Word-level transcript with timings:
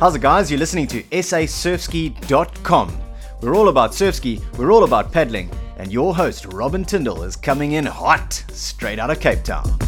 How's 0.00 0.16
it, 0.16 0.22
guys? 0.22 0.50
You're 0.50 0.58
listening 0.58 0.88
to 0.88 1.04
sasurfski.com. 1.04 3.00
We're 3.40 3.54
all 3.54 3.68
about 3.68 3.92
surfski, 3.92 4.42
we're 4.58 4.72
all 4.72 4.82
about 4.82 5.12
paddling, 5.12 5.48
and 5.78 5.92
your 5.92 6.16
host, 6.16 6.46
Robin 6.46 6.84
Tyndall, 6.84 7.22
is 7.22 7.36
coming 7.36 7.72
in 7.72 7.86
hot, 7.86 8.32
straight 8.48 8.98
out 8.98 9.10
of 9.10 9.20
Cape 9.20 9.44
Town. 9.44 9.78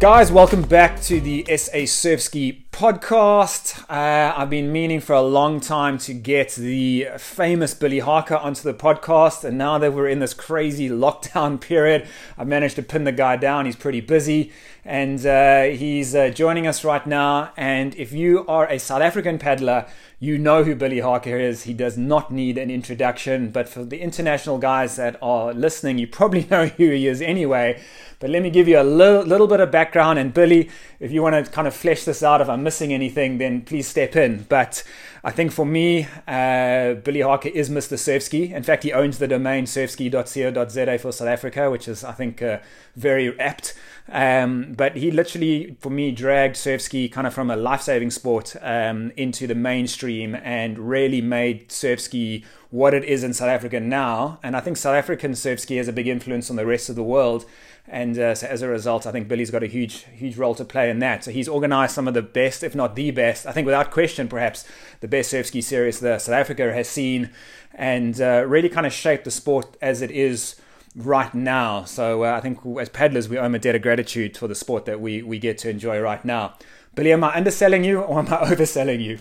Guys, 0.00 0.32
welcome 0.32 0.62
back 0.62 1.00
to 1.02 1.20
the 1.20 1.44
SA 1.46 1.84
Surfski 1.86 2.62
podcast. 2.72 3.84
Uh, 3.90 4.32
I've 4.34 4.48
been 4.48 4.72
meaning 4.72 5.00
for 5.00 5.12
a 5.12 5.20
long 5.20 5.60
time 5.60 5.98
to 5.98 6.14
get 6.14 6.54
the 6.54 7.08
famous 7.18 7.74
Billy 7.74 7.98
Harker 7.98 8.36
onto 8.36 8.62
the 8.62 8.72
podcast, 8.72 9.44
and 9.44 9.58
now 9.58 9.76
that 9.76 9.92
we're 9.92 10.08
in 10.08 10.20
this 10.20 10.32
crazy 10.32 10.88
lockdown 10.88 11.60
period, 11.60 12.08
I've 12.38 12.48
managed 12.48 12.76
to 12.76 12.82
pin 12.82 13.04
the 13.04 13.12
guy 13.12 13.36
down. 13.36 13.66
He's 13.66 13.76
pretty 13.76 14.00
busy, 14.00 14.52
and 14.84 15.24
uh, 15.26 15.64
he's 15.64 16.14
uh, 16.14 16.30
joining 16.30 16.66
us 16.66 16.84
right 16.84 17.06
now. 17.06 17.52
And 17.56 17.94
if 17.96 18.12
you 18.12 18.46
are 18.46 18.66
a 18.68 18.78
South 18.78 19.02
African 19.02 19.38
paddler, 19.38 19.86
you 20.18 20.38
know 20.38 20.64
who 20.64 20.74
Billy 20.74 21.00
Harker 21.00 21.38
is. 21.38 21.64
He 21.64 21.72
does 21.72 21.96
not 21.96 22.30
need 22.30 22.58
an 22.58 22.70
introduction, 22.70 23.50
but 23.50 23.68
for 23.68 23.84
the 23.84 24.00
international 24.00 24.58
guys 24.58 24.96
that 24.96 25.18
are 25.22 25.52
listening, 25.52 25.98
you 25.98 26.06
probably 26.06 26.46
know 26.50 26.66
who 26.66 26.90
he 26.90 27.06
is 27.06 27.22
anyway. 27.22 27.80
But 28.18 28.30
let 28.30 28.42
me 28.42 28.50
give 28.50 28.68
you 28.68 28.78
a 28.78 28.84
little, 28.84 29.22
little 29.22 29.46
bit 29.46 29.60
of 29.60 29.70
background. 29.70 30.18
And 30.18 30.34
Billy, 30.34 30.70
if 30.98 31.10
you 31.10 31.22
want 31.22 31.44
to 31.44 31.50
kind 31.50 31.66
of 31.66 31.74
flesh 31.74 32.04
this 32.04 32.22
out, 32.22 32.40
if 32.40 32.48
I'm 32.48 32.62
missing 32.62 32.92
anything, 32.92 33.38
then 33.38 33.62
please 33.62 33.88
step 33.88 34.14
in. 34.14 34.44
But 34.48 34.84
I 35.22 35.30
think 35.30 35.52
for 35.52 35.66
me, 35.66 36.06
uh, 36.26 36.94
Billy 36.94 37.20
Harker 37.20 37.50
is 37.50 37.68
Mr. 37.68 37.98
Surfski. 37.98 38.52
In 38.52 38.62
fact, 38.62 38.84
he 38.84 38.92
owns 38.92 39.18
the 39.18 39.28
domain 39.28 39.64
surfski.co.za 39.64 40.98
for 40.98 41.12
South 41.12 41.28
Africa, 41.28 41.70
which 41.70 41.88
is, 41.88 42.02
I 42.02 42.12
think, 42.12 42.40
uh, 42.40 42.58
very 42.96 43.38
apt. 43.38 43.74
Um, 44.08 44.72
but 44.72 44.96
he 44.96 45.10
literally, 45.10 45.76
for 45.80 45.90
me, 45.90 46.10
dragged 46.10 46.56
surfski 46.56 47.12
kind 47.12 47.26
of 47.26 47.34
from 47.34 47.50
a 47.50 47.56
life-saving 47.56 48.10
sport 48.10 48.56
um, 48.62 49.12
into 49.16 49.46
the 49.46 49.54
mainstream 49.54 50.34
and 50.34 50.78
really 50.78 51.20
made 51.20 51.68
surfski 51.68 52.44
what 52.70 52.94
it 52.94 53.04
is 53.04 53.22
in 53.22 53.34
South 53.34 53.48
Africa 53.48 53.78
now. 53.78 54.38
And 54.42 54.56
I 54.56 54.60
think 54.60 54.78
South 54.78 54.94
African 54.94 55.32
surfski 55.32 55.76
has 55.76 55.88
a 55.88 55.92
big 55.92 56.08
influence 56.08 56.48
on 56.48 56.56
the 56.56 56.66
rest 56.66 56.88
of 56.88 56.96
the 56.96 57.02
world. 57.02 57.44
And 57.88 58.18
uh, 58.18 58.34
so 58.34 58.46
as 58.46 58.62
a 58.62 58.68
result, 58.68 59.06
I 59.06 59.12
think 59.12 59.26
Billy's 59.26 59.50
got 59.50 59.62
a 59.62 59.66
huge, 59.66 60.04
huge 60.14 60.36
role 60.36 60.54
to 60.54 60.64
play 60.64 60.90
in 60.90 61.00
that. 61.00 61.24
So 61.24 61.30
he's 61.30 61.48
organized 61.48 61.94
some 61.94 62.06
of 62.06 62.14
the 62.14 62.22
best, 62.22 62.62
if 62.62 62.74
not 62.74 62.94
the 62.94 63.10
best, 63.10 63.46
I 63.46 63.52
think 63.52 63.66
without 63.66 63.90
question, 63.90 64.28
perhaps 64.28 64.64
the 65.00 65.08
best 65.08 65.30
surf 65.30 65.46
ski 65.46 65.60
series 65.60 66.00
that 66.00 66.22
South 66.22 66.34
Africa 66.34 66.72
has 66.72 66.88
seen 66.88 67.30
and 67.74 68.20
uh, 68.20 68.44
really 68.46 68.68
kind 68.68 68.86
of 68.86 68.92
shaped 68.92 69.24
the 69.24 69.30
sport 69.30 69.76
as 69.82 70.02
it 70.02 70.10
is 70.10 70.56
right 70.94 71.34
now. 71.34 71.84
So 71.84 72.24
uh, 72.24 72.32
I 72.32 72.40
think 72.40 72.60
as 72.80 72.88
paddlers, 72.88 73.28
we 73.28 73.38
owe 73.38 73.44
him 73.44 73.54
a 73.54 73.58
debt 73.58 73.74
of 73.74 73.82
gratitude 73.82 74.36
for 74.36 74.46
the 74.46 74.54
sport 74.54 74.84
that 74.84 75.00
we, 75.00 75.22
we 75.22 75.38
get 75.38 75.58
to 75.58 75.70
enjoy 75.70 76.00
right 76.00 76.24
now. 76.24 76.54
Billy, 76.94 77.12
am 77.12 77.24
I 77.24 77.34
underselling 77.34 77.84
you 77.84 78.00
or 78.00 78.18
am 78.18 78.26
I 78.28 78.36
overselling 78.46 79.02
you? 79.02 79.18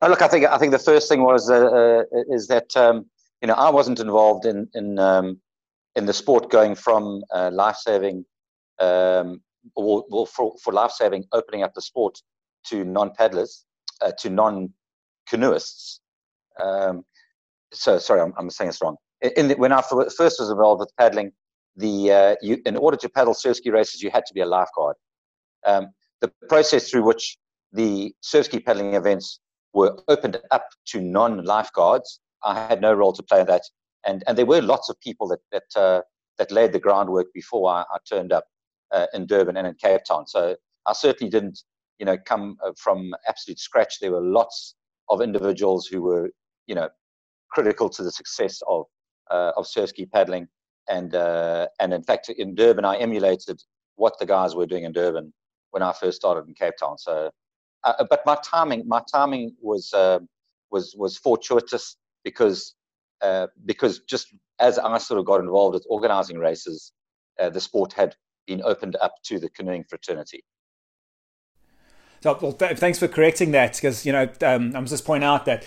Oh, 0.00 0.08
look, 0.08 0.22
I 0.22 0.28
think 0.28 0.46
I 0.46 0.58
think 0.58 0.72
the 0.72 0.78
first 0.78 1.08
thing 1.08 1.22
was 1.22 1.50
uh, 1.50 2.04
is 2.30 2.46
that 2.46 2.76
um, 2.76 3.06
you 3.42 3.48
know 3.48 3.54
I 3.54 3.70
wasn't 3.70 3.98
involved 3.98 4.46
in 4.46 4.68
in 4.72 4.98
um, 4.98 5.40
in 5.98 6.06
the 6.06 6.12
sport 6.12 6.48
going 6.48 6.76
from 6.76 7.22
uh, 7.34 7.50
life 7.52 7.76
saving 7.76 8.24
um, 8.78 9.42
or, 9.74 10.04
or, 10.10 10.26
for, 10.26 10.54
for 10.62 10.72
life 10.72 10.92
saving 10.92 11.24
opening 11.32 11.64
up 11.64 11.74
the 11.74 11.82
sport 11.82 12.16
to 12.68 12.84
non 12.84 13.10
paddlers 13.18 13.64
uh, 14.00 14.12
to 14.20 14.30
non 14.30 14.72
canoeists. 15.28 15.98
Um, 16.62 17.04
so 17.72 17.98
sorry, 17.98 18.20
I'm, 18.20 18.32
I'm, 18.38 18.48
saying 18.48 18.68
this 18.70 18.80
wrong. 18.80 18.96
The, 19.22 19.56
when 19.58 19.72
I 19.72 19.82
first 19.82 20.40
was 20.40 20.50
involved 20.50 20.78
with 20.80 20.92
paddling, 20.96 21.32
the 21.76 22.12
uh, 22.12 22.34
you, 22.40 22.62
in 22.64 22.76
order 22.76 22.96
to 22.96 23.08
paddle 23.08 23.34
surf 23.34 23.56
ski 23.56 23.70
races, 23.70 24.00
you 24.00 24.10
had 24.10 24.24
to 24.26 24.34
be 24.34 24.40
a 24.40 24.46
lifeguard. 24.46 24.96
Um, 25.66 25.88
the 26.20 26.30
process 26.48 26.88
through 26.88 27.02
which 27.02 27.36
the 27.72 28.14
surf 28.20 28.46
ski 28.46 28.60
paddling 28.60 28.94
events 28.94 29.40
were 29.74 29.98
opened 30.08 30.40
up 30.52 30.66
to 30.86 31.00
non-lifeguards. 31.00 32.20
I 32.44 32.54
had 32.54 32.80
no 32.80 32.94
role 32.94 33.12
to 33.12 33.22
play 33.22 33.40
in 33.40 33.46
that, 33.46 33.62
and 34.08 34.24
and 34.28 34.38
there 34.38 34.46
were 34.46 34.62
lots 34.62 34.90
of 34.90 35.00
people 35.00 35.28
that 35.28 35.40
that 35.52 35.80
uh, 35.80 36.02
that 36.38 36.52
laid 36.52 36.72
the 36.72 36.80
groundwork 36.80 37.28
before 37.34 37.70
I, 37.70 37.82
I 37.82 37.98
turned 38.10 38.32
up 38.32 38.46
uh, 38.92 39.06
in 39.14 39.26
Durban 39.26 39.58
and 39.58 39.68
in 39.68 39.74
Cape 39.76 40.02
Town. 40.08 40.26
So 40.28 40.56
I 40.86 40.94
certainly 40.94 41.30
didn't, 41.30 41.60
you 42.00 42.06
know, 42.06 42.18
come 42.26 42.58
uh, 42.64 42.72
from 42.78 43.14
absolute 43.28 43.60
scratch. 43.60 44.00
There 44.00 44.12
were 44.12 44.22
lots 44.22 44.76
of 45.10 45.22
individuals 45.22 45.86
who 45.88 46.02
were, 46.02 46.30
you 46.68 46.76
know, 46.76 46.90
critical 47.50 47.90
to 47.90 48.04
the 48.04 48.12
success 48.12 48.62
of 48.68 48.86
uh, 49.30 49.52
of 49.56 49.68
surf 49.68 49.90
ski 49.90 50.06
paddling, 50.06 50.48
and 50.90 51.14
uh, 51.14 51.68
and 51.80 51.94
in 51.94 52.04
fact 52.04 52.30
in 52.30 52.56
Durban 52.56 52.86
I 52.86 52.96
emulated 52.98 53.62
what 53.96 54.18
the 54.20 54.26
guys 54.26 54.56
were 54.56 54.66
doing 54.66 54.84
in 54.84 54.92
Durban 54.92 55.34
when 55.72 55.82
I 55.84 55.92
first 55.92 56.18
started 56.18 56.48
in 56.48 56.54
Cape 56.54 56.76
Town. 56.80 56.98
So 56.98 57.30
uh, 57.84 58.04
but 58.10 58.22
my 58.26 58.38
timing, 58.44 58.88
my 58.88 59.02
timing 59.12 59.54
was 59.62 59.92
was 60.70 60.94
was 60.98 61.18
fortuitous 61.18 61.96
because 62.24 62.74
uh, 63.20 63.46
because 63.64 64.00
just 64.00 64.34
as 64.58 64.78
I 64.78 64.98
sort 64.98 65.20
of 65.20 65.26
got 65.26 65.40
involved 65.40 65.74
with 65.74 65.86
organizing 65.88 66.38
races, 66.38 66.92
uh, 67.38 67.50
the 67.50 67.60
sport 67.60 67.92
had 67.92 68.14
been 68.46 68.62
opened 68.64 68.96
up 69.00 69.14
to 69.24 69.38
the 69.38 69.50
canoeing 69.50 69.84
fraternity. 69.88 70.44
So, 72.20 72.38
well, 72.40 72.52
th- 72.52 72.78
thanks 72.78 72.98
for 72.98 73.08
correcting 73.08 73.52
that 73.52 73.74
because 73.74 74.04
you 74.04 74.12
know 74.12 74.28
um, 74.42 74.74
I 74.74 74.80
must 74.80 74.90
just 74.90 75.04
point 75.04 75.24
out 75.24 75.44
that 75.46 75.64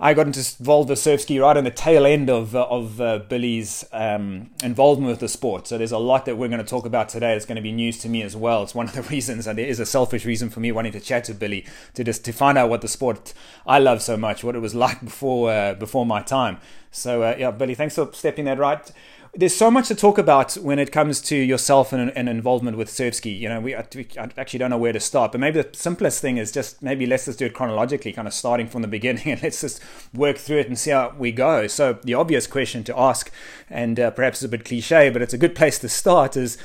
I 0.00 0.12
got 0.12 0.26
involved 0.26 0.90
with 0.90 0.98
surf 0.98 1.20
ski 1.20 1.38
right 1.38 1.56
on 1.56 1.62
the 1.62 1.70
tail 1.70 2.04
end 2.04 2.28
of 2.28 2.56
uh, 2.56 2.66
of 2.68 3.00
uh, 3.00 3.20
Billy's 3.20 3.84
um, 3.92 4.50
involvement 4.62 5.08
with 5.08 5.20
the 5.20 5.28
sport. 5.28 5.68
So 5.68 5.78
there's 5.78 5.92
a 5.92 5.98
lot 5.98 6.26
that 6.26 6.36
we're 6.36 6.48
going 6.48 6.62
to 6.62 6.66
talk 6.66 6.84
about 6.84 7.08
today. 7.08 7.34
It's 7.34 7.46
going 7.46 7.56
to 7.56 7.62
be 7.62 7.70
news 7.70 7.98
to 8.00 8.08
me 8.08 8.22
as 8.22 8.36
well. 8.36 8.64
It's 8.64 8.74
one 8.74 8.88
of 8.88 8.94
the 8.94 9.02
reasons, 9.14 9.46
and 9.46 9.56
there 9.56 9.66
is 9.66 9.78
a 9.78 9.86
selfish 9.86 10.24
reason 10.24 10.50
for 10.50 10.60
me 10.60 10.72
wanting 10.72 10.92
to 10.92 11.00
chat 11.00 11.24
to 11.24 11.34
Billy 11.34 11.64
to 11.94 12.02
just 12.02 12.24
to 12.24 12.32
find 12.32 12.58
out 12.58 12.68
what 12.68 12.80
the 12.80 12.88
sport 12.88 13.32
I 13.66 13.78
love 13.78 14.02
so 14.02 14.16
much, 14.16 14.42
what 14.42 14.56
it 14.56 14.60
was 14.60 14.74
like 14.74 15.00
before 15.04 15.52
uh, 15.52 15.74
before 15.74 16.04
my 16.04 16.22
time. 16.22 16.58
So 16.90 17.22
uh, 17.22 17.36
yeah, 17.38 17.52
Billy, 17.52 17.74
thanks 17.74 17.94
for 17.94 18.10
stepping 18.12 18.46
that 18.46 18.58
right 18.58 18.90
there's 19.36 19.54
so 19.54 19.70
much 19.70 19.88
to 19.88 19.94
talk 19.94 20.18
about 20.18 20.54
when 20.54 20.78
it 20.78 20.92
comes 20.92 21.20
to 21.20 21.36
yourself 21.36 21.92
and, 21.92 22.10
and 22.16 22.28
involvement 22.28 22.76
with 22.76 22.88
surfski. 22.88 23.36
You 23.36 23.48
know, 23.48 23.60
we, 23.60 23.74
we, 23.94 24.06
I 24.18 24.28
actually 24.36 24.58
don't 24.58 24.70
know 24.70 24.78
where 24.78 24.92
to 24.92 25.00
start, 25.00 25.32
but 25.32 25.40
maybe 25.40 25.60
the 25.60 25.76
simplest 25.76 26.20
thing 26.20 26.36
is 26.36 26.52
just 26.52 26.82
maybe 26.82 27.06
let's 27.06 27.24
just 27.24 27.38
do 27.38 27.46
it 27.46 27.54
chronologically, 27.54 28.12
kind 28.12 28.28
of 28.28 28.34
starting 28.34 28.68
from 28.68 28.82
the 28.82 28.88
beginning, 28.88 29.26
and 29.32 29.42
let's 29.42 29.60
just 29.60 29.80
work 30.12 30.38
through 30.38 30.58
it 30.58 30.68
and 30.68 30.78
see 30.78 30.90
how 30.90 31.14
we 31.18 31.32
go. 31.32 31.66
So 31.66 31.98
the 32.04 32.14
obvious 32.14 32.46
question 32.46 32.84
to 32.84 32.98
ask, 32.98 33.32
and 33.68 33.98
uh, 33.98 34.10
perhaps 34.12 34.38
it's 34.38 34.44
a 34.44 34.48
bit 34.48 34.64
cliche, 34.64 35.10
but 35.10 35.22
it's 35.22 35.34
a 35.34 35.38
good 35.38 35.54
place 35.54 35.78
to 35.80 35.88
start, 35.88 36.36
is 36.36 36.56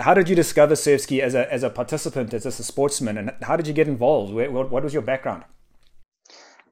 how 0.00 0.12
did 0.12 0.28
you 0.28 0.36
discover 0.36 0.74
surfski 0.74 1.20
as 1.20 1.34
a 1.34 1.52
as 1.52 1.62
a 1.62 1.70
participant, 1.70 2.34
as 2.34 2.44
a 2.44 2.52
sportsman, 2.52 3.16
and 3.18 3.32
how 3.42 3.56
did 3.56 3.66
you 3.66 3.72
get 3.72 3.88
involved? 3.88 4.32
Where, 4.34 4.50
what, 4.50 4.70
what 4.70 4.82
was 4.82 4.92
your 4.92 5.02
background? 5.02 5.44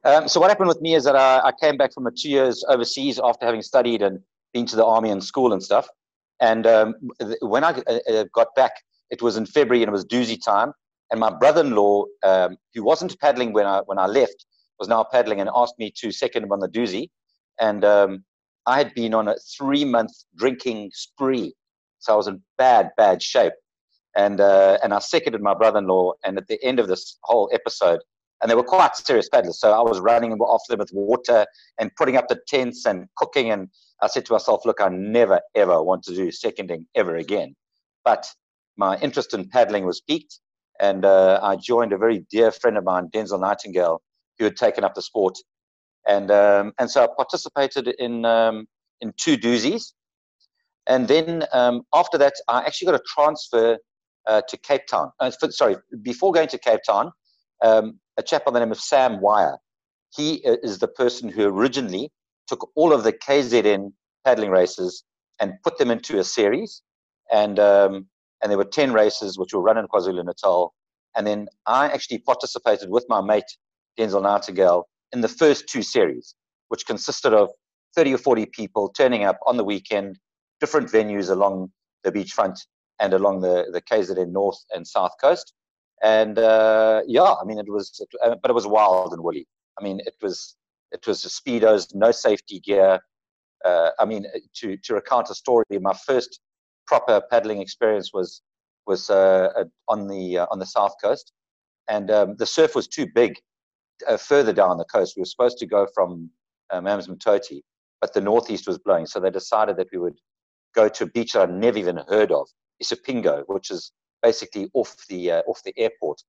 Um, 0.03 0.27
so 0.27 0.39
what 0.39 0.49
happened 0.49 0.67
with 0.67 0.81
me 0.81 0.93
is 0.93 1.05
that 1.05 1.15
I, 1.15 1.39
I 1.47 1.51
came 1.59 1.77
back 1.77 1.91
from 1.91 2.05
a 2.05 2.11
two 2.11 2.29
years 2.29 2.63
overseas 2.69 3.19
after 3.23 3.45
having 3.47 3.63
studied 3.63 4.03
and 4.03 4.19
into 4.55 4.75
the 4.75 4.85
army 4.85 5.11
and 5.11 5.23
school 5.23 5.53
and 5.53 5.61
stuff. 5.61 5.87
And 6.41 6.65
um, 6.65 6.95
when 7.41 7.63
I 7.63 7.71
uh, 7.87 7.99
uh, 8.09 8.25
got 8.33 8.47
back, 8.55 8.71
it 9.09 9.21
was 9.21 9.37
in 9.37 9.45
February 9.45 9.83
and 9.83 9.89
it 9.89 9.91
was 9.91 10.05
Dusi 10.05 10.37
time. 10.43 10.73
And 11.11 11.19
my 11.19 11.29
brother-in-law, 11.29 12.05
um, 12.23 12.57
who 12.73 12.83
wasn't 12.83 13.19
paddling 13.19 13.53
when 13.53 13.67
I 13.67 13.81
when 13.85 13.99
I 13.99 14.07
left, 14.07 14.45
was 14.79 14.87
now 14.87 15.03
paddling 15.03 15.39
and 15.39 15.49
asked 15.55 15.77
me 15.77 15.91
to 15.99 16.11
second 16.11 16.43
him 16.43 16.51
on 16.51 16.59
the 16.59 16.67
Dusi. 16.67 17.09
And 17.59 17.85
um, 17.85 18.25
I 18.65 18.77
had 18.77 18.93
been 18.95 19.13
on 19.13 19.27
a 19.27 19.35
three-month 19.57 20.11
drinking 20.35 20.91
spree, 20.93 21.53
so 21.99 22.13
I 22.13 22.17
was 22.17 22.27
in 22.27 22.41
bad, 22.57 22.89
bad 22.97 23.21
shape. 23.21 23.53
And 24.17 24.41
uh, 24.41 24.77
and 24.83 24.93
I 24.93 24.99
seconded 24.99 25.41
my 25.41 25.53
brother-in-law. 25.53 26.13
And 26.25 26.37
at 26.37 26.47
the 26.47 26.61
end 26.63 26.79
of 26.79 26.87
this 26.87 27.17
whole 27.23 27.49
episode, 27.53 28.01
and 28.41 28.49
they 28.49 28.55
were 28.55 28.63
quite 28.63 28.95
serious 28.95 29.29
paddlers. 29.29 29.59
So 29.59 29.71
I 29.71 29.81
was 29.81 29.99
running 29.99 30.33
off 30.33 30.63
them 30.67 30.79
with 30.79 30.91
water 30.91 31.45
and 31.79 31.91
putting 31.95 32.17
up 32.17 32.27
the 32.27 32.39
tents 32.47 32.85
and 32.85 33.07
cooking. 33.15 33.51
And 33.51 33.69
I 34.01 34.07
said 34.07 34.25
to 34.25 34.33
myself, 34.33 34.65
look, 34.65 34.81
I 34.81 34.89
never, 34.89 35.39
ever 35.55 35.81
want 35.81 36.03
to 36.03 36.15
do 36.15 36.31
seconding 36.31 36.85
ever 36.95 37.15
again. 37.15 37.55
But 38.03 38.27
my 38.77 38.97
interest 38.99 39.33
in 39.33 39.49
paddling 39.49 39.85
was 39.85 40.01
piqued. 40.01 40.39
And 40.79 41.05
uh, 41.05 41.39
I 41.41 41.55
joined 41.55 41.93
a 41.93 41.97
very 41.97 42.25
dear 42.29 42.51
friend 42.51 42.77
of 42.77 42.83
mine, 42.83 43.09
Denzel 43.13 43.39
Nightingale, 43.39 44.01
who 44.37 44.43
had 44.43 44.57
taken 44.57 44.83
up 44.83 44.93
the 44.93 45.01
sport. 45.01 45.37
And, 46.07 46.29
um, 46.29 46.73
and 46.77 46.91
so 46.91 47.03
I 47.03 47.07
participated 47.15 47.87
in, 47.99 48.25
um, 48.25 48.67
in 49.01 49.13
two 49.17 49.37
Dusis. 49.37 49.93
And 50.87 51.07
then 51.07 51.45
um, 51.53 51.83
after 51.93 52.17
that, 52.17 52.33
I 52.49 52.59
actually 52.59 52.87
got 52.87 52.95
a 52.95 53.03
transfer 53.07 53.77
uh, 54.27 54.41
to 54.47 54.57
Cape 54.57 54.85
Town. 54.87 55.11
Uh, 55.19 55.31
for, 55.39 55.49
sorry, 55.51 55.77
before 56.01 56.31
going 56.31 56.49
to 56.49 56.57
Cape 56.57 56.81
Town, 56.85 57.11
um, 57.63 57.99
a 58.17 58.23
chap 58.23 58.45
by 58.45 58.51
the 58.51 58.59
name 58.59 58.71
of 58.71 58.79
Sam 58.79 59.21
Wire. 59.21 59.57
He 60.15 60.43
uh, 60.45 60.57
is 60.61 60.79
the 60.79 60.87
person 60.87 61.29
who 61.29 61.45
originally 61.45 62.11
took 62.47 62.69
all 62.75 62.93
of 62.93 63.03
the 63.03 63.13
KZN 63.13 63.91
paddling 64.23 64.49
races 64.49 65.03
and 65.39 65.53
put 65.63 65.77
them 65.77 65.91
into 65.91 66.19
a 66.19 66.23
series. 66.23 66.81
And, 67.31 67.59
um, 67.59 68.07
and 68.41 68.51
there 68.51 68.57
were 68.57 68.65
10 68.65 68.93
races 68.93 69.37
which 69.37 69.53
were 69.53 69.61
run 69.61 69.77
in 69.77 69.87
KwaZulu 69.87 70.23
Natal. 70.25 70.73
And 71.15 71.25
then 71.25 71.47
I 71.65 71.85
actually 71.87 72.19
participated 72.19 72.89
with 72.89 73.05
my 73.09 73.21
mate, 73.21 73.57
Denzel 73.97 74.21
Nightingale, 74.21 74.87
in 75.13 75.21
the 75.21 75.27
first 75.27 75.67
two 75.67 75.81
series, 75.81 76.35
which 76.69 76.85
consisted 76.85 77.33
of 77.33 77.49
30 77.95 78.15
or 78.15 78.17
40 78.17 78.45
people 78.47 78.89
turning 78.89 79.23
up 79.23 79.39
on 79.47 79.57
the 79.57 79.63
weekend, 79.63 80.19
different 80.59 80.89
venues 80.91 81.29
along 81.29 81.71
the 82.03 82.11
beachfront. 82.11 82.59
and 82.99 83.13
along 83.13 83.41
the 83.41 83.65
the 83.71 83.81
KZN 83.81 84.31
north 84.31 84.59
and 84.73 84.87
south 84.87 85.11
coast. 85.21 85.53
And 86.03 86.37
uh, 86.39 87.01
yeah, 87.07 87.33
I 87.41 87.43
mean, 87.45 87.59
it 87.59 87.69
was, 87.69 87.99
it, 87.99 88.09
uh, 88.23 88.35
but 88.41 88.51
it 88.51 88.53
was 88.53 88.67
wild 88.67 89.13
and 89.13 89.21
woolly. 89.23 89.47
I 89.79 89.83
mean, 89.83 89.99
it 90.05 90.15
was 90.21 90.55
it 90.95 91.07
was 91.07 91.21
the 91.21 91.29
speedos, 91.29 91.93
no 91.93 92.11
safety 92.11 92.59
gear. 92.59 92.99
Uh, 93.63 93.89
I 93.99 94.05
mean, 94.05 94.25
to 94.59 94.77
to 94.77 94.93
recount 94.93 95.29
a 95.29 95.35
story, 95.35 95.65
my 95.79 95.93
first 96.05 96.39
proper 96.87 97.21
paddling 97.31 97.61
experience 97.61 98.11
was 98.13 98.41
was 98.87 99.09
uh, 99.09 99.49
on 99.87 100.07
the 100.07 100.39
uh, 100.39 100.45
on 100.51 100.59
the 100.59 100.65
south 100.65 100.95
coast, 101.03 101.33
and 101.87 102.09
um, 102.11 102.35
the 102.37 102.45
surf 102.45 102.75
was 102.75 102.87
too 102.87 103.07
big 103.13 103.35
uh, 104.07 104.17
further 104.17 104.53
down 104.53 104.77
the 104.77 104.85
coast. 104.85 105.15
We 105.15 105.21
were 105.21 105.25
supposed 105.25 105.57
to 105.59 105.65
go 105.65 105.87
from 105.93 106.29
um, 106.71 106.85
but 106.85 108.13
the 108.13 108.21
northeast 108.21 108.67
was 108.67 108.77
blowing, 108.77 109.05
so 109.05 109.19
they 109.19 109.29
decided 109.29 109.77
that 109.77 109.87
we 109.91 109.97
would 109.97 110.17
go 110.75 110.89
to 110.89 111.03
a 111.05 111.07
beach 111.07 111.33
that 111.33 111.43
I'd 111.43 111.53
never 111.53 111.77
even 111.77 111.99
heard 112.09 112.31
of, 112.31 112.47
Isipingo, 112.83 113.43
which 113.47 113.71
is 113.71 113.91
basically 114.21 114.69
off 114.73 114.95
the 115.09 115.31
uh, 115.31 115.41
off 115.47 115.61
the 115.63 115.73
airport. 115.77 116.21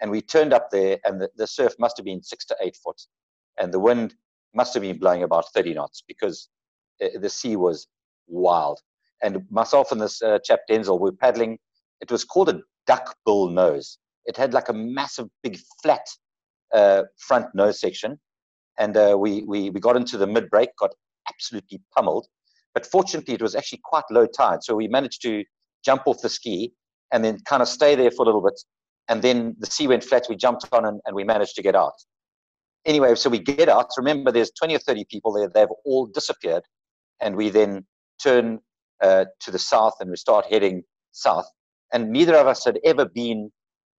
And 0.00 0.10
we 0.10 0.22
turned 0.22 0.54
up 0.54 0.70
there, 0.70 0.98
and 1.04 1.20
the, 1.20 1.28
the 1.36 1.46
surf 1.46 1.74
must 1.78 1.96
have 1.98 2.06
been 2.06 2.22
six 2.22 2.46
to 2.46 2.56
eight 2.62 2.76
foot, 2.82 3.00
and 3.60 3.72
the 3.72 3.78
wind 3.78 4.14
must 4.54 4.74
have 4.74 4.82
been 4.82 4.98
blowing 4.98 5.22
about 5.22 5.52
30 5.52 5.74
knots 5.74 6.02
because 6.08 6.48
uh, 7.02 7.08
the 7.20 7.28
sea 7.28 7.56
was 7.56 7.86
wild. 8.26 8.80
And 9.22 9.44
myself 9.50 9.92
and 9.92 10.00
this 10.00 10.22
uh, 10.22 10.38
chap 10.42 10.60
Denzel 10.68 10.98
were 10.98 11.12
paddling. 11.12 11.58
It 12.00 12.10
was 12.10 12.24
called 12.24 12.48
a 12.48 12.62
duck 12.86 13.14
bill 13.26 13.48
nose. 13.48 13.98
It 14.24 14.36
had 14.36 14.54
like 14.54 14.68
a 14.70 14.72
massive, 14.72 15.28
big, 15.42 15.58
flat 15.82 16.06
uh, 16.72 17.02
front 17.18 17.46
nose 17.54 17.80
section, 17.80 18.18
and 18.78 18.96
uh, 18.96 19.16
we, 19.18 19.42
we 19.42 19.70
we 19.70 19.80
got 19.80 19.96
into 19.96 20.16
the 20.16 20.26
mid 20.26 20.48
break, 20.50 20.70
got 20.78 20.92
absolutely 21.28 21.80
pummeled. 21.94 22.26
But 22.74 22.86
fortunately, 22.86 23.34
it 23.34 23.42
was 23.42 23.54
actually 23.54 23.80
quite 23.84 24.04
low 24.10 24.26
tide, 24.26 24.62
so 24.62 24.74
we 24.74 24.88
managed 24.88 25.20
to 25.22 25.44
jump 25.84 26.02
off 26.06 26.22
the 26.22 26.28
ski 26.28 26.72
and 27.12 27.24
then 27.24 27.38
kind 27.44 27.62
of 27.62 27.68
stay 27.68 27.94
there 27.94 28.10
for 28.10 28.22
a 28.22 28.26
little 28.26 28.42
bit. 28.42 28.58
And 29.08 29.22
then 29.22 29.56
the 29.58 29.66
sea 29.66 29.88
went 29.88 30.04
flat. 30.04 30.26
We 30.28 30.36
jumped 30.36 30.68
on 30.72 30.84
and, 30.84 31.00
and 31.04 31.16
we 31.16 31.24
managed 31.24 31.56
to 31.56 31.62
get 31.62 31.74
out. 31.74 31.94
Anyway, 32.86 33.14
so 33.14 33.28
we 33.28 33.38
get 33.38 33.68
out. 33.68 33.90
Remember, 33.96 34.32
there's 34.32 34.50
20 34.52 34.74
or 34.74 34.78
30 34.78 35.04
people 35.10 35.32
there. 35.32 35.48
They've 35.48 35.68
all 35.84 36.06
disappeared. 36.06 36.62
And 37.20 37.36
we 37.36 37.50
then 37.50 37.84
turn 38.22 38.60
uh, 39.02 39.26
to 39.40 39.50
the 39.50 39.58
south 39.58 39.94
and 40.00 40.10
we 40.10 40.16
start 40.16 40.46
heading 40.46 40.82
south. 41.12 41.46
And 41.92 42.10
neither 42.10 42.36
of 42.36 42.46
us 42.46 42.64
had 42.64 42.78
ever 42.84 43.04
been 43.04 43.50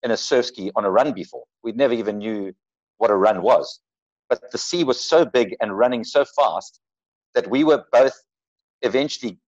in 0.02 0.10
a 0.10 0.16
surf 0.16 0.46
ski 0.46 0.70
on 0.76 0.84
a 0.84 0.90
run 0.90 1.12
before. 1.12 1.44
We 1.62 1.72
never 1.72 1.92
even 1.92 2.18
knew 2.18 2.52
what 2.98 3.10
a 3.10 3.16
run 3.16 3.42
was. 3.42 3.80
But 4.28 4.50
the 4.52 4.58
sea 4.58 4.84
was 4.84 5.00
so 5.00 5.24
big 5.24 5.56
and 5.60 5.76
running 5.76 6.04
so 6.04 6.24
fast 6.24 6.80
that 7.34 7.50
we 7.50 7.64
were 7.64 7.84
both 7.92 8.14
eventually 8.82 9.38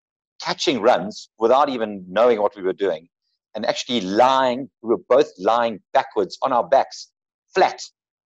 catching 0.40 0.81
runs 0.81 1.31
without 1.38 1.69
even 1.69 2.05
knowing 2.08 2.40
what 2.43 2.56
we 2.56 2.62
were 2.62 2.73
doing 2.73 3.08
and 3.55 3.64
actually 3.64 4.00
lying. 4.00 4.69
We 4.82 4.90
were 4.90 5.02
both 5.08 5.31
lying 5.38 5.81
backwards 5.93 6.37
on 6.43 6.52
our 6.52 6.67
backs, 6.67 7.11
flat. 7.55 7.81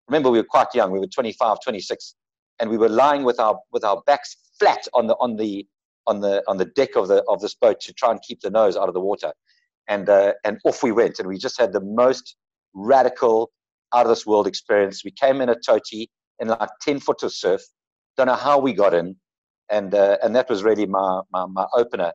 Remember, 0.08 0.30
we 0.30 0.38
were 0.38 0.44
quite 0.44 0.68
young. 0.74 0.92
We 0.92 1.00
were 1.00 1.06
25, 1.06 1.58
26, 1.62 2.14
and 2.60 2.70
we 2.70 2.78
were 2.78 2.88
lying 2.88 3.24
with 3.24 3.40
our 3.40 3.58
with 3.72 3.84
our 3.84 4.02
backs 4.06 4.36
flat 4.58 4.86
on 4.94 5.06
the 5.06 5.16
on 5.16 5.36
the 5.36 5.66
on 6.06 6.20
the 6.20 6.42
on 6.46 6.58
the 6.58 6.64
deck 6.64 6.96
of 6.96 7.08
the 7.08 7.24
of 7.28 7.40
this 7.40 7.54
boat 7.54 7.80
to 7.80 7.92
try 7.92 8.10
and 8.10 8.20
keep 8.22 8.40
the 8.40 8.50
nose 8.50 8.76
out 8.76 8.88
of 8.88 8.94
the 8.94 9.00
water. 9.00 9.32
And 9.88 10.08
uh, 10.08 10.34
and 10.44 10.58
off 10.64 10.82
we 10.82 10.92
went, 10.92 11.18
and 11.18 11.28
we 11.28 11.38
just 11.38 11.58
had 11.58 11.72
the 11.72 11.80
most 11.80 12.36
radical, 12.74 13.50
out 13.94 14.06
of 14.06 14.10
this 14.10 14.26
world 14.26 14.46
experience. 14.46 15.04
We 15.04 15.10
came 15.10 15.40
in 15.40 15.48
a 15.48 15.56
toti 15.56 16.08
in 16.38 16.48
like 16.48 16.68
10 16.82 17.00
foot 17.00 17.22
of 17.22 17.32
surf. 17.32 17.62
Don't 18.16 18.26
know 18.26 18.34
how 18.34 18.58
we 18.58 18.72
got 18.72 18.94
in, 18.94 19.16
and 19.70 19.94
uh, 19.94 20.18
and 20.22 20.34
that 20.36 20.48
was 20.48 20.62
really 20.62 20.86
my, 20.86 21.20
my 21.32 21.46
my 21.46 21.66
opener 21.74 22.12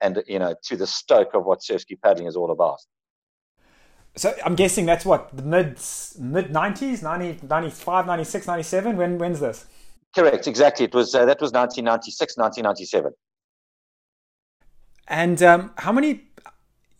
and 0.00 0.22
you 0.26 0.38
know 0.38 0.54
to 0.64 0.76
the 0.76 0.86
stoke 0.86 1.34
of 1.34 1.44
what 1.44 1.62
surf 1.62 1.82
ski 1.82 1.96
paddling 1.96 2.26
is 2.26 2.36
all 2.36 2.50
about. 2.50 2.78
So 4.16 4.34
I'm 4.44 4.54
guessing 4.54 4.86
that's 4.86 5.04
what 5.04 5.34
the 5.36 5.42
mid 5.42 5.78
mid 6.18 6.52
90s, 6.52 7.02
90, 7.02 7.46
95, 7.46 8.06
96, 8.06 8.46
97. 8.46 8.96
When 8.96 9.18
when's 9.18 9.40
this? 9.40 9.66
Correct, 10.14 10.48
exactly. 10.48 10.86
It 10.86 10.94
was 10.94 11.14
uh, 11.14 11.24
that 11.26 11.40
was 11.40 11.52
1996, 11.52 12.36
1997. 12.36 13.12
And 15.06 15.42
um, 15.42 15.72
how 15.78 15.92
many? 15.92 16.24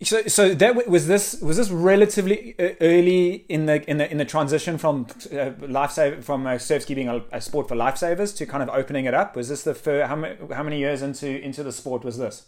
So, 0.02 0.22
so 0.28 0.54
that 0.54 0.88
was 0.88 1.06
this 1.08 1.40
was 1.42 1.56
this 1.56 1.70
relatively 1.70 2.54
uh, 2.58 2.74
early 2.80 3.44
in 3.48 3.66
the 3.66 3.88
in 3.90 3.98
the 3.98 4.10
in 4.10 4.18
the 4.18 4.24
transition 4.24 4.78
from 4.78 5.06
uh, 5.10 5.52
lifesaver 5.60 6.22
from 6.22 6.46
uh, 6.46 6.58
surf 6.58 6.82
ski 6.82 6.94
being 6.94 7.08
a, 7.08 7.22
a, 7.32 7.40
sport 7.40 7.68
for 7.68 7.74
lifesavers 7.74 8.34
to 8.38 8.46
kind 8.46 8.62
of 8.62 8.70
opening 8.70 9.04
it 9.04 9.12
up. 9.12 9.36
Was 9.36 9.48
this 9.48 9.62
the 9.62 9.74
first, 9.74 10.08
how 10.08 10.16
many 10.16 10.36
how 10.52 10.62
many 10.62 10.78
years 10.78 11.02
into 11.02 11.40
into 11.42 11.62
the 11.62 11.72
sport 11.72 12.04
was 12.04 12.16
this? 12.16 12.46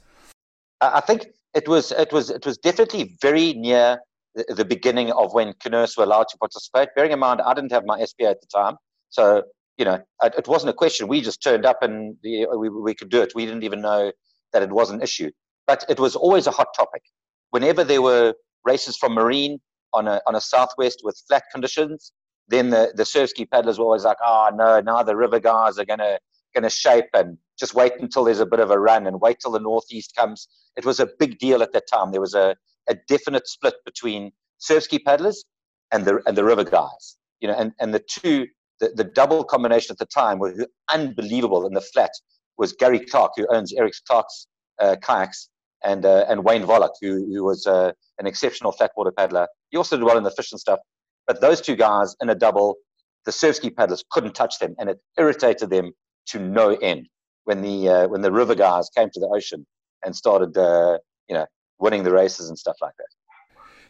I 0.81 1.01
think 1.01 1.27
it 1.55 1.69
was 1.69 1.93
it 1.93 2.13
was 2.13 2.31
it 2.31 2.47
was 2.47 2.57
definitely 2.57 3.19
very 3.21 3.53
near 3.53 3.99
the, 4.35 4.65
beginning 4.65 5.11
of 5.13 5.33
when 5.35 5.53
canoeists 5.61 5.97
were 5.97 6.05
allowed 6.05 6.29
to 6.29 6.39
participate. 6.39 6.89
Bearing 6.97 7.13
in 7.13 7.19
mind, 7.19 7.41
I 7.41 7.55
didn't 7.55 7.73
have 7.73 7.85
my 7.85 8.03
SPA 8.05 8.31
at 8.31 8.41
the 8.41 8.47
time, 8.47 8.77
so 9.11 9.43
you 9.79 9.85
know 9.85 9.99
it, 10.23 10.35
it 10.39 10.49
wasn't 10.49 10.71
a 10.71 10.75
question. 10.75 11.09
We 11.09 11.21
just 11.21 11.43
turned 11.43 11.67
up 11.67 11.83
and 11.83 12.17
the, 12.23 12.47
we 12.57 12.69
we 12.69 12.95
could 12.95 13.11
do 13.11 13.23
it. 13.23 13.33
We 13.35 13.47
didn't 13.47 13.65
even 13.65 13.81
know 13.81 14.13
that 14.53 14.63
it 14.63 14.71
was 14.71 14.91
an 14.91 15.03
issue, 15.03 15.31
but 15.67 15.85
it 15.89 15.99
was 15.99 16.17
always 16.17 16.47
a 16.47 16.51
hot 16.51 16.69
topic. 16.77 17.03
Whenever 17.51 17.85
there 17.85 18.03
were 18.03 18.35
races 18.65 18.97
from 18.97 19.13
marine 19.15 19.61
on 19.93 20.09
a 20.09 20.21
on 20.27 20.35
a 20.35 20.41
southwest 20.41 21.01
with 21.03 21.21
flat 21.29 21.45
conditions, 21.53 22.13
then 22.49 22.71
the 22.71 22.93
the 22.95 23.05
surf 23.05 23.31
ski 23.31 23.47
paddlers 23.47 23.79
were 23.79 23.85
always 23.85 24.05
like, 24.05 24.19
"Oh 24.25 24.51
no, 24.55 24.81
now 24.81 25.03
the 25.03 25.17
river 25.17 25.41
guys 25.41 25.79
are 25.79 25.85
gonna 25.85 26.19
gonna 26.55 26.71
shape 26.71 27.07
and 27.15 27.39
just 27.59 27.75
wait 27.75 27.93
until 28.01 28.25
there's 28.25 28.41
a 28.41 28.47
bit 28.47 28.61
of 28.61 28.71
a 28.71 28.79
run 28.79 29.07
and 29.07 29.21
wait 29.21 29.39
till 29.41 29.53
the 29.53 29.61
northeast 29.61 30.15
comes. 30.17 30.49
It 30.77 30.85
was 30.85 31.01
a 31.01 31.09
big 31.19 31.39
deal 31.39 31.63
at 31.63 31.73
that 31.73 31.85
time. 31.93 32.13
There 32.13 32.21
was 32.21 32.35
a, 32.35 32.57
a 32.89 32.97
definite 33.09 33.47
split 33.47 33.75
between 33.85 34.33
surf 34.59 34.85
ski 34.85 34.99
paddlers 34.99 35.45
and 35.93 36.05
the 36.05 36.21
and 36.27 36.37
the 36.37 36.45
river 36.45 36.65
guys. 36.65 37.17
You 37.41 37.49
know, 37.49 37.55
and, 37.55 37.73
and 37.81 37.93
the 37.93 38.03
two 38.09 38.47
the, 38.81 38.91
the 38.95 39.05
double 39.05 39.45
combination 39.45 39.93
at 39.93 39.99
the 39.99 40.07
time 40.07 40.39
were 40.39 40.55
unbelievable 40.93 41.67
in 41.67 41.73
the 41.73 41.81
flat 41.81 42.11
was 42.59 42.73
Gary 42.73 43.01
Clark, 43.01 43.33
who 43.37 43.47
owns 43.51 43.73
Eric's 43.73 44.01
Clark's 44.01 44.47
uh, 44.81 44.97
kayaks, 45.03 45.49
and 45.85 46.05
uh, 46.05 46.25
and 46.29 46.45
Wayne 46.45 46.65
Vollock, 46.65 46.95
who 47.01 47.27
who 47.33 47.45
was 47.45 47.67
uh, 47.67 47.93
an 48.19 48.27
exceptional 48.27 48.73
flatwater 48.73 49.15
paddler. 49.17 49.47
He 49.71 49.77
also 49.77 49.97
did 49.97 50.05
well 50.05 50.19
in 50.19 50.25
the 50.25 50.31
fish 50.31 50.53
and 50.53 50.61
stuff. 50.61 50.81
But 51.27 51.41
those 51.41 51.61
two 51.61 51.77
guys 51.77 52.17
in 52.21 52.31
a 52.31 52.35
double, 52.35 52.77
the 53.25 53.33
surf 53.33 53.57
ski 53.57 53.71
paddlers 53.71 54.05
couldn't 54.11 54.35
touch 54.35 54.59
them, 54.59 54.75
and 54.79 54.91
it 54.91 54.99
irritated 55.17 55.71
them 55.71 55.93
to 56.27 56.39
no 56.39 56.71
end 56.77 57.09
when 57.45 57.63
the 57.63 57.89
uh, 57.89 58.09
when 58.09 58.21
the 58.21 58.33
river 58.33 58.55
guys 58.55 58.89
came 58.97 59.11
to 59.11 59.21
the 59.21 59.29
ocean 59.29 59.67
and 60.05 60.15
started 60.15 60.57
uh, 60.57 60.99
you 61.29 61.35
know 61.35 61.47
winning 61.83 62.05
the 62.05 62.13
races 62.13 62.49
and 62.49 62.59
stuff 62.59 62.77
like 62.81 62.95
that. 62.97 63.09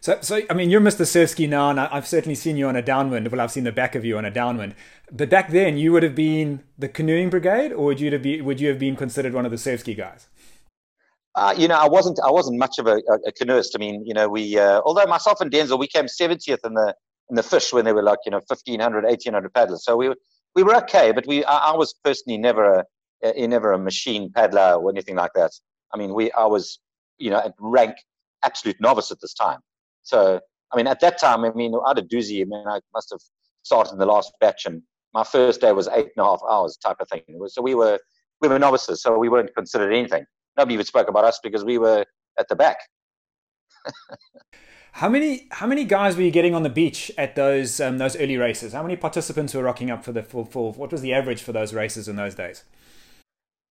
So, 0.01 0.19
so 0.21 0.41
I 0.51 0.55
mean, 0.55 0.69
you're 0.69 0.81
Mr. 0.81 1.07
Surfski 1.07 1.49
now, 1.49 1.71
and 1.71 1.79
I've 1.79 2.09
certainly 2.09 2.35
seen 2.35 2.57
you 2.57 2.67
on 2.67 2.75
a 2.75 2.83
downwind. 2.83 3.29
Well, 3.29 3.41
I've 3.41 3.53
seen 3.53 3.63
the 3.63 3.71
back 3.71 3.95
of 3.95 4.05
you 4.05 4.19
on 4.19 4.25
a 4.25 4.33
downwind. 4.33 4.75
But 5.13 5.31
back 5.31 5.51
then, 5.51 5.77
you 5.77 5.93
would 5.93 6.03
have 6.03 6.17
been 6.17 6.65
the 6.77 6.89
canoeing 6.89 7.31
brigade, 7.31 7.73
or 7.73 7.85
would 7.85 8.01
you 8.01 8.11
have 8.11 8.23
been, 8.23 8.45
would 8.45 8.61
you 8.61 8.69
have 8.69 8.81
been 8.81 8.97
considered 8.97 9.33
one 9.33 9.45
of 9.45 9.53
the 9.53 9.59
Surfski 9.59 9.97
guys? 9.97 10.27
Uh, 11.37 11.55
you 11.57 11.69
know, 11.69 11.77
I 11.77 11.87
wasn't. 11.87 12.19
I 12.25 12.33
wasn't 12.33 12.59
much 12.59 12.81
of 12.81 12.87
a, 12.89 12.97
a, 12.97 13.15
a 13.29 13.33
canoeist. 13.33 13.77
I 13.77 13.79
mean, 13.79 14.05
you 14.05 14.13
know, 14.13 14.29
we 14.29 14.59
uh, 14.59 14.81
although 14.85 15.07
myself 15.07 15.41
and 15.41 15.53
Denzel, 15.53 15.79
we 15.79 15.87
came 15.87 16.07
70th 16.07 16.59
in 16.65 16.75
the 16.75 16.95
in 17.31 17.37
the 17.37 17.43
fish 17.43 17.73
when 17.73 17.85
they 17.85 17.93
were 17.93 18.03
like 18.03 18.19
you 18.27 18.33
know 18.33 18.41
1500, 18.47 19.05
1800 19.05 19.55
paddlers. 19.55 19.85
So 19.85 19.97
we 19.97 20.13
we 20.57 20.63
were 20.65 20.75
okay, 20.83 21.13
but 21.13 21.27
we 21.27 21.45
I, 21.45 21.57
I 21.73 21.77
was 21.77 21.95
personally 22.05 22.39
never 22.39 22.65
a, 22.81 22.85
a, 23.23 23.47
never 23.47 23.73
a 23.73 23.79
machine 23.79 24.31
paddler 24.35 24.75
or 24.75 24.91
anything 24.91 25.17
like 25.17 25.33
that. 25.35 25.53
I 25.95 25.97
mean, 25.97 26.13
we 26.13 26.33
I 26.33 26.47
was 26.47 26.81
you 27.23 27.31
know 27.31 27.39
at 27.39 27.55
rank 27.59 27.97
absolute 28.43 28.81
novice 28.81 29.11
at 29.11 29.21
this 29.21 29.35
time. 29.35 29.61
So 30.03 30.41
I 30.73 30.77
mean, 30.77 30.87
at 30.87 31.01
that 31.01 31.19
time, 31.19 31.45
I 31.45 31.53
mean, 31.53 31.75
I 31.75 31.91
had 31.91 31.99
a 31.99 32.03
Dusi. 32.03 32.41
I 32.41 32.45
mean, 32.45 32.65
I 32.67 32.81
must 32.95 33.11
have 33.11 33.21
started 33.63 33.93
in 33.93 33.99
the 33.99 34.07
last 34.07 34.33
batch, 34.41 34.67
and 34.67 34.83
my 35.15 35.25
first 35.25 35.61
day 35.61 35.73
was 35.73 35.89
eight 35.89 36.11
and 36.17 36.25
a 36.25 36.25
half 36.25 36.41
hours 36.49 36.77
type 36.77 36.97
of 37.01 37.09
thing. 37.09 37.23
So 37.49 37.63
we 37.63 37.75
were 37.75 37.99
we 38.41 38.49
were 38.49 38.59
novices, 38.59 39.03
so 39.03 39.19
we 39.19 39.29
weren't 39.29 39.55
considered 39.55 39.93
anything. 39.93 40.25
Nobody 40.57 40.75
even 40.75 40.87
spoke 40.87 41.09
about 41.09 41.25
us 41.25 41.41
because 41.43 41.65
we 41.65 41.79
were 41.79 42.05
at 42.39 42.49
the 42.49 42.57
back. 42.57 42.79
How 44.97 45.09
many 45.09 45.49
how 45.51 45.67
many 45.67 45.85
guys 45.85 46.17
were 46.17 46.23
you 46.23 46.31
getting 46.31 46.55
on 46.55 46.65
the 46.65 46.69
beach 46.69 47.11
at 47.17 47.35
those 47.35 47.81
um, 47.81 47.97
those 47.97 48.15
early 48.17 48.37
races? 48.37 48.75
How 48.75 48.83
many 48.83 48.95
participants 48.95 49.55
were 49.55 49.63
rocking 49.63 49.91
up 49.91 50.05
for 50.05 50.13
the 50.13 50.23
full 50.23 50.45
full? 50.45 50.73
What 50.75 50.93
was 50.93 51.01
the 51.01 51.15
average 51.15 51.43
for 51.43 51.51
those 51.53 51.73
races 51.73 52.09
in 52.09 52.17
those 52.17 52.35
days? 52.35 52.65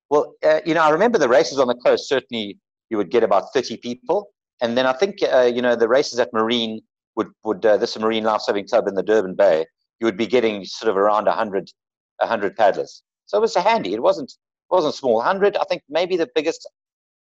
Well, 0.10 0.34
uh, 0.43 0.62
you 0.65 0.74
know, 0.74 0.81
I 0.81 0.89
remember 0.89 1.20
the 1.20 1.29
races 1.29 1.60
on 1.60 1.67
the 1.67 1.75
coast. 1.75 2.10
Certainly, 2.10 2.58
you 2.91 2.98
would 2.98 3.10
get 3.10 3.24
about 3.24 3.53
thirty 3.53 3.77
people, 3.77 4.29
and 4.62 4.77
then 4.77 4.86
I 4.86 4.93
think 4.93 5.24
uh, 5.24 5.50
you 5.55 5.62
know 5.62 5.75
the 5.75 5.88
races 5.88 6.19
at 6.19 6.31
Marine 6.33 6.81
would 7.15 7.29
would 7.43 7.65
uh, 7.65 7.77
this 7.77 7.98
Marine 7.98 8.25
Life 8.25 8.41
Saving 8.41 8.67
Club 8.67 8.88
in 8.88 8.95
the 8.95 9.01
Durban 9.01 9.33
Bay. 9.33 9.65
You 10.00 10.05
would 10.05 10.17
be 10.17 10.27
getting 10.27 10.65
sort 10.65 10.89
of 10.91 10.98
around 10.98 11.27
a 11.27 11.31
hundred 11.31 11.71
a 12.19 12.27
hundred 12.27 12.55
paddlers. 12.55 13.01
So 13.25 13.38
it 13.38 13.41
was 13.41 13.55
handy. 13.55 13.93
It 13.93 14.03
wasn't 14.03 14.29
it 14.29 14.75
wasn't 14.75 14.93
small. 14.93 15.21
Hundred, 15.21 15.55
I 15.57 15.63
think 15.69 15.81
maybe 15.89 16.17
the 16.17 16.29
biggest. 16.36 16.69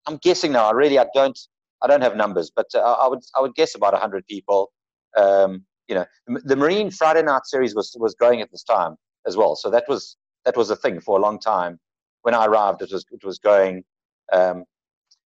I'm 0.07 0.17
guessing 0.17 0.53
now. 0.53 0.67
I 0.69 0.73
really 0.73 0.99
I 0.99 1.07
don't 1.15 1.39
I 1.83 1.87
don't 1.87 2.01
have 2.01 2.17
numbers, 2.17 2.51
but 2.55 2.67
uh, 2.75 2.81
I 2.81 3.07
would 3.07 3.21
I 3.37 3.43
would 3.43 3.55
guess 3.55 3.75
about 3.75 3.95
hundred 3.95 4.27
people. 4.27 4.73
Um, 5.17 5.65
you 5.87 5.95
know, 5.97 6.07
the 6.45 6.57
Marine 6.57 6.91
Friday 6.91 7.23
Night 7.23 7.45
Series 7.45 7.75
was 7.75 7.95
was 8.01 8.15
going 8.15 8.41
at 8.41 8.51
this 8.51 8.65
time 8.65 8.97
as 9.27 9.37
well, 9.37 9.55
so 9.55 9.69
that 9.71 9.85
was 9.87 10.17
that 10.47 10.57
was 10.57 10.71
a 10.71 10.77
thing 10.77 10.99
for 11.01 11.19
a 11.19 11.21
long 11.21 11.39
time. 11.39 11.79
When 12.23 12.35
I 12.35 12.47
arrived, 12.47 12.81
it 12.81 12.91
was 12.91 13.05
it 13.11 13.23
was 13.23 13.39
going. 13.39 13.85
Um, 14.33 14.65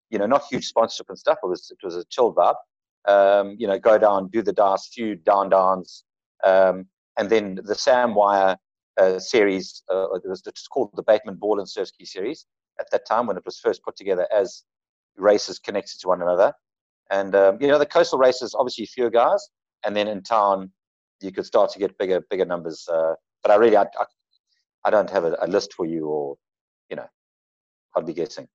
you 0.10 0.20
know, 0.20 0.26
not 0.26 0.44
huge 0.50 0.66
sponsorship 0.66 1.10
and 1.10 1.18
stuff. 1.18 1.38
It 1.44 1.48
was 1.48 1.72
it 1.72 1.84
was 1.84 1.96
a 1.96 2.06
chill 2.06 2.34
vibe. 2.34 2.56
Um, 3.08 3.56
you 3.60 3.68
know, 3.68 3.78
go 3.78 3.98
down, 3.98 4.30
do 4.30 4.42
the 4.42 4.54
DAS, 4.54 4.90
few 4.94 5.16
down 5.16 5.50
downs, 5.50 6.04
um, 6.44 6.88
and 7.18 7.30
then 7.30 7.60
the 7.64 7.76
Sam 7.76 8.16
Wire 8.16 8.58
uh, 8.98 9.20
series. 9.20 9.84
Uh, 9.92 10.14
it 10.14 10.28
was 10.28 10.42
it's 10.46 10.68
called 10.68 10.92
the 10.96 11.04
Bateman 11.04 11.36
Ball 11.36 11.60
and 11.60 11.70
Surf 11.70 11.90
Ski 11.90 12.06
series 12.06 12.46
at 12.80 12.88
that 12.92 13.06
time 13.06 13.28
when 13.28 13.38
it 13.38 13.46
was 13.46 13.60
first 13.60 13.84
put 13.84 13.96
together 13.96 14.28
as 14.34 14.64
races 15.18 15.60
connected 15.60 16.00
to 16.02 16.08
one 16.08 16.22
another. 16.22 16.54
And 17.12 17.36
um, 17.36 17.58
you 17.62 17.68
know, 17.68 17.78
the 17.78 17.86
coastal 17.86 18.20
races 18.20 18.56
obviously 18.58 18.86
fewer 18.86 19.10
guys, 19.10 19.48
and 19.86 19.96
then 19.96 20.08
in 20.08 20.24
town 20.24 20.72
you 21.22 21.32
could 21.32 21.46
start 21.46 21.72
to 21.72 21.80
get 21.80 21.98
bigger 21.98 22.22
bigger 22.30 22.46
numbers. 22.46 22.88
Uh, 22.92 23.14
but 23.44 23.52
I 23.52 23.56
really 23.56 23.78
I, 23.78 23.84
I, 23.84 24.06
I 24.86 24.90
don't 24.90 25.10
have 25.10 25.24
a, 25.24 25.38
a, 25.42 25.48
list 25.48 25.74
for 25.74 25.86
you, 25.86 26.08
or 26.08 26.36
you 26.90 26.96
know, 26.96 27.08
I'd 27.96 28.06
be 28.06 28.14
guessing. 28.14 28.48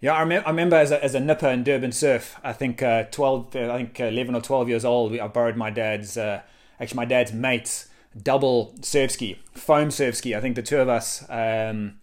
Yeah, 0.00 0.14
I, 0.14 0.22
rem- 0.22 0.42
I 0.46 0.50
remember 0.50 0.76
as 0.76 0.90
a, 0.90 1.02
as 1.04 1.14
a 1.14 1.20
nipper 1.20 1.48
in 1.48 1.62
Durban 1.62 1.92
Surf. 1.92 2.38
I 2.42 2.52
think 2.52 2.82
uh, 2.82 3.04
twelve, 3.10 3.54
uh, 3.54 3.72
I 3.72 3.76
think 3.78 4.00
eleven 4.00 4.34
or 4.34 4.40
twelve 4.40 4.68
years 4.68 4.84
old. 4.84 5.18
I 5.18 5.28
borrowed 5.28 5.56
my 5.56 5.70
dad's, 5.70 6.16
uh, 6.16 6.42
actually 6.80 6.96
my 6.96 7.04
dad's 7.04 7.32
mate's 7.32 7.88
double 8.20 8.74
surf 8.80 9.10
ski, 9.10 9.38
foam 9.52 9.90
surf 9.90 10.16
ski. 10.16 10.34
I 10.34 10.40
think 10.40 10.56
the 10.56 10.62
two 10.62 10.78
of 10.78 10.88
us. 10.88 11.24
Um, 11.28 11.98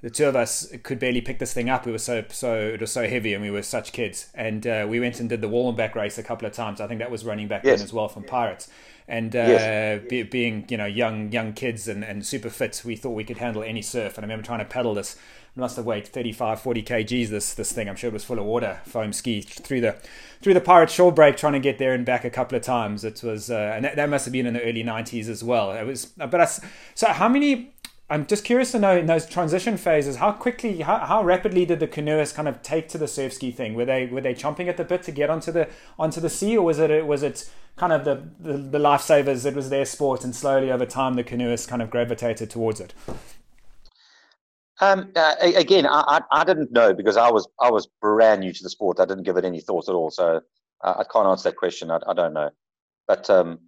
the 0.00 0.10
two 0.10 0.26
of 0.26 0.34
us 0.34 0.66
could 0.82 0.98
barely 0.98 1.20
pick 1.20 1.38
this 1.38 1.52
thing 1.52 1.70
up. 1.70 1.86
It 1.86 1.92
was 1.92 2.02
so 2.02 2.24
so 2.28 2.58
it 2.58 2.80
was 2.80 2.90
so 2.90 3.08
heavy, 3.08 3.34
and 3.34 3.42
we 3.42 3.52
were 3.52 3.62
such 3.62 3.92
kids. 3.92 4.30
And 4.34 4.66
uh, 4.66 4.84
we 4.88 4.98
went 4.98 5.20
and 5.20 5.28
did 5.28 5.40
the 5.40 5.48
wall 5.48 5.68
and 5.68 5.76
back 5.76 5.94
race 5.94 6.18
a 6.18 6.24
couple 6.24 6.44
of 6.44 6.52
times. 6.52 6.80
I 6.80 6.88
think 6.88 6.98
that 6.98 7.10
was 7.10 7.24
running 7.24 7.46
back 7.46 7.62
yes. 7.62 7.78
then 7.78 7.84
as 7.84 7.92
well 7.92 8.08
from 8.08 8.24
Pirates. 8.24 8.68
And 9.06 9.36
uh, 9.36 9.38
yes. 9.38 10.02
be, 10.08 10.24
being 10.24 10.64
you 10.68 10.76
know 10.76 10.86
young 10.86 11.30
young 11.30 11.52
kids 11.52 11.86
and, 11.86 12.02
and 12.02 12.26
super 12.26 12.50
fit, 12.50 12.82
we 12.84 12.96
thought 12.96 13.10
we 13.10 13.22
could 13.22 13.38
handle 13.38 13.62
any 13.62 13.82
surf. 13.82 14.18
And 14.18 14.24
I 14.24 14.26
remember 14.26 14.44
trying 14.44 14.58
to 14.58 14.64
paddle 14.64 14.94
this. 14.94 15.16
Must 15.54 15.76
have 15.76 15.84
weighed 15.84 16.08
35, 16.08 16.62
40 16.62 16.82
kgs. 16.82 17.28
This 17.28 17.52
this 17.52 17.72
thing, 17.72 17.88
I'm 17.88 17.96
sure 17.96 18.08
it 18.08 18.14
was 18.14 18.24
full 18.24 18.38
of 18.38 18.46
water. 18.46 18.80
Foam 18.86 19.12
ski 19.12 19.42
through 19.42 19.82
the 19.82 19.96
through 20.40 20.54
the 20.54 20.62
pirate 20.62 20.90
shore 20.90 21.12
break, 21.12 21.36
trying 21.36 21.52
to 21.52 21.60
get 21.60 21.76
there 21.76 21.92
and 21.92 22.06
back 22.06 22.24
a 22.24 22.30
couple 22.30 22.56
of 22.56 22.62
times. 22.62 23.04
It 23.04 23.22
was, 23.22 23.50
uh, 23.50 23.72
and 23.74 23.84
that, 23.84 23.96
that, 23.96 24.08
must 24.08 24.24
have 24.24 24.32
been 24.32 24.46
in 24.46 24.54
the 24.54 24.62
early 24.62 24.82
90s 24.82 25.28
as 25.28 25.44
well. 25.44 25.72
It 25.72 25.84
was, 25.84 26.06
but 26.06 26.40
I, 26.40 26.46
so 26.94 27.08
how 27.08 27.28
many 27.28 27.74
I'm 28.12 28.26
just 28.26 28.44
curious 28.44 28.72
to 28.72 28.78
know 28.78 28.94
in 28.94 29.06
those 29.06 29.26
transition 29.26 29.78
phases, 29.78 30.16
how 30.16 30.32
quickly, 30.32 30.82
how, 30.82 30.98
how 30.98 31.24
rapidly 31.24 31.64
did 31.64 31.80
the 31.80 31.86
canoeists 31.86 32.34
kind 32.34 32.46
of 32.46 32.60
take 32.60 32.88
to 32.90 32.98
the 32.98 33.08
surf 33.08 33.32
ski 33.32 33.50
thing? 33.50 33.72
Were 33.72 33.86
they 33.86 34.04
were 34.04 34.20
they 34.20 34.34
chomping 34.34 34.68
at 34.68 34.76
the 34.76 34.84
bit 34.84 35.02
to 35.04 35.12
get 35.12 35.30
onto 35.30 35.50
the 35.50 35.68
onto 35.98 36.20
the 36.20 36.28
sea, 36.28 36.58
or 36.58 36.66
was 36.66 36.78
it 36.78 37.06
was 37.06 37.22
it 37.22 37.50
kind 37.76 37.90
of 37.90 38.04
the, 38.04 38.22
the, 38.38 38.58
the 38.58 38.78
lifesavers? 38.78 39.46
It 39.46 39.54
was 39.54 39.70
their 39.70 39.86
sport, 39.86 40.24
and 40.24 40.36
slowly 40.36 40.70
over 40.70 40.84
time, 40.84 41.14
the 41.14 41.24
canoeists 41.24 41.66
kind 41.66 41.80
of 41.80 41.88
gravitated 41.88 42.50
towards 42.50 42.80
it. 42.80 42.92
Um, 44.82 45.12
uh, 45.14 45.36
again, 45.40 45.86
I, 45.86 46.02
I, 46.32 46.40
I 46.40 46.44
didn't 46.44 46.72
know 46.72 46.92
because 46.92 47.16
I 47.16 47.30
was 47.30 47.46
I 47.60 47.70
was 47.70 47.86
brand 48.00 48.40
new 48.40 48.52
to 48.52 48.62
the 48.64 48.68
sport. 48.68 48.98
I 48.98 49.04
didn't 49.04 49.22
give 49.22 49.36
it 49.36 49.44
any 49.44 49.60
thought 49.60 49.88
at 49.88 49.94
all, 49.94 50.10
so 50.10 50.40
uh, 50.82 50.94
I 50.98 51.04
can't 51.04 51.28
answer 51.28 51.50
that 51.50 51.56
question. 51.56 51.88
I, 51.88 52.00
I 52.08 52.12
don't 52.14 52.34
know, 52.34 52.50
but 53.06 53.30
um, 53.30 53.60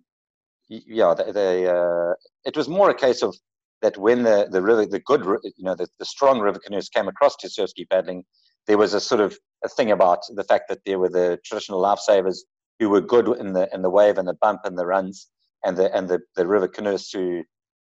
yeah, 0.69 1.15
they, 1.15 1.31
they 1.31 1.67
uh, 1.69 2.15
it 2.45 2.57
was 2.57 2.69
more 2.69 2.91
a 2.91 2.95
case 2.95 3.23
of 3.23 3.37
that 3.81 3.97
when 3.97 4.25
the, 4.25 4.49
the 4.51 4.61
river, 4.61 4.87
the 4.87 4.99
good, 4.99 5.25
you 5.57 5.65
know, 5.65 5.77
the, 5.77 5.87
the 6.01 6.05
strong 6.05 6.41
river 6.41 6.59
canoes 6.59 6.89
came 6.89 7.07
across 7.07 7.37
to 7.37 7.87
paddling, 7.91 8.25
there 8.67 8.79
was 8.79 8.95
a 8.95 9.01
sort 9.01 9.21
of 9.21 9.39
a 9.63 9.69
thing 9.69 9.93
about 9.93 10.21
the 10.35 10.43
fact 10.43 10.65
that 10.69 10.81
there 10.85 10.99
were 10.99 11.11
the 11.11 11.39
traditional 11.45 11.81
lifesavers 11.81 12.39
who 12.81 12.89
were 12.89 13.01
good 13.01 13.29
in 13.39 13.53
the 13.53 13.73
in 13.73 13.83
the 13.83 13.91
wave 13.91 14.19
and 14.19 14.27
the 14.27 14.39
bump 14.41 14.63
and 14.65 14.77
the 14.77 14.87
runs, 14.87 15.29
and 15.65 15.77
the 15.77 15.95
and 15.97 16.09
the, 16.09 16.19
the 16.35 16.45
river 16.45 16.67
canoes 16.67 17.09
who 17.13 17.45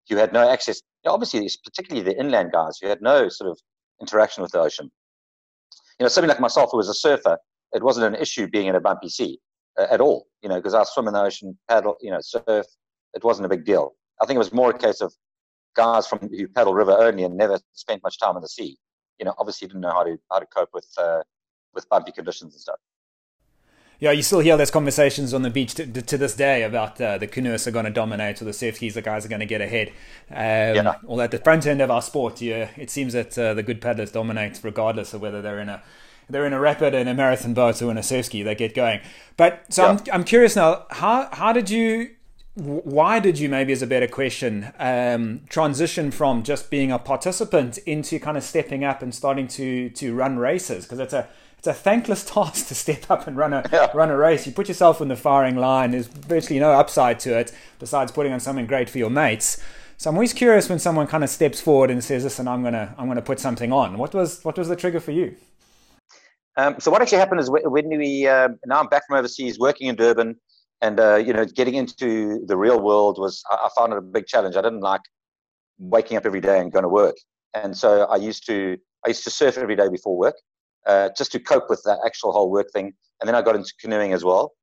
who 0.09 0.15
had 0.15 0.33
no 0.33 0.49
access. 0.49 0.81
Obviously, 1.05 1.47
particularly 1.63 2.03
the 2.03 2.19
inland 2.19 2.51
guys 2.51 2.77
who 2.81 2.87
had 2.87 3.01
no 3.01 3.29
sort 3.29 3.49
of 3.49 3.59
interaction 4.01 4.41
with 4.41 4.51
the 4.51 4.59
ocean. 4.59 4.91
You 5.99 6.05
know, 6.05 6.09
somebody 6.09 6.33
like 6.33 6.41
myself 6.41 6.69
who 6.71 6.77
was 6.77 6.89
a 6.89 6.93
surfer, 6.93 7.37
it 7.73 7.83
wasn't 7.83 8.13
an 8.13 8.21
issue 8.21 8.47
being 8.47 8.67
in 8.67 8.75
a 8.75 8.81
bumpy 8.81 9.09
sea 9.09 9.39
uh, 9.77 9.87
at 9.91 10.01
all. 10.01 10.27
You 10.41 10.49
know, 10.49 10.55
because 10.55 10.73
I 10.73 10.83
swim 10.83 11.07
in 11.07 11.13
the 11.13 11.21
ocean, 11.21 11.57
paddle, 11.69 11.95
you 12.01 12.11
know, 12.11 12.19
surf. 12.21 12.65
It 13.13 13.23
wasn't 13.23 13.45
a 13.45 13.49
big 13.49 13.65
deal. 13.65 13.93
I 14.21 14.25
think 14.25 14.35
it 14.35 14.39
was 14.39 14.53
more 14.53 14.69
a 14.69 14.77
case 14.77 15.01
of 15.01 15.13
guys 15.75 16.07
from 16.07 16.19
who 16.19 16.47
paddle 16.47 16.73
river 16.73 16.91
only 16.91 17.23
and 17.23 17.35
never 17.35 17.59
spent 17.73 18.03
much 18.03 18.19
time 18.19 18.35
in 18.35 18.41
the 18.41 18.49
sea, 18.49 18.77
you 19.19 19.25
know, 19.25 19.33
obviously 19.37 19.67
didn't 19.67 19.81
know 19.81 19.91
how 19.91 20.03
to 20.03 20.17
how 20.31 20.39
to 20.39 20.45
cope 20.45 20.69
with 20.73 20.87
uh, 20.97 21.21
with 21.73 21.87
bumpy 21.89 22.11
conditions 22.11 22.53
and 22.53 22.61
stuff. 22.61 22.79
Yeah, 23.99 24.11
you 24.11 24.23
still 24.23 24.39
hear 24.39 24.55
those 24.55 24.71
conversations 24.71 25.33
on 25.33 25.41
the 25.41 25.49
beach 25.49 25.75
to, 25.75 25.85
to 25.85 26.17
this 26.17 26.33
day 26.33 26.63
about 26.63 27.01
uh, 27.01 27.17
the 27.17 27.27
canoeists 27.27 27.67
are 27.67 27.71
going 27.71 27.83
to 27.85 27.91
dominate 27.91 28.41
or 28.41 28.45
the 28.45 28.53
surf 28.53 28.75
skis, 28.75 28.93
the 28.93 29.01
guys 29.01 29.25
are 29.25 29.29
going 29.29 29.41
to 29.41 29.45
get 29.45 29.59
ahead. 29.59 29.89
Um, 30.29 30.85
yeah. 30.85 30.95
Although 31.05 31.23
at 31.23 31.31
the 31.31 31.37
front 31.37 31.65
end 31.65 31.81
of 31.81 31.91
our 31.91 32.01
sport, 32.01 32.39
yeah, 32.39 32.69
it 32.77 32.89
seems 32.89 33.11
that 33.11 33.37
uh, 33.37 33.53
the 33.53 33.63
good 33.63 33.81
paddlers 33.81 34.11
dominate 34.11 34.61
regardless 34.63 35.13
of 35.13 35.21
whether 35.21 35.41
they're 35.41 35.59
in 35.59 35.69
a 35.69 35.83
they're 36.29 36.45
in 36.45 36.53
a 36.53 36.59
rapid 36.59 36.93
and 36.93 37.09
a 37.09 37.13
marathon 37.13 37.53
boat 37.55 37.81
or 37.81 37.89
in 37.89 37.97
a 37.97 38.03
surf 38.03 38.27
ski, 38.27 38.43
they 38.43 38.55
get 38.55 38.75
going. 38.75 39.01
But 39.35 39.65
so 39.73 39.83
yeah. 39.83 39.89
I'm, 39.89 39.99
I'm 40.13 40.23
curious 40.23 40.55
now, 40.55 40.85
how 40.91 41.27
how 41.33 41.51
did 41.51 41.69
you 41.69 42.11
why 42.55 43.19
did 43.19 43.39
you 43.39 43.49
maybe 43.49 43.73
is 43.73 43.81
a 43.81 43.87
better 43.87 44.07
question 44.07 44.71
um, 44.79 45.41
transition 45.49 46.11
from 46.11 46.43
just 46.43 46.69
being 46.69 46.91
a 46.91 46.99
participant 46.99 47.77
into 47.79 48.19
kind 48.19 48.37
of 48.37 48.43
stepping 48.43 48.83
up 48.83 49.01
and 49.01 49.13
starting 49.13 49.47
to 49.47 49.89
to 49.91 50.13
run 50.13 50.37
races 50.37 50.85
because 50.85 50.99
it's 50.99 51.13
a 51.13 51.27
it's 51.59 51.67
a 51.67 51.73
thankless 51.73 52.25
task 52.33 52.67
to 52.69 52.75
step 52.75 53.11
up 53.11 53.27
and 53.27 53.37
run 53.37 53.53
a 53.53 53.63
yeah. 53.71 53.91
run 53.93 54.09
a 54.09 54.17
race. 54.17 54.47
You 54.47 54.51
put 54.51 54.67
yourself 54.67 54.99
in 54.99 55.07
the 55.07 55.15
firing 55.15 55.55
line. 55.55 55.91
There's 55.91 56.07
virtually 56.07 56.59
no 56.59 56.71
upside 56.71 57.19
to 57.21 57.37
it 57.37 57.53
besides 57.77 58.11
putting 58.11 58.33
on 58.33 58.39
something 58.39 58.65
great 58.65 58.89
for 58.89 58.97
your 58.97 59.11
mates. 59.11 59.61
So 59.97 60.09
I'm 60.09 60.15
always 60.15 60.33
curious 60.33 60.69
when 60.69 60.79
someone 60.79 61.05
kind 61.05 61.23
of 61.23 61.29
steps 61.29 61.61
forward 61.61 61.91
and 61.91 62.03
says, 62.03 62.23
"Listen, 62.23 62.47
I'm 62.47 62.63
gonna 62.63 62.95
I'm 62.97 63.07
gonna 63.07 63.21
put 63.21 63.39
something 63.39 63.71
on." 63.71 63.97
What 63.97 64.15
was 64.15 64.43
what 64.43 64.57
was 64.57 64.69
the 64.69 64.75
trigger 64.75 64.99
for 64.99 65.11
you? 65.11 65.35
Um, 66.57 66.75
so 66.79 66.89
what 66.89 67.01
actually 67.01 67.19
happened 67.19 67.41
is 67.41 67.49
when 67.49 67.89
we 67.89 68.27
uh, 68.27 68.49
now 68.65 68.79
I'm 68.79 68.87
back 68.87 69.03
from 69.07 69.17
overseas 69.17 69.59
working 69.59 69.87
in 69.87 69.95
Durban 69.95 70.35
and 70.81 70.99
uh, 70.99 71.15
you 71.15 71.33
know 71.33 71.45
getting 71.45 71.75
into 71.75 72.45
the 72.45 72.57
real 72.57 72.79
world 72.79 73.17
was 73.17 73.43
I, 73.49 73.55
I, 73.55 73.69
found 73.77 73.93
it 73.93 73.97
a 73.97 74.01
big 74.01 74.27
challenge 74.27 74.55
i 74.55 74.61
didn't 74.61 74.81
like 74.81 75.01
waking 75.77 76.17
up 76.17 76.25
every 76.25 76.41
day 76.41 76.59
and 76.59 76.71
going 76.71 76.83
to 76.83 76.89
work 76.89 77.15
and 77.53 77.75
so 77.75 78.03
i 78.05 78.15
used 78.15 78.45
to 78.47 78.77
i 79.05 79.09
used 79.09 79.23
to 79.23 79.29
surf 79.29 79.57
every 79.57 79.75
day 79.75 79.89
before 79.89 80.17
work 80.17 80.35
uh, 80.85 81.09
just 81.17 81.31
to 81.31 81.39
cope 81.39 81.69
with 81.69 81.81
that 81.85 81.99
actual 82.05 82.31
whole 82.31 82.49
work 82.49 82.67
thing 82.71 82.93
and 83.19 83.27
then 83.27 83.35
i 83.35 83.41
got 83.41 83.55
into 83.55 83.73
canoeing 83.79 84.13
as 84.13 84.23
well 84.23 84.53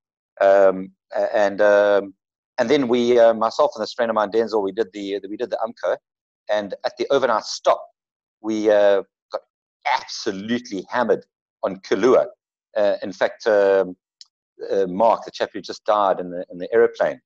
um, 0.41 0.91
and 1.35 1.61
um, 1.61 2.15
and 2.59 2.69
then 2.71 2.89
we 2.89 3.19
uh, 3.19 3.35
myself 3.35 3.71
and 3.75 3.83
this 3.83 3.93
friend 3.93 4.11
of 4.11 4.15
mine 4.15 4.31
denzel 4.31 4.63
we 4.63 4.73
did 4.73 4.89
the 4.93 5.21
we 5.29 5.37
did 5.37 5.51
the 5.51 5.59
Umko 5.65 5.97
and 6.51 6.75
at 6.85 6.93
the 6.99 7.07
overnight 7.11 7.45
stop 7.45 7.83
we 8.41 8.71
uh, 8.71 9.03
got 9.33 9.41
absolutely 9.87 10.87
hammered 10.89 11.25
on 11.63 11.77
Kahlua. 11.81 12.27
Uh, 12.77 12.97
in 13.03 13.13
fact, 13.13 13.47
um, 13.47 13.97
uh, 14.71 14.87
Mark, 14.87 15.25
the 15.25 15.31
chap 15.31 15.51
who 15.53 15.61
just 15.61 15.85
died 15.85 16.21
in 16.21 16.31
the 16.31 16.45
in 16.51 16.59
the 16.59 16.69
aeroplane. 16.73 17.21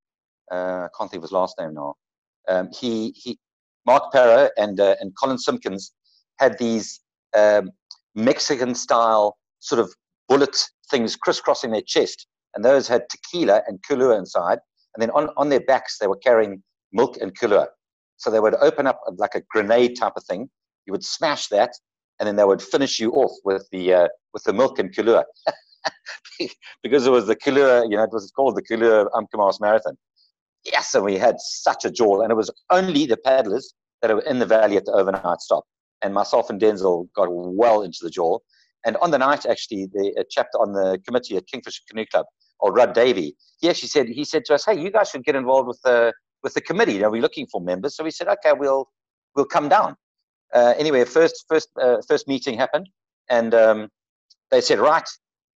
Uh, 0.50 0.87
I 0.87 0.88
can't 0.97 1.11
think 1.11 1.20
of 1.20 1.25
his 1.25 1.32
last 1.32 1.56
name 1.59 1.75
now. 1.75 1.94
Um, 2.49 2.68
he 2.73 3.11
he, 3.16 3.38
Mark 3.87 4.12
Parra 4.12 4.50
and 4.56 4.80
and 4.80 5.12
Colin 5.20 5.38
Simpkins 5.38 5.92
had 6.38 6.59
these 6.59 7.00
um, 7.37 7.70
Mexican 8.14 8.75
style 8.75 9.37
sort 9.61 9.81
of 9.81 9.93
bullet 10.29 10.57
things 10.90 11.17
crisscrossing 11.17 11.71
their 11.71 11.83
chest, 11.83 12.26
and 12.55 12.64
those 12.64 12.88
had 12.88 13.02
tequila 13.11 13.62
and 13.67 13.79
Kahlua 13.88 14.19
inside. 14.19 14.59
And 14.95 15.02
then 15.02 15.11
on, 15.11 15.29
on 15.37 15.49
their 15.49 15.61
backs, 15.61 15.99
they 15.99 16.07
were 16.07 16.17
carrying 16.17 16.62
milk 16.93 17.17
and 17.21 17.38
Kahlua. 17.38 17.69
So 18.17 18.31
they 18.31 18.40
would 18.40 18.55
open 18.57 18.87
up 18.87 19.00
like 19.17 19.35
a 19.35 19.43
grenade 19.50 19.97
type 19.97 20.12
of 20.17 20.25
thing. 20.25 20.50
You 20.87 20.93
would 20.93 21.05
smash 21.05 21.49
that, 21.49 21.73
and 22.19 22.26
then 22.26 22.37
they 22.37 22.45
would 22.45 22.61
finish 22.61 22.99
you 22.99 23.12
off 23.12 23.33
with 23.45 23.67
the 23.73 23.95
uh, 23.95 24.09
with 24.33 24.45
the 24.45 24.52
milk 24.52 24.79
and 24.79 24.95
Kahlua. 24.95 25.25
because 26.83 27.07
it 27.07 27.11
was 27.11 27.26
the 27.26 27.37
Kahlua, 27.37 27.85
you 27.85 27.97
know, 27.97 28.02
it 28.02 28.12
was 28.12 28.31
called 28.31 28.57
the 28.57 28.62
Kahlua 28.62 29.09
Umkomaas 29.12 29.61
Marathon. 29.61 29.97
Yes, 30.64 30.95
and 30.95 31.05
we 31.05 31.17
had 31.17 31.37
such 31.40 31.85
a 31.85 31.90
jaw, 31.90 32.21
and 32.21 32.31
it 32.31 32.35
was 32.35 32.50
only 32.71 33.07
the 33.07 33.17
paddlers 33.17 33.73
that 34.02 34.14
were 34.14 34.21
in 34.23 34.38
the 34.38 34.47
valley 34.47 34.76
at 34.76 34.85
the 34.85 34.93
overnight 34.93 35.40
stop. 35.40 35.64
And 36.02 36.14
myself 36.14 36.50
and 36.50 36.61
Denzel 36.61 37.09
got 37.14 37.28
well 37.30 37.83
into 37.83 37.99
the 38.02 38.11
jaw. 38.11 38.38
And 38.87 38.97
on 38.99 39.11
the 39.11 39.19
night, 39.19 39.45
actually, 39.45 39.87
the 39.92 40.25
chapter 40.30 40.59
on 40.59 40.73
the 40.73 40.99
committee 41.07 41.37
at 41.37 41.47
Kingfisher 41.47 41.83
Canoe 41.88 42.07
Club, 42.07 42.26
or 42.61 42.73
Rudd 42.73 42.95
Davey, 42.95 43.37
he 43.61 43.69
actually 43.69 43.88
said 43.88 44.09
he 44.09 44.25
said 44.25 44.45
to 44.47 44.54
us, 44.54 44.64
"Hey, 44.64 44.80
you 44.80 44.90
guys 44.90 45.11
should 45.11 45.25
get 45.25 45.37
involved 45.37 45.69
with 45.69 45.80
the 45.83 46.12
with 46.42 46.54
the 46.54 46.62
committee. 46.62 46.99
Know, 46.99 47.11
we're 47.11 47.21
looking 47.21 47.47
for 47.47 47.61
members." 47.61 47.97
So 47.97 48.04
we 48.04 48.11
said, 48.11 48.28
"Okay, 48.28 48.52
we'll 48.54 48.88
we'll 49.37 49.45
come 49.45 49.69
down." 49.69 49.97
Uh, 50.54 50.75
anyway, 50.78 51.04
first 51.04 51.45
first 51.49 51.69
uh, 51.80 51.99
first 52.09 52.26
meeting 52.26 52.57
happened, 52.57 52.88
and 53.28 53.54
um, 53.54 53.88
they 54.50 54.62
said, 54.62 54.78
"Right, 54.78 55.09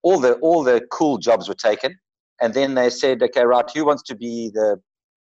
all 0.04 0.20
the 0.20 0.34
all 0.36 0.64
the 0.64 0.82
cool 0.92 1.18
jobs 1.18 1.48
were 1.48 1.56
taken, 1.56 1.98
and 2.42 2.54
then 2.54 2.76
they 2.76 2.90
said, 2.90 3.24
okay, 3.24 3.44
right, 3.44 3.70
who 3.74 3.86
wants 3.86 4.04
to 4.04 4.16
be 4.16 4.52
the 4.54 4.80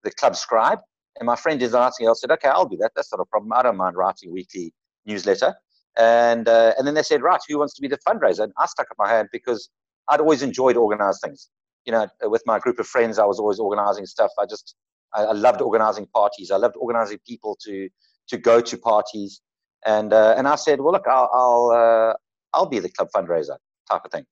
the 0.04 0.12
club 0.12 0.36
scribe? 0.36 0.80
And 1.20 1.26
my 1.26 1.36
friend 1.36 1.62
is 1.62 1.74
asking, 1.74 2.08
I 2.08 2.14
said, 2.14 2.30
okay, 2.32 2.50
I'll 2.50 2.68
do 2.68 2.78
that. 2.78 2.92
That's 2.96 3.12
not 3.12 3.20
a 3.20 3.26
problem. 3.26 3.52
I 3.54 3.64
don't 3.64 3.76
mind 3.76 3.96
writing 3.96 4.32
weekly 4.32 4.72
newsletter. 5.08 5.56
And 5.98 6.48
uh, 6.48 6.74
and 6.78 6.86
then 6.86 6.94
they 6.94 7.04
said, 7.04 7.24
right, 7.24 7.40
who 7.48 7.58
wants 7.58 7.74
to 7.76 7.82
be 7.82 7.88
the 7.88 7.98
fundraiser? 8.08 8.42
And 8.42 8.54
I 8.60 8.68
stuck 8.68 8.88
up 8.92 8.98
my 9.00 9.10
hand 9.10 9.30
because 9.32 9.70
I'd 10.10 10.20
always 10.20 10.44
enjoyed 10.44 10.78
organized 10.78 11.22
things. 11.24 11.50
You 11.86 11.94
know, 11.94 12.08
with 12.24 12.44
my 12.46 12.60
group 12.60 12.80
of 12.80 12.88
friends, 12.88 13.18
I 13.18 13.26
was 13.26 13.40
always 13.40 13.60
organizing 13.60 14.06
stuff. 14.06 14.32
I 14.38 14.46
just 14.46 14.76
I, 15.14 15.24
I 15.24 15.32
loved 15.32 15.62
organizing 15.62 16.06
parties. 16.14 16.52
I 16.52 16.58
loved 16.58 16.76
organizing 16.78 17.18
people 17.28 17.58
to 17.66 17.90
to 18.28 18.38
go 18.38 18.62
to 18.62 18.78
parties. 18.78 19.42
And 19.86 20.14
uh, 20.14 20.36
and 20.38 20.48
I 20.48 20.56
said, 20.56 20.82
well, 20.82 20.94
look, 20.94 21.08
I'll 21.08 21.30
I'll, 21.34 21.72
uh, 21.72 22.14
I'll 22.54 22.66
be 22.68 22.80
the 22.80 22.90
club 22.90 23.08
fundraiser. 23.16 23.58
type 23.90 24.02
of 24.06 24.12
thing. 24.12 24.26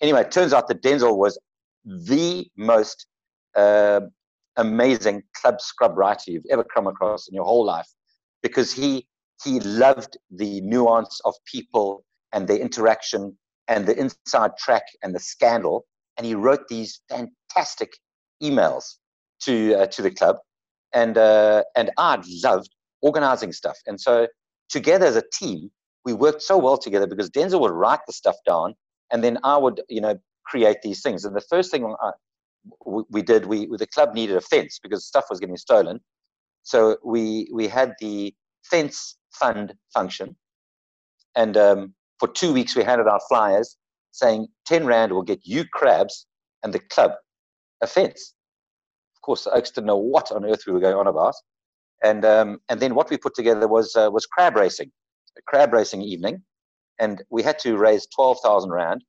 Anyway, 0.00 0.22
it 0.22 0.30
turns 0.30 0.52
out 0.52 0.68
that 0.68 0.82
Denzel 0.82 1.16
was 1.16 1.38
the 1.84 2.48
most 2.56 3.06
uh, 3.54 4.00
amazing 4.56 5.22
club 5.40 5.60
scrub 5.60 5.96
writer 5.96 6.30
you've 6.30 6.44
ever 6.50 6.64
come 6.64 6.86
across 6.86 7.28
in 7.28 7.34
your 7.34 7.44
whole 7.44 7.64
life 7.64 7.86
because 8.42 8.72
he 8.72 9.06
he 9.44 9.60
loved 9.60 10.16
the 10.30 10.60
nuance 10.62 11.20
of 11.24 11.34
people 11.44 12.04
and 12.32 12.48
their 12.48 12.58
interaction 12.58 13.36
and 13.68 13.86
the 13.86 13.98
inside 13.98 14.52
track 14.58 14.82
and 15.02 15.14
the 15.14 15.20
scandal. 15.20 15.84
And 16.16 16.26
he 16.26 16.34
wrote 16.34 16.68
these 16.68 17.00
fantastic 17.10 17.92
emails 18.42 18.84
to 19.42 19.74
uh, 19.74 19.86
to 19.86 20.02
the 20.02 20.10
club. 20.10 20.36
And 20.94 21.18
uh, 21.18 21.64
and 21.76 21.90
I 21.98 22.20
loved 22.42 22.70
organizing 23.02 23.52
stuff. 23.52 23.76
And 23.86 24.00
so 24.00 24.26
together 24.68 25.06
as 25.06 25.16
a 25.16 25.22
team 25.32 25.70
we 26.04 26.12
worked 26.14 26.40
so 26.40 26.56
well 26.56 26.78
together 26.78 27.06
because 27.06 27.28
Denzel 27.30 27.60
would 27.60 27.72
write 27.72 28.00
the 28.06 28.12
stuff 28.12 28.36
down 28.46 28.74
and 29.12 29.22
then 29.22 29.38
I 29.44 29.56
would 29.56 29.82
you 29.88 30.00
know 30.00 30.16
create 30.46 30.78
these 30.82 31.02
things. 31.02 31.24
And 31.24 31.36
the 31.36 31.42
first 31.50 31.70
thing 31.70 31.84
I, 32.00 32.10
we, 32.86 33.02
we 33.10 33.22
did 33.22 33.46
we 33.46 33.66
the 33.66 33.86
club 33.88 34.14
needed 34.14 34.36
a 34.36 34.40
fence 34.40 34.78
because 34.82 35.04
stuff 35.04 35.26
was 35.28 35.40
getting 35.40 35.56
stolen. 35.56 36.00
So 36.62 36.96
we 37.04 37.48
we 37.52 37.68
had 37.68 37.94
the 38.00 38.34
fence 38.64 39.16
fund 39.38 39.74
function. 39.92 40.36
And 41.34 41.56
um, 41.56 41.94
for 42.18 42.28
two 42.28 42.52
weeks 42.52 42.74
we 42.74 42.82
handed 42.82 43.08
out 43.08 43.22
flyers 43.28 43.76
saying 44.12 44.48
10 44.66 44.86
rand 44.86 45.12
will 45.12 45.22
get 45.22 45.40
you 45.44 45.64
crabs 45.72 46.26
and 46.62 46.72
the 46.72 46.78
club 46.78 47.12
a 47.82 47.86
fence. 47.86 48.34
Of 49.14 49.22
course 49.22 49.44
the 49.44 49.52
oaks 49.52 49.70
didn't 49.70 49.86
know 49.86 49.96
what 49.96 50.32
on 50.32 50.44
earth 50.44 50.64
we 50.66 50.72
were 50.72 50.80
going 50.80 50.96
on 50.96 51.06
about. 51.06 51.34
And 52.02 52.24
um, 52.24 52.58
and 52.68 52.80
then 52.80 52.94
what 52.94 53.10
we 53.10 53.16
put 53.16 53.34
together 53.34 53.68
was 53.68 53.96
uh, 53.96 54.10
was 54.12 54.26
crab 54.26 54.56
racing 54.56 54.90
a 55.36 55.42
crab 55.42 55.72
racing 55.72 56.02
evening. 56.02 56.42
And 56.98 57.22
we 57.30 57.42
had 57.42 57.58
to 57.60 57.76
raise 57.76 58.06
12,000 58.14 58.70
rand 58.70 59.04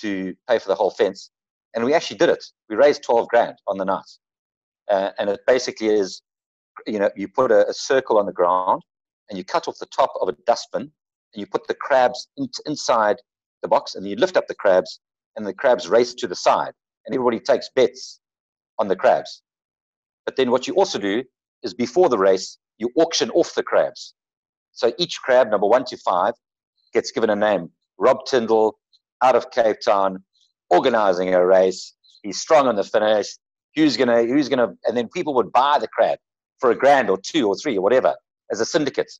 to 0.00 0.34
pay 0.48 0.58
for 0.58 0.68
the 0.68 0.74
whole 0.74 0.90
fence. 0.90 1.30
And 1.74 1.84
we 1.84 1.92
actually 1.92 2.16
did 2.16 2.30
it. 2.30 2.44
We 2.70 2.76
raised 2.76 3.02
12 3.02 3.28
grand 3.28 3.56
on 3.66 3.76
the 3.76 3.84
night. 3.84 4.10
Uh, 4.90 5.10
and 5.18 5.28
it 5.28 5.40
basically 5.46 5.88
is, 5.88 6.22
you 6.86 6.98
know, 6.98 7.10
you 7.14 7.28
put 7.28 7.52
a, 7.52 7.68
a, 7.68 7.74
circle 7.74 8.18
on 8.18 8.24
the 8.24 8.32
ground 8.32 8.80
and 9.28 9.38
you 9.38 9.44
cut 9.44 9.68
off 9.68 9.78
the 9.78 9.86
top 9.86 10.12
of 10.20 10.28
a 10.28 10.36
dustbin 10.46 10.82
and 10.82 11.40
you 11.40 11.46
put 11.46 11.66
the 11.66 11.74
crabs 11.74 12.28
in, 12.36 12.48
inside 12.66 13.16
the 13.62 13.68
box 13.68 13.94
and 13.94 14.06
you 14.06 14.16
lift 14.16 14.36
up 14.36 14.46
the 14.46 14.54
crabs 14.54 15.00
and 15.36 15.46
the 15.46 15.52
crabs 15.52 15.88
race 15.88 16.14
to 16.14 16.26
the 16.26 16.34
side 16.34 16.72
and 17.06 17.14
everybody 17.14 17.40
takes 17.40 17.68
bets 17.74 18.20
on 18.78 18.88
the 18.88 18.96
crabs. 18.96 19.42
But 20.24 20.36
then 20.36 20.50
what 20.50 20.66
you 20.66 20.74
also 20.74 20.98
do 20.98 21.24
is 21.62 21.74
before 21.74 22.08
the 22.08 22.18
race, 22.18 22.58
you 22.78 22.90
auction 22.96 23.30
off 23.30 23.54
the 23.54 23.62
crabs. 23.62 24.14
So 24.72 24.92
each 24.98 25.20
crab, 25.22 25.50
number 25.50 25.66
one 25.66 25.84
to 25.86 25.96
five, 25.98 26.34
gets 26.92 27.10
given 27.10 27.30
a 27.30 27.36
name. 27.36 27.70
Rob 27.98 28.24
Tyndall, 28.26 28.78
out 29.22 29.34
of 29.34 29.50
Cape 29.50 29.78
Town, 29.84 30.22
organizing 30.70 31.34
a 31.34 31.44
race. 31.44 31.94
He's 32.22 32.40
strong 32.40 32.68
on 32.68 32.76
the 32.76 32.84
finish. 32.84 33.36
Who's 33.74 33.96
gonna? 33.96 34.22
Who's 34.22 34.48
gonna? 34.48 34.74
And 34.84 34.96
then 34.96 35.08
people 35.08 35.34
would 35.34 35.50
buy 35.50 35.78
the 35.80 35.88
crab 35.88 36.18
for 36.60 36.70
a 36.70 36.76
grand 36.76 37.10
or 37.10 37.18
two 37.18 37.48
or 37.48 37.56
three 37.56 37.76
or 37.76 37.80
whatever 37.80 38.14
as 38.50 38.60
a 38.60 38.66
syndicate. 38.66 39.10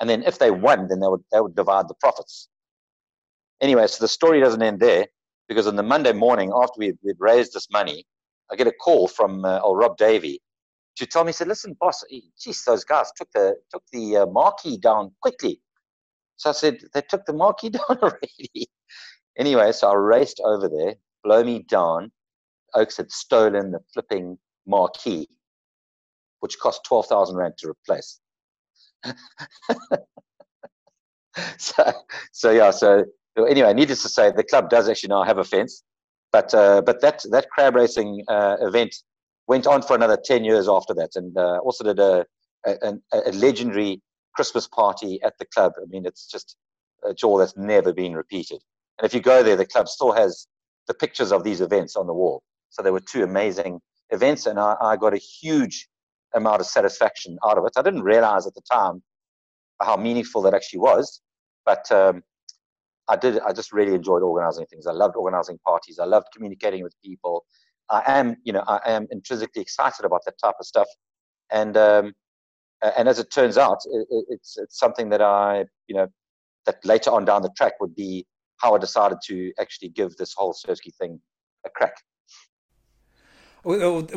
And 0.00 0.08
then 0.08 0.22
if 0.22 0.38
they 0.38 0.50
won, 0.50 0.88
then 0.88 1.00
they 1.00 1.08
would 1.08 1.24
they 1.32 1.40
would 1.40 1.54
divide 1.54 1.88
the 1.88 1.94
profits. 1.94 2.48
Anyway, 3.60 3.86
so 3.86 4.02
the 4.02 4.08
story 4.08 4.40
doesn't 4.40 4.62
end 4.62 4.80
there 4.80 5.06
because 5.48 5.66
on 5.66 5.76
the 5.76 5.82
Monday 5.82 6.12
morning 6.12 6.50
after 6.54 6.78
we 6.78 6.92
we'd 7.02 7.16
raised 7.18 7.52
this 7.52 7.68
money, 7.70 8.04
I 8.50 8.56
get 8.56 8.66
a 8.66 8.72
call 8.72 9.08
from 9.08 9.44
uh, 9.44 9.60
old 9.60 9.78
Rob 9.78 9.96
Davey 9.96 10.40
to 10.96 11.06
tell 11.06 11.24
me, 11.24 11.30
he 11.30 11.34
said, 11.34 11.48
"Listen, 11.48 11.74
boss, 11.80 12.04
geez, 12.38 12.64
those 12.64 12.84
guys 12.84 13.10
took 13.16 13.30
the 13.32 13.56
took 13.70 13.82
the 13.92 14.18
uh, 14.18 14.26
marquee 14.26 14.76
down 14.76 15.12
quickly." 15.22 15.60
So 16.36 16.50
I 16.50 16.52
said, 16.52 16.80
"They 16.92 17.02
took 17.02 17.24
the 17.26 17.32
marquee 17.32 17.70
down 17.78 17.98
already." 18.02 18.68
Anyway, 19.38 19.72
so 19.72 19.90
I 19.90 19.94
raced 19.94 20.40
over 20.44 20.68
there, 20.68 20.96
blow 21.24 21.42
me 21.42 21.62
down. 21.62 22.12
Oaks 22.74 22.98
had 22.98 23.10
stolen 23.10 23.72
the 23.72 23.80
flipping 23.92 24.38
marquee, 24.66 25.28
which 26.40 26.58
cost 26.58 26.84
12,000 26.84 27.36
Rand 27.36 27.54
to 27.58 27.70
replace. 27.70 28.20
so, 31.58 31.92
so 32.32 32.50
yeah, 32.50 32.70
so 32.70 33.04
anyway, 33.48 33.72
needless 33.74 34.02
to 34.02 34.08
say, 34.08 34.30
the 34.30 34.44
club 34.44 34.70
does 34.70 34.88
actually 34.88 35.08
now 35.08 35.22
have 35.22 35.38
a 35.38 35.44
fence, 35.44 35.82
but 36.32 36.52
uh, 36.54 36.82
but 36.82 37.00
that 37.00 37.22
that 37.30 37.48
crab 37.50 37.74
racing 37.74 38.24
uh, 38.28 38.56
event 38.60 38.94
went 39.48 39.66
on 39.66 39.82
for 39.82 39.94
another 39.94 40.18
10 40.22 40.44
years 40.44 40.68
after 40.68 40.94
that, 40.94 41.10
and 41.16 41.36
uh, 41.36 41.58
also 41.58 41.84
did 41.84 41.98
a, 41.98 42.24
a, 42.66 42.94
a 43.26 43.32
legendary 43.32 44.00
Christmas 44.34 44.68
party 44.68 45.20
at 45.22 45.34
the 45.38 45.46
club. 45.46 45.72
I 45.80 45.86
mean, 45.88 46.06
it's 46.06 46.26
just 46.26 46.56
a 47.04 47.12
jaw 47.12 47.38
that's 47.38 47.56
never 47.56 47.92
been 47.92 48.14
repeated. 48.14 48.62
And 48.98 49.06
if 49.06 49.14
you 49.14 49.20
go 49.20 49.42
there, 49.42 49.56
the 49.56 49.66
club 49.66 49.88
still 49.88 50.12
has 50.12 50.46
the 50.86 50.94
pictures 50.94 51.32
of 51.32 51.44
these 51.44 51.60
events 51.60 51.96
on 51.96 52.06
the 52.06 52.14
wall. 52.14 52.42
So 52.70 52.82
there 52.82 52.92
were 52.92 53.00
two 53.00 53.24
amazing 53.24 53.80
events, 54.10 54.46
and 54.46 54.58
I, 54.58 54.76
I 54.80 54.96
got 54.96 55.14
a 55.14 55.18
huge 55.18 55.88
amount 56.34 56.60
of 56.60 56.66
satisfaction 56.66 57.38
out 57.44 57.58
of 57.58 57.64
it. 57.64 57.72
I 57.76 57.82
didn't 57.82 58.02
realize 58.02 58.46
at 58.46 58.54
the 58.54 58.62
time 58.70 59.02
how 59.80 59.96
meaningful 59.96 60.42
that 60.42 60.54
actually 60.54 60.80
was, 60.80 61.20
but 61.64 61.90
um, 61.90 62.22
I 63.08 63.16
did. 63.16 63.40
I 63.40 63.52
just 63.52 63.72
really 63.72 63.94
enjoyed 63.94 64.22
organizing 64.22 64.66
things. 64.66 64.86
I 64.86 64.92
loved 64.92 65.16
organizing 65.16 65.58
parties. 65.66 65.98
I 65.98 66.04
loved 66.04 66.28
communicating 66.34 66.82
with 66.82 66.94
people. 67.04 67.44
I 67.90 68.02
am, 68.06 68.36
you 68.44 68.52
know, 68.52 68.64
I 68.66 68.80
am 68.86 69.06
intrinsically 69.10 69.60
excited 69.60 70.04
about 70.04 70.22
that 70.24 70.34
type 70.42 70.54
of 70.58 70.66
stuff, 70.66 70.88
and 71.50 71.76
um, 71.76 72.12
and 72.96 73.08
as 73.08 73.18
it 73.18 73.30
turns 73.30 73.58
out, 73.58 73.78
it, 73.86 74.06
it's 74.28 74.56
it's 74.58 74.78
something 74.78 75.08
that 75.10 75.20
I, 75.20 75.64
you 75.88 75.96
know, 75.96 76.06
that 76.66 76.84
later 76.84 77.10
on 77.10 77.24
down 77.24 77.42
the 77.42 77.50
track 77.56 77.74
would 77.80 77.94
be 77.94 78.26
how 78.58 78.74
I 78.74 78.78
decided 78.78 79.18
to 79.26 79.52
actually 79.60 79.88
give 79.88 80.16
this 80.16 80.34
whole 80.36 80.54
Surfski 80.54 80.94
thing 80.98 81.20
a 81.66 81.70
crack. 81.70 81.94
Well, 83.64 84.08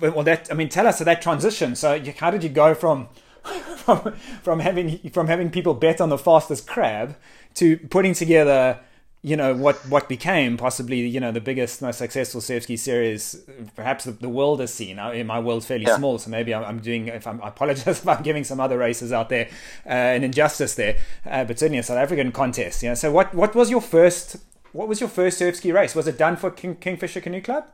well, 0.00 0.22
that 0.22 0.48
I 0.50 0.54
mean, 0.54 0.68
tell 0.68 0.86
us 0.86 0.98
that 0.98 1.20
transition. 1.20 1.76
So, 1.76 2.02
how 2.18 2.30
did 2.30 2.42
you 2.42 2.48
go 2.48 2.74
from 2.74 3.08
from 3.76 4.14
from 4.42 4.60
having 4.60 4.98
from 5.10 5.26
having 5.26 5.50
people 5.50 5.74
bet 5.74 6.00
on 6.00 6.08
the 6.08 6.18
fastest 6.18 6.66
crab 6.66 7.16
to 7.54 7.76
putting 7.76 8.14
together 8.14 8.80
you 9.22 9.36
know 9.36 9.54
what 9.54 9.76
what 9.88 10.08
became 10.08 10.56
possibly 10.56 11.00
you 11.06 11.20
know 11.20 11.32
the 11.32 11.40
biggest 11.40 11.80
most 11.80 11.98
successful 11.98 12.40
surfski 12.40 12.78
series 12.78 13.42
perhaps 13.74 14.04
the, 14.04 14.12
the 14.12 14.28
world 14.28 14.60
has 14.60 14.72
seen? 14.72 14.98
In 14.98 15.26
my 15.26 15.38
world's 15.38 15.66
fairly 15.66 15.84
yeah. 15.84 15.96
small 15.96 16.18
so 16.18 16.30
maybe 16.30 16.54
I'm, 16.54 16.64
I'm, 16.64 16.78
doing 16.78 17.08
if 17.08 17.26
I'm, 17.26 17.42
i 17.42 17.48
apologize 17.48 17.86
if 18.00 18.08
I'm 18.08 18.22
giving 18.22 18.44
some 18.44 18.60
other 18.60 18.78
races 18.78 19.12
out 19.12 19.28
there 19.28 19.48
uh, 19.86 19.90
an 19.90 20.24
injustice 20.24 20.74
there. 20.74 20.98
Uh, 21.26 21.44
but 21.44 21.58
certainly 21.58 21.78
a 21.78 21.82
South 21.82 21.98
African 21.98 22.32
contest 22.32 22.82
you 22.82 22.90
know. 22.90 22.94
So 22.94 23.10
what 23.12 23.34
what 23.34 23.54
was 23.54 23.70
your 23.70 23.80
first 23.80 24.36
what 24.72 24.88
was 24.88 25.00
your 25.00 25.08
first 25.08 25.40
surfski 25.40 25.72
race? 25.72 25.94
Was 25.94 26.06
it 26.06 26.18
done 26.18 26.36
for 26.36 26.50
King, 26.50 26.76
Kingfisher 26.76 27.20
Canoe 27.20 27.40
Club 27.40 27.64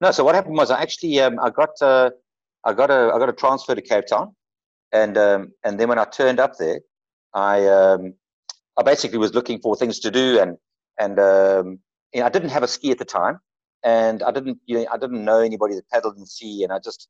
no 0.00 0.10
so 0.10 0.24
what 0.24 0.34
happened 0.34 0.56
was 0.56 0.70
I 0.70 0.80
actually 0.82 1.20
um, 1.20 1.38
I 1.40 1.50
got 1.50 1.70
uh, 1.82 2.10
I 2.64 2.72
got 2.72 2.90
a 2.90 3.12
I 3.14 3.18
got 3.18 3.28
a 3.28 3.32
transfer 3.32 3.74
to 3.74 3.82
Cape 3.82 4.06
Town. 4.06 4.34
And 4.92 5.18
um, 5.18 5.52
and 5.64 5.78
then 5.78 5.88
when 5.88 5.98
I 5.98 6.04
turned 6.04 6.38
up 6.38 6.56
there 6.58 6.80
I 7.34 7.66
um, 7.66 8.14
I 8.78 8.82
basically 8.82 9.18
was 9.18 9.34
looking 9.34 9.60
for 9.60 9.76
things 9.76 9.98
to 10.00 10.10
do, 10.10 10.38
and 10.40 10.56
and 10.98 11.18
um, 11.18 11.78
you 12.12 12.20
know, 12.20 12.26
I 12.26 12.28
didn't 12.28 12.50
have 12.50 12.62
a 12.62 12.68
ski 12.68 12.90
at 12.92 12.98
the 12.98 13.04
time, 13.04 13.40
and 13.82 14.22
I 14.22 14.30
didn't 14.30 14.58
you 14.66 14.78
know 14.78 14.86
I 14.92 14.96
didn't 14.98 15.24
know 15.24 15.40
anybody 15.40 15.74
that 15.74 15.88
paddled 15.90 16.16
in 16.16 16.26
sea, 16.26 16.62
and 16.62 16.72
I 16.72 16.78
just 16.78 17.08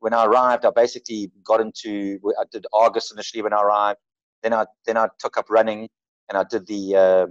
when 0.00 0.14
I 0.14 0.24
arrived, 0.24 0.64
I 0.64 0.70
basically 0.70 1.30
got 1.44 1.60
into 1.60 2.18
I 2.40 2.44
did 2.50 2.66
Argus 2.72 3.12
initially 3.12 3.42
when 3.42 3.52
I 3.52 3.62
arrived, 3.62 3.98
then 4.42 4.54
I 4.54 4.66
then 4.86 4.96
I 4.96 5.08
took 5.18 5.36
up 5.36 5.50
running, 5.50 5.88
and 6.28 6.38
I 6.38 6.44
did 6.44 6.66
the 6.66 6.96
uh, 6.96 7.26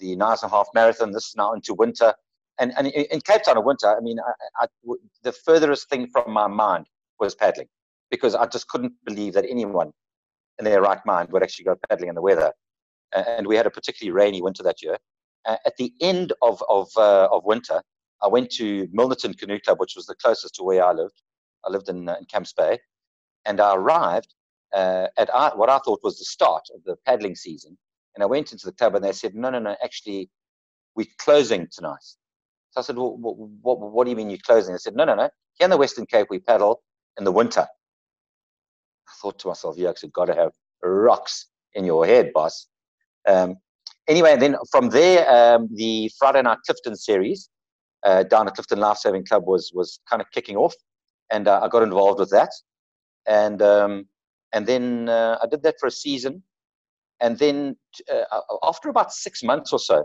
the 0.00 0.16
nine 0.16 0.36
and 0.42 0.50
a 0.52 0.54
half 0.54 0.68
marathon. 0.74 1.12
This 1.12 1.28
is 1.28 1.34
now 1.36 1.52
into 1.52 1.74
winter, 1.74 2.14
and 2.58 2.72
and 2.76 2.86
in 2.88 3.20
Cape 3.20 3.42
Town 3.42 3.58
in 3.58 3.64
winter, 3.64 3.96
I 3.96 4.00
mean, 4.00 4.18
I, 4.20 4.64
I, 4.64 4.66
the 5.22 5.32
furthest 5.32 5.88
thing 5.88 6.08
from 6.08 6.32
my 6.32 6.46
mind 6.46 6.86
was 7.20 7.34
paddling 7.34 7.68
because 8.10 8.34
I 8.34 8.46
just 8.46 8.68
couldn't 8.68 8.92
believe 9.04 9.34
that 9.34 9.44
anyone 9.48 9.92
in 10.58 10.64
their 10.64 10.80
right 10.82 11.00
mind 11.04 11.30
would 11.32 11.42
actually 11.42 11.64
go 11.64 11.76
paddling 11.88 12.10
in 12.10 12.14
the 12.14 12.22
weather 12.22 12.52
and 13.14 13.46
we 13.46 13.56
had 13.56 13.66
a 13.66 13.70
particularly 13.70 14.12
rainy 14.12 14.42
winter 14.42 14.62
that 14.62 14.82
year. 14.82 14.98
Uh, 15.46 15.56
at 15.66 15.76
the 15.76 15.92
end 16.00 16.32
of 16.42 16.62
of, 16.68 16.88
uh, 16.96 17.28
of 17.30 17.44
winter, 17.44 17.82
I 18.22 18.28
went 18.28 18.50
to 18.52 18.86
Milnerton 18.88 19.38
Canoe 19.38 19.60
Club, 19.60 19.78
which 19.78 19.94
was 19.96 20.06
the 20.06 20.14
closest 20.16 20.54
to 20.56 20.62
where 20.62 20.84
I 20.84 20.92
lived. 20.92 21.20
I 21.64 21.70
lived 21.70 21.88
in, 21.88 22.08
uh, 22.08 22.16
in 22.18 22.24
Camps 22.26 22.52
Bay, 22.52 22.78
and 23.44 23.60
I 23.60 23.74
arrived 23.74 24.34
uh, 24.74 25.06
at 25.16 25.30
what 25.56 25.70
I 25.70 25.78
thought 25.78 26.00
was 26.02 26.18
the 26.18 26.24
start 26.24 26.64
of 26.74 26.82
the 26.84 26.96
paddling 27.06 27.36
season. 27.36 27.76
And 28.14 28.22
I 28.22 28.26
went 28.26 28.52
into 28.52 28.66
the 28.66 28.72
club, 28.72 28.94
and 28.94 29.04
they 29.04 29.12
said, 29.12 29.34
"No, 29.34 29.50
no, 29.50 29.58
no, 29.58 29.76
actually, 29.82 30.30
we're 30.94 31.06
closing 31.18 31.68
tonight." 31.70 32.04
So 32.74 32.80
I 32.80 32.82
said, 32.82 32.96
well, 32.96 33.16
what, 33.16 33.36
what, 33.38 33.92
what 33.92 34.04
do 34.04 34.10
you 34.10 34.16
mean 34.16 34.30
you're 34.30 34.38
closing? 34.44 34.74
They 34.74 34.78
said, 34.78 34.96
"No, 34.96 35.04
no, 35.04 35.14
no. 35.14 35.30
Here 35.58 35.66
in 35.66 35.70
the 35.70 35.76
Western 35.76 36.06
Cape, 36.06 36.26
we 36.28 36.40
paddle 36.40 36.82
in 37.16 37.24
the 37.24 37.30
winter." 37.30 37.60
I 39.08 39.12
thought 39.22 39.38
to 39.40 39.48
myself, 39.48 39.78
"You 39.78 39.88
actually 39.88 40.10
got 40.10 40.24
to 40.24 40.34
have 40.34 40.50
rocks 40.82 41.46
in 41.74 41.84
your 41.84 42.04
head, 42.04 42.32
boss." 42.34 42.66
Um, 43.28 43.58
anyway, 44.08 44.36
then 44.36 44.56
from 44.72 44.90
there, 44.90 45.54
um, 45.54 45.68
the 45.72 46.10
Friday 46.18 46.42
Night 46.42 46.58
Clifton 46.66 46.96
series 46.96 47.48
uh, 48.04 48.24
down 48.24 48.48
at 48.48 48.54
Clifton 48.54 48.80
Lifesaving 48.80 49.24
Club 49.24 49.44
was 49.46 49.70
was 49.72 50.00
kind 50.10 50.20
of 50.20 50.28
kicking 50.32 50.56
off, 50.56 50.74
and 51.30 51.46
uh, 51.46 51.60
I 51.62 51.68
got 51.68 51.84
involved 51.84 52.18
with 52.18 52.30
that, 52.30 52.50
and 53.24 53.62
um, 53.62 54.08
and 54.52 54.66
then 54.66 55.08
uh, 55.08 55.38
I 55.40 55.46
did 55.46 55.62
that 55.62 55.76
for 55.78 55.86
a 55.86 55.92
season, 55.92 56.42
and 57.20 57.38
then 57.38 57.76
uh, 58.12 58.40
after 58.64 58.88
about 58.88 59.12
six 59.12 59.44
months 59.44 59.72
or 59.72 59.78
so, 59.78 60.04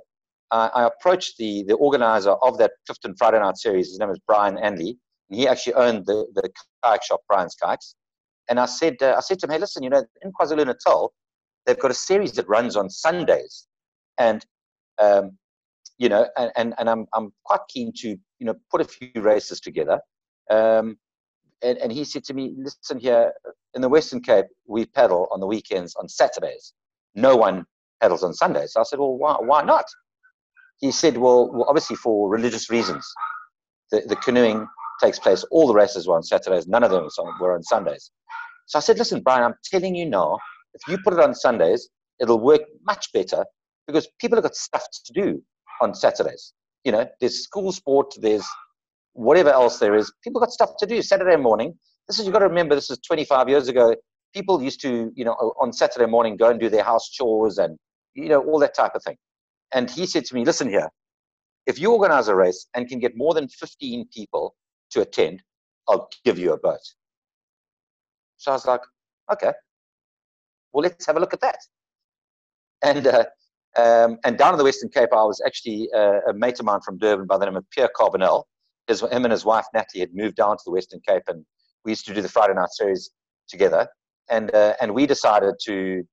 I, 0.52 0.68
I, 0.68 0.88
approached 0.88 1.38
the 1.38 1.64
the 1.68 1.76
organizer 1.76 2.32
of 2.32 2.58
that 2.58 2.72
Clifton 2.86 3.16
Friday 3.18 3.40
Night 3.40 3.58
Series. 3.58 3.90
His 3.90 4.00
name 4.00 4.10
is 4.10 4.20
Brian 4.28 4.58
Anley, 4.58 4.98
and 5.30 5.40
he 5.40 5.48
actually 5.48 5.74
owned 5.74 6.06
the 6.06 6.26
the 6.34 6.50
kayak 6.84 7.04
shop 7.04 7.22
Brian's 7.28 7.56
Kayaks. 7.56 7.96
And 8.50 8.60
I 8.60 8.66
said 8.66 8.98
uh, 9.02 9.16
I 9.18 9.22
said 9.22 9.40
to 9.40 9.46
him, 9.46 9.52
hey, 9.52 9.60
listen, 9.60 9.84
you 9.84 9.90
know, 9.90 10.04
in 10.22 10.32
KwaZulu 10.32 10.66
Natal, 10.66 11.14
they've 11.66 11.80
got 11.80 11.92
a 11.92 11.96
series 11.96 12.34
that 12.34 12.48
runs 12.48 12.76
on 12.76 12.90
Sundays, 12.90 13.68
and 14.18 14.46
um, 14.98 15.38
you 15.98 16.10
know, 16.10 16.28
and, 16.38 16.52
and, 16.56 16.74
and 16.78 16.90
I'm 16.90 17.06
I'm 17.14 17.32
quite 17.46 17.62
keen 17.70 17.92
to 17.98 18.10
you 18.10 18.46
know 18.46 18.56
put 18.72 18.82
a 18.82 18.86
few 18.86 19.22
races 19.22 19.60
together. 19.60 20.00
Um, 20.50 20.98
and, 21.62 21.78
and 21.78 21.92
he 21.92 22.04
said 22.04 22.24
to 22.26 22.34
me, 22.34 22.54
listen 22.58 23.00
here, 23.00 23.34
in 23.74 23.82
the 23.82 23.90
Western 23.90 24.22
Cape, 24.22 24.46
we 24.66 24.86
paddle 24.86 25.28
on 25.32 25.40
the 25.40 25.48
weekends 25.48 25.96
on 25.96 26.08
Saturdays. 26.08 26.74
No 27.16 27.36
one 27.36 27.66
paddles 28.02 28.24
on 28.24 28.34
Sundays. 28.34 28.74
So 28.74 28.80
I 28.80 28.84
said, 28.84 29.00
well, 29.00 29.18
why, 29.18 29.36
why 29.40 29.64
not? 29.64 29.86
He 30.80 30.92
said, 30.92 31.18
well, 31.18 31.52
well 31.52 31.66
obviously 31.68 31.96
for 31.96 32.30
religious 32.30 32.70
reasons. 32.70 33.08
The, 33.92 34.02
the 34.08 34.16
canoeing 34.16 34.68
takes 35.02 35.20
place, 35.20 35.44
all 35.52 35.68
the 35.68 35.74
races 35.74 36.08
were 36.08 36.16
on 36.16 36.24
Saturdays, 36.24 36.68
none 36.68 36.84
of 36.84 36.92
them 36.92 37.08
were 37.40 37.54
on 37.54 37.64
Sundays. 37.64 38.12
So 38.68 38.78
I 38.78 38.82
said, 38.82 38.98
listen, 38.98 39.22
Brian, 39.22 39.44
I'm 39.44 39.56
telling 39.64 39.96
you 39.96 40.06
now, 40.06 40.38
if 40.74 40.82
you 40.88 40.98
put 41.04 41.14
it 41.14 41.20
on 41.20 41.34
Sundays, 41.34 41.90
it'll 42.20 42.40
work 42.40 42.62
much 42.86 43.12
better 43.14 43.46
because 43.88 44.08
people 44.20 44.36
have 44.38 44.44
got 44.44 44.56
stuff 44.56 44.84
to 45.06 45.14
do 45.14 45.42
on 45.82 45.96
Saturdays. 45.96 46.54
You 46.84 46.92
know, 46.92 47.08
there's 47.20 47.44
school 47.44 47.72
sport, 47.72 48.14
there's 48.22 48.46
whatever 49.14 49.50
else 49.50 49.80
there 49.80 49.96
is. 49.96 50.12
People 50.24 50.40
got 50.40 50.52
stuff 50.52 50.72
to 50.80 50.86
do 50.86 51.02
Saturday 51.02 51.36
morning. 51.36 51.74
This 52.08 52.20
is 52.20 52.26
you've 52.26 52.34
got 52.34 52.40
to 52.40 52.48
remember. 52.48 52.76
This 52.76 52.90
is 52.90 53.00
25 53.00 53.50
years 53.50 53.68
ago. 53.68 53.96
People 54.34 54.62
used 54.62 54.82
to, 54.82 55.12
you 55.16 55.26
know, 55.26 55.34
on 55.60 55.74
Saturday 55.74 56.06
morning 56.06 56.38
go 56.38 56.50
and 56.50 56.60
do 56.60 56.70
their 56.70 56.84
house 56.84 57.10
chores 57.10 57.58
and 57.58 57.78
you 58.14 58.30
know 58.30 58.42
all 58.42 58.60
that 58.60 58.76
type 58.76 58.94
of 58.96 59.04
thing. 59.04 59.18
And 59.74 59.90
he 59.90 60.06
said 60.06 60.26
to 60.26 60.36
me, 60.36 60.46
"Listen 60.46 60.70
here, 60.70 60.90
if 61.66 61.80
you 61.80 61.92
organize 61.92 62.28
a 62.28 62.36
race 62.36 62.68
and 62.74 62.88
can 62.88 63.00
get 63.00 63.16
more 63.16 63.34
than 63.34 63.48
15 63.48 64.08
people 64.14 64.56
to 64.92 65.02
attend, 65.02 65.44
I'll 65.88 66.10
give 66.26 66.40
you 66.40 66.54
a 66.54 66.58
boat." 66.58 66.82
So 68.38 68.52
I 68.52 68.56
was 68.56 68.66
like, 68.66 68.82
"Okay, 69.32 69.54
well 70.74 70.84
let's 70.84 71.06
have 71.06 71.18
a 71.18 71.20
look 71.20 71.34
at 71.34 71.42
that." 71.42 71.60
And 72.82 73.08
uh, 73.08 73.26
um, 73.78 74.18
and 74.24 74.38
down 74.38 74.54
in 74.54 74.58
the 74.58 74.64
Western 74.64 74.90
Cape, 74.90 75.10
I 75.14 75.24
was 75.24 75.42
actually 75.46 75.90
uh, 75.96 76.22
a 76.28 76.34
mate 76.34 76.60
of 76.60 76.66
mine 76.66 76.82
from 76.82 76.98
Durban 76.98 77.28
by 77.28 77.38
the 77.38 77.46
name 77.46 77.56
of 77.56 77.70
Pierre 77.70 77.90
Carbonell. 77.96 78.44
His, 78.88 79.02
him 79.02 79.24
and 79.26 79.32
his 79.32 79.46
wife 79.46 79.66
Natalie 79.74 80.02
had 80.02 80.16
moved 80.16 80.36
down 80.36 80.58
to 80.58 80.64
the 80.66 80.72
Western 80.72 81.00
Cape, 81.08 81.24
and 81.28 81.46
we 81.86 81.92
used 81.92 82.06
to 82.08 82.14
do 82.14 82.22
the 82.22 82.30
Friday 82.30 82.56
night 82.56 82.70
series 82.72 83.12
together. 83.48 83.88
And 84.30 84.54
uh, 84.54 84.74
and 84.82 84.94
we 84.94 85.06
decided 85.06 85.56
to 85.66 86.04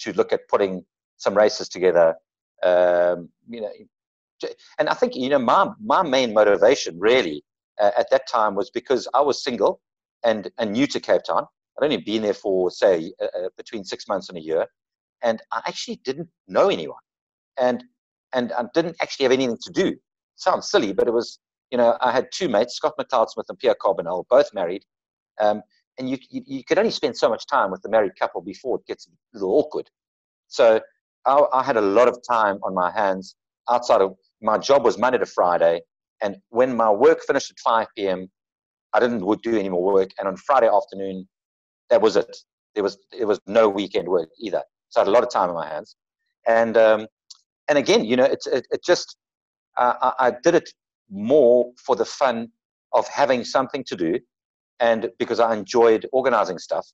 to 0.00 0.12
look 0.14 0.32
at 0.32 0.48
putting 0.48 0.84
some 1.16 1.36
races 1.36 1.68
together. 1.68 2.14
Um, 2.66 3.28
you 3.48 3.60
know, 3.60 3.70
and 4.78 4.88
I 4.88 4.94
think 4.94 5.14
you 5.14 5.28
know 5.28 5.38
my 5.38 5.70
my 5.80 6.02
main 6.02 6.34
motivation 6.34 6.98
really 6.98 7.44
uh, 7.80 7.92
at 7.96 8.10
that 8.10 8.26
time 8.28 8.54
was 8.54 8.70
because 8.70 9.06
I 9.14 9.20
was 9.20 9.42
single 9.42 9.80
and 10.24 10.50
and 10.58 10.72
new 10.72 10.86
to 10.88 11.00
Cape 11.00 11.22
Town. 11.22 11.46
I'd 11.78 11.84
only 11.84 11.98
been 11.98 12.22
there 12.22 12.34
for 12.34 12.70
say 12.70 13.12
uh, 13.20 13.24
uh 13.24 13.48
between 13.56 13.84
six 13.84 14.08
months 14.08 14.28
and 14.28 14.38
a 14.38 14.40
year, 14.40 14.66
and 15.22 15.40
I 15.52 15.62
actually 15.66 16.00
didn't 16.04 16.28
know 16.48 16.68
anyone, 16.68 17.04
and 17.56 17.84
and 18.34 18.52
I 18.52 18.64
didn't 18.74 18.96
actually 19.00 19.24
have 19.24 19.32
anything 19.32 19.58
to 19.62 19.72
do. 19.72 19.86
It 19.88 20.00
sounds 20.36 20.70
silly, 20.70 20.92
but 20.92 21.06
it 21.06 21.12
was 21.12 21.38
you 21.70 21.78
know 21.78 21.96
I 22.00 22.10
had 22.10 22.26
two 22.32 22.48
mates, 22.48 22.74
Scott 22.76 22.94
McLeod 22.98 23.30
Smith 23.30 23.46
and 23.48 23.58
Pierre 23.58 23.76
Carbonell, 23.80 24.24
both 24.28 24.52
married, 24.54 24.84
um, 25.40 25.62
and 25.98 26.10
you, 26.10 26.18
you, 26.30 26.42
you 26.46 26.64
could 26.64 26.78
only 26.78 26.90
spend 26.90 27.16
so 27.16 27.28
much 27.28 27.46
time 27.46 27.70
with 27.70 27.82
the 27.82 27.88
married 27.88 28.18
couple 28.18 28.40
before 28.40 28.78
it 28.78 28.86
gets 28.86 29.06
a 29.06 29.10
little 29.34 29.54
awkward. 29.54 29.88
So 30.48 30.80
I, 31.26 31.42
I 31.52 31.62
had 31.62 31.76
a 31.76 31.80
lot 31.80 32.08
of 32.08 32.18
time 32.28 32.58
on 32.62 32.74
my 32.74 32.90
hands 32.90 33.36
outside 33.70 34.00
of 34.00 34.14
my 34.40 34.58
job 34.58 34.84
was 34.84 34.98
Monday 34.98 35.18
to 35.18 35.26
Friday, 35.26 35.80
and 36.22 36.36
when 36.50 36.76
my 36.76 36.90
work 36.90 37.20
finished 37.26 37.50
at 37.50 37.58
5 37.58 37.86
p.m., 37.96 38.30
I 38.92 39.00
didn't 39.00 39.24
do 39.42 39.58
any 39.58 39.68
more 39.68 39.82
work, 39.82 40.10
and 40.18 40.28
on 40.28 40.36
Friday 40.36 40.68
afternoon, 40.68 41.28
that 41.90 42.00
was 42.00 42.16
it. 42.16 42.36
There 42.74 42.82
was 42.82 42.98
there 43.16 43.26
was 43.26 43.40
no 43.46 43.68
weekend 43.68 44.08
work 44.08 44.28
either. 44.40 44.62
So 44.90 45.00
I 45.00 45.04
had 45.04 45.08
a 45.08 45.10
lot 45.10 45.22
of 45.22 45.30
time 45.30 45.48
on 45.48 45.54
my 45.54 45.68
hands, 45.68 45.96
and 46.46 46.76
um, 46.76 47.06
and 47.68 47.78
again, 47.78 48.04
you 48.04 48.16
know, 48.16 48.24
it 48.24 48.38
it, 48.46 48.84
just 48.84 49.16
uh, 49.76 49.94
I, 50.00 50.28
I 50.28 50.32
did 50.42 50.54
it 50.54 50.70
more 51.10 51.72
for 51.84 51.96
the 51.96 52.04
fun 52.04 52.48
of 52.92 53.06
having 53.08 53.44
something 53.44 53.84
to 53.84 53.96
do, 53.96 54.18
and 54.80 55.10
because 55.18 55.40
I 55.40 55.54
enjoyed 55.54 56.06
organizing 56.12 56.58
stuff, 56.58 56.86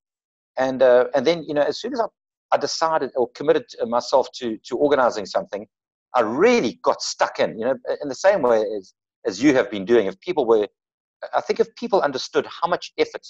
and 0.57 0.83
uh, 0.83 1.07
and 1.15 1.27
then 1.27 1.45
you 1.45 1.55
know, 1.55 1.63
as 1.63 1.81
soon 1.81 1.93
as 1.93 2.01
I, 2.01 2.07
I 2.53 2.59
decided 2.59 3.11
or 3.17 3.31
committed 3.35 3.67
myself 3.87 4.29
to 4.37 4.59
to 4.59 4.77
organizing 4.77 5.27
something, 5.27 5.67
I 6.15 6.21
really 6.21 6.79
got 6.83 7.03
stuck 7.03 7.41
in. 7.41 7.59
You 7.59 7.67
know, 7.67 7.77
in 8.03 8.09
the 8.09 8.15
same 8.15 8.43
way 8.43 8.63
as 8.79 8.95
as 9.27 9.43
you 9.43 9.55
have 9.55 9.71
been 9.71 9.85
doing. 9.85 10.07
If 10.07 10.21
people 10.21 10.47
were, 10.47 10.67
I 11.35 11.41
think 11.41 11.61
if 11.61 11.75
people 11.77 12.01
understood 12.01 12.47
how 12.47 12.69
much 12.69 12.93
effort 12.99 13.27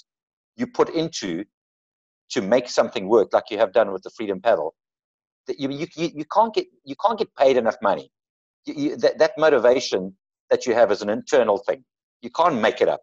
you 0.55 0.67
put 0.67 0.89
into 0.89 1.45
to 2.29 2.41
make 2.41 2.67
something 2.67 3.07
work 3.07 3.33
like 3.33 3.45
you 3.49 3.57
have 3.57 3.73
done 3.73 3.91
with 3.91 4.03
the 4.03 4.09
freedom 4.09 4.41
paddle 4.41 4.73
that 5.47 5.59
you, 5.59 5.69
you, 5.69 5.87
you 5.95 6.25
can't 6.25 6.53
get 6.53 6.67
you 6.83 6.95
can't 7.03 7.19
get 7.19 7.33
paid 7.35 7.57
enough 7.57 7.75
money 7.81 8.09
you, 8.65 8.73
you, 8.73 8.97
that, 8.97 9.17
that 9.19 9.31
motivation 9.37 10.15
that 10.49 10.65
you 10.65 10.73
have 10.73 10.91
is 10.91 11.01
an 11.01 11.09
internal 11.09 11.57
thing 11.57 11.83
you 12.21 12.29
can't 12.29 12.59
make 12.59 12.81
it 12.81 12.87
up 12.87 13.01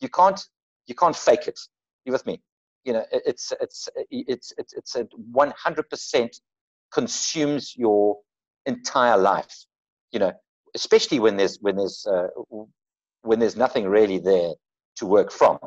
you 0.00 0.08
can't 0.08 0.40
you 0.86 0.94
can't 0.94 1.16
fake 1.16 1.46
it 1.46 1.58
you 2.04 2.12
with 2.12 2.24
me 2.26 2.40
you 2.84 2.92
know 2.92 3.04
it's 3.10 3.52
it's 3.60 3.88
it's 4.10 4.52
it's 4.56 4.72
it's 4.72 4.96
a 4.96 5.06
100% 5.34 6.40
consumes 6.92 7.74
your 7.76 8.18
entire 8.66 9.18
life 9.18 9.64
you 10.12 10.18
know 10.18 10.32
especially 10.74 11.18
when 11.20 11.36
there's 11.36 11.58
when 11.60 11.76
there's 11.76 12.06
uh, 12.06 12.28
when 13.22 13.38
there's 13.38 13.56
nothing 13.56 13.86
really 13.86 14.18
there 14.18 14.52
to 14.96 15.06
work 15.06 15.32
from 15.32 15.58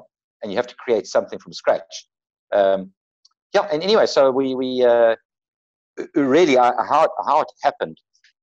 and 0.42 0.52
you 0.52 0.58
have 0.58 0.68
to 0.68 0.76
create 0.76 1.08
something 1.08 1.40
from 1.40 1.54
scratch. 1.54 2.08
Um, 2.54 2.92
yeah, 3.54 3.68
and 3.72 3.82
anyway, 3.82 4.06
so 4.06 4.32
we 4.32 4.56
we 4.56 4.84
uh, 4.84 5.16
really 6.16 6.58
uh, 6.58 6.74
how 6.90 7.10
how 7.26 7.42
it 7.42 7.48
happened 7.64 7.98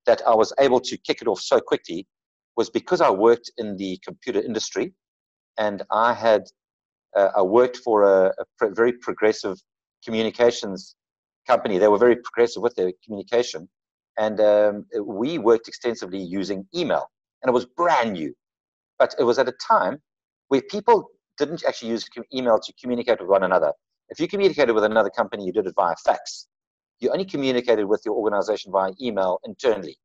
that 0.07 0.23
I 0.27 0.35
was 0.35 0.53
able 0.59 0.81
to 0.81 0.97
kick 0.99 1.23
it 1.23 1.29
off 1.29 1.41
so 1.41 1.61
quickly 1.61 2.07
was 2.57 2.71
because 2.71 3.01
I 3.01 3.11
worked 3.11 3.51
in 3.59 3.77
the 3.77 3.99
computer 4.05 4.41
industry, 4.41 4.93
and 5.59 5.83
I 5.91 6.15
had 6.15 6.45
uh, 7.17 7.31
I 7.37 7.43
worked 7.43 7.79
for 7.79 8.03
a, 8.03 8.27
a 8.39 8.45
pro- 8.59 8.75
very 8.75 8.93
progressive 8.93 9.57
communications 10.05 10.97
company. 11.47 11.79
They 11.79 11.89
were 11.89 11.99
very 11.99 12.17
progressive 12.17 12.63
with 12.63 12.75
their 12.75 12.93
communication, 13.05 13.69
and 14.19 14.41
um, 14.41 14.87
we 15.03 15.39
worked 15.39 15.69
extensively 15.69 16.21
using 16.21 16.67
email, 16.75 17.11
and 17.43 17.49
it 17.49 17.53
was 17.53 17.67
brand 17.67 18.13
new. 18.15 18.35
But 18.99 19.15
it 19.19 19.25
was 19.25 19.39
at 19.39 19.49
a 19.49 19.55
time 19.67 19.99
where 20.49 20.63
people 20.63 21.11
didn't 21.39 21.65
actually 21.67 21.91
use 21.91 22.09
email 22.33 22.59
to 22.61 22.73
communicate 22.81 23.21
with 23.21 23.29
one 23.29 23.43
another. 23.43 23.73
If 24.09 24.21
you 24.21 24.29
communicated 24.29 24.73
with 24.73 24.85
another 24.85 25.11
company, 25.11 25.45
you 25.45 25.53
did 25.53 25.67
it 25.67 25.75
via 25.75 25.95
fax. 26.05 26.47
You 27.01 27.11
only 27.11 27.25
communicated 27.25 27.87
with 27.87 28.03
your 28.05 28.15
organization 28.15 28.71
via 28.71 28.93
email 29.01 29.41
internally. 29.45 29.97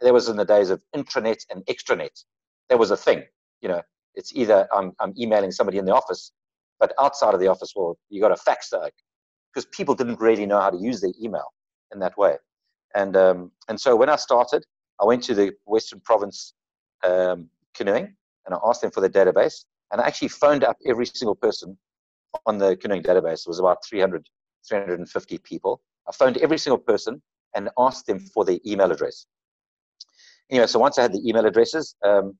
There 0.00 0.12
was 0.12 0.28
in 0.28 0.36
the 0.36 0.44
days 0.44 0.70
of 0.70 0.82
intranet 0.96 1.44
and 1.50 1.64
extranet. 1.66 2.24
There 2.68 2.78
was 2.78 2.90
a 2.90 2.96
thing. 2.96 3.22
You 3.60 3.68
know, 3.68 3.82
it's 4.14 4.34
either 4.34 4.68
I'm, 4.74 4.92
I'm 5.00 5.14
emailing 5.18 5.52
somebody 5.52 5.78
in 5.78 5.84
the 5.84 5.94
office, 5.94 6.32
but 6.80 6.92
outside 7.00 7.34
of 7.34 7.40
the 7.40 7.48
office, 7.48 7.72
well, 7.74 7.96
you 8.08 8.20
got 8.20 8.32
a 8.32 8.36
fax 8.36 8.72
because 9.52 9.66
people 9.72 9.94
didn't 9.94 10.20
really 10.20 10.46
know 10.46 10.60
how 10.60 10.70
to 10.70 10.76
use 10.78 11.00
their 11.00 11.12
email 11.22 11.52
in 11.92 12.00
that 12.00 12.16
way. 12.18 12.36
And 12.94 13.16
um, 13.16 13.50
and 13.68 13.80
so 13.80 13.96
when 13.96 14.08
I 14.08 14.16
started, 14.16 14.64
I 15.00 15.04
went 15.04 15.22
to 15.24 15.34
the 15.34 15.52
Western 15.66 16.00
Province 16.00 16.54
um, 17.02 17.48
canoeing 17.74 18.14
and 18.46 18.54
I 18.54 18.58
asked 18.64 18.82
them 18.82 18.90
for 18.90 19.00
the 19.00 19.10
database. 19.10 19.64
And 19.92 20.00
I 20.00 20.06
actually 20.06 20.28
phoned 20.28 20.64
up 20.64 20.76
every 20.86 21.06
single 21.06 21.34
person 21.34 21.76
on 22.46 22.58
the 22.58 22.76
canoeing 22.76 23.02
database. 23.02 23.46
It 23.46 23.48
was 23.48 23.60
about 23.60 23.84
300, 23.88 24.26
350 24.68 25.38
people. 25.38 25.80
I 26.08 26.12
phoned 26.12 26.36
every 26.38 26.58
single 26.58 26.78
person 26.78 27.22
and 27.54 27.70
asked 27.78 28.06
them 28.06 28.18
for 28.18 28.44
their 28.44 28.58
email 28.66 28.90
address. 28.90 29.26
Anyway, 30.50 30.66
so 30.66 30.78
once 30.78 30.98
I 30.98 31.02
had 31.02 31.12
the 31.12 31.26
email 31.26 31.46
addresses, 31.46 31.94
um, 32.04 32.36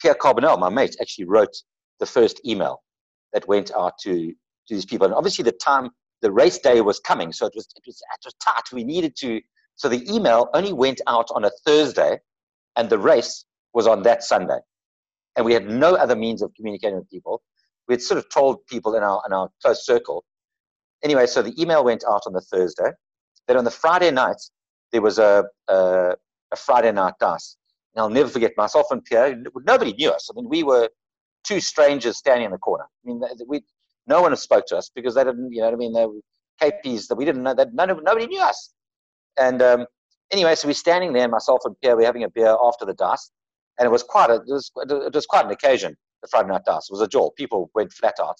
Pierre 0.00 0.14
Carbonell, 0.14 0.58
my 0.58 0.68
mate, 0.68 0.96
actually 1.00 1.24
wrote 1.24 1.54
the 1.98 2.06
first 2.06 2.40
email 2.46 2.82
that 3.32 3.46
went 3.48 3.70
out 3.72 3.98
to, 4.02 4.28
to 4.30 4.74
these 4.74 4.86
people. 4.86 5.06
And 5.06 5.14
obviously, 5.14 5.42
the 5.42 5.52
time, 5.52 5.90
the 6.22 6.32
race 6.32 6.58
day 6.58 6.80
was 6.80 6.98
coming, 7.00 7.32
so 7.32 7.46
it 7.46 7.52
was, 7.54 7.68
it 7.76 7.82
was, 7.86 7.96
it 7.96 8.24
was 8.24 8.34
tight. 8.42 8.72
We 8.72 8.84
needed 8.84 9.16
to, 9.18 9.40
so 9.76 9.88
the 9.88 10.04
email 10.12 10.48
only 10.54 10.72
went 10.72 11.00
out 11.06 11.28
on 11.34 11.44
a 11.44 11.50
Thursday, 11.64 12.18
and 12.76 12.90
the 12.90 12.98
race 12.98 13.44
was 13.74 13.86
on 13.86 14.02
that 14.02 14.22
Sunday. 14.24 14.58
And 15.36 15.46
we 15.46 15.52
had 15.52 15.68
no 15.68 15.94
other 15.94 16.16
means 16.16 16.42
of 16.42 16.52
communicating 16.54 16.96
with 16.96 17.08
people 17.08 17.42
we 17.88 17.94
had 17.94 18.02
sort 18.02 18.18
of 18.18 18.28
told 18.28 18.64
people 18.66 18.94
in 18.94 19.02
our 19.02 19.22
in 19.26 19.32
our 19.32 19.48
close 19.62 19.84
circle. 19.84 20.24
Anyway, 21.02 21.26
so 21.26 21.42
the 21.42 21.60
email 21.60 21.82
went 21.82 22.04
out 22.08 22.22
on 22.26 22.32
the 22.32 22.40
Thursday. 22.40 22.90
Then 23.46 23.56
on 23.56 23.64
the 23.64 23.70
Friday 23.70 24.10
night, 24.10 24.40
there 24.92 25.00
was 25.00 25.18
a 25.18 25.44
a, 25.68 26.14
a 26.52 26.56
Friday 26.56 26.92
night 26.92 27.14
dice. 27.18 27.56
And 27.94 28.02
I'll 28.02 28.10
never 28.10 28.28
forget 28.28 28.52
myself 28.56 28.86
and 28.90 29.02
Pierre. 29.04 29.42
Nobody 29.64 29.94
knew 29.94 30.10
us. 30.10 30.28
I 30.30 30.34
mean, 30.34 30.48
we 30.48 30.62
were 30.62 30.88
two 31.44 31.60
strangers 31.60 32.16
standing 32.16 32.46
in 32.46 32.50
the 32.52 32.58
corner. 32.58 32.84
I 32.84 33.08
mean, 33.08 33.22
we 33.46 33.62
no 34.06 34.22
one 34.22 34.34
spoke 34.36 34.66
to 34.66 34.76
us 34.76 34.90
because 34.94 35.14
they 35.14 35.24
didn't. 35.24 35.52
You 35.52 35.60
know 35.60 35.66
what 35.66 35.74
I 35.74 35.76
mean? 35.76 35.92
They 35.92 36.06
were 36.06 36.20
KPs 36.60 37.08
that 37.08 37.16
we 37.16 37.24
didn't 37.24 37.42
know. 37.42 37.54
That 37.54 37.74
none 37.74 37.90
of, 37.90 38.02
nobody 38.02 38.26
knew 38.26 38.40
us. 38.40 38.72
And 39.38 39.62
um, 39.62 39.86
anyway, 40.32 40.54
so 40.54 40.68
we're 40.68 40.74
standing 40.74 41.12
there, 41.12 41.28
myself 41.28 41.60
and 41.64 41.76
Pierre, 41.80 41.96
we're 41.96 42.06
having 42.06 42.24
a 42.24 42.30
beer 42.30 42.56
after 42.62 42.84
the 42.84 42.94
dice, 42.94 43.30
and 43.78 43.86
it 43.86 43.90
was 43.90 44.02
quite 44.02 44.30
a, 44.30 44.34
it 44.34 44.46
was, 44.46 44.70
it 44.76 45.14
was 45.14 45.26
quite 45.26 45.44
an 45.44 45.50
occasion. 45.50 45.96
The 46.22 46.28
Friday 46.28 46.48
night 46.48 46.62
dice 46.66 46.88
it 46.90 46.92
was 46.92 47.00
a 47.00 47.06
jaw. 47.06 47.30
People 47.36 47.70
went 47.74 47.92
flat 47.92 48.14
out. 48.20 48.36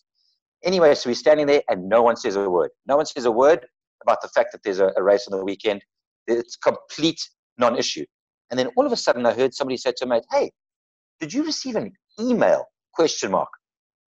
Anyway, 0.64 0.92
so 0.94 1.08
we're 1.08 1.14
standing 1.14 1.46
there, 1.46 1.62
and 1.68 1.88
no 1.88 2.02
one 2.02 2.16
says 2.16 2.34
a 2.34 2.50
word. 2.50 2.70
No 2.86 2.96
one 2.96 3.06
says 3.06 3.24
a 3.24 3.30
word 3.30 3.64
about 4.02 4.20
the 4.22 4.28
fact 4.28 4.50
that 4.52 4.62
there's 4.64 4.80
a, 4.80 4.90
a 4.96 5.02
race 5.02 5.28
on 5.30 5.38
the 5.38 5.44
weekend. 5.44 5.84
It's 6.26 6.56
complete 6.56 7.20
non-issue. 7.58 8.04
And 8.50 8.58
then 8.58 8.68
all 8.76 8.86
of 8.86 8.92
a 8.92 8.96
sudden, 8.96 9.26
I 9.26 9.34
heard 9.34 9.54
somebody 9.54 9.76
say 9.76 9.92
to 9.98 10.06
me, 10.06 10.20
"Hey, 10.32 10.50
did 11.20 11.32
you 11.32 11.44
receive 11.44 11.76
an 11.76 11.92
email?" 12.18 12.64
Question 12.98 13.30
mark 13.30 13.50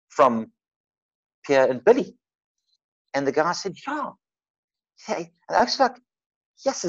from 0.08 0.50
Pierre 1.46 1.70
and 1.70 1.84
Billy. 1.84 2.16
And 3.14 3.24
the 3.24 3.30
guy 3.30 3.52
said, 3.52 3.74
"Yeah." 3.86 4.10
Hey, 5.06 5.30
and 5.48 5.56
I 5.58 5.62
was 5.62 5.78
like, 5.78 5.96
"Yes, 6.64 6.84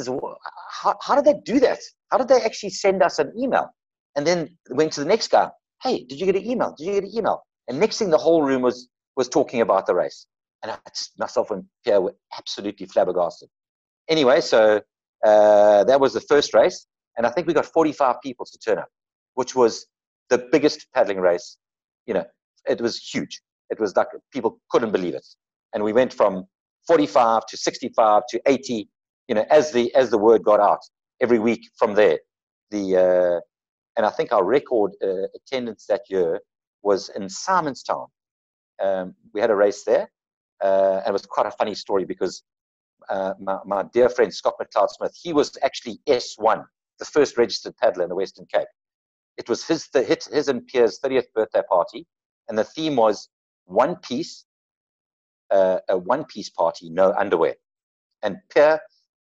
how, 0.79 0.95
how 0.99 1.13
did 1.15 1.25
they 1.25 1.39
do 1.45 1.59
that? 1.59 1.77
How 2.09 2.17
did 2.17 2.27
they 2.27 2.41
actually 2.41 2.71
send 2.71 3.03
us 3.03 3.19
an 3.19 3.31
email?" 3.37 3.67
And 4.15 4.25
then 4.25 4.57
went 4.71 4.93
to 4.93 5.01
the 5.01 5.05
next 5.05 5.27
guy. 5.29 5.51
Hey, 5.83 6.03
did 6.05 6.19
you 6.19 6.25
get 6.25 6.35
an 6.35 6.45
email? 6.49 6.73
Did 6.75 6.87
you 6.87 6.93
get 6.93 7.03
an 7.03 7.15
email? 7.15 7.43
And 7.67 7.79
next 7.79 7.99
thing, 7.99 8.09
the 8.09 8.17
whole 8.17 8.41
room 8.41 8.63
was 8.63 8.89
was 9.15 9.29
talking 9.29 9.61
about 9.61 9.85
the 9.85 9.93
race, 9.93 10.25
and 10.63 10.71
I 10.71 10.77
just 10.89 11.11
myself 11.19 11.51
and 11.51 11.65
Pierre 11.83 12.01
were 12.01 12.15
absolutely 12.35 12.87
flabbergasted. 12.87 13.49
Anyway, 14.09 14.41
so 14.41 14.81
uh, 15.23 15.83
that 15.83 15.99
was 15.99 16.13
the 16.13 16.21
first 16.21 16.55
race, 16.55 16.87
and 17.15 17.27
I 17.27 17.29
think 17.29 17.45
we 17.45 17.53
got 17.53 17.67
45 17.67 18.15
people 18.23 18.47
to 18.47 18.57
turn 18.57 18.79
up, 18.79 18.89
which 19.35 19.55
was 19.55 19.85
the 20.31 20.39
biggest 20.51 20.87
paddling 20.95 21.19
race. 21.19 21.57
You 22.05 22.15
know, 22.15 22.25
it 22.67 22.81
was 22.81 22.97
huge. 22.97 23.41
It 23.69 23.79
was 23.79 23.95
like 23.95 24.07
people 24.33 24.59
couldn't 24.69 24.91
believe 24.91 25.13
it, 25.15 25.27
and 25.73 25.83
we 25.83 25.93
went 25.93 26.13
from 26.13 26.45
45 26.87 27.45
to 27.47 27.57
65 27.57 28.23
to 28.29 28.41
80. 28.45 28.89
You 29.27 29.35
know, 29.35 29.45
as 29.49 29.71
the 29.71 29.93
as 29.95 30.09
the 30.09 30.17
word 30.17 30.43
got 30.43 30.59
out 30.59 30.81
every 31.21 31.39
week 31.39 31.61
from 31.77 31.95
there, 31.95 32.19
the 32.69 32.97
uh, 32.97 33.39
and 33.97 34.05
I 34.05 34.09
think 34.09 34.31
our 34.31 34.43
record 34.43 34.91
uh, 35.03 35.27
attendance 35.35 35.85
that 35.87 36.01
year 36.09 36.39
was 36.83 37.09
in 37.09 37.23
Simonstown. 37.23 38.07
Um, 38.81 39.15
we 39.33 39.41
had 39.41 39.51
a 39.51 39.55
race 39.55 39.83
there, 39.83 40.09
uh, 40.63 40.97
and 40.97 41.07
it 41.07 41.13
was 41.13 41.25
quite 41.25 41.45
a 41.45 41.51
funny 41.51 41.75
story 41.75 42.05
because 42.05 42.43
uh, 43.09 43.33
my, 43.39 43.59
my, 43.65 43.83
dear 43.93 44.09
friend 44.09 44.33
Scott 44.33 44.55
McLeod 44.59 44.89
Smith, 44.89 45.15
he 45.21 45.33
was 45.33 45.57
actually 45.63 45.99
S1, 46.07 46.63
the 46.99 47.05
first 47.05 47.37
registered 47.37 47.75
paddler 47.77 48.03
in 48.03 48.09
the 48.09 48.15
Western 48.15 48.45
Cape. 48.51 48.67
It 49.37 49.49
was 49.49 49.65
his, 49.65 49.87
the, 49.93 50.03
his 50.03 50.47
and 50.47 50.65
Pierre's 50.67 50.99
30th 50.99 51.31
birthday 51.33 51.61
party, 51.69 52.05
and 52.49 52.57
the 52.57 52.63
theme 52.63 52.95
was 52.95 53.29
one 53.65 53.95
piece, 53.97 54.45
uh, 55.49 55.79
a 55.89 55.97
one 55.97 56.25
piece 56.25 56.49
party, 56.49 56.89
no 56.89 57.13
underwear. 57.13 57.55
And 58.23 58.37
Pierre 58.53 58.81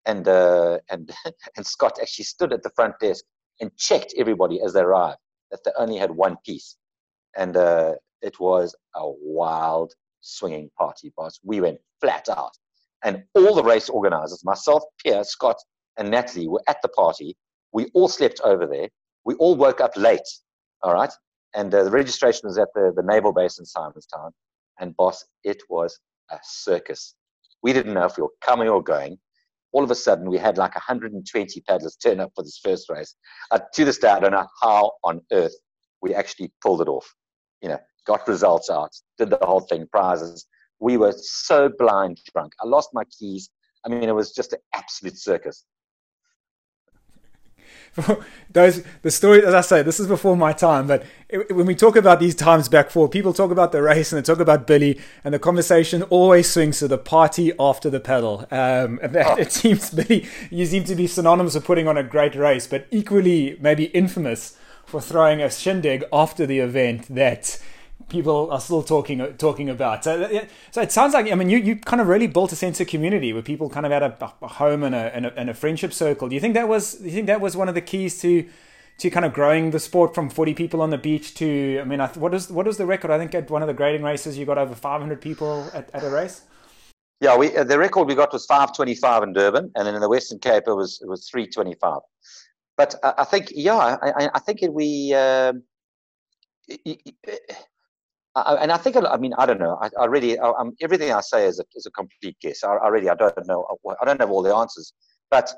and, 0.06 0.28
uh, 0.28 0.80
and, 0.90 1.12
and 1.58 1.66
Scott 1.66 2.00
actually 2.02 2.26
stood 2.26 2.54
at 2.54 2.64
the 2.64 2.72
front 2.76 3.00
desk 3.00 3.26
and 3.60 3.76
checked 3.78 4.14
everybody 4.18 4.62
as 4.62 4.74
they 4.74 4.82
arrived 4.82 5.18
that 5.52 5.64
they 5.64 5.72
only 5.78 5.98
had 5.98 6.12
one 6.12 6.38
piece. 6.46 6.78
And 7.36 7.56
uh, 7.56 7.96
it 8.22 8.40
was 8.40 8.76
a 8.96 9.04
wild 9.04 9.94
swinging 10.22 10.70
party, 10.78 11.12
boss. 11.16 11.40
We 11.44 11.62
went 11.62 11.80
flat 12.02 12.28
out. 12.30 12.52
And 13.04 13.24
all 13.36 13.54
the 13.54 13.64
race 13.64 13.90
organizers, 13.90 14.44
myself, 14.44 14.84
Pierre, 15.04 15.24
Scott, 15.24 15.58
and 15.98 16.10
Natalie, 16.10 16.48
were 16.48 16.64
at 16.68 16.82
the 16.82 16.88
party. 16.90 17.36
We 17.72 17.86
all 17.94 18.08
slept 18.08 18.42
over 18.44 18.66
there. 18.66 18.90
We 19.26 19.34
all 19.36 19.56
woke 19.56 19.82
up 19.82 19.98
late, 19.98 20.28
all 20.82 20.94
right? 20.94 21.12
And 21.54 21.74
uh, 21.74 21.84
the 21.84 21.92
registration 21.92 22.48
was 22.48 22.58
at 22.58 22.70
the, 22.76 22.94
the 22.96 23.04
naval 23.04 23.34
base 23.34 23.60
in 23.60 23.66
Simonstown. 23.66 24.32
And 24.80 24.96
boss, 24.96 25.26
it 25.44 25.62
was 25.70 26.00
a 26.32 26.38
circus. 26.44 27.16
We 27.64 27.74
didn't 27.74 27.94
know 27.94 28.06
if 28.06 28.18
we 28.18 28.24
were 28.24 28.34
coming 28.42 28.68
or 28.68 28.84
going 28.84 29.18
all 29.76 29.84
of 29.84 29.92
a 29.92 29.96
sudden 29.96 30.30
we 30.30 30.38
had 30.38 30.58
like 30.58 30.74
120 30.74 31.62
paddlers 31.68 31.98
turn 31.98 32.22
up 32.22 32.32
for 32.34 32.44
this 32.44 32.62
first 32.64 32.90
race. 32.90 33.14
Uh, 33.52 33.60
to 33.74 33.84
this 33.84 33.98
day, 33.98 34.08
I 34.08 34.22
don't 34.22 34.32
know 34.32 34.48
how 34.62 34.94
on 35.04 35.20
earth 35.34 35.54
we 36.02 36.16
actually 36.16 36.54
pulled 36.64 36.82
it 36.82 36.88
off. 36.88 37.14
You 37.62 37.68
know, 37.68 37.80
got 38.08 38.26
results 38.26 38.70
out, 38.70 38.92
did 39.18 39.32
the 39.32 39.38
whole 39.42 39.60
thing, 39.60 39.86
prizes. 39.92 40.46
We 40.80 40.96
were 40.96 41.14
so 41.18 41.70
blind 41.78 42.22
drunk. 42.32 42.54
I 42.64 42.68
lost 42.68 42.92
my 42.94 43.04
keys. 43.20 43.50
I 43.86 43.90
mean, 43.90 44.04
it 44.04 44.16
was 44.16 44.32
just 44.32 44.54
an 44.54 44.60
absolute 44.74 45.18
circus. 45.18 45.66
those 48.52 48.84
the 49.04 49.12
story 49.12 49.46
as 49.46 49.54
i 49.54 49.62
say 49.62 49.82
this 49.82 50.00
is 50.00 50.08
before 50.08 50.36
my 50.36 50.52
time 50.52 50.86
but 50.86 51.04
it, 51.30 51.56
when 51.56 51.66
we 51.66 51.76
talk 51.76 51.96
about 51.96 52.20
these 52.20 52.36
times 52.36 52.68
back 52.68 52.90
for 52.90 53.08
people 53.08 53.32
talk 53.32 53.52
about 53.52 53.72
the 53.72 53.82
race 53.82 54.12
and 54.12 54.22
they 54.22 54.26
talk 54.26 54.40
about 54.40 54.68
billy 54.68 55.00
and 55.24 55.34
the 55.34 55.40
conversation 55.40 56.04
always 56.04 56.50
swings 56.50 56.80
to 56.80 56.88
the 56.88 56.98
party 56.98 57.54
after 57.60 57.90
the 57.90 58.00
pedal 58.00 58.46
um, 58.52 59.00
and 59.02 59.14
that, 59.14 59.28
oh. 59.28 59.36
it 59.36 59.52
seems 59.52 59.90
billy 59.92 60.28
you 60.50 60.66
seem 60.66 60.84
to 60.84 60.96
be 60.96 61.08
synonymous 61.08 61.56
with 61.56 61.64
putting 61.64 61.88
on 61.88 61.98
a 61.98 62.04
great 62.04 62.36
race 62.36 62.68
but 62.68 62.86
equally 62.92 63.58
maybe 63.62 63.86
infamous 63.86 64.58
for 64.86 65.00
throwing 65.00 65.42
a 65.42 65.50
shindig 65.50 66.04
after 66.12 66.46
the 66.46 66.60
event 66.60 67.08
that 67.14 67.60
people 68.10 68.52
are 68.52 68.60
still 68.60 68.84
talking 68.84 69.20
talking 69.38 69.70
about. 69.70 70.04
So, 70.04 70.48
so 70.72 70.82
it 70.82 70.92
sounds 70.92 71.14
like 71.14 71.32
I 71.32 71.36
mean 71.36 71.50
you, 71.50 71.58
you 71.58 71.76
kind 71.76 72.02
of 72.02 72.08
really 72.08 72.28
built 72.28 72.52
a 72.52 72.56
sense 72.56 72.80
of 72.80 72.88
community 72.88 73.34
where 73.34 73.42
people 73.42 73.70
kind 73.70 73.86
of 73.86 73.92
had 73.92 74.04
a, 74.04 74.34
a 74.42 74.48
home 74.48 74.84
and 74.84 74.94
a, 74.94 75.16
and 75.16 75.26
a, 75.26 75.38
and 75.38 75.50
a 75.50 75.54
friendship 75.54 75.94
circle. 75.94 76.30
Do 76.30 76.36
you 76.36 76.42
think 76.42 76.54
that 76.54 76.68
was 76.68 76.94
do 76.96 77.06
you 77.06 77.12
think 77.12 77.28
that 77.28 77.42
was 77.42 77.58
one 77.58 77.70
of 77.70 77.76
the 77.76 77.82
keys 77.82 78.20
to 78.22 78.48
to 78.98 79.10
kind 79.10 79.26
of 79.26 79.34
growing 79.34 79.72
the 79.72 79.80
sport 79.80 80.16
from 80.16 80.30
40 80.30 80.54
people 80.54 80.82
on 80.82 80.90
the 80.90 80.98
beach 80.98 81.34
to 81.36 81.80
I 81.82 81.84
mean 81.84 82.00
what 82.00 82.34
is 82.34 82.50
what 82.50 82.68
is 82.68 82.78
the 82.78 82.86
record? 82.86 83.12
I 83.12 83.18
think 83.18 83.34
at 83.36 83.50
one 83.50 83.62
of 83.62 83.68
the 83.68 83.74
grading 83.74 84.04
races 84.04 84.38
you 84.38 84.46
got 84.46 84.58
over 84.58 84.76
500 84.76 85.22
people 85.22 85.70
at, 85.74 85.90
at 85.94 86.04
a 86.04 86.10
race. 86.10 86.42
Yeah, 87.22 87.38
we 87.38 87.56
uh, 87.56 87.64
the 87.64 87.80
record 87.80 88.08
we 88.08 88.16
got 88.16 88.34
was 88.34 88.46
525 88.46 89.24
in 89.24 89.34
Durban, 89.34 89.72
and 89.76 89.88
then 89.88 89.96
in 89.96 90.02
the 90.02 90.10
Western 90.10 90.40
Cape 90.40 90.64
it 90.68 90.74
was 90.74 91.00
it 91.02 91.08
was 91.08 91.28
325. 91.30 92.00
But 92.78 92.96
uh, 93.04 93.14
I 93.18 93.24
think 93.24 93.48
yeah, 93.52 93.98
I, 94.02 94.30
I 94.34 94.40
think 94.40 94.62
it, 94.62 94.74
we. 94.74 95.14
Uh, 95.14 95.54
I, 98.36 98.56
and 98.56 98.72
I 98.72 98.78
think, 98.78 98.98
I 98.98 99.18
mean, 99.18 99.34
I 99.38 99.46
don't 99.46 99.60
know. 99.60 99.78
I, 99.82 99.90
I 100.00 100.06
really, 100.06 100.38
I, 100.40 100.52
everything 100.82 101.12
I 101.12 101.22
say 101.22 101.46
is 101.48 101.60
a, 101.60 101.64
is 101.76 101.86
a 101.86 101.92
complete 101.92 102.36
guess. 102.42 102.64
I, 102.64 102.74
I, 102.74 102.88
really, 102.90 103.10
I 103.10 103.16
don't 103.16 103.48
know. 103.48 103.66
I 104.02 104.06
don't 104.06 104.20
have 104.20 104.30
all 104.30 104.42
the 104.42 104.54
answers. 104.54 104.94
But 105.32 105.54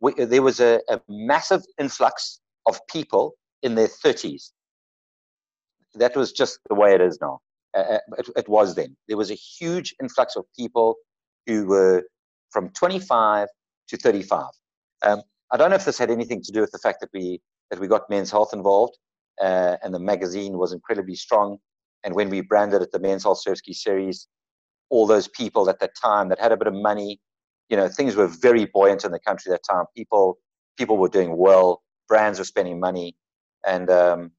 we, 0.00 0.12
there 0.14 0.42
was 0.42 0.58
a, 0.60 0.80
a, 0.88 1.00
massive 1.08 1.62
influx 1.78 2.40
of 2.66 2.80
people 2.88 3.34
in 3.62 3.74
their 3.74 3.88
30s. 3.88 4.50
That 5.94 6.16
was 6.16 6.32
just 6.32 6.58
the 6.68 6.74
way 6.74 6.94
it 6.94 7.02
is 7.02 7.18
now. 7.20 7.40
Uh, 7.76 7.80
uh, 7.80 7.98
it, 8.18 8.28
it 8.36 8.48
was 8.48 8.74
then. 8.74 8.96
There 9.08 9.16
was 9.16 9.30
a 9.30 9.34
huge 9.34 9.94
influx 10.00 10.34
of 10.34 10.44
people 10.58 10.96
who 11.46 11.66
were 11.66 12.02
from 12.50 12.70
25 12.70 13.48
to 13.88 13.96
35. 13.96 14.46
Um, 15.02 15.22
I 15.50 15.58
don't 15.58 15.68
know 15.68 15.76
if 15.76 15.84
this 15.84 15.98
had 15.98 16.10
anything 16.10 16.42
to 16.42 16.52
do 16.52 16.60
with 16.62 16.70
the 16.70 16.78
fact 16.78 17.00
that 17.00 17.10
we 17.12 17.40
that 17.70 17.80
we 17.80 17.88
got 17.88 18.08
Men's 18.10 18.30
Health 18.30 18.52
involved, 18.52 18.98
uh, 19.40 19.76
and 19.82 19.94
the 19.94 19.98
magazine 19.98 20.58
was 20.58 20.72
incredibly 20.72 21.14
strong 21.14 21.58
and 22.04 22.14
when 22.14 22.30
we 22.30 22.40
branded 22.40 22.82
it 22.82 22.92
the 22.92 22.98
Men's 22.98 23.24
Health 23.24 23.42
Surfski 23.46 23.74
series, 23.74 24.28
all 24.90 25.06
those 25.06 25.28
people 25.28 25.68
at 25.70 25.80
that 25.80 25.92
time 26.00 26.28
that 26.28 26.38
had 26.38 26.52
a 26.52 26.56
bit 26.56 26.66
of 26.66 26.74
money, 26.74 27.20
you 27.68 27.76
know, 27.76 27.88
things 27.88 28.16
were 28.16 28.26
very 28.26 28.66
buoyant 28.66 29.04
in 29.04 29.12
the 29.12 29.18
country 29.18 29.50
at 29.50 29.54
that 29.54 29.72
time. 29.72 29.86
People, 29.96 30.38
people 30.76 30.98
were 30.98 31.08
doing 31.08 31.36
well. 31.36 31.82
Brands 32.08 32.38
were 32.38 32.44
spending 32.44 32.78
money, 32.78 33.16
and 33.66 33.88
um, 33.90 34.32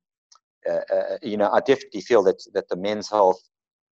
uh, 0.70 0.80
uh, 0.94 1.18
you 1.22 1.38
know, 1.38 1.50
I 1.52 1.60
definitely 1.60 2.02
feel 2.02 2.24
that 2.24 2.44
that 2.54 2.70
the 2.70 2.76
men's 2.76 3.10
health 3.10 3.42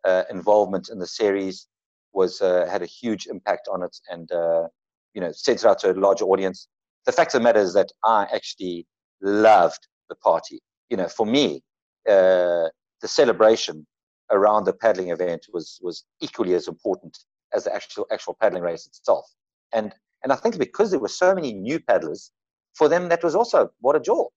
uh, 0.03 0.23
involvement 0.29 0.89
in 0.89 0.99
the 0.99 1.07
series 1.07 1.67
was 2.13 2.41
uh, 2.41 2.67
had 2.69 2.81
a 2.81 2.85
huge 2.85 3.27
impact 3.27 3.67
on 3.71 3.83
it, 3.83 3.95
and 4.09 4.31
uh, 4.31 4.67
you 5.13 5.21
know, 5.21 5.31
sent 5.31 5.59
it 5.59 5.65
out 5.65 5.79
to 5.79 5.91
a 5.91 5.93
larger 5.93 6.25
audience. 6.25 6.67
The 7.05 7.11
fact 7.11 7.33
of 7.33 7.39
the 7.39 7.43
matter 7.43 7.59
is 7.59 7.73
that 7.73 7.91
I 8.03 8.27
actually 8.33 8.85
loved 9.21 9.87
the 10.09 10.15
party. 10.15 10.59
You 10.89 10.97
know, 10.97 11.07
for 11.07 11.25
me, 11.25 11.63
uh, 12.09 12.67
the 13.01 13.07
celebration 13.07 13.85
around 14.31 14.65
the 14.65 14.73
paddling 14.73 15.09
event 15.09 15.47
was 15.51 15.79
was 15.81 16.03
equally 16.21 16.53
as 16.53 16.67
important 16.67 17.17
as 17.53 17.63
the 17.63 17.73
actual 17.73 18.05
actual 18.11 18.35
paddling 18.39 18.63
race 18.63 18.85
itself. 18.85 19.25
And 19.73 19.93
and 20.23 20.31
I 20.31 20.35
think 20.35 20.57
because 20.57 20.91
there 20.91 20.99
were 20.99 21.07
so 21.07 21.33
many 21.33 21.53
new 21.53 21.79
paddlers, 21.79 22.31
for 22.75 22.89
them 22.89 23.09
that 23.09 23.23
was 23.23 23.35
also 23.35 23.69
what 23.79 23.95
a 23.95 23.99
jaw. 23.99 24.27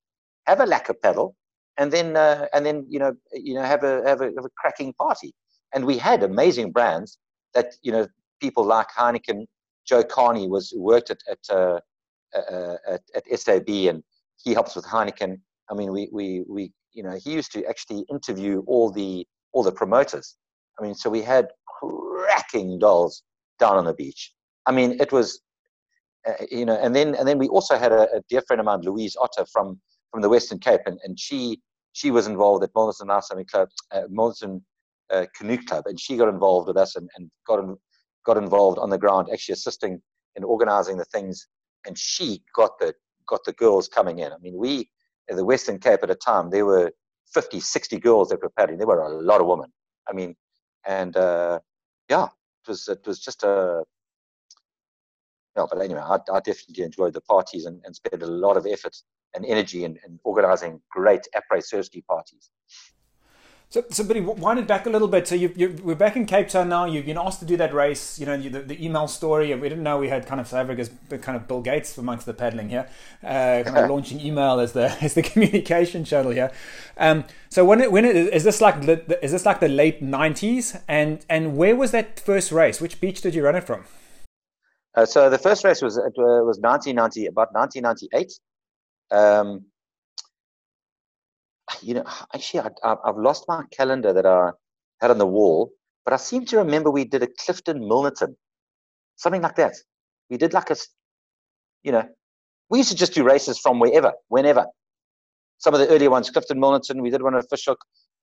Have 0.47 0.61
a 0.61 0.67
lacquer 0.67 0.95
paddle, 0.95 1.37
and 1.79 1.93
then 1.93 2.17
uh, 2.17 2.47
and 2.53 2.67
then 2.67 2.87
you 2.89 2.99
know 2.99 3.15
you 3.33 3.55
know 3.55 3.63
have 3.63 3.85
a, 3.85 4.03
have 4.07 4.21
a 4.21 4.27
have 4.37 4.45
a 4.45 4.51
cracking 4.57 4.93
party. 4.95 5.33
And 5.75 5.87
we 5.87 5.97
had 5.97 6.23
amazing 6.23 6.73
brands 6.73 7.19
that 7.55 7.75
you 7.83 7.93
know 7.93 8.07
people 8.41 8.65
like 8.65 8.89
Heineken. 8.89 9.47
Joe 9.85 10.05
Carney 10.05 10.49
was 10.49 10.73
worked 10.77 11.11
at 11.11 11.21
at, 11.29 11.39
uh, 11.51 11.81
uh, 12.37 12.77
at 12.87 13.03
at 13.15 13.41
SAB 13.41 13.69
and 13.69 14.03
he 14.37 14.53
helps 14.53 14.75
with 14.75 14.85
Heineken. 14.85 15.41
I 15.71 15.75
mean, 15.75 15.93
we 15.93 16.09
we 16.13 16.45
we 16.49 16.73
you 16.93 17.03
know, 17.03 17.19
he 17.23 17.33
used 17.33 17.53
to 17.53 17.65
actually 17.67 18.05
interview 18.11 18.63
all 18.67 18.91
the 18.91 19.27
all 19.53 19.63
the 19.63 19.73
promoters. 19.73 20.37
I 20.79 20.83
mean, 20.83 20.95
so 20.95 21.11
we 21.11 21.23
had 21.23 21.49
cracking 21.67 22.79
dolls 22.79 23.23
down 23.59 23.77
on 23.77 23.85
the 23.85 23.95
beach. 23.95 24.33
I 24.67 24.73
mean, 24.73 24.99
it 25.01 25.13
was, 25.13 25.41
uh, 26.27 26.33
you 26.51 26.65
know, 26.65 26.79
and 26.81 26.95
then 26.95 27.15
and 27.15 27.27
then 27.27 27.39
we 27.39 27.49
also 27.49 27.77
had 27.77 27.93
a, 27.93 28.03
a, 28.17 28.21
dear 28.29 28.43
friend 28.47 28.61
of 28.61 28.67
mine, 28.67 28.81
Louise 28.83 29.17
Otter 29.21 29.47
from 29.53 29.81
from 30.11 30.23
the 30.23 30.29
Western 30.29 30.59
Cape, 30.59 30.83
and, 30.87 30.99
and 31.05 31.19
she 31.19 31.61
she 31.93 32.11
was 32.11 32.27
involved 32.27 32.65
at 32.65 32.73
Molson 32.73 33.11
Ice 33.11 33.29
Club, 33.51 33.69
uh, 33.91 34.03
Molson 34.11 34.63
uh, 35.13 35.27
Canoe 35.37 35.59
Club, 35.59 35.85
and 35.87 36.01
she 36.01 36.17
got 36.17 36.29
involved 36.29 36.69
with 36.69 36.77
us 36.77 36.97
and, 36.97 37.09
and 37.17 37.31
got 37.47 37.59
in, 37.59 37.77
got 38.25 38.37
involved 38.37 38.79
on 38.79 38.91
the 38.91 38.99
ground, 38.99 39.29
actually 39.33 39.55
assisting 39.55 40.01
in 40.37 40.45
organising 40.45 40.97
the 40.97 41.05
things. 41.07 41.47
and 41.87 41.99
she 41.99 42.43
got 42.55 42.79
the 42.79 42.95
got 43.29 43.45
the 43.45 43.53
girls 43.53 43.89
coming 43.89 44.21
in. 44.21 44.33
I 44.33 44.39
mean, 44.39 44.57
we 44.57 44.89
in 45.29 45.37
the 45.37 45.45
Western 45.45 45.79
Cape 45.79 46.01
at 46.03 46.11
a 46.11 46.15
time 46.15 46.51
there 46.51 46.67
were 46.67 46.93
50, 47.33 47.61
60 47.61 47.99
girls 47.99 48.29
that 48.29 48.43
were 48.43 48.51
paddling. 48.51 48.79
There 48.79 48.87
were 48.87 49.01
a 49.01 49.09
lot 49.09 49.41
of 49.41 49.47
women. 49.47 49.73
I 50.09 50.13
mean, 50.13 50.35
and 50.87 51.17
uh, 51.17 51.61
yeah, 52.09 52.25
it 52.25 52.69
was 52.69 52.89
it 52.89 53.07
was 53.07 53.21
just 53.21 53.43
a 53.45 53.85
yeah. 55.57 55.67
But 55.71 55.81
anyway, 55.81 56.01
I, 56.01 56.17
I 56.33 56.41
definitely 56.41 56.85
enjoyed 56.85 57.15
the 57.15 57.21
parties 57.21 57.67
and, 57.67 57.81
and 57.85 57.95
spent 57.95 58.23
a 58.23 58.27
lot 58.27 58.57
of 58.57 58.67
effort 58.67 58.97
and 59.35 59.47
energy 59.47 59.85
in, 59.85 59.99
in 60.07 60.19
organizing 60.25 60.81
great 60.91 61.27
après 61.35 61.63
surf 61.63 61.87
ski 61.87 62.03
parties. 62.03 62.51
So, 63.73 63.83
so 63.89 64.05
Billy, 64.05 64.21
wind 64.21 64.59
it 64.59 64.67
back 64.67 64.85
a 64.85 64.91
little 64.91 65.09
bit. 65.09 65.27
So 65.27 65.35
you, 65.35 65.51
you, 65.57 65.75
we're 65.83 65.95
back 65.95 66.15
in 66.15 66.27
Cape 66.27 66.49
Town 66.49 66.69
now. 66.69 66.85
You've 66.85 67.07
been 67.07 67.17
asked 67.17 67.39
to 67.39 67.47
do 67.47 67.57
that 67.57 67.73
race. 67.73 68.19
You 68.19 68.27
know, 68.27 68.37
the, 68.37 68.61
the 68.61 68.85
email 68.85 69.09
story. 69.09 69.55
We 69.55 69.67
didn't 69.67 69.83
know 69.83 69.97
we 69.97 70.11
had 70.11 70.27
kind 70.27 70.43
of 70.43 70.47
South 70.47 70.65
Africa's 70.65 70.91
kind 71.23 71.37
of 71.37 71.49
Bill 71.49 71.63
Gates 71.63 71.97
amongst 71.97 72.27
the 72.27 72.35
paddling 72.35 72.69
here, 72.69 72.87
uh, 73.25 73.63
kind 73.65 73.79
of 73.79 73.89
launching 73.91 74.21
email 74.21 74.61
as 74.61 74.73
the 74.73 74.95
as 75.01 75.15
the 75.15 75.23
communication 75.23 76.05
channel 76.05 76.33
here. 76.33 76.53
Um, 76.99 77.25
so 77.49 77.65
when 77.65 77.81
it, 77.81 77.91
when 77.91 78.05
it, 78.05 78.15
is 78.15 78.45
this 78.45 78.61
like 78.61 78.85
the, 78.85 79.19
is 79.25 79.33
this 79.33 79.47
like 79.47 79.61
the 79.61 79.69
late 79.69 80.03
nineties? 80.03 80.77
And 80.87 81.25
and 81.31 81.57
where 81.57 81.75
was 81.75 81.93
that 81.93 82.21
first 82.21 82.53
race? 82.53 82.79
Which 82.79 83.01
beach 83.01 83.23
did 83.23 83.35
you 83.35 83.43
run 83.43 83.57
it 83.57 83.65
from? 83.65 83.85
Uh, 84.95 85.07
so 85.07 85.31
the 85.31 85.39
first 85.39 85.65
race 85.65 85.81
was 85.81 85.97
it 85.97 86.13
uh, 86.19 86.45
was 86.45 86.59
1990 86.61 87.25
about 87.25 87.55
1998. 87.55 88.33
Um, 89.11 89.65
you 91.83 91.95
know, 91.95 92.05
actually, 92.35 92.61
I, 92.85 92.97
have 93.07 93.17
lost 93.17 93.45
my 93.49 93.63
calendar 93.71 94.13
that 94.13 94.27
I 94.27 94.51
had 95.01 95.11
on 95.11 95.19
the 95.19 95.27
wall, 95.27 95.71
but 96.05 96.13
I 96.13 96.17
seem 96.17 96.45
to 96.47 96.59
remember 96.59 96.91
we 96.91 97.05
did 97.05 97.23
a 97.23 97.29
Clifton 97.39 97.81
Milnerton, 97.81 98.35
something 99.17 99.43
like 99.43 99.57
that. 99.57 99.75
We 100.31 100.37
did 100.37 100.53
like 100.53 100.71
a, 100.71 100.77
you 101.83 101.93
know, 101.93 102.09
we 102.71 102.79
used 102.79 102.91
to 102.91 102.97
just 102.97 103.15
do 103.15 103.25
races 103.25 103.59
from 103.59 103.79
wherever, 103.79 104.13
whenever. 104.29 104.67
Some 105.59 105.75
of 105.75 105.81
the 105.81 105.89
earlier 105.89 106.11
ones, 106.11 106.31
Clifton 106.31 106.59
Milnerton, 106.59 107.01
we 107.01 107.11
did 107.11 107.23
one 107.23 107.37
at 107.37 107.49
Fish 107.49 107.69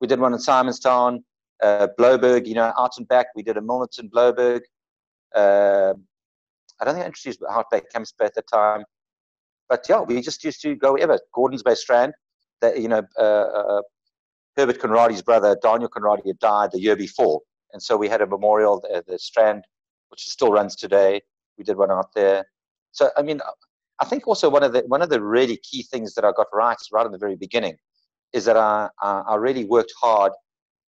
we 0.01 0.07
did 0.07 0.19
one 0.19 0.33
in 0.33 0.39
Simonstown, 0.39 1.19
uh, 1.61 1.87
Blouberg, 1.97 2.47
you 2.47 2.53
know, 2.53 2.73
out 2.77 2.91
and 2.97 3.07
back, 3.07 3.27
we 3.35 3.43
did 3.43 3.57
a 3.57 3.61
Milnerton 3.61 4.09
Blouberg. 4.09 4.61
Uh, 5.35 5.93
I 6.79 6.85
don't 6.85 6.93
think 6.93 7.03
I 7.03 7.07
introduced 7.07 7.41
Outback 7.49 7.91
Camps 7.91 8.13
back 8.17 8.27
at 8.27 8.35
the 8.35 8.41
time. 8.43 8.83
But 9.67 9.85
yeah, 9.87 10.01
we 10.01 10.21
just 10.21 10.43
used 10.43 10.61
to 10.61 10.75
go 10.75 10.93
wherever. 10.93 11.19
Gordons 11.33 11.61
Bay 11.61 11.75
Strand, 11.75 12.13
that 12.61 12.79
you 12.79 12.87
know 12.87 13.03
uh, 13.17 13.21
uh, 13.21 13.81
Herbert 14.57 14.79
Conrady's 14.79 15.21
brother 15.21 15.57
Daniel 15.61 15.89
Conrady 15.89 16.27
had 16.27 16.39
died 16.39 16.71
the 16.71 16.79
year 16.79 16.95
before, 16.95 17.41
and 17.73 17.81
so 17.81 17.97
we 17.97 18.07
had 18.07 18.21
a 18.21 18.27
memorial 18.27 18.83
at 18.93 19.05
the 19.07 19.17
Strand, 19.17 19.63
which 20.09 20.21
still 20.21 20.51
runs 20.51 20.75
today. 20.75 21.21
We 21.57 21.63
did 21.63 21.77
one 21.77 21.91
out 21.91 22.13
there. 22.15 22.45
So 22.91 23.09
I 23.17 23.21
mean, 23.21 23.41
I 23.99 24.05
think 24.05 24.27
also 24.27 24.49
one 24.49 24.63
of 24.63 24.73
the 24.73 24.81
one 24.81 25.01
of 25.01 25.09
the 25.09 25.21
really 25.21 25.57
key 25.57 25.83
things 25.83 26.13
that 26.15 26.25
I 26.25 26.31
got 26.35 26.47
right 26.53 26.77
right 26.91 27.05
in 27.05 27.11
the 27.11 27.17
very 27.17 27.35
beginning 27.35 27.77
is 28.33 28.45
that 28.45 28.57
I, 28.57 28.89
I 29.01 29.35
really 29.35 29.65
worked 29.65 29.93
hard 29.99 30.31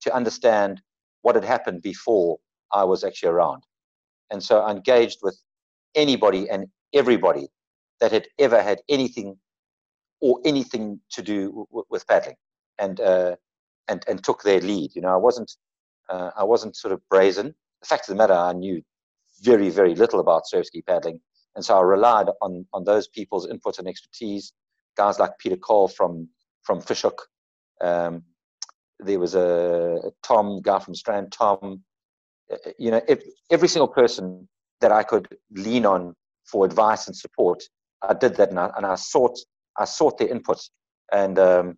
to 0.01 0.13
understand 0.13 0.81
what 1.23 1.35
had 1.35 1.43
happened 1.43 1.81
before 1.81 2.37
I 2.71 2.83
was 2.83 3.03
actually 3.03 3.29
around, 3.29 3.63
and 4.31 4.43
so 4.43 4.61
I 4.61 4.71
engaged 4.71 5.19
with 5.21 5.37
anybody 5.95 6.49
and 6.49 6.67
everybody 6.93 7.47
that 7.99 8.11
had 8.11 8.27
ever 8.39 8.61
had 8.61 8.79
anything 8.89 9.37
or 10.21 10.39
anything 10.45 10.99
to 11.11 11.21
do 11.21 11.67
with 11.89 12.07
paddling, 12.07 12.35
and 12.79 12.99
uh, 12.99 13.35
and 13.87 14.03
and 14.07 14.23
took 14.23 14.43
their 14.43 14.61
lead. 14.61 14.95
You 14.95 15.01
know, 15.01 15.13
I 15.13 15.17
wasn't 15.17 15.51
uh, 16.09 16.31
I 16.37 16.43
wasn't 16.43 16.75
sort 16.75 16.93
of 16.93 17.01
brazen. 17.09 17.55
The 17.81 17.87
fact 17.87 18.07
of 18.07 18.15
the 18.15 18.17
matter, 18.17 18.33
I 18.33 18.53
knew 18.53 18.81
very 19.41 19.69
very 19.69 19.95
little 19.95 20.19
about 20.19 20.47
surf 20.47 20.67
ski 20.67 20.81
paddling, 20.81 21.19
and 21.55 21.65
so 21.65 21.77
I 21.77 21.81
relied 21.81 22.27
on 22.41 22.65
on 22.73 22.83
those 22.83 23.07
people's 23.07 23.49
input 23.49 23.79
and 23.79 23.87
expertise. 23.87 24.53
Guys 24.97 25.19
like 25.19 25.37
Peter 25.39 25.57
Cole 25.57 25.87
from 25.87 26.29
from 26.63 26.81
Fish 26.81 27.01
Hoek. 27.01 27.27
Um, 27.81 28.23
there 28.99 29.19
was 29.19 29.33
a, 29.33 29.99
a, 30.03 30.11
Tom 30.21 30.61
guy 30.61 30.77
from 30.79 30.93
Strand. 30.93 31.31
Tom, 31.31 31.83
uh, 32.51 32.57
you 32.77 32.91
know, 32.91 33.01
if, 33.07 33.23
every 33.49 33.67
single 33.67 33.87
person 33.87 34.47
that 34.79 34.91
I 34.91 35.01
could 35.01 35.27
lean 35.51 35.85
on 35.85 36.15
for 36.45 36.65
advice 36.65 37.07
and 37.07 37.15
support, 37.15 37.63
I 38.03 38.13
did 38.13 38.35
that, 38.35 38.49
and 38.49 38.59
I, 38.59 38.71
and 38.77 38.85
I 38.85 38.95
sought 38.95 39.37
I 39.77 39.85
sought 39.85 40.17
their 40.17 40.29
input, 40.29 40.59
and 41.11 41.39
um, 41.39 41.77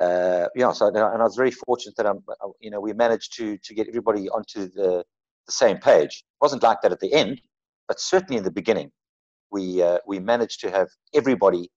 uh, 0.00 0.46
yeah, 0.54 0.72
so 0.72 0.88
and 0.88 0.98
I 0.98 1.22
was 1.22 1.36
very 1.36 1.50
fortunate 1.50 1.96
that 1.96 2.06
I'm, 2.06 2.18
uh, 2.28 2.48
you 2.60 2.70
know, 2.70 2.80
we 2.80 2.92
managed 2.92 3.36
to 3.38 3.58
to 3.58 3.74
get 3.74 3.88
everybody 3.88 4.28
onto 4.30 4.68
the 4.68 5.04
the 5.46 5.52
same 5.52 5.78
page. 5.78 6.24
It 6.26 6.42
wasn't 6.42 6.62
like 6.62 6.82
that 6.82 6.92
at 6.92 7.00
the 7.00 7.12
end, 7.12 7.40
but 7.88 8.00
certainly 8.00 8.36
in 8.38 8.44
the 8.44 8.50
beginning, 8.50 8.90
we 9.50 9.82
uh, 9.82 9.98
we 10.06 10.20
managed 10.20 10.60
to 10.60 10.70
have 10.70 10.88
everybody 11.14 11.70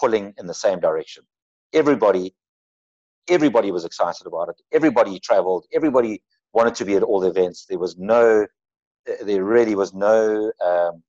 pulling 0.00 0.34
in 0.38 0.46
the 0.46 0.54
same 0.54 0.80
direction. 0.80 1.24
Everybody, 1.72 2.34
everybody 3.28 3.70
was 3.70 3.84
excited 3.84 4.26
about 4.26 4.48
it. 4.48 4.56
Everybody 4.72 5.20
traveled. 5.20 5.66
Everybody 5.72 6.22
wanted 6.52 6.74
to 6.76 6.84
be 6.84 6.94
at 6.96 7.02
all 7.02 7.20
the 7.20 7.28
events. 7.28 7.66
There 7.68 7.78
was 7.78 7.96
no, 7.96 8.46
there 9.22 9.44
really 9.44 9.74
was 9.74 9.94
no, 9.94 10.52
um, 10.64 11.02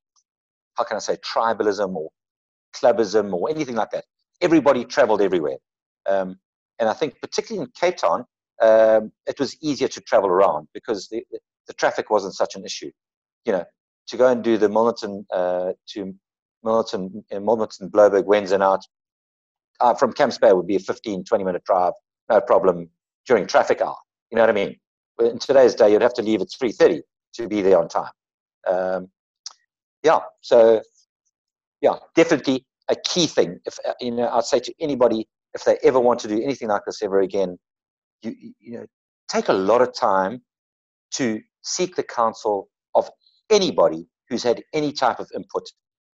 how 0.77 0.83
can 0.83 0.97
I 0.97 0.99
say, 0.99 1.17
tribalism 1.17 1.95
or 1.95 2.09
clubism 2.73 3.33
or 3.33 3.49
anything 3.49 3.75
like 3.75 3.91
that. 3.91 4.05
Everybody 4.41 4.85
traveled 4.85 5.21
everywhere. 5.21 5.57
Um, 6.09 6.37
and 6.79 6.89
I 6.89 6.93
think, 6.93 7.19
particularly 7.21 7.65
in 7.65 7.71
Cape 7.79 7.97
Town, 7.97 8.25
um, 8.61 9.11
it 9.25 9.39
was 9.39 9.57
easier 9.61 9.87
to 9.87 10.01
travel 10.01 10.29
around 10.29 10.67
because 10.73 11.07
the, 11.09 11.23
the, 11.31 11.73
traffic 11.73 12.09
wasn't 12.09 12.33
such 12.33 12.55
an 12.55 12.65
issue. 12.65 12.91
You 13.45 13.53
know, 13.53 13.65
to 14.07 14.17
go 14.17 14.27
and 14.27 14.43
do 14.43 14.57
the 14.57 14.67
Milnerton 14.67 15.25
uh, 15.31 15.73
to 15.89 16.13
Milnerton, 16.65 17.23
uh, 17.31 18.21
Wens 18.23 18.51
and 18.51 18.63
out 18.63 18.81
uh, 19.79 19.93
from 19.93 20.13
Camps 20.13 20.37
Bay 20.37 20.53
would 20.53 20.67
be 20.67 20.75
a 20.75 20.79
15, 20.79 21.23
20 21.25 21.43
minute 21.43 21.63
drive, 21.63 21.93
no 22.29 22.41
problem 22.41 22.89
during 23.27 23.47
traffic 23.47 23.81
hour. 23.81 23.97
You 24.31 24.37
know 24.37 24.43
what 24.43 24.49
I 24.49 24.53
mean? 24.53 24.77
In 25.19 25.39
today's 25.39 25.75
day, 25.75 25.91
you'd 25.91 26.01
have 26.01 26.13
to 26.15 26.21
leave 26.21 26.41
at 26.41 26.47
3.30 26.47 27.01
to 27.35 27.47
be 27.47 27.61
there 27.61 27.77
on 27.77 27.87
time. 27.87 28.11
Um, 28.67 29.09
yeah, 30.03 30.19
so 30.41 30.81
yeah, 31.83 31.97
definitely 32.15 32.65
a 32.89 32.95
key 32.95 33.27
thing. 33.27 33.59
If 33.65 33.77
uh, 33.87 33.93
you 33.99 34.11
know, 34.11 34.29
I'd 34.29 34.45
say 34.45 34.59
to 34.59 34.73
anybody, 34.79 35.27
if 35.53 35.65
they 35.65 35.77
ever 35.83 35.99
want 35.99 36.19
to 36.21 36.27
do 36.27 36.41
anything 36.41 36.69
like 36.69 36.83
this 36.87 37.03
ever 37.03 37.19
again, 37.19 37.59
you 38.23 38.33
you 38.59 38.77
know, 38.77 38.85
take 39.27 39.49
a 39.49 39.53
lot 39.53 39.81
of 39.81 39.93
time 39.93 40.41
to 41.15 41.41
seek 41.61 41.95
the 41.95 42.03
counsel 42.03 42.69
of 42.95 43.09
anybody 43.49 44.07
who's 44.29 44.43
had 44.43 44.63
any 44.73 44.93
type 44.93 45.19
of 45.19 45.29
input, 45.35 45.69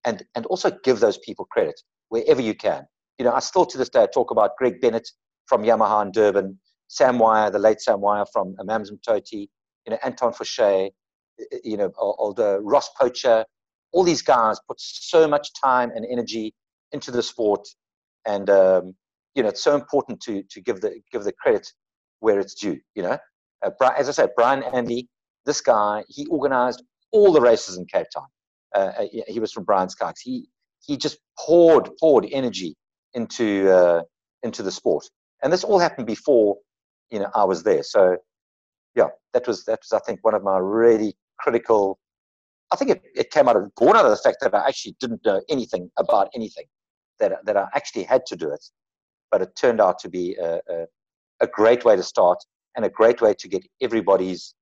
and 0.05 0.25
and 0.35 0.45
also 0.47 0.71
give 0.83 0.99
those 0.99 1.19
people 1.19 1.45
credit 1.45 1.79
wherever 2.09 2.41
you 2.41 2.55
can. 2.55 2.83
You 3.19 3.25
know, 3.25 3.33
I 3.33 3.39
still 3.39 3.65
to 3.67 3.77
this 3.77 3.89
day 3.89 4.03
I 4.03 4.07
talk 4.11 4.31
about 4.31 4.57
Greg 4.57 4.81
Bennett 4.81 5.07
from 5.45 5.61
Yamaha 5.63 6.03
in 6.03 6.11
Durban, 6.11 6.59
Sam 6.87 7.19
Wire, 7.19 7.51
the 7.51 7.59
late 7.59 7.79
Sam 7.79 8.01
Wire 8.01 8.25
from 8.33 8.55
Amanzimtoti, 8.59 9.47
you 9.85 9.91
know, 9.91 9.99
Anton 10.03 10.33
Fouché, 10.33 10.89
you 11.63 11.77
know, 11.77 11.91
older 11.97 12.59
Ross 12.61 12.89
Poacher, 12.99 13.45
all 13.91 14.03
these 14.03 14.21
guys 14.21 14.59
put 14.67 14.79
so 14.79 15.27
much 15.27 15.49
time 15.53 15.91
and 15.91 16.05
energy 16.09 16.53
into 16.91 17.11
the 17.11 17.23
sport, 17.23 17.67
and 18.25 18.49
um, 18.49 18.95
you 19.35 19.43
know 19.43 19.49
it's 19.49 19.63
so 19.63 19.75
important 19.75 20.21
to 20.21 20.43
to 20.49 20.61
give 20.61 20.81
the 20.81 20.99
give 21.11 21.23
the 21.23 21.33
credit 21.33 21.67
where 22.19 22.39
it's 22.39 22.53
due. 22.53 22.79
You 22.95 23.03
know, 23.03 23.17
uh, 23.63 23.89
as 23.97 24.09
I 24.09 24.11
said, 24.11 24.29
Brian 24.35 24.63
Andy, 24.63 25.07
this 25.45 25.61
guy, 25.61 26.03
he 26.07 26.25
organized 26.27 26.83
all 27.11 27.31
the 27.31 27.41
races 27.41 27.77
in 27.77 27.85
Cape 27.85 28.07
Town. 28.13 28.27
Uh, 28.75 28.91
uh 28.99 29.05
he 29.27 29.39
was 29.39 29.51
from 29.51 29.63
Brian's 29.63 29.95
Kayaks. 29.95 30.21
He 30.21 30.47
he 30.85 30.97
just 30.97 31.17
poured 31.37 31.89
poured 31.99 32.27
energy 32.31 32.75
into 33.13 33.71
uh, 33.71 34.01
into 34.43 34.63
the 34.63 34.71
sport, 34.71 35.05
and 35.43 35.51
this 35.51 35.63
all 35.63 35.79
happened 35.79 36.07
before 36.07 36.57
you 37.09 37.19
know 37.19 37.29
I 37.35 37.45
was 37.45 37.63
there. 37.63 37.83
So 37.83 38.17
yeah, 38.95 39.07
that 39.33 39.47
was 39.47 39.65
that 39.65 39.79
was 39.81 39.93
I 39.93 39.99
think 40.05 40.19
one 40.21 40.35
of 40.35 40.43
my 40.43 40.57
really 40.57 41.15
critical 41.39 41.99
I 42.71 42.75
think 42.75 42.91
it, 42.91 43.01
it 43.15 43.31
came 43.31 43.47
out 43.47 43.55
of 43.55 43.73
born 43.75 43.95
out 43.95 44.05
of 44.05 44.11
the 44.11 44.17
fact 44.17 44.37
that 44.41 44.53
I 44.53 44.67
actually 44.67 44.95
didn't 44.99 45.25
know 45.25 45.41
anything 45.49 45.89
about 45.97 46.29
anything, 46.35 46.65
that 47.19 47.45
that 47.45 47.57
I 47.57 47.67
actually 47.73 48.03
had 48.03 48.25
to 48.27 48.35
do 48.35 48.49
it, 48.51 48.63
but 49.31 49.41
it 49.41 49.55
turned 49.55 49.81
out 49.81 49.99
to 49.99 50.09
be 50.09 50.35
a, 50.35 50.61
a, 50.69 50.85
a 51.41 51.47
great 51.47 51.83
way 51.83 51.95
to 51.95 52.03
start 52.03 52.43
and 52.75 52.85
a 52.85 52.89
great 52.89 53.21
way 53.21 53.33
to 53.33 53.47
get 53.47 53.65
everybody's 53.81 54.53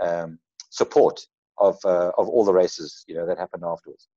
um, 0.00 0.38
support 0.70 1.20
of 1.58 1.78
uh, 1.84 2.10
of 2.18 2.28
all 2.28 2.44
the 2.44 2.52
races 2.52 3.04
you 3.06 3.14
know 3.14 3.26
that 3.26 3.38
happened 3.38 3.64
afterwards. 3.64 4.08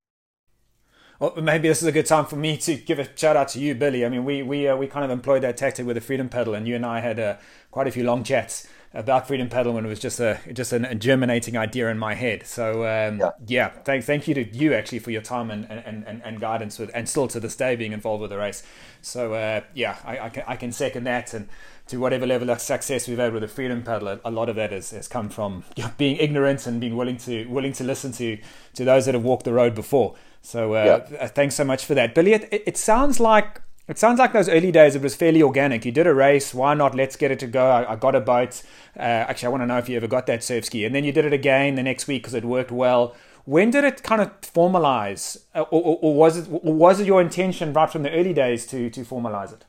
Well, 1.19 1.33
maybe 1.41 1.67
this 1.67 1.81
is 1.81 1.87
a 1.87 1.91
good 1.91 2.05
time 2.05 2.25
for 2.25 2.35
me 2.35 2.57
to 2.57 2.75
give 2.75 2.99
a 2.99 3.17
shout 3.17 3.35
out 3.35 3.47
to 3.49 3.59
you, 3.59 3.73
Billy. 3.73 4.05
I 4.05 4.09
mean, 4.09 4.25
we 4.25 4.43
we 4.43 4.67
uh, 4.67 4.75
we 4.75 4.87
kind 4.87 5.05
of 5.05 5.11
employed 5.11 5.43
that 5.43 5.57
tactic 5.57 5.85
with 5.85 5.95
the 5.95 6.01
Freedom 6.01 6.29
Paddle, 6.29 6.53
and 6.53 6.67
you 6.67 6.75
and 6.75 6.85
I 6.85 6.99
had 6.99 7.19
uh, 7.19 7.37
quite 7.71 7.87
a 7.87 7.91
few 7.91 8.03
long 8.03 8.23
chats 8.23 8.67
about 8.93 9.27
Freedom 9.27 9.49
Paddle 9.49 9.73
when 9.73 9.85
it 9.85 9.89
was 9.89 9.99
just 9.99 10.19
a 10.19 10.39
just 10.53 10.73
a 10.73 10.95
germinating 10.95 11.57
idea 11.57 11.89
in 11.89 11.97
my 11.97 12.13
head. 12.13 12.45
So 12.45 12.81
um, 12.81 13.19
yeah, 13.19 13.31
yeah 13.45 13.69
thank, 13.69 14.03
thank 14.05 14.27
you 14.27 14.33
to 14.35 14.55
you 14.55 14.73
actually 14.73 14.99
for 14.99 15.11
your 15.11 15.21
time 15.21 15.51
and, 15.51 15.69
and, 15.69 16.05
and, 16.05 16.21
and 16.23 16.39
guidance 16.39 16.79
with, 16.79 16.89
and 16.93 17.07
still 17.07 17.27
to 17.29 17.39
this 17.39 17.55
day 17.55 17.75
being 17.75 17.91
involved 17.91 18.21
with 18.21 18.31
the 18.31 18.37
race. 18.37 18.63
So 19.01 19.33
uh, 19.33 19.61
yeah, 19.73 19.97
I, 20.05 20.19
I, 20.19 20.29
can 20.29 20.43
I 20.47 20.55
can 20.55 20.71
second 20.71 21.03
that 21.05 21.33
and 21.33 21.49
to 21.87 21.97
whatever 21.97 22.25
level 22.27 22.49
of 22.49 22.59
success 22.59 23.07
we've 23.07 23.17
had 23.17 23.33
with 23.33 23.41
the 23.41 23.47
freedom 23.47 23.81
paddle, 23.81 24.19
a 24.23 24.31
lot 24.31 24.49
of 24.49 24.55
that 24.57 24.71
has, 24.71 24.91
has 24.91 25.07
come 25.07 25.29
from 25.29 25.63
being 25.97 26.17
ignorant 26.17 26.67
and 26.67 26.81
being 26.81 26.95
willing 26.95 27.17
to 27.17 27.45
willing 27.45 27.73
to 27.73 27.83
listen 27.83 28.11
to 28.13 28.37
to 28.73 28.85
those 28.85 29.05
that 29.05 29.13
have 29.13 29.23
walked 29.23 29.45
the 29.45 29.53
road 29.53 29.73
before. 29.73 30.15
So 30.41 30.73
uh, 30.73 31.05
yeah. 31.11 31.27
thanks 31.27 31.55
so 31.55 31.63
much 31.63 31.85
for 31.85 31.93
that, 31.95 32.15
Billy. 32.15 32.33
It, 32.33 32.63
it, 32.65 32.77
sounds 32.77 33.19
like 33.19 33.61
it 33.87 33.97
sounds 33.97 34.19
like 34.19 34.33
those 34.33 34.49
early 34.49 34.71
days. 34.71 34.95
It 34.95 35.01
was 35.01 35.15
fairly 35.15 35.41
organic. 35.41 35.85
You 35.85 35.91
did 35.91 36.07
a 36.07 36.13
race. 36.13 36.53
Why 36.53 36.73
not? 36.73 36.95
Let's 36.95 37.15
get 37.15 37.31
it 37.31 37.39
to 37.39 37.47
go. 37.47 37.65
I, 37.65 37.93
I 37.93 37.95
got 37.95 38.15
a 38.15 38.21
boat. 38.21 38.63
Uh, 38.97 39.01
actually, 39.01 39.47
I 39.47 39.49
want 39.49 39.63
to 39.63 39.67
know 39.67 39.77
if 39.77 39.89
you 39.89 39.97
ever 39.97 40.07
got 40.07 40.25
that 40.27 40.43
surf 40.43 40.65
ski, 40.65 40.85
and 40.85 40.93
then 40.93 41.03
you 41.03 41.11
did 41.11 41.25
it 41.25 41.33
again 41.33 41.75
the 41.75 41.83
next 41.83 42.07
week 42.07 42.23
because 42.23 42.33
it 42.33 42.45
worked 42.45 42.71
well. 42.71 43.15
When 43.45 43.71
did 43.71 43.85
it 43.85 44.03
kind 44.03 44.21
of 44.21 44.41
formalize, 44.41 45.37
uh, 45.55 45.61
or, 45.61 45.81
or, 45.81 45.99
or 46.01 46.15
was 46.15 46.37
it 46.37 46.49
or 46.51 46.73
was 46.73 46.99
it 46.99 47.07
your 47.07 47.21
intention 47.21 47.71
right 47.71 47.89
from 47.89 48.03
the 48.03 48.11
early 48.11 48.33
days 48.33 48.65
to 48.67 48.89
to 48.89 49.01
formalize 49.01 49.53
it? 49.53 49.65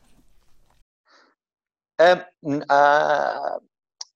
Um, 1.98 2.22
uh, 2.68 3.58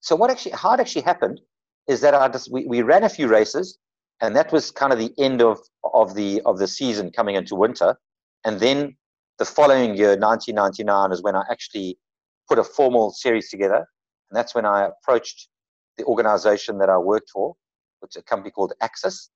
so 0.01 0.17
what 0.17 0.31
actually, 0.31 0.53
how 0.53 0.73
it 0.73 0.81
actually 0.81 1.03
happened 1.03 1.41
is 1.89 2.01
that 2.01 2.15
I 2.15 2.29
just, 2.29 2.51
we, 2.53 2.65
we 2.67 2.83
ran 2.83 3.05
a 3.05 3.09
few 3.09 3.27
races 3.29 3.79
and 4.21 4.37
that 4.37 4.53
was 4.53 4.71
kind 4.71 4.93
of 4.93 4.99
the 4.99 5.13
end 5.19 5.43
of, 5.43 5.59
of 5.93 6.15
the, 6.15 6.41
of 6.47 6.59
the 6.59 6.69
season 6.69 7.11
coming 7.11 7.35
into 7.35 7.55
winter. 7.55 7.97
And 8.45 8.61
then 8.61 8.97
the 9.43 9.47
following 9.47 9.97
year, 9.97 10.17
1999 10.17 11.11
is 11.11 11.21
when 11.21 11.35
I 11.35 11.43
actually 11.51 11.99
put 12.49 12.61
a 12.61 12.65
formal 12.65 13.11
series 13.11 13.51
together. 13.51 13.85
And 14.31 14.37
that's 14.37 14.55
when 14.55 14.65
I 14.65 14.87
approached 14.87 15.49
the 15.99 16.05
organization 16.05 16.79
that 16.79 16.89
I 16.89 16.97
worked 16.97 17.31
for, 17.31 17.57
which 17.99 18.15
is 18.15 18.21
a 18.21 18.23
company 18.23 18.53
called 18.53 18.73
Access. 18.81 19.31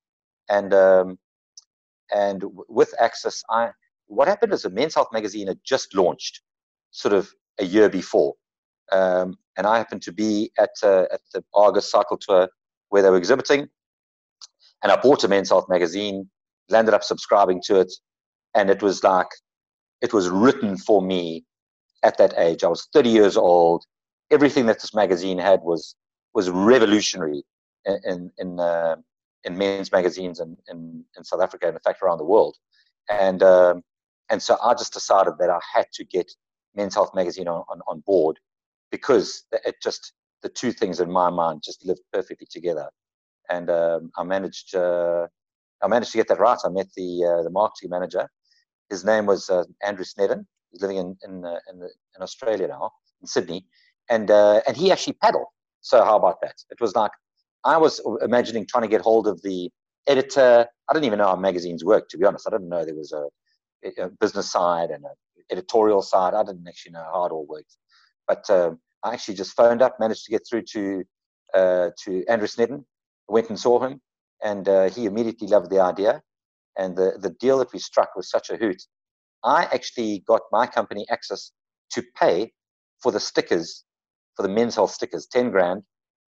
And, 0.48 0.72
um, 0.72 1.18
and 2.14 2.44
with 2.68 2.94
Access, 3.00 3.42
I, 3.50 3.70
what 4.07 4.28
happened 4.28 4.52
is 4.52 4.64
a 4.64 4.70
Men's 4.70 4.94
Health 4.94 5.09
magazine 5.12 5.48
had 5.48 5.59
just 5.64 5.92
launched 5.92 6.40
sort 6.92 7.12
of 7.12 7.28
a 7.59 7.64
year 7.64 7.88
before. 7.88 8.34
Um, 8.92 9.36
and 9.57 9.66
I 9.66 9.76
happened 9.76 10.02
to 10.02 10.12
be 10.12 10.52
at, 10.57 10.70
uh, 10.84 11.07
at 11.12 11.20
the 11.34 11.42
Argus 11.52 11.90
Cycle 11.90 12.16
Tour 12.16 12.48
where 12.90 13.02
they 13.02 13.11
were 13.11 13.16
exhibiting. 13.16 13.66
And 14.84 14.92
I 14.92 15.00
bought 15.00 15.24
a 15.24 15.28
Men's 15.28 15.48
Health 15.48 15.68
magazine, 15.68 16.30
landed 16.68 16.94
up 16.94 17.02
subscribing 17.02 17.61
to 17.64 17.80
it. 17.80 17.92
And 18.54 18.70
it 18.70 18.82
was 18.82 19.02
like, 19.02 19.26
it 20.03 20.12
was 20.12 20.28
written 20.28 20.76
for 20.76 21.03
me 21.03 21.44
at 22.03 22.18
that 22.18 22.34
age. 22.36 22.64
I 22.64 22.68
was 22.68 22.88
30 22.92 23.11
years 23.11 23.36
old. 23.36 23.84
Everything 24.30 24.66
that 24.66 24.80
this 24.80 24.94
magazine 24.94 25.38
had 25.38 25.61
was 25.62 25.94
was 26.34 26.51
revolutionary 26.51 27.44
in 27.86 28.30
in 28.38 28.61
uh, 28.61 28.97
in 29.44 29.57
men's 29.57 29.92
magazines 29.92 30.40
in, 30.40 30.57
in, 30.68 31.05
in 31.16 31.24
South 31.24 31.40
Africa 31.40 31.66
and 31.66 31.76
in 31.76 31.80
fact 31.80 32.03
around 32.03 32.18
the 32.18 32.24
world. 32.24 32.57
And 33.09 33.42
um, 33.42 33.82
and 34.28 34.42
so 34.42 34.59
I 34.62 34.74
just 34.74 34.92
decided 34.92 35.34
that 35.38 35.51
I 35.51 35.61
had 35.72 35.86
to 35.94 36.05
get 36.05 36.30
Men's 36.74 36.94
Health 36.94 37.14
magazine 37.14 37.49
on, 37.49 37.62
on, 37.68 37.80
on 37.86 38.01
board 38.01 38.38
because 38.90 39.44
it 39.53 39.76
just 39.82 40.12
the 40.42 40.49
two 40.49 40.72
things 40.72 41.01
in 41.01 41.11
my 41.11 41.30
mind 41.30 41.62
just 41.64 41.84
lived 41.86 42.03
perfectly 42.12 42.47
together. 42.51 42.88
And 43.49 43.70
um, 43.70 44.11
I 44.16 44.24
managed 44.24 44.74
uh, 44.74 45.28
I 45.82 45.88
managed 45.88 46.12
to 46.12 46.18
get 46.18 46.28
that 46.28 46.40
right. 46.40 46.59
I 46.64 46.68
met 46.68 46.88
the 46.97 47.24
uh, 47.24 47.42
the 47.42 47.51
marketing 47.51 47.90
manager. 47.90 48.28
His 48.91 49.05
name 49.05 49.26
was 49.26 49.51
uh, 49.51 49.64
Andrew 49.82 50.05
Snedden. 50.05 50.47
He's 50.70 50.82
living 50.82 50.99
in 50.99 51.16
in, 51.24 51.45
uh, 51.45 51.59
in, 51.70 51.78
the, 51.80 51.91
in 52.16 52.22
Australia 52.22 52.68
now, 52.68 52.91
in 53.20 53.26
Sydney, 53.26 53.66
and 54.11 54.30
uh, 54.30 54.61
and 54.66 54.76
he 54.76 54.93
actually 54.93 55.14
paddled. 55.14 55.47
So 55.80 56.05
how 56.05 56.16
about 56.16 56.41
that? 56.43 56.57
It 56.70 56.80
was 56.80 56.95
like 56.95 57.12
I 57.64 57.76
was 57.76 58.01
imagining 58.22 58.66
trying 58.66 58.82
to 58.82 58.89
get 58.89 59.01
hold 59.01 59.26
of 59.26 59.43
the 59.43 59.70
editor. 60.07 60.66
I 60.89 60.93
didn't 60.93 61.07
even 61.07 61.18
know 61.18 61.26
how 61.26 61.37
magazines 61.37 61.84
worked. 61.84 62.11
To 62.12 62.18
be 62.18 62.24
honest, 62.24 62.47
I 62.47 62.51
didn't 62.51 62.68
know 62.68 62.84
there 62.84 62.95
was 62.95 63.12
a, 63.12 63.24
a 64.03 64.09
business 64.20 64.51
side 64.51 64.91
and 64.91 65.05
a 65.05 65.53
editorial 65.53 66.03
side. 66.03 66.34
I 66.34 66.43
didn't 66.43 66.66
actually 66.66 66.93
know 66.93 67.07
how 67.12 67.26
it 67.26 67.32
all 67.32 67.47
worked, 67.47 67.76
but 68.26 68.49
um, 68.51 68.78
I 69.03 69.12
actually 69.12 69.34
just 69.34 69.55
phoned 69.57 69.82
up, 69.82 69.99
managed 70.01 70.24
to 70.26 70.30
get 70.30 70.43
through 70.49 70.62
to 70.72 71.05
uh, 71.55 71.91
to 72.05 72.24
Andrew 72.26 72.49
Snedden, 72.49 72.84
went 73.28 73.49
and 73.49 73.59
saw 73.59 73.80
him, 73.80 74.01
and 74.43 74.68
uh, 74.68 74.91
he 74.91 75.07
immediately 75.07 75.49
loved 75.49 75.70
the 75.70 75.80
idea, 75.80 76.22
and 76.79 76.97
the 76.97 77.18
the 77.20 77.31
deal 77.31 77.59
that 77.59 77.72
we 77.72 77.79
struck 77.79 78.14
was 78.16 78.31
such 78.31 78.51
a 78.51 78.57
hoot. 78.57 78.83
I 79.45 79.64
actually 79.64 80.24
got 80.27 80.43
my 80.53 80.66
company 80.66 81.07
access 81.11 81.53
to 81.93 82.03
pay 82.16 82.53
for 83.01 83.12
the 83.12 83.20
stickers, 83.20 83.85
for 84.37 84.43
the 84.43 84.49
men's 84.49 84.74
health 84.74 84.91
stickers, 84.91 85.27
ten 85.27 85.51
grand 85.51 85.83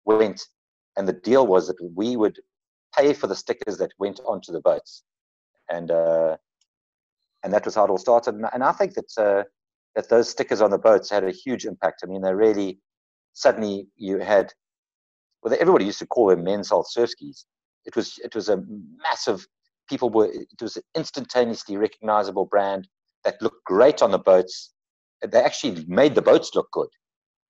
went, 0.06 0.42
and 0.98 1.08
the 1.08 1.14
deal 1.14 1.48
was 1.48 1.68
that 1.68 1.78
we 1.96 2.16
would 2.16 2.40
pay 2.96 3.14
for 3.14 3.28
the 3.28 3.36
stickers 3.36 3.78
that 3.78 3.92
went 4.00 4.20
onto 4.26 4.52
the 4.52 4.62
boats, 4.62 5.04
and 5.70 5.92
uh, 5.92 6.38
and 7.44 7.54
that 7.54 7.66
was 7.66 7.76
how 7.76 7.86
it 7.86 7.90
all 7.90 7.98
started. 7.98 8.36
And, 8.36 8.46
and 8.54 8.64
I 8.64 8.72
think 8.72 8.94
that 8.96 9.12
uh, 9.18 9.44
that 9.96 10.10
those 10.10 10.30
stickers 10.30 10.62
on 10.62 10.72
the 10.72 10.78
boats 10.78 11.10
had 11.10 11.24
a 11.24 11.32
huge 11.32 11.66
impact. 11.66 12.02
I 12.04 12.08
mean, 12.08 12.22
they 12.22 12.34
really 12.34 12.80
suddenly 13.34 13.88
you 13.96 14.20
had 14.20 14.54
well, 15.46 15.56
everybody 15.60 15.86
used 15.86 16.00
to 16.00 16.08
call 16.08 16.28
them 16.28 16.44
men's 16.44 16.70
health 16.70 16.90
surf 16.90 17.12
skis. 17.12 17.46
It 17.86 17.96
was 17.96 18.20
it 18.24 18.34
was 18.34 18.50
a 18.50 18.64
massive. 18.98 19.48
People 19.90 20.10
were 20.10 20.30
it 20.32 20.62
was 20.62 20.78
an 20.78 20.84
instantaneously 20.96 21.78
recognizable 21.78 22.46
brand 22.46 22.88
that 23.24 23.42
looked 23.42 23.64
great 23.66 24.02
on 24.02 24.12
the 24.12 24.20
boats. 24.20 24.74
They 25.26 25.42
actually 25.42 25.86
made 25.88 26.16
the 26.16 26.22
boats 26.22 26.52
look 26.56 26.72
good, 26.72 26.90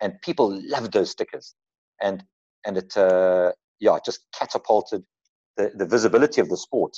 and 0.02 0.14
people 0.22 0.60
loved 0.70 0.94
those 0.94 1.12
stickers. 1.12 1.56
And 2.02 2.24
and 2.66 2.78
it 2.78 2.96
uh, 2.98 3.54
yeah 3.80 3.98
just 4.06 4.26
catapulted 4.38 5.04
the, 5.58 5.72
the 5.76 5.86
visibility 5.86 6.42
of 6.42 6.50
the 6.50 6.58
sport 6.58 6.98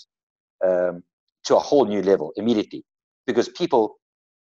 um, 0.65 1.03
to 1.45 1.55
a 1.55 1.59
whole 1.59 1.85
new 1.85 2.01
level 2.01 2.33
immediately 2.35 2.83
because 3.25 3.49
people 3.49 3.97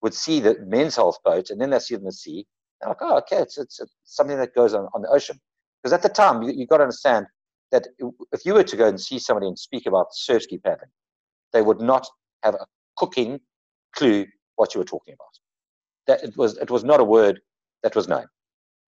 would 0.01 0.13
see 0.13 0.39
the 0.39 0.57
men's 0.65 0.95
health 0.95 1.17
boat 1.23 1.49
and 1.49 1.59
then 1.59 1.69
they 1.69 1.79
see 1.79 1.93
it 1.93 1.99
in 1.99 2.05
the 2.05 2.11
sea. 2.11 2.45
They're 2.79 2.89
like, 2.89 3.01
oh, 3.01 3.17
okay, 3.17 3.37
it's, 3.37 3.57
it's, 3.57 3.79
it's 3.79 3.93
something 4.05 4.37
that 4.37 4.55
goes 4.55 4.73
on, 4.73 4.87
on 4.93 5.01
the 5.01 5.09
ocean. 5.09 5.37
Because 5.81 5.93
at 5.93 6.01
the 6.01 6.09
time, 6.09 6.41
you, 6.41 6.53
you've 6.53 6.69
got 6.69 6.77
to 6.77 6.83
understand 6.83 7.25
that 7.71 7.87
if 8.31 8.45
you 8.45 8.53
were 8.53 8.63
to 8.63 8.75
go 8.75 8.87
and 8.87 8.99
see 8.99 9.19
somebody 9.19 9.47
and 9.47 9.57
speak 9.57 9.85
about 9.85 10.07
surf 10.13 10.43
ski 10.43 10.57
paddling, 10.57 10.89
they 11.53 11.61
would 11.61 11.81
not 11.81 12.07
have 12.43 12.55
a 12.55 12.65
cooking 12.97 13.39
clue 13.95 14.25
what 14.55 14.73
you 14.73 14.79
were 14.79 14.85
talking 14.85 15.13
about. 15.13 15.27
That 16.07 16.23
it 16.27 16.37
was, 16.37 16.57
it 16.57 16.71
was 16.71 16.83
not 16.83 16.99
a 16.99 17.03
word 17.03 17.39
that 17.83 17.95
was 17.95 18.07
known. 18.07 18.25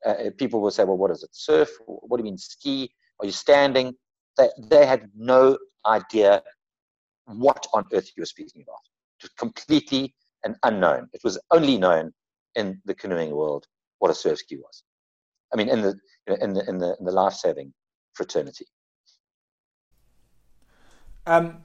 Uh, 0.05 0.15
people 0.37 0.61
would 0.61 0.73
say, 0.73 0.83
well, 0.83 0.97
what 0.97 1.11
is 1.11 1.23
it? 1.23 1.29
Surf? 1.31 1.69
What 1.85 2.17
do 2.17 2.21
you 2.21 2.25
mean 2.25 2.37
ski? 2.37 2.91
Are 3.19 3.25
you 3.25 3.31
standing? 3.31 3.93
They, 4.37 4.49
they 4.57 4.85
had 4.85 5.09
no 5.15 5.57
idea 5.85 6.41
what 7.25 7.67
on 7.73 7.85
earth 7.93 8.09
you 8.15 8.21
were 8.21 8.25
speaking 8.25 8.63
about. 8.63 8.79
It 9.19 9.25
was 9.25 9.31
completely 9.37 10.15
an 10.43 10.55
unknown. 10.63 11.07
It 11.13 11.21
was 11.23 11.39
only 11.51 11.77
known 11.77 12.11
in 12.55 12.81
the 12.85 12.95
canoeing 12.95 13.31
world 13.31 13.65
what 13.99 14.09
a 14.09 14.15
surf 14.15 14.39
ski 14.39 14.57
was. 14.57 14.83
I 15.53 15.57
mean, 15.57 15.69
in 15.69 15.81
the 15.81 15.99
in 16.27 16.53
the 16.53 16.67
in 16.67 16.77
the 16.79 16.95
in 16.99 17.05
the 17.05 17.11
life 17.11 17.33
saving 17.33 17.73
fraternity. 18.13 18.65
Um, 21.25 21.57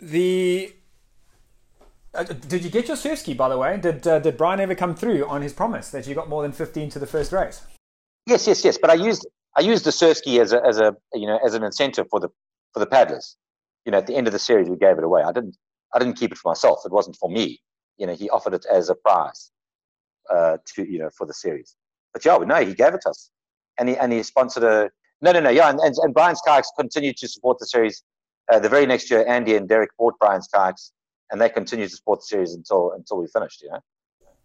the 0.00 0.72
uh, 2.14 2.24
did 2.24 2.64
you 2.64 2.70
get 2.70 2.88
your 2.88 2.96
surf 2.96 3.18
ski 3.18 3.34
by 3.34 3.48
the 3.48 3.58
way? 3.58 3.76
Did 3.76 4.06
uh, 4.06 4.18
did 4.18 4.36
Brian 4.36 4.60
ever 4.60 4.74
come 4.74 4.94
through 4.94 5.26
on 5.26 5.42
his 5.42 5.52
promise 5.52 5.90
that 5.90 6.06
you 6.06 6.14
got 6.14 6.28
more 6.28 6.42
than 6.42 6.52
fifteen 6.52 6.88
to 6.90 6.98
the 6.98 7.06
first 7.06 7.32
race? 7.32 7.62
Yes, 8.26 8.46
yes, 8.46 8.64
yes. 8.64 8.78
But 8.78 8.90
I 8.90 8.94
used 8.94 9.26
I 9.56 9.60
used 9.60 9.84
the 9.84 9.92
surf 9.92 10.16
ski 10.16 10.40
as 10.40 10.52
a 10.52 10.64
as 10.64 10.80
a 10.80 10.96
you 11.14 11.26
know 11.26 11.38
as 11.44 11.54
an 11.54 11.62
incentive 11.62 12.06
for 12.10 12.20
the 12.20 12.28
for 12.72 12.80
the 12.80 12.86
paddlers 12.86 13.36
you 13.84 13.92
know, 13.92 13.98
at 13.98 14.06
the 14.06 14.14
end 14.14 14.26
of 14.26 14.32
the 14.32 14.38
series, 14.38 14.68
we 14.68 14.76
gave 14.76 14.98
it 14.98 15.04
away. 15.04 15.22
I 15.22 15.32
didn't, 15.32 15.56
I 15.94 15.98
didn't 15.98 16.14
keep 16.14 16.32
it 16.32 16.38
for 16.38 16.50
myself. 16.50 16.80
It 16.84 16.92
wasn't 16.92 17.16
for 17.16 17.30
me. 17.30 17.60
You 17.98 18.06
know, 18.06 18.14
he 18.14 18.30
offered 18.30 18.54
it 18.54 18.66
as 18.70 18.88
a 18.88 18.94
prize 18.94 19.50
uh, 20.30 20.58
to, 20.74 20.90
you 20.90 20.98
know, 20.98 21.10
for 21.16 21.26
the 21.26 21.34
series. 21.34 21.76
But 22.12 22.24
yeah, 22.24 22.38
no, 22.38 22.56
he 22.56 22.74
gave 22.74 22.94
it 22.94 23.00
to 23.02 23.10
us, 23.10 23.30
and 23.80 23.88
he 23.88 23.96
and 23.96 24.12
he 24.12 24.22
sponsored 24.22 24.62
a. 24.62 24.90
No, 25.22 25.32
no, 25.32 25.40
no. 25.40 25.50
Yeah, 25.50 25.70
and 25.70 25.80
and, 25.80 25.94
and 26.02 26.14
Brian's 26.14 26.40
Kayaks 26.46 26.70
continued 26.78 27.16
to 27.16 27.28
support 27.28 27.58
the 27.58 27.66
series. 27.66 28.02
Uh, 28.52 28.60
the 28.60 28.68
very 28.68 28.86
next 28.86 29.10
year, 29.10 29.24
Andy 29.26 29.56
and 29.56 29.68
Derek 29.68 29.90
bought 29.98 30.14
Brian's 30.20 30.48
Kayaks, 30.54 30.92
and 31.30 31.40
they 31.40 31.48
continued 31.48 31.90
to 31.90 31.96
support 31.96 32.20
the 32.20 32.26
series 32.26 32.54
until 32.54 32.92
until 32.92 33.18
we 33.18 33.26
finished. 33.26 33.62
You 33.62 33.70
know. 33.70 33.80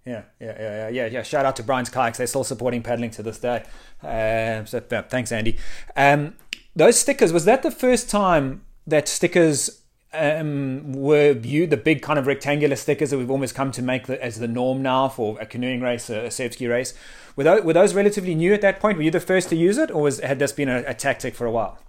Yeah, 0.06 0.24
yeah, 0.40 0.56
yeah, 0.60 0.90
yeah, 0.90 1.06
yeah. 1.08 1.24
Shout 1.24 1.46
out 1.46 1.56
to 1.58 1.64
Brian's 1.64 1.90
Kayaks. 1.90 2.18
They're 2.18 2.28
still 2.28 2.44
supporting 2.44 2.82
paddling 2.82 3.12
to 3.12 3.24
this 3.24 3.40
day. 3.40 3.64
Uh, 4.04 4.64
so 4.66 4.80
thanks, 4.80 5.32
Andy. 5.32 5.58
Um, 5.96 6.36
those 6.76 7.00
stickers 7.00 7.34
was 7.34 7.46
that 7.46 7.64
the 7.64 7.72
first 7.72 8.10
time 8.10 8.64
that 8.86 9.08
stickers 9.08 9.82
um, 10.18 10.94
were 10.94 11.34
viewed, 11.34 11.70
the 11.70 11.78
big 11.78 12.02
kind 12.02 12.20
of 12.20 12.28
rectangular 12.28 12.76
stickers 12.76 13.10
that 13.10 13.18
we've 13.18 13.32
almost 13.32 13.56
come 13.56 13.72
to 13.72 13.82
make 13.82 14.08
the, 14.08 14.24
as 14.24 14.40
the 14.40 14.48
norm 14.48 14.82
now 14.82 15.10
for 15.10 15.40
a 15.40 15.46
canoeing 15.46 15.82
race, 15.82 16.10
a, 16.10 16.26
a 16.26 16.32
ski 16.32 16.68
race. 16.68 16.94
Were 17.36 17.44
those, 17.44 17.64
were 17.64 17.74
those 17.74 17.94
relatively 17.94 18.36
new 18.36 18.54
at 18.54 18.62
that 18.62 18.80
point? 18.80 18.98
Were 18.98 19.04
you 19.04 19.12
the 19.12 19.20
first 19.20 19.50
to 19.50 19.56
use 19.56 19.78
it, 19.78 19.92
or 19.92 20.04
was, 20.04 20.20
had 20.20 20.40
this 20.40 20.52
been 20.52 20.70
a, 20.70 20.84
a 20.88 20.94
tactic 20.94 21.36
for 21.36 21.46
a 21.46 21.52
while? 21.52 21.80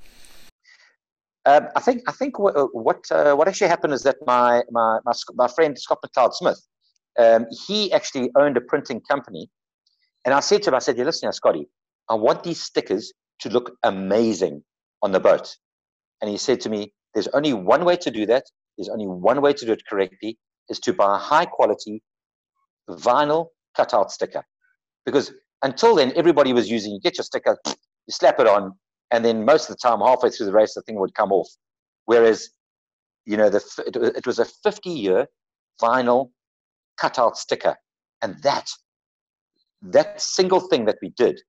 Um, 1.47 1.69
I 1.77 1.81
think 1.81 2.03
I 2.09 2.13
think 2.13 2.41
what 2.41 2.55
what, 2.75 3.05
uh, 3.11 3.35
what 3.37 3.47
actually 3.47 3.69
happened 3.69 3.93
is 3.93 4.03
that 4.03 4.17
my 4.27 4.63
my 4.71 4.99
my, 5.05 5.13
my 5.35 5.47
friend 5.47 5.79
Scott 5.79 5.99
McLeod 6.05 6.35
Smith, 6.35 6.61
um, 7.19 7.47
he 7.67 7.93
actually 7.93 8.31
owned 8.37 8.57
a 8.57 8.61
printing 8.61 9.01
company, 9.01 9.49
and 10.25 10.35
I 10.35 10.41
said 10.41 10.65
to 10.65 10.71
him, 10.71 10.75
I 10.75 10.81
said, 10.81 10.99
"Yeah, 10.99 11.05
listen, 11.05 11.33
Scotty, 11.33 11.69
I 12.09 12.15
want 12.15 12.43
these 12.43 12.61
stickers 12.61 13.13
to 13.41 13.49
look 13.49 13.77
amazing 13.85 14.65
on 15.03 15.13
the 15.13 15.21
boat." 15.21 15.57
And 16.21 16.31
he 16.31 16.37
said 16.37 16.61
to 16.63 16.71
me, 16.71 16.93
There's 17.17 17.29
only 17.29 17.55
one 17.55 17.87
way 17.87 17.97
to 17.97 18.11
do 18.11 18.27
that. 18.27 18.45
There's 18.77 18.91
only 18.91 19.07
one 19.07 19.41
way 19.41 19.55
to 19.55 19.65
do 19.65 19.73
it 19.73 19.81
correctly 19.89 20.37
is 20.69 20.79
to 20.81 20.93
buy 20.93 21.17
a 21.17 21.19
high 21.19 21.47
quality 21.47 22.03
vinyl 22.91 23.47
cutout 23.75 24.13
sticker. 24.13 24.45
because 25.07 25.33
until 25.63 25.95
then, 25.95 26.13
everybody 26.15 26.53
was 26.53 26.71
using, 26.71 26.93
you 26.93 27.01
get 27.01 27.17
your 27.17 27.25
sticker, 27.25 27.57
you 27.67 27.75
slap 28.11 28.39
it 28.39 28.47
on, 28.47 28.75
and 29.11 29.25
then 29.25 29.47
most 29.47 29.71
of 29.71 29.77
the 29.77 29.81
time, 29.81 30.01
halfway 30.01 30.29
through 30.29 30.45
the 30.45 30.53
race, 30.53 30.75
the 30.75 30.83
thing 30.83 31.01
would 31.01 31.15
come 31.15 31.33
off. 31.33 31.49
Whereas, 32.05 32.51
you 33.25 33.39
know, 33.39 33.49
the, 33.49 33.65
it, 33.87 33.97
it 34.19 34.27
was 34.27 34.39
a 34.39 34.45
50 34.45 34.91
year 34.91 35.27
vinyl 35.81 36.33
cutout 36.99 37.39
sticker. 37.39 37.77
And 38.21 38.37
that, 38.43 38.69
that 39.81 40.21
single 40.21 40.61
thing 40.61 40.85
that 40.85 40.99
we 41.01 41.15
did 41.17 41.41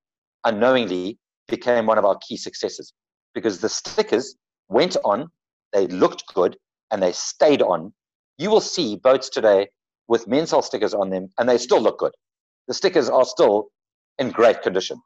unknowingly 0.45 1.20
became 1.49 1.88
one 1.88 1.97
of 1.97 2.05
our 2.05 2.18
key 2.26 2.38
successes 2.38 2.93
because 3.34 3.59
the 3.59 3.70
stickers 3.70 4.38
went 4.70 4.95
on, 5.03 5.30
they 5.74 5.88
looked 5.88 6.26
good, 6.34 6.57
and 6.91 7.01
they 7.01 7.11
stayed 7.11 7.61
on. 7.61 7.93
You 8.38 8.49
will 8.49 8.61
see 8.61 8.95
boats 8.95 9.30
today 9.30 9.68
with 10.07 10.28
men's 10.28 10.51
health 10.51 10.65
stickers 10.65 10.93
on 10.93 11.09
them, 11.09 11.30
and 11.38 11.47
they 11.47 11.57
still 11.57 11.82
look 11.82 11.99
good. 11.99 12.13
The 12.68 12.74
stickers 12.74 13.09
are 13.09 13.26
still 13.26 13.70
in 14.20 14.32
great 14.32 14.61
condition. 14.61 15.01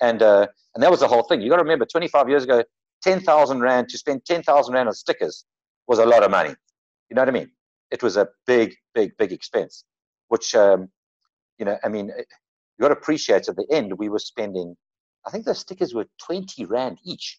And, 0.00 0.22
uh, 0.22 0.46
and 0.74 0.82
that 0.82 0.90
was 0.90 1.00
the 1.00 1.08
whole 1.08 1.22
thing. 1.22 1.40
You 1.40 1.50
got 1.50 1.56
to 1.56 1.62
remember, 1.62 1.86
25 1.86 2.28
years 2.28 2.44
ago, 2.44 2.62
10,000 3.02 3.60
Rand, 3.60 3.88
to 3.88 3.98
spend 3.98 4.24
10,000 4.24 4.74
Rand 4.74 4.88
on 4.88 4.94
stickers 4.94 5.44
was 5.86 5.98
a 5.98 6.06
lot 6.06 6.22
of 6.22 6.30
money. 6.30 6.54
You 7.08 7.14
know 7.14 7.22
what 7.22 7.28
I 7.28 7.32
mean? 7.32 7.50
It 7.90 8.02
was 8.02 8.16
a 8.16 8.28
big, 8.46 8.74
big, 8.94 9.12
big 9.18 9.32
expense, 9.32 9.84
which, 10.28 10.54
um, 10.54 10.88
you 11.58 11.64
know, 11.64 11.78
I 11.84 11.88
mean, 11.88 12.08
you 12.08 12.82
got 12.82 12.88
to 12.88 12.94
appreciate 12.94 13.48
at 13.48 13.56
the 13.56 13.66
end, 13.70 13.92
we 13.96 14.08
were 14.08 14.18
spending, 14.18 14.76
I 15.26 15.30
think 15.30 15.44
the 15.44 15.54
stickers 15.54 15.94
were 15.94 16.06
20 16.24 16.64
Rand 16.64 16.98
each 17.04 17.38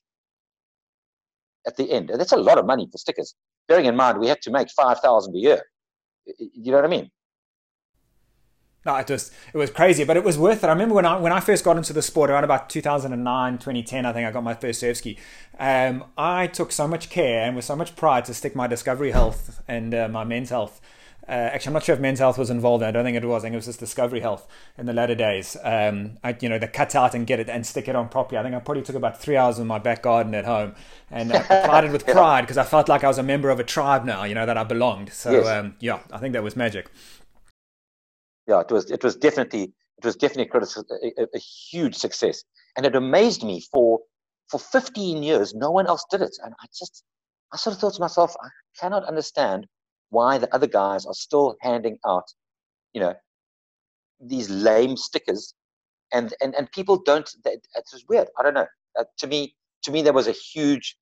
at 1.67 1.75
the 1.75 1.91
end. 1.91 2.09
And 2.09 2.19
that's 2.19 2.31
a 2.31 2.37
lot 2.37 2.57
of 2.57 2.65
money 2.65 2.87
for 2.91 2.97
stickers. 2.97 3.35
Bearing 3.67 3.85
in 3.85 3.95
mind, 3.95 4.19
we 4.19 4.27
had 4.27 4.41
to 4.43 4.51
make 4.51 4.69
5,000 4.71 5.35
a 5.35 5.37
year. 5.37 5.61
You 6.39 6.71
know 6.71 6.77
what 6.77 6.85
I 6.85 6.89
mean? 6.89 7.11
No, 8.85 8.95
it 8.95 9.09
was 9.09 9.31
it 9.53 9.57
was 9.57 9.69
crazy, 9.69 10.05
but 10.05 10.15
it 10.15 10.23
was 10.23 10.37
worth 10.37 10.63
it. 10.63 10.67
I 10.67 10.71
remember 10.71 10.95
when 10.95 11.05
I 11.05 11.17
when 11.17 11.33
I 11.33 11.41
first 11.41 11.65
got 11.65 11.75
into 11.75 11.91
the 11.91 12.01
sport 12.01 12.29
around 12.29 12.45
about 12.45 12.69
2009, 12.69 13.57
2010, 13.57 14.05
I 14.05 14.13
think 14.13 14.25
I 14.25 14.31
got 14.31 14.45
my 14.45 14.53
first 14.53 14.79
surf 14.79 14.95
ski. 14.95 15.17
Um, 15.59 16.05
I 16.17 16.47
took 16.47 16.71
so 16.71 16.87
much 16.87 17.09
care 17.09 17.43
and 17.43 17.53
with 17.53 17.65
so 17.65 17.75
much 17.75 17.97
pride 17.97 18.23
to 18.25 18.33
stick 18.33 18.55
my 18.55 18.65
Discovery 18.65 19.11
Health 19.11 19.61
and 19.67 19.93
uh, 19.93 20.07
my 20.07 20.23
Men's 20.23 20.51
Health. 20.51 20.79
Uh, 21.27 21.31
actually, 21.31 21.69
I'm 21.69 21.73
not 21.73 21.83
sure 21.83 21.95
if 21.95 22.01
Men's 22.01 22.19
Health 22.19 22.37
was 22.37 22.49
involved. 22.49 22.83
I 22.83 22.91
don't 22.91 23.03
think 23.03 23.17
it 23.17 23.25
was. 23.25 23.43
I 23.43 23.47
think 23.47 23.53
it 23.53 23.57
was 23.57 23.65
just 23.65 23.79
Discovery 23.79 24.21
Health 24.21 24.47
in 24.77 24.85
the 24.85 24.93
latter 24.93 25.15
days. 25.15 25.57
Um, 25.61 26.17
I, 26.23 26.35
you 26.39 26.47
know, 26.47 26.57
the 26.57 26.67
cut 26.67 26.95
out 26.95 27.13
and 27.13 27.27
get 27.27 27.39
it 27.39 27.49
and 27.49 27.65
stick 27.65 27.87
it 27.87 27.95
on 27.95 28.09
properly. 28.09 28.39
I 28.39 28.43
think 28.43 28.55
I 28.55 28.59
probably 28.59 28.83
took 28.83 28.95
about 28.95 29.21
three 29.21 29.35
hours 29.35 29.59
in 29.59 29.67
my 29.67 29.79
back 29.79 30.03
garden 30.03 30.33
at 30.35 30.45
home 30.45 30.75
and 31.11 31.33
I 31.33 31.37
applied 31.37 31.83
it 31.83 31.91
with 31.91 32.05
pride 32.07 32.41
because 32.41 32.57
I 32.57 32.63
felt 32.63 32.87
like 32.87 33.03
I 33.03 33.07
was 33.07 33.17
a 33.17 33.23
member 33.23 33.49
of 33.49 33.59
a 33.59 33.63
tribe 33.63 34.05
now. 34.05 34.23
You 34.23 34.35
know 34.35 34.45
that 34.45 34.57
I 34.57 34.63
belonged. 34.63 35.11
So 35.11 35.31
yes. 35.31 35.47
um, 35.47 35.75
yeah, 35.79 35.99
I 36.11 36.17
think 36.17 36.33
that 36.33 36.43
was 36.43 36.55
magic 36.55 36.89
yeah, 38.47 38.61
it 38.61 38.71
was 38.71 38.89
it 38.89 39.03
was 39.03 39.15
definitely 39.15 39.73
it 39.97 40.05
was 40.05 40.15
definitely 40.15 40.49
a, 40.53 41.21
a, 41.21 41.27
a, 41.35 41.39
huge 41.39 41.95
success, 41.95 42.43
and 42.75 42.85
it 42.85 42.95
amazed 42.95 43.43
me 43.43 43.61
for 43.71 43.99
for 44.49 44.59
15 44.59 45.21
years 45.21 45.53
no 45.53 45.69
one 45.69 45.87
else 45.87 46.05
did 46.09 46.21
it, 46.21 46.35
and 46.43 46.53
I 46.61 46.65
just 46.77 47.03
I 47.53 47.57
sort 47.57 47.75
of 47.75 47.81
thought 47.81 47.95
to 47.95 48.01
myself, 48.01 48.35
I 48.41 48.47
cannot 48.79 49.03
understand 49.05 49.67
why 50.09 50.37
the 50.37 50.53
other 50.53 50.67
guys 50.67 51.05
are 51.05 51.13
still 51.13 51.55
handing 51.61 51.97
out, 52.05 52.25
you 52.93 53.01
know, 53.01 53.13
these 54.19 54.49
lame 54.49 54.97
stickers, 54.97 55.53
and 56.13 56.33
and 56.41 56.55
and 56.55 56.71
people 56.71 57.01
don't. 57.03 57.29
It's 57.45 57.91
just 57.91 58.09
weird. 58.09 58.27
I 58.39 58.43
don't 58.43 58.53
know. 58.53 58.67
Uh, 58.97 59.03
to 59.19 59.27
me, 59.27 59.55
to 59.83 59.91
me, 59.91 60.01
there 60.01 60.13
was 60.13 60.27
a 60.27 60.31
huge 60.31 60.97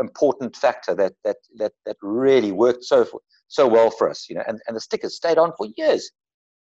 important 0.00 0.56
factor 0.56 0.94
that 0.94 1.14
that 1.24 1.36
that 1.56 1.72
that 1.86 1.96
really 2.02 2.52
worked 2.52 2.84
so 2.84 3.06
so 3.48 3.66
well 3.66 3.90
for 3.90 4.08
us, 4.08 4.26
you 4.28 4.34
know, 4.36 4.44
and, 4.46 4.60
and 4.66 4.76
the 4.76 4.80
stickers 4.80 5.16
stayed 5.16 5.38
on 5.38 5.52
for 5.58 5.66
years 5.76 6.10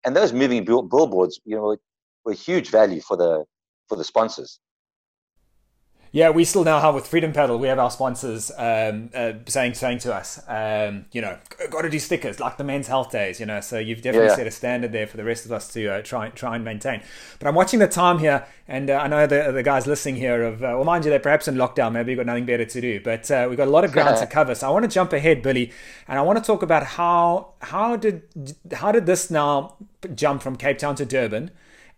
and 0.05 0.15
those 0.15 0.33
moving 0.33 0.63
billboards, 0.63 1.39
you 1.45 1.55
know, 1.55 1.61
were, 1.61 1.79
were 2.25 2.33
huge 2.33 2.69
value 2.69 3.01
for 3.01 3.17
the 3.17 3.45
for 3.87 3.95
the 3.95 4.03
sponsors. 4.03 4.59
Yeah, 6.11 6.31
we 6.31 6.43
still 6.43 6.63
now 6.63 6.79
have 6.79 6.95
with 6.95 7.05
Freedom 7.05 7.31
Paddle, 7.31 7.59
we 7.59 7.67
have 7.67 7.77
our 7.77 7.91
sponsors 7.91 8.51
um, 8.57 9.11
uh, 9.13 9.33
saying 9.45 9.75
saying 9.75 9.99
to 9.99 10.13
us, 10.13 10.41
um, 10.47 11.05
you 11.11 11.21
know, 11.21 11.37
got 11.69 11.83
to 11.83 11.89
do 11.89 11.99
stickers 11.99 12.39
like 12.39 12.57
the 12.57 12.63
Men's 12.63 12.87
Health 12.87 13.11
Days, 13.11 13.39
you 13.39 13.45
know. 13.45 13.61
So 13.61 13.77
you've 13.77 14.01
definitely 14.01 14.29
yeah. 14.29 14.35
set 14.35 14.47
a 14.47 14.51
standard 14.51 14.91
there 14.91 15.05
for 15.05 15.17
the 15.17 15.23
rest 15.23 15.45
of 15.45 15.51
us 15.51 15.71
to 15.73 15.87
uh, 15.87 16.01
try 16.01 16.29
try 16.29 16.55
and 16.55 16.65
maintain. 16.65 17.03
But 17.37 17.47
I'm 17.47 17.53
watching 17.53 17.79
the 17.79 17.87
time 17.87 18.17
here, 18.17 18.47
and 18.67 18.89
uh, 18.89 18.97
I 18.97 19.07
know 19.07 19.27
the 19.27 19.51
the 19.51 19.61
guys 19.61 19.85
listening 19.85 20.15
here 20.15 20.41
of 20.41 20.63
uh, 20.63 20.73
well, 20.73 20.83
mind 20.83 21.05
you, 21.05 21.11
they're 21.11 21.19
perhaps 21.19 21.47
in 21.47 21.55
lockdown, 21.55 21.91
maybe 21.91 22.11
you've 22.11 22.17
got 22.17 22.25
nothing 22.25 22.45
better 22.45 22.65
to 22.65 22.81
do. 22.81 22.99
But 22.99 23.29
uh, 23.29 23.45
we've 23.47 23.57
got 23.57 23.67
a 23.67 23.71
lot 23.71 23.83
of 23.83 23.91
ground 23.91 24.17
to 24.17 24.25
cover, 24.39 24.55
so 24.55 24.67
I 24.67 24.71
want 24.71 24.85
to 24.85 24.89
jump 24.89 25.13
ahead, 25.13 25.43
Billy, 25.43 25.71
and 26.07 26.17
I 26.17 26.23
want 26.23 26.39
to 26.39 26.43
talk 26.43 26.63
about 26.63 26.83
how 26.83 27.53
how 27.61 27.95
did 27.95 28.23
how 28.73 28.91
did 28.91 29.05
this 29.05 29.29
now 29.29 29.75
jump 30.15 30.41
from 30.41 30.55
Cape 30.55 30.79
Town 30.79 30.95
to 30.95 31.05
Durban? 31.05 31.51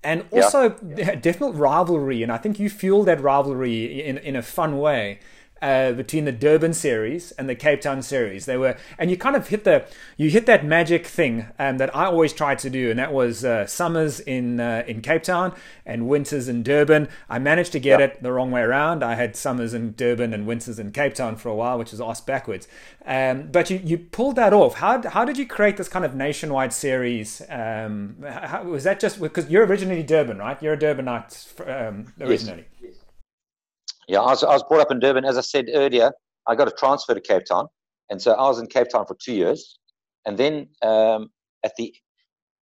And 0.04 0.26
also 0.32 0.76
yeah. 0.95 1.16
definite 1.22 1.52
rivalry. 1.52 2.24
And 2.24 2.32
I 2.32 2.38
think 2.38 2.60
you 2.60 2.70
fuel 2.70 3.04
that 3.04 3.22
rivalry 3.22 4.04
in 4.04 4.18
in 4.18 4.36
a 4.36 4.41
fun 4.41 4.78
way 4.78 5.20
uh, 5.62 5.91
between 5.91 6.26
the 6.26 6.32
Durban 6.32 6.74
series 6.74 7.32
and 7.32 7.47
the 7.47 7.55
Cape 7.55 7.82
Town 7.82 8.01
series. 8.01 8.45
They 8.45 8.57
were, 8.57 8.78
and 8.97 9.12
you 9.12 9.18
kind 9.18 9.36
of 9.36 9.49
hit 9.49 9.64
the, 9.64 9.86
you 10.18 10.30
hit 10.30 10.45
that 10.47 10.66
magic 10.66 11.05
thing 11.05 11.47
um, 11.59 11.78
that 11.78 11.95
I 11.95 12.05
always 12.05 12.34
tried 12.34 12.59
to 12.59 12.70
do, 12.70 12.89
and 12.89 12.99
that 12.99 13.14
was 13.14 13.45
uh, 13.45 13.68
summers 13.68 14.20
in 14.20 14.59
uh, 14.59 14.84
in 14.88 15.01
Cape 15.01 15.24
Town 15.24 15.53
and 15.86 16.07
winters 16.07 16.47
in 16.47 16.64
Durban. 16.64 17.07
I 17.30 17.39
managed 17.39 17.72
to 17.74 17.80
get 17.80 17.99
yep. 17.99 18.16
it 18.16 18.24
the 18.24 18.32
wrong 18.32 18.51
way 18.51 18.62
around. 18.62 19.03
I 19.03 19.16
had 19.16 19.36
summers 19.36 19.74
in 19.74 19.93
Durban 19.93 20.34
and 20.34 20.47
winters 20.47 20.80
in 20.80 20.91
Cape 20.91 21.14
Town 21.14 21.36
for 21.36 21.49
a 21.49 21.55
while, 21.55 21.78
which 21.78 21.93
is 21.93 22.01
ass 22.01 22.22
backwards. 22.22 22.68
Um, 23.05 23.49
but 23.51 23.70
you 23.70 23.82
you 23.84 23.97
pulled 23.97 24.36
that 24.38 24.53
off. 24.53 24.76
How 24.76 25.07
how 25.09 25.26
did 25.26 25.38
you 25.38 25.45
create 25.45 25.78
this 25.78 25.88
kind 25.88 26.05
of 26.05 26.16
nationwide 26.16 26.74
series? 26.74 27.41
Um, 27.49 28.18
how, 28.28 28.64
was 28.64 28.84
that 28.84 28.99
just 28.99 29.20
because 29.20 29.49
you're 29.49 29.66
originally 29.66 30.03
Durban, 30.03 30.38
right? 30.38 30.62
You're 30.62 30.74
a 30.74 30.78
Durbanite 30.78 31.89
um, 31.89 32.14
originally. 32.20 32.66
Yes. 32.68 32.70
Yeah, 34.12 34.20
I 34.20 34.32
was, 34.32 34.43
I 34.43 34.51
was 34.51 34.64
brought 34.64 34.82
up 34.82 34.91
in 34.91 34.99
Durban. 34.99 35.24
As 35.24 35.38
I 35.38 35.41
said 35.41 35.68
earlier, 35.74 36.12
I 36.45 36.53
got 36.53 36.68
a 36.68 36.72
transfer 36.72 37.14
to 37.14 37.22
Cape 37.22 37.45
Town. 37.45 37.68
And 38.09 38.22
so 38.22 38.34
I 38.34 38.41
was 38.41 38.59
in 38.59 38.68
Cape 38.68 38.89
Town 38.89 39.05
for 39.05 39.16
two 39.24 39.34
years. 39.34 39.80
And 40.26 40.38
then 40.38 40.68
um, 40.82 41.30
at 41.64 41.72
the 41.78 41.95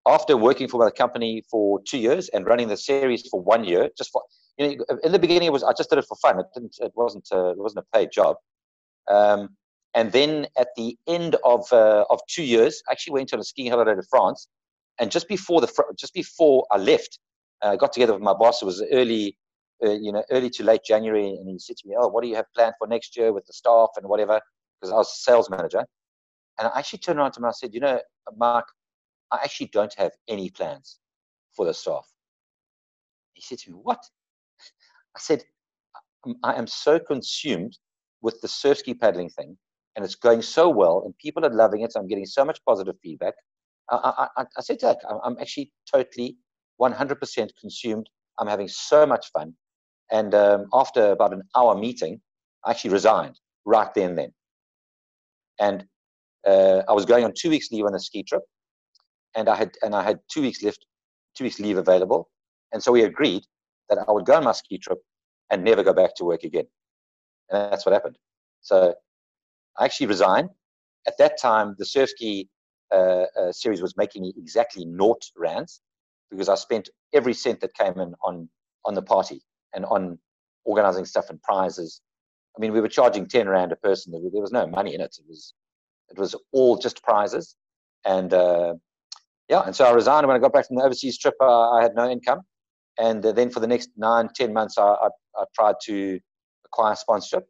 after 0.07 0.37
working 0.37 0.67
for 0.67 0.85
the 0.85 0.91
company 0.91 1.43
for 1.49 1.79
two 1.89 1.97
years 1.97 2.29
and 2.29 2.45
running 2.45 2.67
the 2.67 2.77
series 2.77 3.27
for 3.27 3.41
one 3.41 3.63
year, 3.63 3.89
just 3.97 4.11
for 4.11 4.21
you 4.59 4.77
know, 4.77 4.85
in 5.03 5.11
the 5.11 5.17
beginning 5.17 5.47
it 5.47 5.51
was 5.51 5.63
I 5.63 5.73
just 5.73 5.89
did 5.89 5.97
it 5.97 6.05
for 6.07 6.17
fun. 6.21 6.39
It 6.39 6.45
didn't. 6.53 6.75
It 6.81 6.91
wasn't. 6.93 7.27
A, 7.31 7.49
it 7.49 7.57
wasn't 7.57 7.83
a 7.83 7.97
paid 7.97 8.09
job. 8.13 8.35
Um, 9.09 9.49
and 9.95 10.11
then 10.11 10.45
at 10.55 10.67
the 10.77 10.99
end 11.07 11.35
of 11.43 11.61
uh, 11.73 12.05
of 12.11 12.19
two 12.29 12.43
years, 12.43 12.83
I 12.87 12.91
actually 12.91 13.13
went 13.13 13.33
on 13.33 13.39
a 13.39 13.43
skiing 13.43 13.71
holiday 13.71 13.95
to 13.95 14.03
France. 14.07 14.47
And 14.99 15.09
just 15.09 15.27
before 15.27 15.61
the 15.61 15.83
just 15.97 16.13
before 16.13 16.67
I 16.71 16.77
left, 16.77 17.17
I 17.63 17.69
uh, 17.69 17.75
got 17.75 17.91
together 17.91 18.13
with 18.13 18.21
my 18.21 18.35
boss. 18.35 18.61
It 18.61 18.65
was 18.65 18.83
early 18.91 19.35
uh, 19.83 19.91
you 19.91 20.11
know, 20.11 20.23
early 20.31 20.49
to 20.51 20.63
late 20.63 20.83
January, 20.85 21.29
and 21.29 21.47
he 21.49 21.57
said 21.59 21.77
to 21.77 21.87
me, 21.87 21.95
"Oh, 21.97 22.07
what 22.07 22.23
do 22.23 22.29
you 22.29 22.35
have 22.35 22.45
planned 22.55 22.75
for 22.77 22.87
next 22.87 23.15
year 23.17 23.31
with 23.33 23.45
the 23.45 23.53
staff 23.53 23.89
and 23.97 24.07
whatever?" 24.07 24.41
Because 24.79 24.93
I 24.93 24.97
was 24.97 25.23
sales 25.23 25.49
manager, 25.49 25.85
and 26.57 26.67
I 26.67 26.79
actually 26.79 26.99
turned 26.99 27.19
around 27.19 27.33
to 27.33 27.39
him 27.39 27.45
and 27.45 27.49
I 27.51 27.53
said, 27.53 27.73
"You 27.73 27.79
know, 27.79 28.01
Mark, 28.35 28.67
I 29.31 29.37
actually 29.43 29.67
don't 29.67 29.93
have 29.95 30.11
any 30.27 30.49
plans 30.49 30.99
for 31.55 31.65
the 31.65 31.73
staff." 31.73 32.07
He 33.33 33.41
said 33.41 33.59
to 33.59 33.71
me, 33.71 33.77
"What?" 33.81 34.03
I 35.15 35.19
said, 35.19 35.43
"I 36.43 36.53
am 36.55 36.67
so 36.67 36.99
consumed 36.99 37.77
with 38.21 38.41
the 38.41 38.47
surf 38.47 38.79
ski 38.79 38.93
paddling 38.93 39.29
thing, 39.29 39.57
and 39.95 40.03
it's 40.03 40.15
going 40.15 40.41
so 40.41 40.69
well, 40.69 41.03
and 41.05 41.17
people 41.17 41.45
are 41.45 41.53
loving 41.53 41.81
it. 41.81 41.93
So 41.93 41.99
I'm 41.99 42.07
getting 42.07 42.25
so 42.25 42.43
much 42.45 42.59
positive 42.65 42.95
feedback." 43.01 43.35
I, 43.91 44.27
I, 44.37 44.45
I 44.57 44.61
said 44.61 44.77
I'm 45.23 45.37
actually 45.39 45.71
totally 45.91 46.37
100% 46.79 47.49
consumed. 47.59 48.09
I'm 48.37 48.47
having 48.47 48.67
so 48.67 49.05
much 49.05 49.31
fun. 49.31 49.55
And 50.11 50.33
um, 50.33 50.67
after 50.73 51.11
about 51.11 51.33
an 51.33 51.43
hour 51.55 51.75
meeting, 51.75 52.21
I 52.65 52.71
actually 52.71 52.91
resigned 52.91 53.39
right 53.65 53.93
then 53.93 54.09
and 54.09 54.17
then. 54.17 54.33
And 55.59 55.85
uh, 56.47 56.83
I 56.87 56.93
was 56.93 57.05
going 57.05 57.25
on 57.25 57.33
two 57.37 57.49
weeks 57.49 57.71
leave 57.71 57.85
on 57.85 57.93
a 57.93 57.99
ski 57.99 58.23
trip, 58.23 58.41
and 59.35 59.49
I 59.49 59.55
had 59.55 59.71
and 59.81 59.93
I 59.93 60.03
had 60.03 60.19
two 60.31 60.41
weeks 60.41 60.63
left, 60.63 60.85
two 61.35 61.43
weeks 61.43 61.59
leave 61.59 61.77
available. 61.77 62.29
And 62.71 62.81
so 62.81 62.91
we 62.91 63.03
agreed 63.03 63.43
that 63.89 63.97
I 64.07 64.11
would 64.11 64.25
go 64.25 64.35
on 64.35 64.43
my 64.43 64.53
ski 64.53 64.77
trip 64.77 64.99
and 65.51 65.63
never 65.63 65.83
go 65.83 65.93
back 65.93 66.15
to 66.15 66.25
work 66.25 66.43
again. 66.43 66.65
And 67.49 67.71
that's 67.71 67.85
what 67.85 67.93
happened. 67.93 68.17
So 68.61 68.95
I 69.77 69.85
actually 69.85 70.07
resigned. 70.07 70.49
At 71.07 71.17
that 71.17 71.39
time, 71.41 71.75
the 71.77 71.85
surf 71.85 72.09
ski 72.09 72.47
uh, 72.91 73.25
uh, 73.39 73.51
series 73.51 73.81
was 73.81 73.95
making 73.97 74.21
me 74.21 74.33
exactly 74.37 74.85
naught 74.85 75.23
rands 75.35 75.81
because 76.31 76.49
I 76.49 76.55
spent 76.55 76.89
every 77.13 77.33
cent 77.33 77.59
that 77.61 77.73
came 77.73 77.99
in 77.99 78.13
on 78.23 78.49
on 78.85 78.93
the 78.93 79.01
party 79.01 79.41
and 79.73 79.85
on 79.85 80.19
organizing 80.65 81.05
stuff 81.05 81.29
and 81.29 81.41
prizes. 81.41 82.01
I 82.57 82.61
mean, 82.61 82.73
we 82.73 82.81
were 82.81 82.87
charging 82.87 83.27
10 83.27 83.47
Rand 83.47 83.71
a 83.71 83.75
person. 83.75 84.11
There 84.11 84.41
was 84.41 84.51
no 84.51 84.67
money 84.67 84.93
in 84.93 85.01
it. 85.01 85.15
It 85.19 85.25
was, 85.27 85.53
it 86.09 86.17
was 86.17 86.35
all 86.51 86.77
just 86.77 87.03
prizes. 87.03 87.55
And 88.05 88.33
uh, 88.33 88.75
yeah, 89.49 89.61
and 89.61 89.75
so 89.75 89.85
I 89.85 89.91
resigned. 89.91 90.27
When 90.27 90.35
I 90.35 90.39
got 90.39 90.53
back 90.53 90.67
from 90.67 90.77
the 90.77 90.83
overseas 90.83 91.17
trip, 91.17 91.35
uh, 91.41 91.71
I 91.71 91.81
had 91.81 91.95
no 91.95 92.09
income. 92.09 92.41
And 92.97 93.25
uh, 93.25 93.31
then 93.31 93.49
for 93.49 93.59
the 93.59 93.67
next 93.67 93.89
nine, 93.97 94.29
10 94.35 94.53
months, 94.53 94.77
I, 94.77 94.83
I, 94.83 95.09
I 95.37 95.43
tried 95.55 95.75
to 95.85 96.19
acquire 96.65 96.95
sponsorship. 96.95 97.47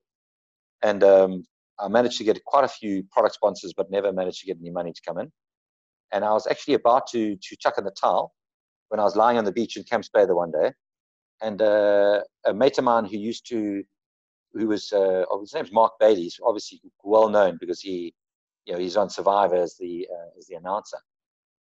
And 0.84 1.04
um, 1.04 1.44
I 1.80 1.88
managed 1.88 2.18
to 2.20 2.24
get 2.24 2.44
quite 2.46 2.64
a 2.64 2.70
few 2.70 3.04
product 3.12 3.36
sponsors, 3.36 3.74
but 3.76 3.90
never 3.90 4.14
managed 4.14 4.42
to 4.42 4.46
get 4.46 4.58
any 4.60 4.70
money 4.70 4.94
to 4.94 5.02
come 5.06 5.18
in. 5.18 5.32
And 6.12 6.24
I 6.24 6.32
was 6.32 6.48
actually 6.48 6.76
about 6.76 7.08
to, 7.08 7.36
to 7.36 7.56
chuck 7.58 7.78
in 7.78 7.84
the 7.84 7.92
towel 7.92 8.34
when 8.90 9.00
I 9.00 9.04
was 9.04 9.16
lying 9.16 9.38
on 9.38 9.46
the 9.46 9.52
beach 9.52 9.78
in 9.78 9.84
Camps 9.84 10.10
Bay 10.10 10.26
the 10.26 10.36
one 10.36 10.52
day, 10.52 10.74
and 11.42 11.62
uh, 11.62 12.22
a 12.46 12.54
mate 12.54 12.78
of 12.78 12.84
mine 12.84 13.06
who 13.06 13.18
used 13.18 13.48
to, 13.50 13.84
who 14.54 14.68
was, 14.68 14.92
uh, 14.92 15.26
oh, 15.30 15.42
his 15.42 15.54
name's 15.54 15.72
Mark 15.72 15.94
Bailey, 16.00 16.24
he's 16.24 16.40
obviously 16.44 16.82
well 17.04 17.30
known 17.30 17.58
because 17.60 17.82
he, 17.82 18.14
you 18.66 18.74
know, 18.74 18.80
he's 18.80 18.98
on 18.98 19.10
Survivor 19.10 19.56
as 19.56 19.76
the 19.78 20.08
uh, 20.12 20.38
as 20.38 20.48
the 20.48 20.56
announcer. 20.56 20.98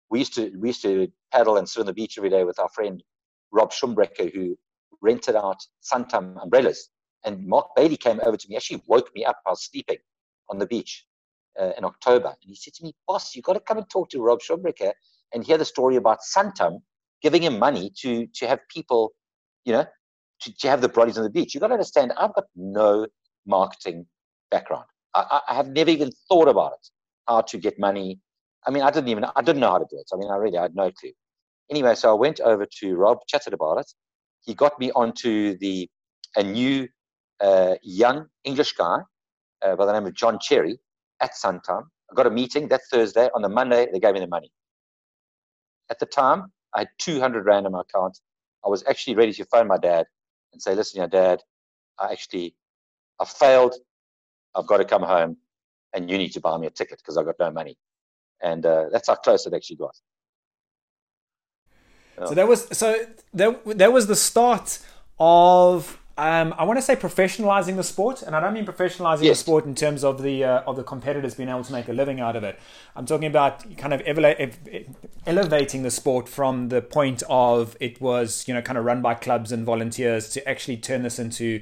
We 0.10 0.20
used 0.20 0.36
to 0.36 0.52
we 0.58 0.70
used 0.70 0.82
to 0.84 1.08
paddle 1.32 1.58
and 1.58 1.68
sit 1.68 1.80
on 1.80 1.86
the 1.86 1.94
beach 1.94 2.18
every 2.18 2.30
day 2.30 2.44
with 2.44 2.60
our 2.60 2.70
friend 2.70 3.04
Rob 3.52 3.72
Schumbrecker, 3.72 4.34
who 4.34 4.58
rented 5.02 5.36
out 5.36 5.58
Santam 5.82 6.42
umbrellas. 6.42 6.90
And 7.26 7.46
Mark 7.46 7.68
Bailey 7.76 7.98
came 7.98 8.20
over 8.24 8.38
to 8.38 8.50
me, 8.50 8.56
actually 8.56 8.82
woke 8.88 9.10
me 9.14 9.26
up. 9.26 9.40
Was 9.46 9.66
sleeping 9.66 9.98
on 10.50 10.58
the 10.58 10.66
beach 10.66 11.06
uh, 11.60 11.72
in 11.78 11.84
October. 11.84 12.28
And 12.28 12.38
he 12.50 12.56
said 12.56 12.74
to 12.76 12.84
me, 12.84 12.94
Boss, 13.08 13.36
you've 13.36 13.46
got 13.46 13.54
to 13.54 13.60
come 13.60 13.78
and 13.78 13.90
talk 13.90 14.10
to 14.10 14.22
Rob 14.22 14.40
Schumbrecker 14.40 14.94
and 15.34 15.44
hear 15.44 15.58
the 15.58 15.66
story 15.66 15.96
about 15.96 16.20
Santam 16.36 16.80
giving 17.22 17.44
him 17.44 17.60
money 17.60 17.92
to, 18.02 18.28
to 18.36 18.48
have 18.48 18.60
people, 18.70 19.12
you 19.70 19.76
know, 19.76 19.86
to, 20.41 20.57
to 20.57 20.67
have 20.67 20.82
the 20.82 20.89
bodies 20.89 21.17
on 21.17 21.24
the 21.24 21.30
beach. 21.30 21.53
You've 21.53 21.61
got 21.61 21.67
to 21.67 21.74
understand, 21.74 22.11
I've 22.17 22.34
got 22.34 22.45
no 22.55 23.05
marketing 23.45 24.07
background. 24.49 24.86
I, 25.13 25.41
I 25.47 25.53
have 25.53 25.67
never 25.67 25.91
even 25.91 26.11
thought 26.28 26.47
about 26.47 26.74
it, 26.74 26.89
how 27.28 27.41
to 27.41 27.57
get 27.57 27.78
money. 27.80 28.20
I 28.65 28.72
mean, 28.72 28.82
I 28.82 28.89
didn't 28.89 29.09
even, 29.09 29.26
I 29.36 29.41
didn't 29.41 29.61
know 29.61 29.70
how 29.70 29.78
to 29.78 29.86
do 29.89 29.97
it. 29.97 30.09
I 30.11 30.17
mean, 30.17 30.32
I 30.32 30.38
really 30.38 30.57
I 30.57 30.63
had 30.63 30.76
no 30.76 30.91
clue. 30.91 31.11
Anyway, 31.70 31.93
so 31.93 32.09
I 32.09 32.13
went 32.13 32.39
over 32.39 32.65
to 32.80 32.95
Rob, 32.95 33.20
chatted 33.28 33.53
about 33.53 33.78
it. 33.78 33.93
He 34.43 34.55
got 34.55 34.80
me 34.80 34.91
onto 34.91 35.55
the 35.59 35.88
a 36.36 36.43
new 36.43 36.88
uh, 37.41 37.76
young 37.84 38.28
English 38.43 38.74
guy 38.74 38.99
uh, 39.63 39.76
by 39.76 39.86
the 39.86 39.93
name 39.93 40.05
of 40.05 40.13
John 40.15 40.39
Cherry 40.39 40.80
at 41.22 41.32
Santam. 41.34 41.84
I 42.11 42.15
got 42.15 42.28
a 42.28 42.32
meeting 42.32 42.67
that 42.70 42.82
Thursday. 42.91 43.30
On 43.36 43.41
the 43.41 43.49
Monday, 43.49 43.88
they 43.91 43.99
gave 43.99 44.13
me 44.13 44.20
the 44.20 44.28
money. 44.28 44.51
At 45.91 45.99
the 45.99 46.05
time, 46.05 46.51
I 46.76 46.80
had 46.80 46.89
200 46.99 47.45
rand 47.45 47.65
in 47.65 47.72
my 47.72 47.82
account. 47.82 48.20
I 48.66 48.70
was 48.70 48.84
actually 48.88 49.16
ready 49.16 49.34
to 49.34 49.45
phone 49.45 49.68
my 49.68 49.78
dad 49.78 50.05
and 50.53 50.62
say, 50.62 50.76
listen, 50.76 50.99
your 50.99 51.07
dad, 51.07 51.41
I 51.97 52.12
actually, 52.12 52.55
I 53.20 53.26
failed. 53.26 53.76
I've 54.55 54.68
got 54.68 54.78
to 54.78 54.86
come 54.86 55.03
home 55.03 55.38
and 55.93 56.10
you 56.10 56.18
need 56.18 56.30
to 56.34 56.41
buy 56.41 56.57
me 56.57 56.68
a 56.68 56.70
ticket 56.72 56.99
because 56.99 57.18
I've 57.18 57.26
got 57.26 57.36
no 57.39 57.51
money. 57.51 57.78
And 58.41 58.66
uh, 58.66 58.86
that's 58.91 59.07
how 59.07 59.16
close 59.16 59.45
it 59.45 59.53
actually 59.53 59.78
got. 59.78 59.95
So 62.28 62.36
that 62.36 62.47
was 62.47 62.68
so 62.78 63.05
that 63.34 63.78
that 63.78 63.93
was 63.93 64.07
the 64.07 64.16
start 64.16 64.80
of 65.20 65.99
um, 66.20 66.53
I 66.57 66.65
want 66.65 66.78
to 66.78 66.82
say 66.82 66.97
professionalizing 66.97 67.78
the 67.78 67.84
sport, 67.84 68.24
and 68.24 68.36
I 68.36 68.41
don't 68.41 68.53
mean 68.53 68.65
professionalizing 68.65 69.24
yes. 69.24 69.38
the 69.38 69.43
sport 69.43 69.63
in 69.63 69.74
terms 69.74 70.03
of 70.03 70.22
the 70.22 70.43
uh, 70.43 70.63
of 70.67 70.76
the 70.76 70.84
competitors 70.84 71.34
being 71.34 71.47
able 71.47 71.63
to 71.63 71.72
make 71.72 71.88
a 71.88 71.93
living 71.93 72.20
out 72.20 72.36
of 72.36 72.43
it. 72.43 72.59
I'm 72.93 73.05
talking 73.05 73.28
about 73.28 73.78
kind 73.78 73.93
of 73.93 74.01
elevating 75.26 75.84
the 75.84 75.91
sport 75.91 76.28
from 76.28 76.67
the 76.67 76.82
point 76.82 77.24
of 77.30 77.78
it 77.80 78.01
was 78.01 78.45
you 78.49 78.53
know 78.53 78.61
kind 78.61 78.78
of 78.78 78.84
run 78.84 79.01
by 79.01 79.13
clubs 79.13 79.53
and 79.53 79.65
volunteers 79.65 80.28
to 80.32 80.45
actually 80.45 80.76
turn 80.76 81.03
this 81.03 81.20
into 81.20 81.61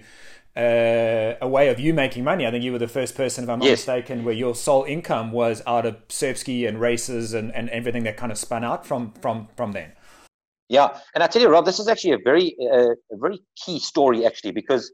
uh, 0.56 1.36
a 1.40 1.48
way 1.48 1.68
of 1.68 1.80
you 1.80 1.94
making 1.94 2.24
money. 2.24 2.48
I 2.48 2.50
think 2.50 2.64
you 2.64 2.72
were 2.72 2.80
the 2.80 2.88
first 2.88 3.16
person, 3.16 3.44
if 3.44 3.50
I'm 3.52 3.60
not 3.60 3.66
yes. 3.66 3.78
mistaken, 3.82 4.24
where 4.24 4.34
your 4.34 4.56
sole 4.56 4.86
income 4.86 5.32
was 5.32 5.62
out 5.68 5.86
of 5.86 5.98
surf 6.10 6.40
ski 6.40 6.66
and 6.66 6.82
races 6.82 7.36
and, 7.36 7.54
and 7.54 7.70
everything 7.70 8.02
that 8.06 8.18
kind 8.18 8.32
of 8.32 8.40
spun 8.40 8.64
out 8.64 8.88
from 8.88 9.14
from 9.22 9.50
from 9.56 9.74
then. 9.74 9.92
Yeah, 10.70 11.00
and 11.16 11.24
I 11.24 11.28
tell 11.28 11.42
you, 11.42 11.48
Rob, 11.48 11.66
this 11.66 11.80
is 11.80 11.88
actually 11.88 12.14
a 12.14 12.18
very, 12.24 12.56
uh, 12.62 12.92
a 13.12 13.18
very 13.18 13.40
key 13.56 13.80
story, 13.80 14.26
actually, 14.26 14.52
because 14.52 14.92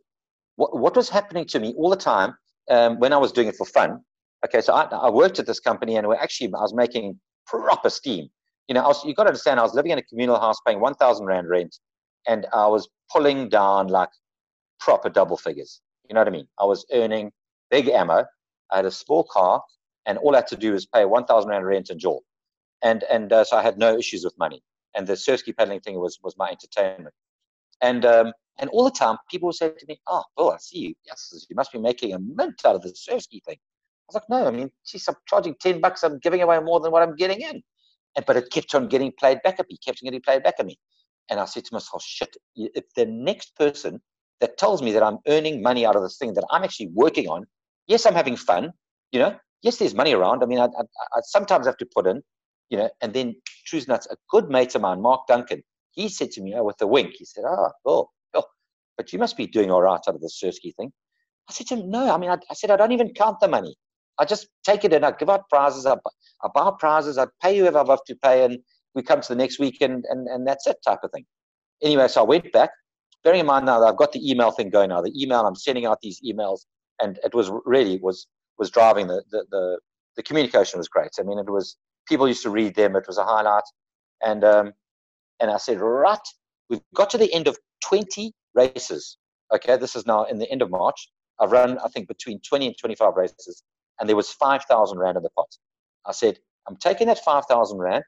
what 0.56 0.78
what 0.80 0.96
was 0.96 1.10
happening 1.10 1.46
to 1.46 1.60
me 1.60 1.74
all 1.78 1.90
the 1.90 1.96
time 1.96 2.36
um, 2.70 3.00
when 3.00 3.12
I 3.12 3.18
was 3.18 3.32
doing 3.32 3.48
it 3.48 3.56
for 3.56 3.66
fun. 3.66 4.00
Okay, 4.46 4.62
so 4.62 4.74
I, 4.74 4.84
I 4.84 5.10
worked 5.10 5.40
at 5.40 5.48
this 5.48 5.60
company, 5.60 5.96
and 5.96 6.08
we're 6.08 6.16
actually 6.16 6.48
I 6.48 6.62
was 6.62 6.76
making 6.76 7.20
proper 7.48 7.90
steam. 7.90 8.30
You 8.68 8.76
know, 8.76 8.84
was, 8.84 9.04
you 9.04 9.16
got 9.16 9.24
to 9.24 9.30
understand, 9.30 9.60
I 9.60 9.64
was 9.64 9.74
living 9.74 9.92
in 9.92 9.98
a 9.98 10.04
communal 10.04 10.40
house, 10.40 10.58
paying 10.66 10.80
one 10.80 10.94
thousand 10.94 11.26
rand 11.26 11.50
rent, 11.50 11.76
and 12.28 12.46
I 12.54 12.68
was 12.68 12.88
pulling 13.12 13.50
down 13.50 13.88
like 13.88 14.10
proper 14.80 15.10
double 15.10 15.38
figures. 15.38 15.82
You 16.08 16.14
know 16.14 16.22
what 16.22 16.28
I 16.28 16.32
mean? 16.32 16.48
I 16.60 16.66
was 16.66 16.86
earning 16.94 17.32
big 17.72 17.90
ammo. 17.90 18.26
I 18.72 18.76
had 18.76 18.86
a 18.86 18.92
small 18.92 19.24
car, 19.24 19.62
and 20.06 20.20
all 20.20 20.36
I 20.36 20.40
had 20.40 20.48
to 20.48 20.56
do 20.56 20.74
was 20.74 20.86
pay 20.86 21.06
one 21.06 21.26
thousand 21.26 21.50
rand 21.50 21.66
rent 21.66 21.90
and 21.90 22.00
jaw, 22.00 22.20
and 22.84 23.04
and 23.10 23.34
uh, 23.34 23.44
so 23.44 23.58
I 23.58 23.64
had 23.64 23.80
no 23.80 23.98
issues 23.98 24.24
with 24.24 24.38
money 24.38 24.62
and 24.96 25.08
the 25.08 25.14
surfski 25.14 25.56
paddling 25.56 25.82
thing 25.82 26.00
was 26.00 26.20
was 26.24 26.36
my 26.38 26.50
entertainment. 26.50 27.14
And 27.82 28.06
um, 28.06 28.34
and 28.60 28.70
all 28.70 28.84
the 28.84 28.92
time, 28.92 29.18
people 29.30 29.48
would 29.48 29.56
say 29.56 29.70
to 29.70 29.86
me, 29.88 30.00
"Oh, 30.08 30.24
Bill, 30.38 30.52
I 30.52 30.58
see 30.58 30.80
you. 30.80 30.94
Yes, 31.06 31.46
you 31.50 31.56
must 31.56 31.72
be 31.72 31.80
making 31.80 32.14
a 32.14 32.20
mint 32.20 32.62
out 32.66 32.76
of 32.76 32.82
the 32.82 32.90
surfski 32.90 33.44
thing." 33.44 33.58
I 33.58 34.08
was 34.08 34.16
like, 34.16 34.30
"No, 34.30 34.48
I 34.48 34.52
mean, 34.52 34.70
geez, 34.86 35.08
I'm 35.08 35.16
charging 35.28 35.56
ten 35.60 35.82
bucks. 35.82 36.04
I'm 36.04 36.20
giving 36.20 36.42
away 36.42 36.60
more 36.60 36.80
than 36.80 36.92
what 36.92 37.04
I'm 37.04 37.16
getting 37.16 37.42
in." 37.42 37.62
And, 38.16 38.26
but 38.26 38.38
it 38.38 38.52
kept 38.52 38.76
on 38.76 38.88
getting 38.88 39.12
played 39.20 39.40
back 39.44 39.60
at 39.60 39.68
me. 39.70 39.78
Kept 39.84 40.00
on 40.04 40.08
getting 40.08 40.22
played 40.22 40.44
back 40.44 40.56
at 40.60 40.66
me. 40.66 40.78
And 41.30 41.40
I 41.40 41.46
said 41.46 41.66
to 41.66 41.74
myself, 41.74 42.04
"Shit! 42.04 42.36
If 42.56 42.86
the 42.96 43.06
next 43.06 43.56
person 43.56 44.02
that 44.40 44.58
tells 44.58 44.82
me 44.82 44.92
that 44.92 45.04
I'm 45.04 45.20
earning 45.28 45.62
money 45.62 45.86
out 45.86 45.96
of 45.96 46.04
this 46.04 46.18
thing 46.18 46.34
that 46.36 46.46
I'm 46.52 46.64
actually 46.64 46.90
working 46.94 47.28
on, 47.30 47.46
yes, 47.88 48.06
I'm 48.06 48.14
having 48.14 48.36
fun. 48.36 48.72
You 49.12 49.20
know, 49.20 49.36
yes, 49.62 49.78
there's 49.78 49.96
money 49.96 50.14
around. 50.14 50.44
I 50.44 50.46
mean, 50.46 50.60
I, 50.60 50.66
I, 50.66 50.84
I 51.16 51.20
sometimes 51.24 51.66
have 51.66 51.78
to 51.78 51.88
put 51.96 52.08
in, 52.08 52.22
you 52.70 52.78
know, 52.78 52.90
and 53.02 53.14
then 53.14 53.36
truth 53.66 53.88
nuts, 53.88 54.08
a 54.10 54.16
good 54.30 54.50
mate 54.50 54.76
of 54.76 54.82
mine, 54.82 55.02
Mark 55.02 55.28
Duncan, 55.28 55.64
he 55.92 56.10
said 56.10 56.32
to 56.32 56.42
me 56.42 56.54
oh, 56.56 56.64
with 56.64 56.82
a 56.82 56.88
wink, 56.88 57.14
he 57.18 57.26
said, 57.26 57.44
"Ah, 57.48 57.72
oh, 57.86 58.10
oh, 58.34 58.44
but 58.98 59.14
you 59.14 59.20
must 59.20 59.38
be 59.38 59.48
doing 59.48 59.72
all 59.72 59.82
right 59.82 60.02
out 60.08 60.16
of 60.16 60.22
the 60.22 60.28
surfski 60.28 60.76
thing." 60.76 60.92
I 61.50 61.54
said 61.54 61.68
to 61.68 61.76
him, 61.76 61.90
"No, 61.90 62.14
I 62.14 62.18
mean, 62.18 62.30
I, 62.30 62.38
I, 62.50 62.54
said 62.54 62.72
I 62.72 62.76
don't 62.76 62.92
even 62.92 63.14
count 63.14 63.40
the 63.40 63.48
money. 63.48 63.76
I 64.20 64.26
just 64.26 64.48
take 64.66 64.86
it 64.86 64.94
and 64.94 65.06
I 65.06 65.12
give 65.12 65.30
out 65.30 65.50
prizes. 65.50 65.86
I, 65.86 65.96
I 66.44 66.50
buy 66.54 66.72
prizes. 66.80 67.18
I 67.18 67.28
pay 67.42 67.58
whoever 67.58 67.80
I've 67.80 68.04
to 68.06 68.16
pay, 68.16 68.44
and 68.44 68.58
we 68.96 69.04
come 69.04 69.22
to 69.22 69.28
the 69.28 69.36
next 69.36 69.60
week, 69.60 69.78
and, 69.82 70.04
and 70.10 70.28
and 70.28 70.48
that's 70.48 70.68
it, 70.68 70.78
type 70.86 71.00
of 71.04 71.12
thing." 71.12 71.26
Anyway, 71.82 72.08
so 72.08 72.22
I 72.22 72.26
went 72.26 72.52
back. 72.52 72.72
Bearing 73.24 73.42
in 73.42 73.46
mind 73.46 73.66
now 73.66 73.80
that 73.80 73.86
I've 73.86 73.98
got 73.98 74.12
the 74.12 74.30
email 74.30 74.52
thing 74.52 74.70
going 74.70 74.90
now, 74.90 75.02
the 75.02 75.14
email 75.22 75.46
I'm 75.46 75.56
sending 75.56 75.86
out 75.86 76.00
these 76.02 76.20
emails, 76.22 76.62
and 77.02 77.20
it 77.24 77.34
was 77.34 77.52
really 77.66 78.00
was 78.02 78.28
was 78.58 78.72
driving 78.72 79.08
the 79.08 79.24
the 79.32 79.46
the, 79.52 79.80
the 80.16 80.24
communication 80.24 80.80
was 80.80 80.88
great. 80.88 81.12
I 81.20 81.24
mean, 81.24 81.38
it 81.38 81.50
was 81.50 81.78
people 82.08 82.28
used 82.28 82.44
to 82.44 82.50
read 82.50 82.76
them. 82.76 82.96
It 82.96 83.08
was 83.08 83.18
a 83.18 83.24
highlight. 83.24 83.64
And, 84.22 84.44
um, 84.44 84.74
and 85.40 85.52
I 85.52 85.58
said, 85.58 85.80
right, 85.80 86.20
we've 86.70 86.82
got 86.96 87.10
to 87.12 87.18
the 87.18 87.34
end 87.34 87.48
of 87.48 87.58
20 87.84 88.34
races. 88.56 89.18
Okay, 89.54 89.78
this 89.78 89.96
is 89.96 90.06
now 90.06 90.24
in 90.24 90.40
the 90.40 90.50
end 90.50 90.62
of 90.62 90.70
March. 90.70 91.10
I've 91.40 91.52
run, 91.52 91.78
I 91.80 91.88
think, 91.90 92.08
between 92.08 92.40
20 92.48 92.68
and 92.68 92.76
25 92.78 93.16
races, 93.16 93.64
and 94.00 94.08
there 94.08 94.16
was 94.16 94.32
5,000 94.32 94.98
Rand 94.98 95.18
in 95.18 95.24
the 95.24 95.30
pot. 95.32 95.48
I 96.06 96.12
said, 96.12 96.38
I'm 96.68 96.78
taking 96.78 97.08
that 97.08 97.20
5,000 97.20 97.78
Rand, 97.78 98.04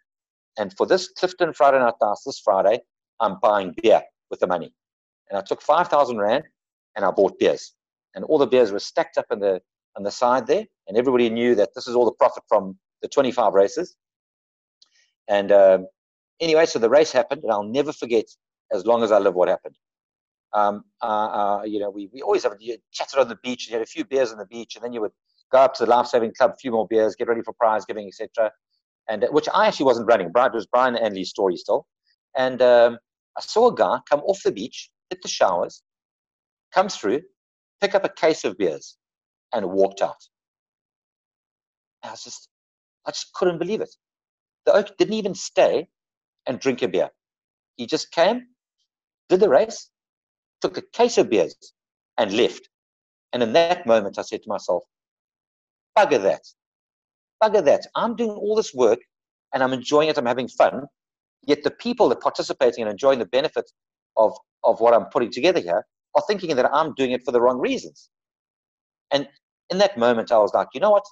and 0.57 0.75
for 0.77 0.85
this 0.85 1.09
Clifton 1.09 1.53
Friday 1.53 1.79
Night 1.79 1.95
Dance 1.99 2.23
this 2.25 2.39
Friday, 2.39 2.79
I'm 3.19 3.39
buying 3.41 3.73
beer 3.81 4.01
with 4.29 4.39
the 4.39 4.47
money. 4.47 4.73
And 5.29 5.37
I 5.37 5.41
took 5.41 5.61
5,000 5.61 6.17
Rand 6.17 6.43
and 6.95 7.03
I 7.03 7.11
bought 7.11 7.37
beers. 7.39 7.73
And 8.13 8.23
all 8.25 8.37
the 8.37 8.47
beers 8.47 8.71
were 8.71 8.79
stacked 8.79 9.17
up 9.17 9.25
in 9.31 9.39
the, 9.39 9.61
on 9.97 10.03
the 10.03 10.11
side 10.11 10.47
there, 10.47 10.65
and 10.87 10.97
everybody 10.97 11.29
knew 11.29 11.55
that 11.55 11.69
this 11.75 11.87
is 11.87 11.95
all 11.95 12.05
the 12.05 12.11
profit 12.11 12.43
from 12.47 12.77
the 13.05 13.09
25 13.09 13.53
races. 13.53 13.95
And 15.27 15.51
um, 15.51 15.87
anyway, 16.39 16.65
so 16.65 16.79
the 16.79 16.89
race 16.89 17.11
happened, 17.11 17.43
and 17.43 17.51
I'll 17.51 17.63
never 17.63 17.93
forget 17.93 18.25
as 18.71 18.85
long 18.85 19.03
as 19.03 19.11
I 19.11 19.19
live 19.19 19.35
what 19.35 19.47
happened. 19.47 19.75
Um, 20.53 20.83
uh, 21.03 21.05
uh, 21.05 21.63
you 21.65 21.79
know, 21.79 21.89
we, 21.89 22.09
we 22.13 22.21
always 22.21 22.43
have 22.43 22.53
you 22.59 22.77
chatted 22.91 23.19
on 23.19 23.27
the 23.27 23.37
beach, 23.43 23.65
and 23.65 23.71
you 23.71 23.77
had 23.77 23.83
a 23.83 23.89
few 23.89 24.05
beers 24.05 24.31
on 24.31 24.39
the 24.39 24.45
beach, 24.45 24.75
and 24.75 24.83
then 24.83 24.93
you 24.93 25.01
would 25.01 25.11
go 25.51 25.59
up 25.59 25.75
to 25.75 25.85
the 25.85 25.89
life 25.89 26.07
saving 26.07 26.33
club, 26.35 26.51
a 26.51 26.57
few 26.57 26.71
more 26.71 26.87
beers, 26.87 27.15
get 27.15 27.27
ready 27.27 27.41
for 27.41 27.53
prize 27.53 27.85
giving, 27.85 28.07
etc. 28.07 28.51
And 29.07 29.23
uh, 29.23 29.27
which 29.27 29.47
I 29.53 29.67
actually 29.67 29.85
wasn't 29.85 30.07
running. 30.07 30.31
Brian, 30.31 30.51
was 30.53 30.65
Brian 30.65 30.95
and 30.95 31.13
Lee's 31.13 31.29
story 31.29 31.57
still. 31.57 31.85
And 32.35 32.61
um, 32.61 32.97
I 33.37 33.41
saw 33.41 33.67
a 33.67 33.75
guy 33.75 33.99
come 34.09 34.21
off 34.21 34.41
the 34.43 34.51
beach, 34.51 34.89
hit 35.09 35.21
the 35.21 35.27
showers, 35.27 35.83
come 36.73 36.89
through, 36.89 37.21
pick 37.81 37.93
up 37.93 38.03
a 38.03 38.09
case 38.09 38.43
of 38.43 38.57
beers, 38.57 38.97
and 39.53 39.69
walked 39.69 40.01
out. 40.01 40.21
I 42.03 42.11
was 42.11 42.23
just, 42.23 42.49
I 43.07 43.11
just 43.11 43.33
couldn't 43.33 43.59
believe 43.59 43.81
it. 43.81 43.95
The 44.65 44.73
oak 44.73 44.97
didn't 44.97 45.13
even 45.13 45.35
stay 45.35 45.87
and 46.47 46.59
drink 46.59 46.81
a 46.81 46.87
beer. 46.87 47.09
He 47.77 47.85
just 47.85 48.11
came, 48.11 48.47
did 49.29 49.39
the 49.39 49.49
race, 49.49 49.89
took 50.61 50.77
a 50.77 50.81
case 50.81 51.17
of 51.17 51.29
beers, 51.29 51.55
and 52.17 52.31
left. 52.33 52.69
And 53.33 53.43
in 53.43 53.53
that 53.53 53.85
moment, 53.85 54.17
I 54.17 54.21
said 54.21 54.43
to 54.43 54.49
myself, 54.49 54.83
bugger 55.97 56.21
that. 56.21 56.41
Bugger 57.43 57.63
that. 57.65 57.85
I'm 57.95 58.15
doing 58.15 58.31
all 58.31 58.55
this 58.55 58.73
work 58.73 58.99
and 59.53 59.61
I'm 59.61 59.73
enjoying 59.73 60.09
it, 60.09 60.17
I'm 60.17 60.25
having 60.25 60.47
fun. 60.47 60.85
Yet 61.43 61.63
the 61.63 61.71
people 61.71 62.09
that 62.09 62.17
are 62.17 62.21
participating 62.21 62.83
and 62.83 62.91
enjoying 62.91 63.19
the 63.19 63.25
benefits 63.25 63.73
of, 64.17 64.33
of 64.63 64.79
what 64.79 64.93
I'm 64.93 65.05
putting 65.05 65.31
together 65.31 65.59
here 65.59 65.85
are 66.15 66.23
thinking 66.27 66.55
that 66.55 66.73
I'm 66.73 66.93
doing 66.95 67.11
it 67.11 67.23
for 67.23 67.31
the 67.31 67.41
wrong 67.41 67.59
reasons. 67.59 68.09
And 69.11 69.27
in 69.69 69.77
that 69.79 69.97
moment, 69.97 70.31
I 70.31 70.37
was 70.37 70.53
like, 70.53 70.67
you 70.73 70.79
know 70.79 70.91
what? 70.91 71.05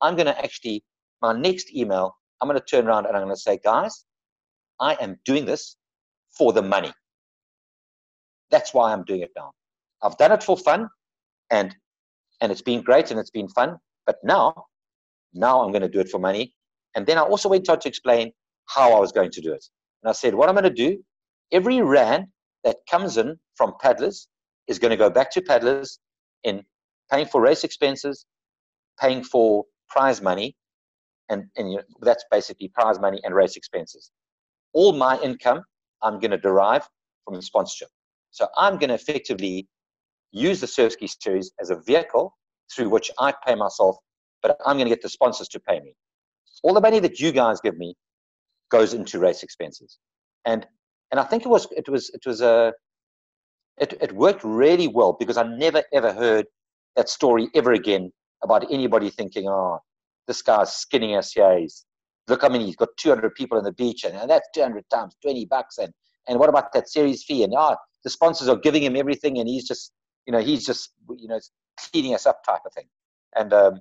I'm 0.00 0.16
going 0.16 0.26
to 0.26 0.38
actually 0.38 0.84
my 1.22 1.32
next 1.32 1.74
email, 1.74 2.16
I'm 2.40 2.48
going 2.48 2.58
to 2.58 2.64
turn 2.64 2.86
around 2.86 3.06
and 3.06 3.16
I'm 3.16 3.24
going 3.24 3.34
to 3.34 3.40
say, 3.40 3.58
guys, 3.62 4.04
I 4.80 4.94
am 5.00 5.18
doing 5.24 5.44
this 5.44 5.76
for 6.36 6.52
the 6.52 6.62
money. 6.62 6.92
That's 8.50 8.72
why 8.72 8.92
I'm 8.92 9.04
doing 9.04 9.22
it 9.22 9.30
now. 9.36 9.52
I've 10.02 10.16
done 10.16 10.32
it 10.32 10.42
for 10.42 10.56
fun 10.56 10.88
and 11.50 11.74
and 12.40 12.52
it's 12.52 12.62
been 12.62 12.82
great 12.82 13.10
and 13.10 13.18
it's 13.18 13.30
been 13.30 13.48
fun. 13.48 13.78
But 14.06 14.18
now, 14.22 14.66
now 15.34 15.60
I'm 15.60 15.72
going 15.72 15.82
to 15.82 15.88
do 15.88 15.98
it 15.98 16.08
for 16.08 16.20
money. 16.20 16.54
And 16.94 17.04
then 17.04 17.18
I 17.18 17.22
also 17.22 17.48
went 17.48 17.68
on 17.68 17.80
to 17.80 17.88
explain 17.88 18.32
how 18.66 18.92
I 18.92 19.00
was 19.00 19.12
going 19.12 19.30
to 19.32 19.40
do 19.40 19.52
it. 19.52 19.64
And 20.02 20.10
I 20.10 20.12
said, 20.12 20.34
what 20.34 20.48
I'm 20.48 20.54
going 20.54 20.64
to 20.64 20.70
do, 20.70 21.02
every 21.50 21.82
rand 21.82 22.26
that 22.64 22.76
comes 22.88 23.16
in 23.16 23.36
from 23.56 23.74
paddlers 23.80 24.28
is 24.68 24.78
going 24.78 24.90
to 24.90 24.96
go 24.96 25.10
back 25.10 25.32
to 25.32 25.42
paddlers 25.42 25.98
in 26.44 26.62
paying 27.10 27.26
for 27.26 27.40
race 27.40 27.64
expenses, 27.64 28.24
paying 29.00 29.24
for 29.24 29.64
prize 29.88 30.22
money, 30.22 30.56
and, 31.28 31.44
and 31.56 31.70
you 31.70 31.76
know, 31.78 31.82
that's 32.00 32.24
basically 32.30 32.68
prize 32.68 32.98
money 32.98 33.20
and 33.24 33.34
race 33.34 33.56
expenses. 33.56 34.10
All 34.72 34.92
my 34.92 35.18
income 35.20 35.62
I'm 36.02 36.18
going 36.20 36.30
to 36.30 36.38
derive 36.38 36.88
from 37.24 37.34
the 37.34 37.42
sponsorship. 37.42 37.88
So 38.30 38.46
I'm 38.56 38.78
going 38.78 38.88
to 38.88 38.94
effectively 38.94 39.66
use 40.32 40.60
the 40.60 40.66
Surfski 40.66 41.08
series 41.20 41.50
as 41.60 41.70
a 41.70 41.76
vehicle 41.76 42.34
through 42.74 42.90
which 42.90 43.10
I 43.18 43.32
pay 43.46 43.54
myself, 43.54 43.96
but 44.42 44.56
I'm 44.64 44.76
going 44.76 44.86
to 44.86 44.94
get 44.94 45.02
the 45.02 45.08
sponsors 45.08 45.48
to 45.48 45.60
pay 45.60 45.80
me. 45.80 45.94
All 46.62 46.74
the 46.74 46.80
money 46.80 47.00
that 47.00 47.18
you 47.18 47.32
guys 47.32 47.60
give 47.60 47.76
me 47.76 47.94
goes 48.70 48.92
into 48.94 49.18
race 49.18 49.42
expenses, 49.42 49.98
and 50.44 50.66
and 51.10 51.20
I 51.20 51.24
think 51.24 51.44
it 51.44 51.48
was 51.48 51.68
it 51.70 51.88
was 51.88 52.10
it 52.10 52.26
was 52.26 52.40
a 52.40 52.72
it, 53.78 53.94
it 54.00 54.12
worked 54.12 54.42
really 54.42 54.88
well 54.88 55.12
because 55.18 55.36
I 55.36 55.44
never 55.44 55.82
ever 55.92 56.12
heard 56.12 56.46
that 56.96 57.08
story 57.08 57.48
ever 57.54 57.72
again 57.72 58.12
about 58.42 58.70
anybody 58.72 59.08
thinking, 59.08 59.48
oh, 59.48 59.78
this 60.28 60.42
guy's 60.42 60.86
here. 60.90 61.58
He's, 61.58 61.84
look, 62.28 62.44
I 62.44 62.48
mean, 62.48 62.60
he's 62.60 62.76
got 62.76 62.90
200 62.98 63.34
people 63.34 63.58
on 63.58 63.64
the 63.64 63.72
beach, 63.72 64.04
and, 64.04 64.16
and 64.16 64.30
that's 64.30 64.48
200 64.54 64.84
times 64.90 65.16
20 65.22 65.46
bucks. 65.46 65.78
And 65.78 65.92
and 66.28 66.38
what 66.38 66.50
about 66.50 66.72
that 66.74 66.88
series 66.88 67.24
fee? 67.24 67.42
And 67.42 67.54
ah, 67.56 67.72
oh, 67.72 67.76
the 68.04 68.10
sponsors 68.10 68.48
are 68.48 68.56
giving 68.56 68.84
him 68.84 68.94
everything, 68.94 69.38
and 69.38 69.48
he's 69.48 69.66
just, 69.66 69.92
you 70.26 70.32
know, 70.32 70.40
he's 70.40 70.64
just, 70.64 70.90
you 71.16 71.26
know, 71.26 71.40
cleaning 71.90 72.14
us 72.14 72.26
up 72.26 72.44
type 72.44 72.60
of 72.64 72.72
thing. 72.72 72.86
And 73.34 73.52
um, 73.52 73.80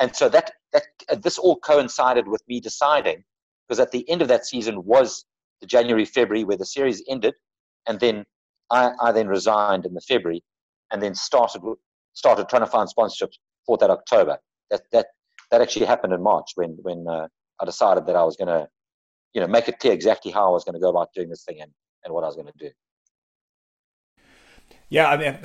and 0.00 0.16
so 0.16 0.28
that 0.30 0.52
that 0.72 0.84
uh, 1.08 1.16
this 1.16 1.38
all 1.38 1.56
coincided 1.56 2.26
with 2.26 2.42
me 2.48 2.60
deciding 2.60 3.22
because 3.68 3.78
at 3.78 3.92
the 3.92 4.08
end 4.10 4.22
of 4.22 4.28
that 4.28 4.46
season 4.46 4.84
was 4.84 5.24
the 5.60 5.66
January 5.66 6.06
February 6.06 6.44
where 6.44 6.56
the 6.56 6.66
series 6.66 7.02
ended, 7.08 7.34
and 7.86 8.00
then 8.00 8.24
I, 8.70 8.92
I 9.00 9.12
then 9.12 9.28
resigned 9.28 9.84
in 9.84 9.94
the 9.94 10.00
February, 10.00 10.42
and 10.90 11.02
then 11.02 11.14
started 11.14 11.62
started 12.14 12.48
trying 12.48 12.62
to 12.62 12.66
find 12.66 12.88
sponsorships 12.88 13.38
for 13.66 13.76
that 13.78 13.90
October. 13.90 14.38
That 14.70 14.82
that 14.92 15.06
that 15.50 15.60
actually 15.60 15.86
happened 15.86 16.12
in 16.12 16.22
March 16.22 16.52
when 16.54 16.78
when 16.82 17.06
uh, 17.08 17.28
I 17.60 17.64
decided 17.64 18.06
that 18.06 18.16
I 18.16 18.24
was 18.24 18.36
going 18.36 18.48
to, 18.48 18.68
you 19.34 19.40
know, 19.40 19.46
make 19.46 19.68
it 19.68 19.78
clear 19.78 19.92
exactly 19.92 20.32
how 20.32 20.48
I 20.48 20.50
was 20.50 20.64
going 20.64 20.74
to 20.74 20.80
go 20.80 20.88
about 20.88 21.08
doing 21.14 21.28
this 21.28 21.44
thing 21.44 21.60
and, 21.60 21.70
and 22.04 22.14
what 22.14 22.24
I 22.24 22.26
was 22.26 22.36
going 22.36 22.48
to 22.48 22.52
do. 22.58 22.70
Yeah, 24.88 25.08
I 25.08 25.16
mean, 25.16 25.38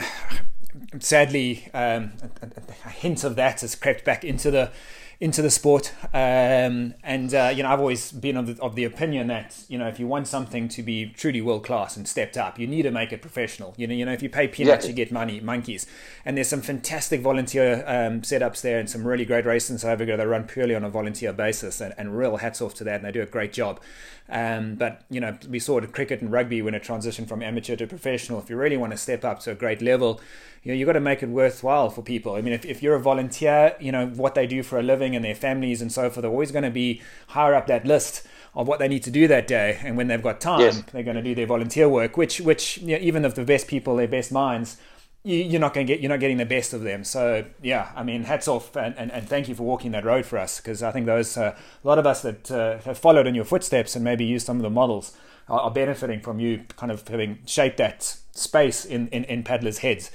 sadly, 1.00 1.70
um, 1.74 2.14
a, 2.42 2.50
a, 2.86 2.90
hint 2.90 3.24
of 3.24 3.36
that 3.36 3.62
has 3.62 3.76
crept 3.76 4.06
back 4.06 4.24
into 4.24 4.50
the 4.50 4.72
into 5.20 5.42
the 5.42 5.50
sport. 5.50 5.94
Um, 6.14 6.94
and 7.04 7.34
uh, 7.34 7.52
you 7.56 7.64
know, 7.64 7.70
I've 7.70 7.80
always 7.80 8.12
been 8.12 8.38
of 8.38 8.48
the, 8.48 8.62
of 8.62 8.76
the 8.76 8.84
opinion 8.84 9.28
that 9.28 9.64
you 9.68 9.78
know, 9.78 9.88
if 9.88 10.00
you 10.00 10.08
want 10.08 10.28
something 10.28 10.68
to 10.70 10.84
be 10.84 11.08
truly 11.08 11.42
world 11.42 11.64
class 11.64 11.96
and 11.98 12.08
stepped 12.08 12.38
up, 12.38 12.60
you 12.60 12.68
need 12.68 12.84
to 12.84 12.92
make 12.92 13.12
it 13.12 13.22
professional. 13.22 13.74
You 13.78 13.88
know, 13.88 13.94
you 13.94 14.06
know, 14.06 14.14
if 14.14 14.22
you 14.22 14.30
pay 14.30 14.48
peanuts, 14.48 14.86
yeah. 14.86 14.90
you 14.90 14.96
get 14.96 15.12
money, 15.12 15.40
monkeys. 15.40 15.88
And 16.26 16.38
there's 16.38 16.50
some 16.50 16.62
fantastic 16.62 17.22
volunteer 17.22 17.84
um, 17.88 18.22
setups 18.22 18.62
there, 18.62 18.80
and 18.80 18.90
some 18.90 19.06
really 19.06 19.26
great 19.26 19.46
races 19.46 19.72
in 19.72 19.78
South 19.78 19.92
Africa 19.92 20.18
that 20.18 20.28
run 20.28 20.46
purely 20.46 20.76
on 20.76 20.84
a 20.84 20.90
volunteer 20.90 21.34
basis. 21.34 21.82
And, 21.82 21.94
and 21.98 22.18
real 22.18 22.38
hats 22.38 22.62
off 22.62 22.74
to 22.76 22.84
that, 22.84 22.96
and 22.96 23.06
they 23.06 23.12
do 23.12 23.22
a 23.22 23.28
great 23.28 23.54
job. 23.54 23.80
Um, 24.28 24.76
but 24.76 25.04
you 25.10 25.20
know, 25.20 25.38
we 25.48 25.60
saw 25.60 25.78
it 25.78 25.84
in 25.84 25.92
cricket 25.92 26.22
and 26.22 26.32
rugby 26.32 26.62
when 26.62 26.74
it 26.74 26.84
transitioned 26.84 27.28
from 27.28 27.44
amateur 27.44 27.76
to 27.76 27.88
professional. 27.88 28.40
If 28.40 28.50
you 28.50 28.58
really 28.58 28.78
want 28.78 28.92
to 28.92 28.98
step 28.98 29.24
up 29.24 29.40
to 29.42 29.52
a 29.52 29.56
great 29.56 29.82
level, 29.82 30.20
you 30.66 30.72
know, 30.72 30.78
you 30.78 30.86
got 30.86 30.94
to 30.94 31.00
make 31.00 31.24
it 31.24 31.30
worthwhile 31.30 31.90
for 31.90 32.02
people. 32.02 32.34
I 32.34 32.42
mean, 32.42 32.52
if, 32.52 32.66
if 32.66 32.84
you're 32.84 32.96
a 32.96 33.00
volunteer, 33.00 33.76
you 33.80 33.92
know 33.92 34.08
what 34.08 34.36
they 34.36 34.48
do 34.48 34.64
for 34.64 34.78
a 34.78 34.84
living 34.84 35.16
and 35.16 35.24
their 35.24 35.36
families 35.36 35.82
and 35.82 35.92
so 35.92 36.10
forth 36.10 36.24
they're 36.24 36.32
always 36.32 36.52
going 36.52 36.64
to 36.64 36.72
be 36.72 37.02
higher 37.28 37.56
up 37.56 37.68
that 37.68 37.86
list 37.86 38.28
of 38.56 38.68
what 38.68 38.80
they 38.80 38.88
need 38.88 39.04
to 39.04 39.12
do 39.12 39.28
that 39.28 39.48
day. 39.48 39.80
And 39.84 39.96
when 39.96 40.08
they've 40.08 40.22
got 40.22 40.42
time, 40.42 40.62
yes. 40.62 40.84
they're 40.92 41.04
going 41.04 41.18
to 41.18 41.22
do 41.22 41.36
their 41.36 41.46
volunteer 41.46 41.88
work, 41.88 42.18
which 42.18 42.42
which 42.42 42.80
you 42.80 42.98
know, 42.98 43.02
even 43.02 43.24
of 43.24 43.36
the 43.36 43.46
best 43.46 43.68
people, 43.68 43.96
their 43.96 44.08
best 44.08 44.32
minds 44.32 44.78
you, 45.26 45.58
are 45.58 45.60
not 45.60 45.74
going 45.74 45.88
to 45.88 45.94
get 45.94 46.02
you're 46.02 46.10
not 46.10 46.20
getting 46.20 46.38
the 46.38 46.46
best 46.46 46.74
of 46.74 46.82
them. 46.82 47.04
So 47.04 47.46
yeah, 47.62 47.92
I 47.96 48.04
mean, 48.04 48.24
hats 48.24 48.48
off 48.48 48.76
and, 48.76 48.96
and, 48.98 49.12
and 49.12 49.28
thank 49.28 49.50
you 49.50 49.56
for 49.56 49.64
walking 49.64 49.92
that 49.92 50.06
road 50.06 50.26
for 50.26 50.38
us 50.38 50.62
because 50.62 50.84
I 50.84 50.92
think 50.92 51.08
those 51.08 51.36
uh, 51.36 51.56
a 51.84 51.88
lot 51.88 51.98
of 51.98 52.06
us 52.06 52.22
that 52.22 52.52
uh, 52.52 52.78
have 52.80 52.98
followed 52.98 53.28
in 53.28 53.36
your 53.36 53.46
footsteps 53.46 53.96
and 53.96 54.04
maybe 54.04 54.24
used 54.24 54.46
some 54.46 54.58
of 54.58 54.64
the 54.64 54.70
models 54.70 55.18
are, 55.50 55.60
are, 55.60 55.72
benefiting 55.72 56.22
from 56.22 56.40
you 56.40 56.64
kind 56.78 56.92
of 56.92 57.08
having 57.08 57.40
shaped 57.46 57.78
that 57.78 58.04
space 58.32 58.86
in 58.86 59.08
in, 59.10 59.24
in 59.26 59.44
paddlers' 59.44 59.80
heads. 59.80 60.12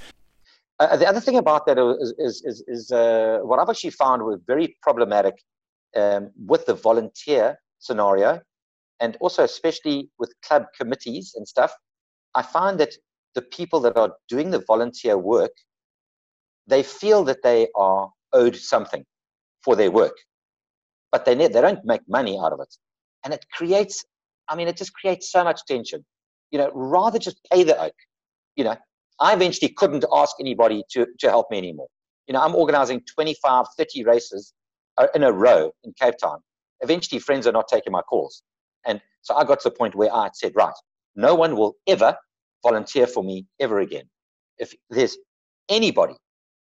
Uh, 0.81 0.97
the 0.97 1.07
other 1.07 1.19
thing 1.19 1.37
about 1.37 1.67
that 1.67 1.77
is 1.77 2.11
is 2.17 2.35
is, 2.43 2.63
is 2.67 2.91
uh, 2.91 3.37
what 3.43 3.59
I've 3.59 3.69
actually 3.69 3.91
found 3.91 4.23
was 4.23 4.39
very 4.47 4.67
problematic 4.81 5.35
um, 5.95 6.31
with 6.51 6.65
the 6.65 6.73
volunteer 6.73 7.59
scenario, 7.77 8.41
and 8.99 9.15
also 9.21 9.43
especially 9.43 10.09
with 10.17 10.33
club 10.45 10.63
committees 10.79 11.33
and 11.35 11.47
stuff. 11.47 11.71
I 12.33 12.41
find 12.41 12.79
that 12.79 12.93
the 13.35 13.43
people 13.43 13.79
that 13.81 13.95
are 13.95 14.11
doing 14.27 14.49
the 14.49 14.63
volunteer 14.65 15.17
work, 15.19 15.51
they 16.65 16.81
feel 16.81 17.23
that 17.25 17.43
they 17.43 17.67
are 17.75 18.09
owed 18.33 18.55
something 18.55 19.05
for 19.63 19.75
their 19.75 19.91
work, 19.91 20.17
but 21.11 21.25
they, 21.25 21.35
they 21.35 21.61
don't 21.67 21.85
make 21.85 22.01
money 22.07 22.39
out 22.43 22.53
of 22.53 22.59
it. 22.59 22.73
And 23.23 23.35
it 23.35 23.45
creates, 23.53 24.03
I 24.49 24.55
mean, 24.55 24.67
it 24.67 24.77
just 24.77 24.93
creates 24.93 25.31
so 25.31 25.43
much 25.43 25.61
tension. 25.67 26.03
You 26.49 26.57
know, 26.57 26.71
rather 26.73 27.19
just 27.19 27.39
pay 27.51 27.61
the 27.63 27.79
oak. 27.79 27.93
You 28.55 28.63
know, 28.63 28.77
I 29.21 29.33
eventually 29.33 29.69
couldn't 29.69 30.03
ask 30.11 30.35
anybody 30.39 30.83
to, 30.91 31.05
to 31.19 31.29
help 31.29 31.51
me 31.51 31.59
anymore. 31.59 31.87
You 32.27 32.33
know, 32.33 32.41
I'm 32.41 32.55
organizing 32.55 33.01
25, 33.01 33.65
30 33.77 34.03
races 34.03 34.53
uh, 34.97 35.07
in 35.13 35.23
a 35.23 35.31
row 35.31 35.71
in 35.83 35.93
Cape 35.93 36.15
Town. 36.17 36.39
Eventually, 36.81 37.19
friends 37.19 37.45
are 37.45 37.51
not 37.51 37.67
taking 37.67 37.93
my 37.93 38.01
calls. 38.01 38.41
And 38.85 38.99
so 39.21 39.35
I 39.35 39.43
got 39.43 39.59
to 39.61 39.69
the 39.69 39.75
point 39.75 39.93
where 39.93 40.13
I 40.13 40.29
said, 40.33 40.53
right, 40.55 40.73
no 41.15 41.35
one 41.35 41.55
will 41.55 41.75
ever 41.87 42.15
volunteer 42.63 43.05
for 43.05 43.23
me 43.23 43.45
ever 43.59 43.79
again. 43.79 44.05
If 44.57 44.73
there's 44.89 45.17
anybody 45.69 46.15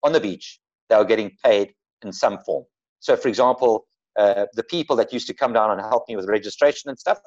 on 0.03 0.12
the 0.12 0.20
beach, 0.20 0.59
they 0.88 0.94
are 0.94 1.05
getting 1.05 1.36
paid 1.44 1.74
in 2.03 2.12
some 2.12 2.38
form. 2.46 2.64
So, 3.01 3.16
for 3.16 3.28
example, 3.28 3.86
uh, 4.18 4.46
the 4.55 4.64
people 4.64 4.96
that 4.96 5.12
used 5.12 5.26
to 5.26 5.34
come 5.34 5.53
down 5.53 5.70
and 5.70 5.80
help 5.80 6.05
me 6.09 6.16
with 6.16 6.26
registration 6.28 6.88
and 6.88 6.99
stuff, 6.99 7.18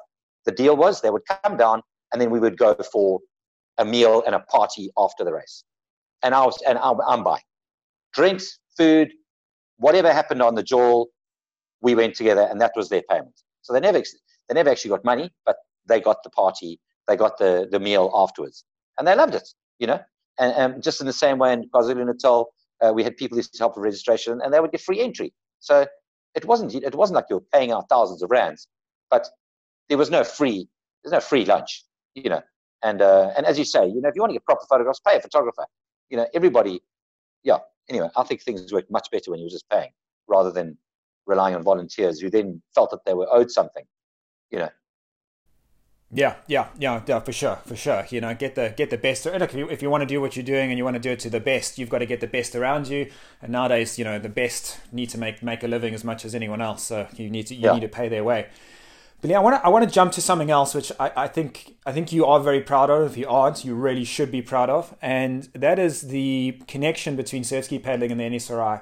the 0.46 0.52
deal 0.52 0.76
was 0.76 1.00
they 1.00 1.10
would 1.10 1.22
come 1.42 1.56
down 1.56 1.82
and 2.12 2.20
then 2.20 2.30
we 2.30 2.40
would 2.40 2.58
go 2.58 2.74
for 2.92 3.20
a 3.78 3.84
meal 3.84 4.22
and 4.26 4.34
a 4.34 4.40
party 4.40 4.90
after 4.98 5.24
the 5.24 5.32
race. 5.32 5.64
And 6.22 6.34
I 6.34 6.44
was, 6.44 6.60
and 6.66 6.78
I'm, 6.78 7.00
I'm 7.06 7.24
buying 7.24 7.42
drinks, 8.14 8.58
food, 8.76 9.10
whatever 9.78 10.12
happened 10.12 10.42
on 10.42 10.54
the 10.54 10.62
jaw, 10.62 11.04
we 11.80 11.94
went 11.94 12.14
together 12.14 12.46
and 12.50 12.60
that 12.60 12.72
was 12.76 12.88
their 12.88 13.02
payment. 13.10 13.34
So 13.62 13.72
they 13.72 13.80
never, 13.80 13.98
they 13.98 14.54
never 14.54 14.70
actually 14.70 14.90
got 14.90 15.04
money, 15.04 15.30
but 15.46 15.56
they 15.86 16.00
got 16.00 16.22
the 16.22 16.30
party 16.30 16.78
they 17.08 17.16
got 17.16 17.38
the, 17.38 17.68
the 17.70 17.80
meal 17.80 18.10
afterwards. 18.14 18.64
And 18.98 19.06
they 19.06 19.14
loved 19.14 19.34
it, 19.34 19.48
you 19.78 19.86
know. 19.86 20.00
And, 20.38 20.74
and 20.74 20.82
just 20.82 21.00
in 21.00 21.06
the 21.06 21.12
same 21.12 21.38
way 21.38 21.52
in 21.52 21.68
KwaZulu 21.68 22.06
Natal, 22.06 22.52
uh, 22.80 22.92
we 22.92 23.04
had 23.04 23.16
people 23.16 23.36
who 23.36 23.40
used 23.40 23.54
to 23.54 23.58
help 23.58 23.76
with 23.76 23.84
registration 23.84 24.40
and 24.42 24.52
they 24.52 24.60
would 24.60 24.72
get 24.72 24.80
free 24.80 25.00
entry. 25.00 25.32
So 25.60 25.86
it 26.34 26.44
wasn't 26.44 26.74
it 26.74 26.94
wasn't 26.94 27.16
like 27.16 27.26
you 27.30 27.36
were 27.36 27.44
paying 27.52 27.70
out 27.70 27.88
thousands 27.88 28.22
of 28.22 28.30
rands, 28.30 28.66
but 29.10 29.28
there 29.88 29.98
was 29.98 30.10
no 30.10 30.24
free 30.24 30.68
there's 31.04 31.12
no 31.12 31.20
free 31.20 31.44
lunch, 31.44 31.84
you 32.14 32.30
know. 32.30 32.42
And 32.82 33.00
uh, 33.00 33.30
and 33.36 33.46
as 33.46 33.58
you 33.58 33.64
say, 33.64 33.86
you 33.86 34.00
know, 34.00 34.08
if 34.08 34.14
you 34.14 34.22
want 34.22 34.30
to 34.30 34.34
get 34.34 34.44
proper 34.44 34.66
photographs, 34.68 35.00
pay 35.00 35.16
a 35.16 35.20
photographer. 35.20 35.66
You 36.10 36.16
know, 36.18 36.26
everybody. 36.34 36.82
Yeah. 37.42 37.58
Anyway, 37.88 38.08
I 38.16 38.22
think 38.22 38.42
things 38.42 38.72
work 38.72 38.90
much 38.90 39.08
better 39.10 39.30
when 39.30 39.40
you 39.40 39.46
were 39.46 39.50
just 39.50 39.68
paying 39.68 39.90
rather 40.28 40.52
than 40.52 40.78
relying 41.26 41.54
on 41.54 41.62
volunteers 41.62 42.20
who 42.20 42.30
then 42.30 42.62
felt 42.74 42.90
that 42.90 43.04
they 43.04 43.14
were 43.14 43.26
owed 43.30 43.50
something. 43.50 43.84
You 44.50 44.60
know, 44.60 44.68
yeah, 46.14 46.34
yeah, 46.46 46.68
yeah, 46.78 47.00
yeah, 47.06 47.20
for 47.20 47.32
sure, 47.32 47.56
for 47.64 47.74
sure. 47.74 48.04
You 48.10 48.20
know, 48.20 48.34
get 48.34 48.54
the 48.54 48.74
get 48.76 48.90
the 48.90 48.98
best. 48.98 49.24
Look, 49.24 49.40
if 49.40 49.54
you, 49.54 49.70
if 49.70 49.80
you 49.80 49.88
want 49.88 50.02
to 50.02 50.06
do 50.06 50.20
what 50.20 50.36
you're 50.36 50.44
doing 50.44 50.68
and 50.70 50.76
you 50.76 50.84
want 50.84 50.94
to 50.94 51.00
do 51.00 51.10
it 51.10 51.18
to 51.20 51.30
the 51.30 51.40
best, 51.40 51.78
you've 51.78 51.88
got 51.88 52.00
to 52.00 52.06
get 52.06 52.20
the 52.20 52.26
best 52.26 52.54
around 52.54 52.88
you. 52.88 53.10
And 53.40 53.50
nowadays, 53.50 53.98
you 53.98 54.04
know, 54.04 54.18
the 54.18 54.28
best 54.28 54.78
need 54.92 55.08
to 55.10 55.18
make 55.18 55.42
make 55.42 55.62
a 55.62 55.68
living 55.68 55.94
as 55.94 56.04
much 56.04 56.26
as 56.26 56.34
anyone 56.34 56.60
else. 56.60 56.82
So 56.82 57.06
you 57.16 57.30
need 57.30 57.46
to 57.46 57.54
you 57.54 57.62
yeah. 57.62 57.72
need 57.72 57.80
to 57.80 57.88
pay 57.88 58.10
their 58.10 58.24
way. 58.24 58.48
But 59.22 59.30
yeah, 59.30 59.38
I 59.38 59.40
want 59.40 59.56
to 59.56 59.64
I 59.64 59.68
want 59.68 59.84
to 59.84 59.90
jump 59.90 60.10
to 60.12 60.20
something 60.20 60.50
else, 60.50 60.74
which 60.74 60.90
I, 60.98 61.12
I 61.16 61.28
think 61.28 61.76
I 61.86 61.92
think 61.92 62.12
you 62.12 62.26
are 62.26 62.40
very 62.40 62.60
proud 62.60 62.90
of. 62.90 63.12
If 63.12 63.16
you 63.16 63.28
aren't, 63.28 63.64
you 63.64 63.76
really 63.76 64.04
should 64.04 64.32
be 64.32 64.42
proud 64.42 64.68
of, 64.68 64.96
and 65.00 65.44
that 65.54 65.78
is 65.78 66.02
the 66.02 66.60
connection 66.66 67.14
between 67.14 67.44
surf 67.44 67.66
ski 67.66 67.78
paddling 67.78 68.10
and 68.10 68.20
the 68.20 68.24
NSRI. 68.24 68.80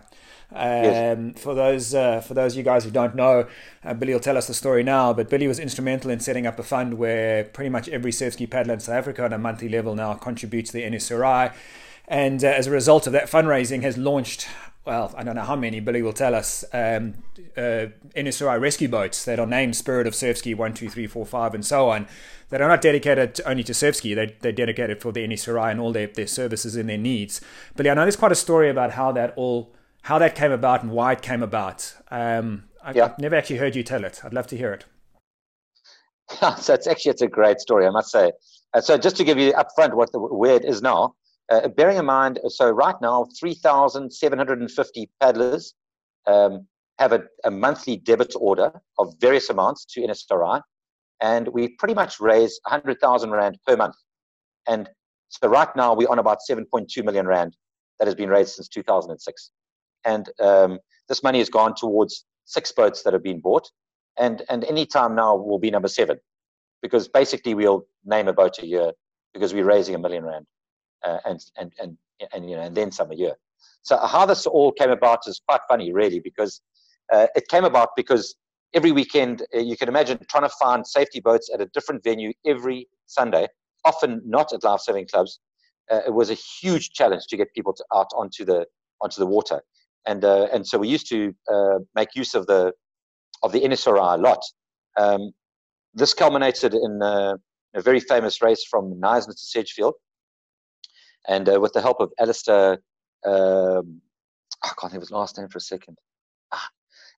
Um, 0.53 0.57
yes. 0.62 1.43
For 1.43 1.55
those 1.55 1.95
uh, 1.95 2.22
for 2.22 2.32
those 2.32 2.55
of 2.55 2.57
you 2.57 2.64
guys 2.64 2.84
who 2.84 2.91
don't 2.91 3.14
know, 3.14 3.49
uh, 3.84 3.93
Billy 3.93 4.14
will 4.14 4.20
tell 4.20 4.38
us 4.38 4.47
the 4.47 4.55
story 4.55 4.82
now. 4.82 5.12
But 5.12 5.28
Billy 5.28 5.47
was 5.47 5.59
instrumental 5.59 6.11
in 6.11 6.20
setting 6.20 6.47
up 6.47 6.59
a 6.59 6.62
fund 6.62 6.95
where 6.95 7.45
pretty 7.45 7.68
much 7.68 7.91
every 7.91 8.11
surf 8.11 8.32
ski 8.32 8.47
paddler 8.47 8.72
in 8.72 8.80
South 8.80 8.95
Africa 8.95 9.22
on 9.22 9.34
a 9.34 9.38
monthly 9.38 9.68
level 9.68 9.95
now 9.95 10.14
contributes 10.14 10.70
to 10.70 10.78
the 10.78 10.84
NSRI. 10.84 11.53
And 12.09 12.43
uh, 12.43 12.49
as 12.49 12.66
a 12.66 12.70
result 12.70 13.07
of 13.07 13.12
that 13.12 13.30
fundraising, 13.30 13.82
has 13.82 13.99
launched 13.99 14.49
well, 14.87 15.12
I 15.16 15.22
don't 15.22 15.37
know 15.37 15.43
how 15.43 15.57
many, 15.57 15.81
Billy 15.81 16.03
will 16.03 16.12
tell 16.12 16.35
us, 16.35 16.64
um, 16.72 17.14
uh, 17.57 17.87
NSRI 18.16 18.61
rescue 18.61 18.89
boats 18.89 19.24
that 19.24 19.39
are 19.39 19.47
named 19.47 19.76
Spirit 19.76 20.07
of 20.07 20.14
Surfski 20.14 20.57
1, 20.57 20.74
2, 20.74 20.89
3, 20.89 21.07
4, 21.07 21.26
5, 21.26 21.55
and 21.55 21.64
so 21.64 21.91
on, 21.91 22.09
that 22.49 22.61
are 22.61 22.68
not 22.68 22.81
dedicated 22.81 23.41
only 23.45 23.62
to 23.64 23.72
Surfski, 23.72 24.14
they, 24.14 24.37
they're 24.41 24.53
dedicated 24.53 25.01
for 25.01 25.12
the 25.12 25.26
NSRI 25.26 25.70
and 25.70 25.81
all 25.81 25.93
their, 25.93 26.07
their 26.07 26.26
services 26.26 26.76
and 26.76 26.89
their 26.89 26.99
needs. 26.99 27.41
Billy, 27.76 27.91
I 27.91 27.95
know 27.95 28.03
there's 28.03 28.16
quite 28.16 28.33
a 28.33 28.37
story 28.37 28.70
about 28.70 28.93
how 28.93 29.12
that 29.12 29.35
all 29.37 29.72
how 30.03 30.18
that 30.18 30.35
came 30.35 30.51
about 30.51 30.83
and 30.83 30.93
why 30.93 31.12
it 31.12 31.20
came 31.20 31.43
about. 31.43 31.95
Um, 32.11 32.64
I, 32.83 32.93
yeah. 32.93 33.05
I've 33.05 33.18
never 33.18 33.37
actually 33.37 33.59
heard 33.59 33.76
you 33.76 33.83
tell 33.83 34.05
it. 34.05 34.22
I'd 34.24 34.33
love 34.33 34.47
to 34.47 34.57
hear 34.57 34.72
it. 34.72 34.87
so 36.59 36.74
it's 36.74 36.87
actually 36.87 37.11
it's 37.11 37.22
a 37.22 37.28
great 37.28 37.61
story, 37.61 37.87
I 37.87 37.91
must 37.91 38.11
say. 38.11 38.33
Uh, 38.72 38.81
so 38.81 38.97
just 38.97 39.16
to 39.16 39.24
give 39.24 39.39
you 39.39 39.53
upfront 39.53 39.95
what 39.95 40.12
the 40.12 40.18
where 40.18 40.55
it 40.57 40.64
is 40.64 40.81
now, 40.81 41.14
uh, 41.51 41.69
bearing 41.69 41.99
in 41.99 42.05
mind, 42.05 42.39
so 42.49 42.71
right 42.71 42.95
now, 43.03 43.27
3,750 43.39 45.11
paddlers 45.21 45.75
um, 46.27 46.67
have 46.99 47.13
a, 47.13 47.25
a, 47.45 47.51
monthly 47.51 47.97
debit 47.97 48.35
order 48.39 48.81
of 48.99 49.15
various 49.21 49.51
amounts 49.51 49.85
to 49.87 50.01
NSRI, 50.01 50.61
and 51.21 51.49
we 51.49 51.69
pretty 51.69 51.95
much 51.95 52.21
raise 52.21 52.61
100,000 52.65 53.31
Rand 53.31 53.59
per 53.67 53.77
month. 53.77 53.97
And 54.69 54.89
so 55.29 55.49
right 55.49 55.75
now, 55.75 55.93
we're 55.95 56.09
on 56.09 56.21
about 56.21 56.39
7.2 56.49 57.05
million 57.05 57.27
Rand 57.27 57.57
that 57.99 58.07
has 58.07 58.15
been 58.15 58.29
raised 58.29 58.55
since 58.55 58.69
2006. 58.69 59.51
And 60.05 60.29
um, 60.41 60.79
this 61.09 61.23
money 61.23 61.39
has 61.39 61.51
gone 61.51 61.75
towards 61.75 62.25
six 62.45 62.71
boats 62.71 63.03
that 63.03 63.13
have 63.13 63.25
been 63.25 63.41
bought. 63.41 63.69
And, 64.19 64.43
and 64.49 64.65
any 64.65 64.87
time 64.87 65.15
now 65.17 65.35
will 65.35 65.59
be 65.59 65.71
number 65.71 65.89
seven, 65.89 66.19
because 66.81 67.09
basically 67.09 67.55
we'll 67.55 67.87
name 68.05 68.29
a 68.29 68.33
boat 68.33 68.59
a 68.61 68.67
year 68.67 68.93
because 69.35 69.53
we're 69.53 69.65
raising 69.65 69.95
a 69.95 69.99
million 69.99 70.25
Rand 70.25 70.47
and, 71.05 71.41
and, 71.59 71.73
and, 71.81 71.97
and, 72.33 72.51
you 72.51 72.57
know, 72.57 72.63
and 72.63 72.77
then 72.77 72.91
some 72.93 73.11
a 73.11 73.15
year. 73.15 73.35
So 73.83 73.97
how 73.99 74.27
this 74.27 74.47
all 74.47 74.73
came 74.73 74.91
about 74.91 75.21
is 75.27 75.41
quite 75.47 75.61
funny, 75.69 75.93
really, 75.93 76.21
because 76.21 76.61
uh, 77.13 77.27
it 77.35 77.49
came 77.49 77.65
about 77.65 77.91
because 77.97 78.37
every 78.75 78.93
weekend 78.93 79.43
uh, 79.55 79.59
you 79.59 79.77
can 79.77 79.89
imagine 79.89 80.19
trying 80.29 80.45
to 80.45 80.55
find 80.61 80.87
safety 80.87 81.21
boats 81.21 81.51
at 81.53 81.61
a 81.61 81.67
different 81.67 82.03
venue 82.05 82.33
every 82.47 82.89
Sunday, 83.07 83.49
often 83.85 84.23
not 84.25 84.53
at 84.53 84.63
life 84.63 84.81
saving 84.81 85.07
clubs. 85.09 85.41
Uh, 85.91 86.01
it 86.07 86.15
was 86.15 86.31
a 86.31 86.35
huge 86.35 86.91
challenge 86.93 87.27
to 87.29 87.37
get 87.37 87.53
people 87.55 87.73
to, 87.73 87.85
out 87.95 88.07
onto 88.17 88.45
the 88.45 88.65
onto 89.01 89.19
the 89.19 89.27
water, 89.27 89.61
and 90.07 90.25
uh, 90.25 90.47
and 90.53 90.67
so 90.67 90.79
we 90.79 90.89
used 90.89 91.09
to 91.09 91.35
uh, 91.53 91.79
make 91.97 92.15
use 92.15 92.35
of 92.35 92.47
the 92.47 92.73
of 93.43 93.51
the 93.53 93.61
NSRI 93.61 94.15
a 94.15 94.21
lot. 94.21 94.41
Um, 94.97 95.33
this 95.95 96.15
culminated 96.15 96.75
in 96.75 97.01
a 97.03 97.37
very 97.77 97.99
famous 97.99 98.43
race 98.43 98.65
from 98.71 99.01
Knysna 99.01 99.31
to 99.31 99.37
Sedgefield, 99.37 99.95
and 101.29 101.49
uh, 101.49 101.61
with 101.61 101.73
the 101.73 101.81
help 101.81 102.01
of 102.01 102.12
Alistair, 102.18 102.79
um, 103.27 104.01
I 104.62 104.68
can't 104.79 104.93
think 104.93 104.95
of 104.95 105.03
his 105.03 105.11
last 105.11 105.39
name 105.39 105.49
for 105.49 105.59
a 105.59 105.62
second. 105.62 105.97
Ah, 106.53 106.68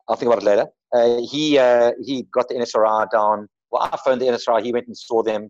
I'll 0.09 0.17
think 0.17 0.33
about 0.33 0.43
it 0.43 0.47
later. 0.47 0.67
Uh, 0.95 1.21
he 1.31 1.59
uh, 1.59 1.93
he 2.05 2.25
got 2.33 2.49
the 2.49 2.55
NSRI 2.55 3.11
down. 3.11 3.49
Well, 3.71 3.83
I 3.83 3.97
phoned 4.05 4.21
the 4.21 4.27
NSRI. 4.27 4.63
He 4.63 4.73
went 4.73 4.87
and 4.87 4.97
saw 4.97 5.23
them, 5.23 5.49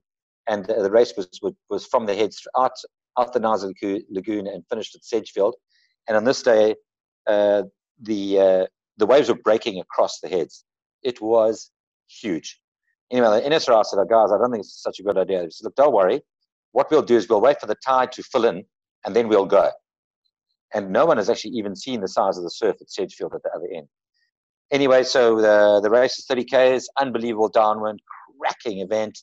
and 0.49 0.69
uh, 0.71 0.83
the 0.83 0.91
race 0.91 1.15
was, 1.17 1.29
was, 1.69 1.87
from 1.87 2.07
the 2.07 2.15
heads 2.15 2.47
out 2.57 2.73
out 3.19 3.33
the 3.33 3.41
Knysna 3.41 4.03
Lagoon 4.11 4.47
and 4.47 4.65
finished 4.69 4.95
at 4.95 5.05
Sedgefield. 5.05 5.55
And 6.09 6.17
on 6.17 6.25
this 6.25 6.43
day, 6.43 6.75
uh, 7.27 7.65
the 8.01 8.39
uh, 8.39 8.67
the 8.99 9.07
waves 9.07 9.29
were 9.29 9.41
breaking 9.43 9.81
across 9.81 10.21
the 10.21 10.29
heads. 10.29 10.65
It 11.03 11.21
was 11.21 11.71
huge. 12.09 12.61
Anyway, 13.11 13.41
the 13.41 13.49
NSRI 13.51 13.85
said, 13.85 13.99
"Guys, 14.09 14.31
I 14.31 14.39
don't 14.39 14.53
think 14.53 14.63
it's 14.63 14.83
such 14.83 15.01
a 15.01 15.03
good 15.03 15.19
idea." 15.19 15.43
He 15.43 15.51
said, 15.51 15.65
"Look, 15.65 15.77
don't 15.77 15.93
worry 15.93 16.23
what 16.73 16.91
we'll 16.91 17.03
do 17.03 17.17
is 17.17 17.29
we'll 17.29 17.41
wait 17.41 17.61
for 17.61 17.67
the 17.67 17.77
tide 17.87 18.13
to 18.13 18.23
fill 18.23 18.45
in 18.45 18.65
and 19.07 19.15
then 19.15 19.29
we'll 19.29 19.47
go. 19.47 19.71
And 20.75 20.91
no 20.91 21.05
one 21.05 21.19
has 21.19 21.29
actually 21.29 21.53
even 21.53 21.77
seen 21.77 22.01
the 22.01 22.09
size 22.09 22.39
of 22.39 22.45
the 22.45 22.51
surf 22.51 22.77
at 22.81 22.91
Sedgefield 22.91 23.35
at 23.35 23.43
the 23.43 23.51
other 23.55 23.69
end. 23.75 23.89
Anyway, 24.71 25.05
so 25.05 25.37
the, 25.37 25.81
the 25.83 25.91
race 25.91 26.19
is 26.19 26.25
30 26.27 26.45
Ks, 26.45 26.89
unbelievable 26.99 27.51
downwind, 27.51 28.01
cracking 28.41 28.81
event. 28.81 29.19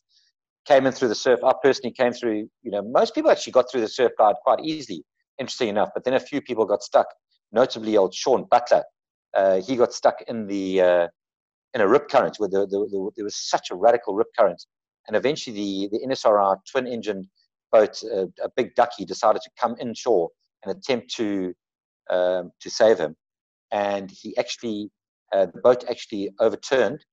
Came 0.67 0.85
in 0.85 0.93
through 0.93 1.07
the 1.07 1.15
surf. 1.15 1.39
I 1.43 1.53
personally 1.63 1.91
came 1.91 2.13
through, 2.13 2.47
you 2.61 2.71
know, 2.71 2.83
most 2.83 3.15
people 3.15 3.31
actually 3.31 3.53
got 3.53 3.65
through 3.71 3.81
the 3.81 3.87
surf 3.87 4.11
guide 4.17 4.35
quite 4.43 4.59
easily, 4.63 5.03
interesting 5.39 5.69
enough. 5.69 5.89
But 5.95 6.03
then 6.03 6.13
a 6.13 6.19
few 6.19 6.41
people 6.41 6.65
got 6.65 6.83
stuck, 6.83 7.07
notably 7.51 7.97
old 7.97 8.13
Sean 8.13 8.45
Butler. 8.51 8.83
Uh, 9.35 9.61
he 9.61 9.75
got 9.75 9.93
stuck 9.93 10.21
in 10.27 10.45
the 10.45 10.81
uh, 10.81 11.07
in 11.73 11.81
a 11.81 11.87
rip 11.87 12.09
current 12.09 12.35
where 12.37 12.49
the, 12.49 12.67
the, 12.67 12.87
the, 12.91 13.11
there 13.15 13.25
was 13.25 13.35
such 13.35 13.71
a 13.71 13.75
radical 13.75 14.13
rip 14.13 14.27
current. 14.37 14.63
And 15.07 15.15
eventually 15.15 15.55
the, 15.55 15.97
the 15.97 16.07
NSRI 16.07 16.57
twin 16.71 16.87
engine 16.87 17.27
boat, 17.71 18.01
uh, 18.03 18.25
a 18.43 18.49
big 18.55 18.75
ducky, 18.75 19.05
decided 19.05 19.41
to 19.41 19.49
come 19.59 19.75
inshore 19.79 20.29
and 20.63 20.75
attempt 20.75 21.13
to 21.15 21.53
um, 22.09 22.51
to 22.61 22.69
save 22.69 22.97
him. 22.97 23.15
And 23.71 24.09
he 24.09 24.35
actually, 24.37 24.89
uh, 25.31 25.47
the 25.53 25.61
boat 25.61 25.85
actually 25.89 26.31
overturned, 26.39 27.05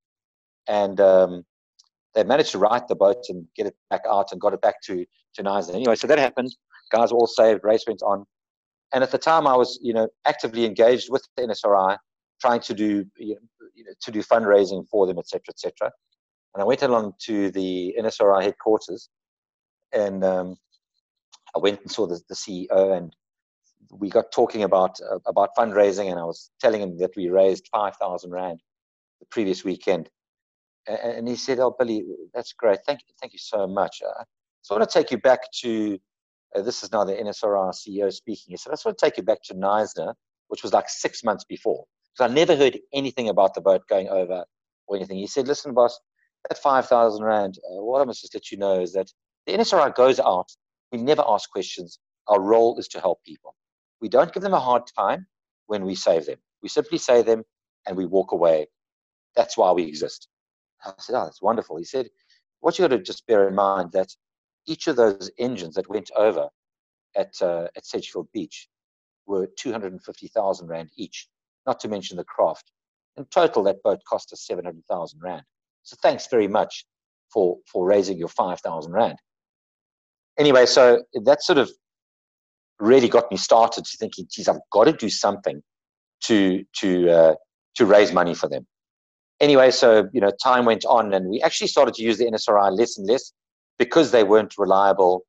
and 0.68 1.00
um, 1.00 1.44
they 2.14 2.24
managed 2.24 2.52
to 2.52 2.58
right 2.58 2.86
the 2.88 2.96
boat 2.96 3.24
and 3.28 3.46
get 3.56 3.66
it 3.66 3.76
back 3.90 4.02
out 4.08 4.32
and 4.32 4.40
got 4.40 4.54
it 4.54 4.60
back 4.60 4.80
to 4.84 5.04
to 5.34 5.42
Knysna. 5.42 5.74
Anyway, 5.74 5.96
so 5.96 6.06
that 6.06 6.18
happened. 6.18 6.54
Guys 6.90 7.12
were 7.12 7.18
all 7.18 7.26
saved. 7.26 7.60
Race 7.62 7.84
went 7.86 8.02
on. 8.02 8.24
And 8.94 9.02
at 9.02 9.10
the 9.10 9.18
time, 9.18 9.46
I 9.46 9.56
was, 9.56 9.78
you 9.82 9.92
know, 9.92 10.08
actively 10.26 10.64
engaged 10.64 11.10
with 11.10 11.26
the 11.36 11.42
NSRI, 11.42 11.98
trying 12.40 12.60
to 12.60 12.74
do, 12.74 13.04
you 13.16 13.34
know, 13.34 13.92
to 14.00 14.10
do 14.10 14.22
fundraising 14.22 14.86
for 14.88 15.06
them, 15.06 15.18
etc., 15.18 15.42
etc. 15.50 15.90
And 16.54 16.62
I 16.62 16.64
went 16.64 16.82
along 16.82 17.12
to 17.24 17.50
the 17.50 17.94
NSRI 18.00 18.42
headquarters 18.42 19.10
and 19.92 20.24
um, 20.24 20.56
I 21.54 21.58
went 21.58 21.80
and 21.80 21.90
saw 21.90 22.06
the, 22.06 22.20
the, 22.28 22.34
CEO 22.34 22.96
and 22.96 23.14
we 23.90 24.08
got 24.08 24.32
talking 24.32 24.62
about 24.62 24.98
uh, 25.00 25.18
about 25.26 25.50
fundraising 25.56 26.10
and 26.10 26.18
I 26.18 26.24
was 26.24 26.50
telling 26.60 26.82
him 26.82 26.98
that 26.98 27.16
we 27.16 27.28
raised 27.28 27.68
5,000 27.72 28.30
Rand 28.30 28.60
the 29.20 29.26
previous 29.26 29.64
weekend. 29.64 30.10
And, 30.86 30.98
and, 30.98 31.28
he 31.28 31.36
said, 31.36 31.58
oh, 31.58 31.74
Billy, 31.76 32.04
that's 32.34 32.52
great. 32.52 32.78
Thank 32.86 33.00
you, 33.06 33.14
thank 33.20 33.32
you 33.32 33.38
so 33.38 33.66
much. 33.66 34.02
Uh, 34.06 34.24
so 34.62 34.74
I 34.74 34.78
want 34.78 34.90
to 34.90 34.98
take 34.98 35.10
you 35.10 35.18
back 35.18 35.40
to, 35.62 35.98
uh, 36.54 36.62
this 36.62 36.82
is 36.82 36.92
now 36.92 37.04
the 37.04 37.14
NSRI 37.14 37.72
CEO 37.72 38.12
speaking. 38.12 38.46
He 38.48 38.56
said, 38.56 38.70
I 38.70 38.74
just 38.74 38.84
want 38.84 38.98
to 38.98 39.04
take 39.04 39.16
you 39.16 39.22
back 39.22 39.42
to 39.44 39.54
Knysna, 39.54 40.14
which 40.48 40.62
was 40.62 40.72
like 40.72 40.88
six 40.88 41.24
months 41.24 41.44
before. 41.44 41.84
Because 42.12 42.30
I 42.30 42.34
never 42.34 42.56
heard 42.56 42.78
anything 42.92 43.28
about 43.28 43.54
the 43.54 43.60
boat 43.60 43.82
going 43.88 44.08
over 44.08 44.44
or 44.86 44.96
anything. 44.96 45.18
He 45.18 45.26
said, 45.26 45.48
listen, 45.48 45.74
boss, 45.74 45.98
at 46.50 46.58
5,000 46.58 47.24
Rand, 47.24 47.58
uh, 47.58 47.82
what 47.82 48.00
I 48.00 48.04
must 48.04 48.20
just 48.20 48.34
let 48.34 48.50
you 48.50 48.58
know 48.58 48.80
is 48.80 48.92
that 48.92 49.10
the 49.46 49.52
NSRI 49.52 49.94
goes 49.94 50.20
out. 50.20 50.48
We 50.92 50.98
never 50.98 51.24
ask 51.26 51.50
questions. 51.50 51.98
Our 52.28 52.40
role 52.40 52.78
is 52.78 52.88
to 52.88 53.00
help 53.00 53.22
people. 53.24 53.54
We 54.00 54.08
don't 54.08 54.32
give 54.32 54.42
them 54.42 54.54
a 54.54 54.60
hard 54.60 54.82
time 54.98 55.26
when 55.66 55.84
we 55.84 55.94
save 55.94 56.26
them. 56.26 56.38
We 56.62 56.68
simply 56.68 56.98
save 56.98 57.26
them 57.26 57.44
and 57.86 57.96
we 57.96 58.06
walk 58.06 58.32
away. 58.32 58.66
That's 59.34 59.56
why 59.56 59.72
we 59.72 59.84
exist. 59.84 60.28
I 60.84 60.92
said, 60.98 61.16
Oh, 61.16 61.24
that's 61.24 61.42
wonderful. 61.42 61.76
He 61.76 61.84
said, 61.84 62.08
What 62.60 62.78
you 62.78 62.84
got 62.86 62.96
to 62.96 63.02
just 63.02 63.26
bear 63.26 63.48
in 63.48 63.54
mind 63.54 63.92
that 63.92 64.08
each 64.66 64.88
of 64.88 64.96
those 64.96 65.30
engines 65.38 65.74
that 65.76 65.88
went 65.88 66.10
over 66.16 66.48
at, 67.16 67.32
uh, 67.40 67.68
at 67.76 67.86
Sedgefield 67.86 68.28
Beach 68.32 68.68
were 69.26 69.46
250,000 69.58 70.68
Rand 70.68 70.90
each, 70.96 71.28
not 71.66 71.80
to 71.80 71.88
mention 71.88 72.16
the 72.16 72.24
craft. 72.24 72.70
In 73.16 73.24
total, 73.26 73.62
that 73.64 73.82
boat 73.82 74.00
cost 74.08 74.32
us 74.32 74.46
700,000 74.46 75.20
Rand. 75.22 75.42
So 75.82 75.96
thanks 76.02 76.26
very 76.26 76.48
much 76.48 76.84
for 77.32 77.58
for 77.70 77.86
raising 77.86 78.18
your 78.18 78.28
five 78.28 78.60
thousand 78.60 78.92
rand. 78.92 79.18
Anyway, 80.38 80.66
so 80.66 81.02
that 81.24 81.42
sort 81.42 81.58
of 81.58 81.70
really 82.78 83.08
got 83.08 83.30
me 83.30 83.36
started 83.36 83.84
to 83.84 83.96
thinking, 83.96 84.26
geez, 84.30 84.48
I've 84.48 84.60
got 84.70 84.84
to 84.84 84.92
do 84.92 85.08
something 85.08 85.62
to 86.24 86.64
to 86.78 87.10
uh, 87.10 87.34
to 87.76 87.86
raise 87.86 88.12
money 88.12 88.34
for 88.34 88.48
them. 88.48 88.66
Anyway, 89.40 89.70
so 89.70 90.08
you 90.12 90.20
know, 90.20 90.30
time 90.42 90.64
went 90.64 90.84
on, 90.84 91.12
and 91.14 91.28
we 91.28 91.40
actually 91.42 91.68
started 91.68 91.94
to 91.94 92.02
use 92.02 92.18
the 92.18 92.26
NSRI 92.26 92.76
less 92.76 92.98
and 92.98 93.06
less 93.06 93.32
because 93.78 94.10
they 94.10 94.24
weren't 94.24 94.54
reliable. 94.58 95.24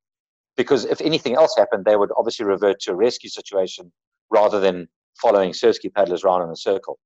Because 0.56 0.84
if 0.86 1.00
anything 1.00 1.36
else 1.36 1.54
happened, 1.56 1.84
they 1.84 1.94
would 1.96 2.10
obviously 2.16 2.44
revert 2.44 2.80
to 2.80 2.90
a 2.90 2.94
rescue 2.94 3.30
situation 3.30 3.92
rather 4.30 4.58
than 4.58 4.88
following 5.20 5.52
surfski 5.52 5.92
paddlers 5.92 6.24
around 6.24 6.42
in 6.42 6.50
a 6.50 6.56
circle 6.56 6.98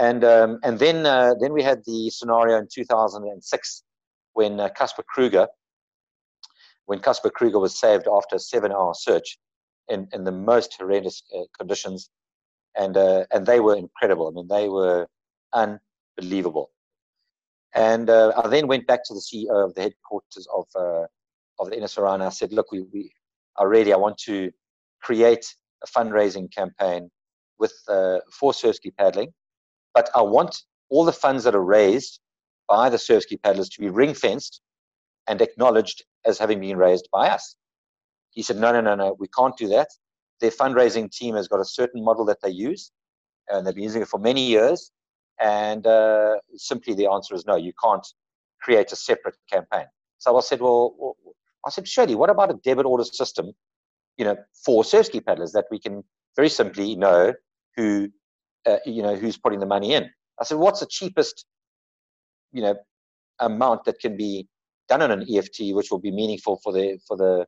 and 0.00 0.24
um, 0.24 0.58
and 0.64 0.78
then 0.78 1.06
uh, 1.06 1.34
then 1.40 1.52
we 1.52 1.62
had 1.62 1.84
the 1.84 2.10
scenario 2.10 2.58
in 2.58 2.66
2006 2.72 3.82
when 4.32 4.58
uh, 4.58 4.68
Casper 4.70 5.04
Kruger 5.06 5.46
when 6.90 6.98
Casper 6.98 7.30
Kruger 7.30 7.60
was 7.60 7.78
saved 7.78 8.08
after 8.12 8.34
a 8.34 8.40
seven-hour 8.40 8.94
search 8.94 9.38
in, 9.88 10.08
in 10.12 10.24
the 10.24 10.32
most 10.32 10.74
horrendous 10.76 11.22
uh, 11.32 11.42
conditions, 11.56 12.10
and 12.76 12.96
uh, 12.96 13.26
and 13.32 13.46
they 13.46 13.60
were 13.60 13.76
incredible. 13.76 14.26
I 14.26 14.32
mean, 14.32 14.48
they 14.48 14.68
were 14.68 15.06
unbelievable. 15.52 16.72
And 17.76 18.10
uh, 18.10 18.32
I 18.36 18.48
then 18.48 18.66
went 18.66 18.88
back 18.88 19.04
to 19.04 19.14
the 19.14 19.20
CEO 19.20 19.66
of 19.66 19.74
the 19.76 19.82
headquarters 19.82 20.48
of 20.52 20.64
uh, 20.74 21.06
of 21.60 21.70
the 21.70 21.76
NSRI 21.76 22.14
and 22.14 22.24
I 22.24 22.30
said, 22.30 22.52
look, 22.52 22.72
we, 22.72 22.80
we 22.92 23.12
are 23.54 23.68
ready. 23.68 23.92
I 23.92 23.96
want 23.96 24.18
to 24.26 24.50
create 25.00 25.46
a 25.84 25.86
fundraising 25.86 26.52
campaign 26.52 27.08
with 27.60 27.74
uh, 27.88 28.18
for 28.32 28.50
surfski 28.52 28.90
paddling 28.98 29.32
but 29.94 30.10
I 30.14 30.22
want 30.22 30.62
all 30.88 31.04
the 31.04 31.12
funds 31.12 31.44
that 31.44 31.54
are 31.54 31.64
raised 31.64 32.18
by 32.68 32.88
the 32.90 32.96
surfski 32.96 33.40
paddlers 33.40 33.68
to 33.70 33.80
be 33.80 33.88
ring 33.88 34.14
fenced 34.14 34.60
and 35.28 35.40
acknowledged 35.40 36.04
as 36.24 36.38
having 36.38 36.60
been 36.60 36.76
raised 36.76 37.08
by 37.12 37.28
us. 37.28 37.56
He 38.30 38.42
said, 38.42 38.56
no, 38.56 38.72
no, 38.72 38.80
no, 38.80 38.94
no, 38.94 39.16
we 39.18 39.28
can't 39.28 39.56
do 39.56 39.68
that. 39.68 39.88
Their 40.40 40.50
fundraising 40.50 41.10
team 41.10 41.34
has 41.34 41.48
got 41.48 41.60
a 41.60 41.64
certain 41.64 42.02
model 42.04 42.24
that 42.26 42.38
they 42.42 42.50
use, 42.50 42.92
and 43.48 43.66
they've 43.66 43.74
been 43.74 43.84
using 43.84 44.02
it 44.02 44.08
for 44.08 44.18
many 44.18 44.46
years. 44.46 44.92
And 45.40 45.86
uh, 45.86 46.36
simply 46.56 46.94
the 46.94 47.10
answer 47.10 47.34
is 47.34 47.46
no, 47.46 47.56
you 47.56 47.72
can't 47.82 48.06
create 48.60 48.92
a 48.92 48.96
separate 48.96 49.36
campaign. 49.50 49.86
So 50.18 50.36
I 50.36 50.40
said, 50.40 50.60
well, 50.60 51.16
I 51.66 51.70
said, 51.70 51.88
surely, 51.88 52.14
what 52.14 52.30
about 52.30 52.50
a 52.50 52.54
debit 52.62 52.86
order 52.86 53.04
system, 53.04 53.52
you 54.16 54.24
know, 54.24 54.36
for 54.64 54.82
surfski 54.82 55.24
paddlers 55.24 55.52
that 55.52 55.64
we 55.70 55.78
can 55.78 56.04
very 56.36 56.48
simply 56.48 56.94
know 56.94 57.34
who 57.76 58.10
uh, 58.66 58.76
you 58.84 59.02
know, 59.02 59.16
who's 59.16 59.38
putting 59.38 59.60
the 59.60 59.66
money 59.66 59.94
in. 59.94 60.08
I 60.40 60.44
said, 60.44 60.58
what's 60.58 60.80
the 60.80 60.86
cheapest, 60.86 61.44
you 62.52 62.62
know, 62.62 62.76
amount 63.38 63.84
that 63.84 63.98
can 64.00 64.16
be 64.16 64.48
done 64.90 65.00
on 65.00 65.10
an 65.10 65.24
EFT, 65.34 65.72
which 65.72 65.90
will 65.90 66.00
be 66.00 66.10
meaningful 66.10 66.60
for 66.62 66.72
the 66.72 66.98
for 67.06 67.16
the 67.16 67.46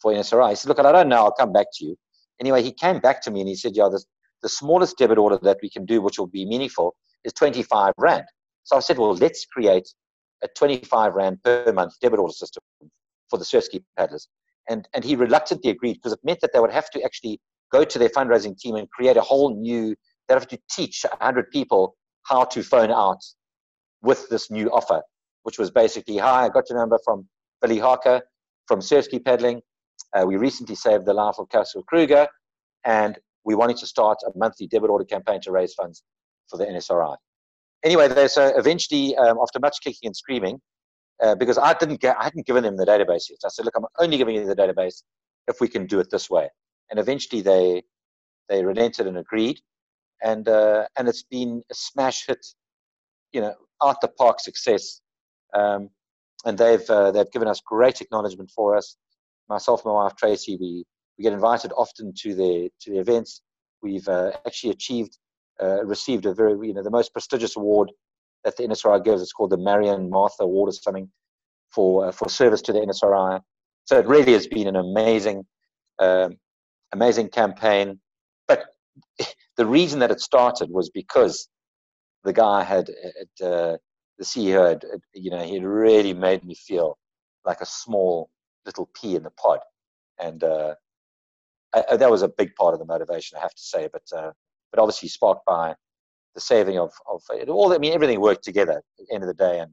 for 0.00 0.12
NSRI. 0.12 0.50
He 0.50 0.56
said, 0.56 0.68
look, 0.68 0.78
I 0.78 0.92
don't 0.92 1.08
know. 1.08 1.24
I'll 1.24 1.32
come 1.32 1.52
back 1.52 1.66
to 1.74 1.84
you. 1.84 1.96
Anyway, 2.40 2.62
he 2.62 2.72
came 2.72 3.00
back 3.00 3.22
to 3.22 3.30
me 3.30 3.40
and 3.40 3.48
he 3.48 3.56
said, 3.56 3.72
yeah, 3.74 3.88
the, 3.90 4.02
the 4.42 4.48
smallest 4.48 4.98
debit 4.98 5.18
order 5.18 5.38
that 5.42 5.58
we 5.62 5.70
can 5.70 5.86
do, 5.86 6.00
which 6.02 6.18
will 6.18 6.26
be 6.26 6.44
meaningful, 6.44 6.94
is 7.24 7.32
25 7.32 7.94
rand. 7.98 8.24
So 8.64 8.76
I 8.76 8.80
said, 8.80 8.98
well, 8.98 9.14
let's 9.14 9.46
create 9.46 9.88
a 10.42 10.48
25 10.48 11.14
rand 11.14 11.42
per 11.42 11.72
month 11.72 11.94
debit 12.00 12.18
order 12.18 12.32
system 12.32 12.62
for 13.30 13.38
the 13.38 13.44
surfski 13.44 13.82
paddlers. 13.96 14.28
And, 14.68 14.86
and 14.94 15.04
he 15.04 15.16
reluctantly 15.16 15.70
agreed 15.70 15.94
because 15.94 16.12
it 16.12 16.20
meant 16.24 16.40
that 16.40 16.52
they 16.52 16.60
would 16.60 16.72
have 16.72 16.90
to 16.90 17.02
actually 17.02 17.40
go 17.72 17.84
to 17.84 17.98
their 17.98 18.08
fundraising 18.10 18.58
team 18.58 18.74
and 18.74 18.90
create 18.90 19.16
a 19.16 19.22
whole 19.22 19.54
new, 19.56 19.94
they'd 20.28 20.34
have 20.34 20.48
to 20.48 20.58
teach 20.70 21.04
100 21.10 21.50
people 21.50 21.96
how 22.24 22.44
to 22.44 22.62
phone 22.62 22.90
out 22.90 23.22
with 24.02 24.28
this 24.28 24.50
new 24.50 24.68
offer, 24.70 25.02
which 25.46 25.60
was 25.60 25.70
basically, 25.70 26.16
hi, 26.16 26.46
I 26.46 26.48
got 26.48 26.68
your 26.68 26.76
number 26.76 26.98
from 27.04 27.24
Billy 27.62 27.78
Harker 27.78 28.20
from 28.66 28.80
Surfski 28.80 29.24
Paddling. 29.24 29.62
Uh, 30.12 30.24
we 30.26 30.36
recently 30.36 30.74
saved 30.74 31.06
the 31.06 31.14
life 31.14 31.36
of 31.38 31.48
Castle 31.50 31.84
Kruger, 31.84 32.26
and 32.84 33.16
we 33.44 33.54
wanted 33.54 33.76
to 33.76 33.86
start 33.86 34.18
a 34.26 34.36
monthly 34.36 34.66
debit 34.66 34.90
order 34.90 35.04
campaign 35.04 35.40
to 35.42 35.52
raise 35.52 35.72
funds 35.72 36.02
for 36.50 36.56
the 36.56 36.64
NSRI. 36.64 37.14
Anyway, 37.84 38.26
so 38.26 38.52
eventually, 38.56 39.16
um, 39.18 39.38
after 39.40 39.60
much 39.60 39.76
kicking 39.84 40.08
and 40.08 40.16
screaming, 40.16 40.60
uh, 41.22 41.36
because 41.36 41.58
I 41.58 41.74
didn't 41.74 42.00
get, 42.00 42.16
I 42.18 42.24
hadn't 42.24 42.44
given 42.44 42.64
them 42.64 42.76
the 42.76 42.84
database 42.84 43.30
yet. 43.30 43.38
I 43.44 43.48
said, 43.48 43.66
look, 43.66 43.74
I'm 43.76 43.86
only 44.00 44.16
giving 44.18 44.34
you 44.34 44.44
the 44.46 44.56
database 44.56 45.04
if 45.46 45.60
we 45.60 45.68
can 45.68 45.86
do 45.86 46.00
it 46.00 46.10
this 46.10 46.28
way. 46.28 46.50
And 46.90 46.98
eventually, 46.98 47.40
they 47.40 47.84
they 48.48 48.64
relented 48.64 49.06
and 49.06 49.18
agreed, 49.18 49.60
and 50.24 50.48
uh, 50.48 50.86
and 50.98 51.06
it's 51.06 51.22
been 51.22 51.62
a 51.70 51.74
smash 51.74 52.26
hit, 52.26 52.44
you 53.32 53.40
know, 53.40 53.54
out 53.80 54.00
the 54.00 54.08
park 54.08 54.40
success. 54.40 55.00
Um, 55.56 55.90
and 56.44 56.56
they've 56.56 56.88
uh, 56.90 57.10
they've 57.10 57.30
given 57.32 57.48
us 57.48 57.60
great 57.64 58.00
acknowledgement 58.00 58.50
for 58.50 58.76
us. 58.76 58.96
Myself 59.48 59.84
and 59.84 59.92
my 59.92 60.04
wife 60.04 60.16
Tracy, 60.16 60.56
we 60.60 60.84
we 61.18 61.24
get 61.24 61.32
invited 61.32 61.72
often 61.76 62.12
to 62.18 62.34
the 62.34 62.70
to 62.80 62.90
the 62.90 62.98
events. 62.98 63.42
We've 63.82 64.06
uh, 64.08 64.32
actually 64.46 64.70
achieved 64.70 65.18
uh, 65.62 65.84
received 65.84 66.26
a 66.26 66.34
very 66.34 66.52
you 66.68 66.74
know 66.74 66.82
the 66.82 66.90
most 66.90 67.12
prestigious 67.12 67.56
award 67.56 67.90
that 68.44 68.56
the 68.56 68.64
NSRI 68.64 69.02
gives. 69.04 69.22
It's 69.22 69.32
called 69.32 69.50
the 69.50 69.56
Marion 69.56 70.10
Martha 70.10 70.42
Award 70.42 70.68
or 70.68 70.72
something 70.72 71.10
for 71.70 72.06
uh, 72.06 72.12
for 72.12 72.28
service 72.28 72.62
to 72.62 72.72
the 72.72 72.80
NSRI. 72.80 73.40
So 73.86 73.98
it 73.98 74.06
really 74.06 74.32
has 74.32 74.46
been 74.46 74.66
an 74.66 74.76
amazing 74.76 75.44
um, 75.98 76.36
amazing 76.92 77.28
campaign. 77.30 77.98
But 78.46 78.66
the 79.56 79.66
reason 79.66 80.00
that 80.00 80.10
it 80.10 80.20
started 80.20 80.70
was 80.70 80.90
because 80.90 81.48
the 82.24 82.32
guy 82.32 82.62
had, 82.62 82.88
had 83.18 83.46
uh, 83.46 83.76
the 84.18 84.24
CEO 84.24 84.68
had, 84.68 84.84
you 85.14 85.30
know, 85.30 85.42
he 85.42 85.58
really 85.60 86.14
made 86.14 86.44
me 86.44 86.54
feel 86.54 86.98
like 87.44 87.60
a 87.60 87.66
small 87.66 88.30
little 88.64 88.88
pea 88.94 89.16
in 89.16 89.22
the 89.22 89.30
pod, 89.30 89.60
and 90.18 90.42
uh, 90.42 90.74
I, 91.74 91.96
that 91.96 92.10
was 92.10 92.22
a 92.22 92.28
big 92.28 92.54
part 92.54 92.74
of 92.74 92.80
the 92.80 92.86
motivation, 92.86 93.38
I 93.38 93.42
have 93.42 93.54
to 93.54 93.62
say. 93.62 93.88
But 93.92 94.02
uh, 94.16 94.32
but 94.72 94.80
obviously 94.80 95.08
sparked 95.08 95.44
by 95.46 95.74
the 96.34 96.40
saving 96.40 96.78
of 96.78 96.92
of 97.08 97.22
all. 97.48 97.72
I 97.72 97.78
mean, 97.78 97.92
everything 97.92 98.20
worked 98.20 98.44
together 98.44 98.78
at 98.78 98.84
the 98.98 99.14
end 99.14 99.22
of 99.22 99.28
the 99.28 99.34
day, 99.34 99.60
and 99.60 99.72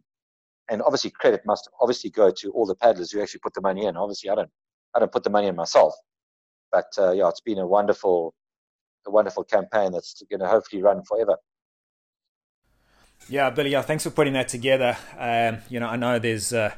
and 0.70 0.82
obviously 0.82 1.12
credit 1.12 1.42
must 1.46 1.70
obviously 1.82 2.10
go 2.10 2.32
to 2.32 2.52
all 2.52 2.66
the 2.66 2.76
paddlers 2.76 3.12
who 3.12 3.22
actually 3.22 3.42
put 3.42 3.54
the 3.54 3.62
money 3.62 3.86
in. 3.86 3.98
Obviously, 3.98 4.30
I 4.30 4.36
don't 4.36 4.50
I 4.96 5.00
don't 5.00 5.12
put 5.12 5.24
the 5.24 5.30
money 5.30 5.48
in 5.48 5.56
myself, 5.56 5.94
but 6.72 6.88
uh, 6.98 7.12
yeah, 7.12 7.30
it's 7.30 7.42
been 7.42 7.60
a 7.60 7.68
wonderful 7.68 8.34
a 9.06 9.12
wonderful 9.12 9.44
campaign 9.44 9.92
that's 9.92 10.22
going 10.30 10.40
to 10.40 10.48
hopefully 10.48 10.82
run 10.82 11.04
forever. 11.04 11.38
Yeah, 13.30 13.50
Billy. 13.50 13.72
Yeah, 13.72 13.82
thanks 13.82 14.04
for 14.04 14.10
putting 14.10 14.34
that 14.34 14.48
together. 14.48 14.98
Um, 15.18 15.60
you 15.70 15.80
know, 15.80 15.88
I 15.88 15.96
know 15.96 16.20
there's 16.20 16.54
uh, 16.54 16.74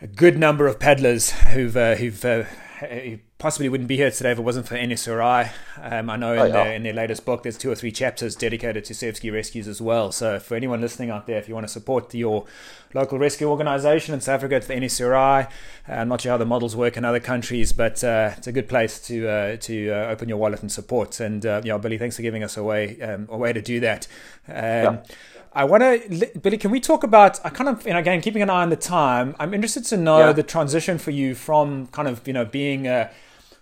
a 0.00 0.06
good 0.06 0.38
number 0.38 0.66
of 0.66 0.78
paddlers 0.78 1.30
who've 1.30 1.76
uh, 1.76 1.96
who've 1.96 2.24
uh, 2.24 2.44
who 2.88 3.18
possibly 3.38 3.68
wouldn't 3.68 3.88
be 3.88 3.96
here 3.96 4.10
today 4.10 4.32
if 4.32 4.38
it 4.38 4.42
wasn't 4.42 4.66
for 4.66 4.74
NSRI. 4.74 5.50
Um, 5.80 6.08
I 6.08 6.16
know 6.16 6.34
oh, 6.34 6.44
in, 6.44 6.52
yeah. 6.52 6.64
their, 6.64 6.74
in 6.74 6.82
their 6.82 6.92
latest 6.92 7.24
book, 7.24 7.42
there's 7.42 7.58
two 7.58 7.70
or 7.70 7.74
three 7.74 7.92
chapters 7.92 8.34
dedicated 8.34 8.84
to 8.86 8.94
surf 8.94 9.18
rescues 9.24 9.68
as 9.68 9.80
well. 9.80 10.12
So 10.12 10.38
for 10.38 10.54
anyone 10.54 10.80
listening 10.80 11.10
out 11.10 11.26
there, 11.26 11.38
if 11.38 11.48
you 11.48 11.54
want 11.54 11.66
to 11.66 11.72
support 11.72 12.14
your 12.14 12.46
local 12.94 13.18
rescue 13.18 13.48
organisation 13.48 14.14
in 14.14 14.20
South 14.20 14.36
Africa, 14.36 14.56
it's 14.56 14.66
the 14.66 14.74
NSRI. 14.74 15.46
Uh, 15.46 15.92
I'm 15.92 16.08
not 16.08 16.20
sure 16.20 16.32
how 16.32 16.38
the 16.38 16.46
models 16.46 16.76
work 16.76 16.96
in 16.96 17.04
other 17.04 17.20
countries, 17.20 17.72
but 17.72 18.02
uh, 18.04 18.32
it's 18.36 18.46
a 18.46 18.52
good 18.52 18.68
place 18.68 19.00
to 19.08 19.28
uh, 19.28 19.56
to 19.56 19.90
uh, 19.90 20.10
open 20.10 20.28
your 20.28 20.38
wallet 20.38 20.60
and 20.60 20.70
support. 20.70 21.20
And 21.20 21.44
uh, 21.44 21.62
yeah, 21.64 21.76
Billy, 21.78 21.98
thanks 21.98 22.16
for 22.16 22.22
giving 22.22 22.42
us 22.42 22.56
a 22.56 22.62
way 22.62 23.00
um, 23.00 23.26
a 23.30 23.36
way 23.36 23.52
to 23.52 23.62
do 23.62 23.80
that. 23.80 24.06
Um, 24.48 24.54
yeah. 24.54 25.02
I 25.52 25.64
want 25.64 25.82
to, 25.82 26.30
Billy, 26.40 26.56
can 26.56 26.70
we 26.70 26.78
talk 26.78 27.02
about, 27.02 27.44
I 27.44 27.50
kind 27.50 27.68
of, 27.68 27.84
and 27.86 27.98
again, 27.98 28.20
keeping 28.20 28.40
an 28.40 28.50
eye 28.50 28.62
on 28.62 28.70
the 28.70 28.76
time, 28.76 29.34
I'm 29.40 29.52
interested 29.52 29.84
to 29.86 29.96
know 29.96 30.18
yeah. 30.18 30.32
the 30.32 30.44
transition 30.44 30.96
for 30.96 31.10
you 31.10 31.34
from 31.34 31.88
kind 31.88 32.06
of, 32.06 32.26
you 32.26 32.32
know, 32.32 32.44
being 32.44 32.86
a 32.86 33.10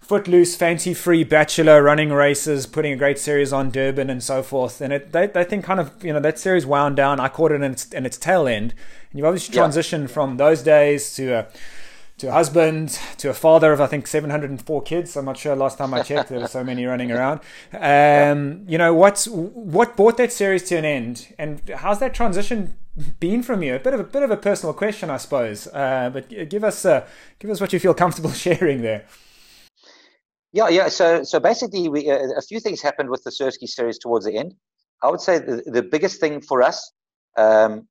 footloose, 0.01 0.55
fancy 0.55 0.93
free 0.93 1.25
bachelor 1.25 1.83
running 1.83 2.11
races, 2.11 2.67
putting 2.67 2.93
a 2.93 2.97
great 2.97 3.19
series 3.19 3.53
on 3.53 3.71
Durban 3.71 4.11
and 4.11 4.23
so 4.23 4.43
forth. 4.43 4.83
And 4.83 4.93
it, 4.93 5.13
they, 5.13 5.29
they 5.29 5.45
think 5.45 5.65
kind 5.65 5.81
of, 5.81 6.05
you 6.05 6.13
know, 6.13 6.21
that 6.21 6.39
series 6.39 6.67
wound 6.67 6.97
down. 6.97 7.21
I 7.21 7.29
caught 7.29 7.53
it 7.53 7.57
in 7.57 7.73
its, 7.73 7.87
in 7.93 8.05
its 8.05 8.19
tail 8.19 8.47
end. 8.47 8.75
And 9.11 9.19
you've 9.19 9.27
obviously 9.27 9.55
transitioned 9.55 10.03
yeah. 10.03 10.15
from 10.15 10.37
those 10.37 10.63
days 10.63 11.15
to 11.17 11.31
a, 11.31 11.47
to 12.19 12.29
a 12.29 12.33
husband, 12.33 12.99
to 13.19 13.31
a 13.31 13.35
father 13.35 13.73
of 13.73 13.81
I 13.81 13.87
think 13.87 14.07
704 14.07 14.83
kids. 14.83 15.17
I'm 15.17 15.25
not 15.25 15.37
sure. 15.37 15.55
Last 15.55 15.79
time 15.79 15.95
I 15.95 16.03
checked, 16.03 16.29
there 16.29 16.41
were 16.41 16.49
so 16.49 16.65
many 16.65 16.85
running 16.85 17.11
around. 17.13 17.41
Um, 17.73 18.65
you 18.69 18.77
know, 18.77 18.93
what's 18.93 19.27
what 19.29 19.97
brought 19.97 20.17
that 20.19 20.33
series 20.33 20.65
to 20.65 20.77
an 20.77 20.85
end, 20.85 21.35
and 21.39 21.63
how's 21.77 22.01
that 22.01 22.15
transition 22.15 22.77
been 23.21 23.43
from 23.43 23.63
you? 23.63 23.77
A 23.77 23.79
bit 23.79 23.95
of 23.95 24.01
a 24.01 24.05
bit 24.05 24.23
of 24.23 24.31
a 24.31 24.37
personal 24.37 24.75
question, 24.75 25.11
I 25.11 25.17
suppose. 25.17 25.69
Uh, 25.69 26.11
but 26.13 26.29
give 26.49 26.65
us 26.65 26.85
uh, 26.85 27.07
give 27.39 27.51
us 27.51 27.61
what 27.61 27.73
you 27.73 27.79
feel 27.79 27.95
comfortable 27.95 28.33
sharing 28.47 28.83
there. 28.83 29.07
Yeah, 30.53 30.69
yeah. 30.69 30.89
So 30.89 31.23
so 31.23 31.39
basically, 31.39 31.89
we 31.89 32.11
uh, 32.11 32.19
a 32.37 32.43
few 32.43 32.59
things 32.59 32.83
happened 32.83 33.11
with 33.11 33.23
the 33.23 33.31
Surfski 33.31 33.69
series 33.69 33.99
towards 33.99 34.27
the 34.27 34.37
end. 34.37 34.55
I 35.03 35.11
would 35.11 35.21
say 35.21 35.39
the, 35.39 35.63
the 35.67 35.83
biggest 35.83 36.21
thing 36.21 36.41
for 36.41 36.63
us. 36.63 36.93
Um, 37.37 37.87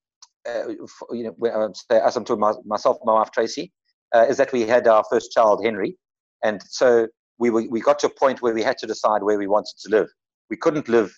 uh, 0.45 0.73
for, 0.87 1.13
you 1.13 1.23
know, 1.23 1.73
as 1.89 2.15
I'm 2.15 2.23
talking 2.23 2.39
my, 2.39 2.53
myself, 2.65 2.97
my 3.03 3.13
wife 3.13 3.31
Tracy, 3.31 3.73
uh, 4.13 4.25
is 4.29 4.37
that 4.37 4.51
we 4.51 4.61
had 4.61 4.87
our 4.87 5.03
first 5.09 5.31
child, 5.31 5.63
Henry, 5.63 5.97
and 6.43 6.61
so 6.67 7.07
we 7.39 7.49
we 7.49 7.79
got 7.79 7.99
to 7.99 8.07
a 8.07 8.09
point 8.09 8.41
where 8.41 8.53
we 8.53 8.63
had 8.63 8.77
to 8.79 8.87
decide 8.87 9.23
where 9.23 9.37
we 9.37 9.47
wanted 9.47 9.75
to 9.83 9.89
live. 9.89 10.07
We 10.49 10.57
couldn't 10.57 10.87
live. 10.87 11.11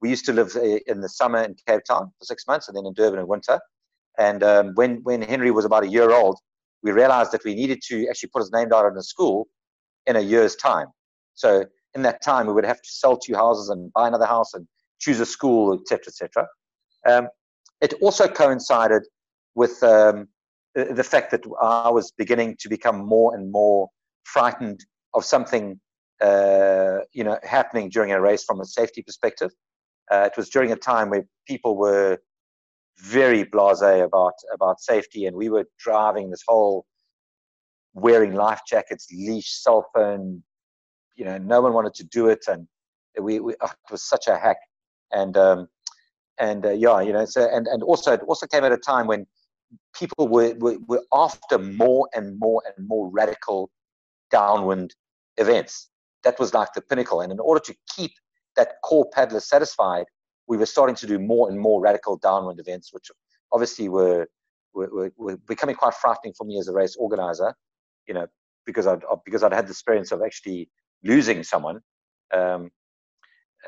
We 0.00 0.10
used 0.10 0.26
to 0.26 0.32
live 0.32 0.54
uh, 0.56 0.78
in 0.86 1.00
the 1.00 1.08
summer 1.08 1.42
in 1.42 1.56
Cape 1.66 1.84
Town 1.88 2.12
for 2.18 2.24
six 2.24 2.46
months, 2.46 2.68
and 2.68 2.76
then 2.76 2.86
in 2.86 2.94
Durban 2.94 3.18
in 3.18 3.26
winter. 3.26 3.60
And 4.18 4.42
um, 4.42 4.72
when 4.74 5.00
when 5.02 5.22
Henry 5.22 5.50
was 5.50 5.64
about 5.64 5.84
a 5.84 5.88
year 5.88 6.12
old, 6.12 6.38
we 6.82 6.92
realized 6.92 7.32
that 7.32 7.44
we 7.44 7.54
needed 7.54 7.80
to 7.88 8.06
actually 8.08 8.30
put 8.32 8.40
his 8.40 8.52
name 8.52 8.68
down 8.68 8.86
in 8.86 8.96
a 8.96 9.02
school 9.02 9.48
in 10.06 10.16
a 10.16 10.20
year's 10.20 10.54
time. 10.54 10.88
So 11.34 11.64
in 11.94 12.02
that 12.02 12.22
time, 12.22 12.46
we 12.46 12.52
would 12.52 12.64
have 12.64 12.82
to 12.82 12.88
sell 12.90 13.16
two 13.16 13.34
houses 13.34 13.70
and 13.70 13.92
buy 13.92 14.08
another 14.08 14.26
house 14.26 14.54
and 14.54 14.66
choose 15.00 15.20
a 15.20 15.26
school, 15.26 15.74
etc., 15.74 16.04
etc. 16.08 16.46
Um, 17.06 17.28
it 17.80 17.94
also 18.00 18.28
coincided 18.28 19.02
with 19.54 19.82
um, 19.82 20.28
the 20.74 21.04
fact 21.04 21.30
that 21.30 21.44
I 21.62 21.88
was 21.90 22.12
beginning 22.12 22.56
to 22.60 22.68
become 22.68 22.98
more 23.04 23.34
and 23.34 23.50
more 23.50 23.88
frightened 24.24 24.84
of 25.14 25.24
something, 25.24 25.80
uh, 26.20 26.98
you 27.12 27.22
know, 27.22 27.38
happening 27.42 27.88
during 27.88 28.12
a 28.12 28.20
race 28.20 28.44
from 28.44 28.60
a 28.60 28.64
safety 28.64 29.02
perspective. 29.02 29.52
Uh, 30.10 30.28
it 30.30 30.36
was 30.36 30.50
during 30.50 30.72
a 30.72 30.76
time 30.76 31.10
where 31.10 31.24
people 31.46 31.76
were 31.76 32.18
very 32.98 33.44
blasé 33.44 34.04
about 34.04 34.34
about 34.52 34.80
safety, 34.80 35.26
and 35.26 35.36
we 35.36 35.48
were 35.48 35.64
driving 35.78 36.30
this 36.30 36.42
whole 36.46 36.84
wearing 37.94 38.34
life 38.34 38.60
jackets, 38.68 39.06
leash, 39.12 39.50
cell 39.62 39.86
phone. 39.94 40.42
You 41.16 41.24
know, 41.24 41.38
no 41.38 41.60
one 41.60 41.72
wanted 41.72 41.94
to 41.94 42.04
do 42.04 42.28
it, 42.28 42.44
and 42.48 42.66
we, 43.20 43.40
we 43.40 43.54
oh, 43.60 43.66
it 43.66 43.92
was 43.92 44.02
such 44.02 44.26
a 44.26 44.36
hack. 44.36 44.58
And 45.12 45.36
um, 45.36 45.68
and 46.38 46.66
uh, 46.66 46.70
yeah, 46.70 47.00
you 47.00 47.12
know, 47.12 47.24
so 47.24 47.48
and 47.48 47.66
and 47.68 47.82
also 47.82 48.12
it 48.12 48.20
also 48.26 48.46
came 48.46 48.64
at 48.64 48.72
a 48.72 48.76
time 48.76 49.06
when 49.06 49.26
people 49.94 50.28
were, 50.28 50.54
were, 50.58 50.76
were 50.86 51.02
after 51.12 51.58
more 51.58 52.08
and 52.14 52.38
more 52.38 52.62
and 52.66 52.88
more 52.88 53.10
radical 53.10 53.70
downwind 54.30 54.94
events. 55.36 55.90
That 56.24 56.38
was 56.38 56.54
like 56.54 56.72
the 56.74 56.80
pinnacle. 56.80 57.20
And 57.20 57.32
in 57.32 57.40
order 57.40 57.60
to 57.60 57.74
keep 57.94 58.12
that 58.56 58.74
core 58.82 59.08
paddler 59.12 59.40
satisfied, 59.40 60.06
we 60.46 60.56
were 60.56 60.66
starting 60.66 60.96
to 60.96 61.06
do 61.06 61.18
more 61.18 61.48
and 61.48 61.58
more 61.58 61.80
radical 61.80 62.16
downwind 62.16 62.60
events, 62.60 62.92
which 62.92 63.10
obviously 63.52 63.88
were, 63.88 64.26
were, 64.74 65.12
were 65.16 65.36
becoming 65.48 65.76
quite 65.76 65.94
frightening 65.94 66.34
for 66.36 66.44
me 66.44 66.58
as 66.58 66.68
a 66.68 66.72
race 66.72 66.96
organizer, 66.96 67.54
you 68.06 68.14
know, 68.14 68.26
because 68.66 68.86
I'd, 68.86 69.02
because 69.24 69.42
I'd 69.42 69.52
had 69.52 69.66
the 69.66 69.70
experience 69.70 70.12
of 70.12 70.22
actually 70.22 70.68
losing 71.02 71.42
someone 71.42 71.80
um, 72.32 72.70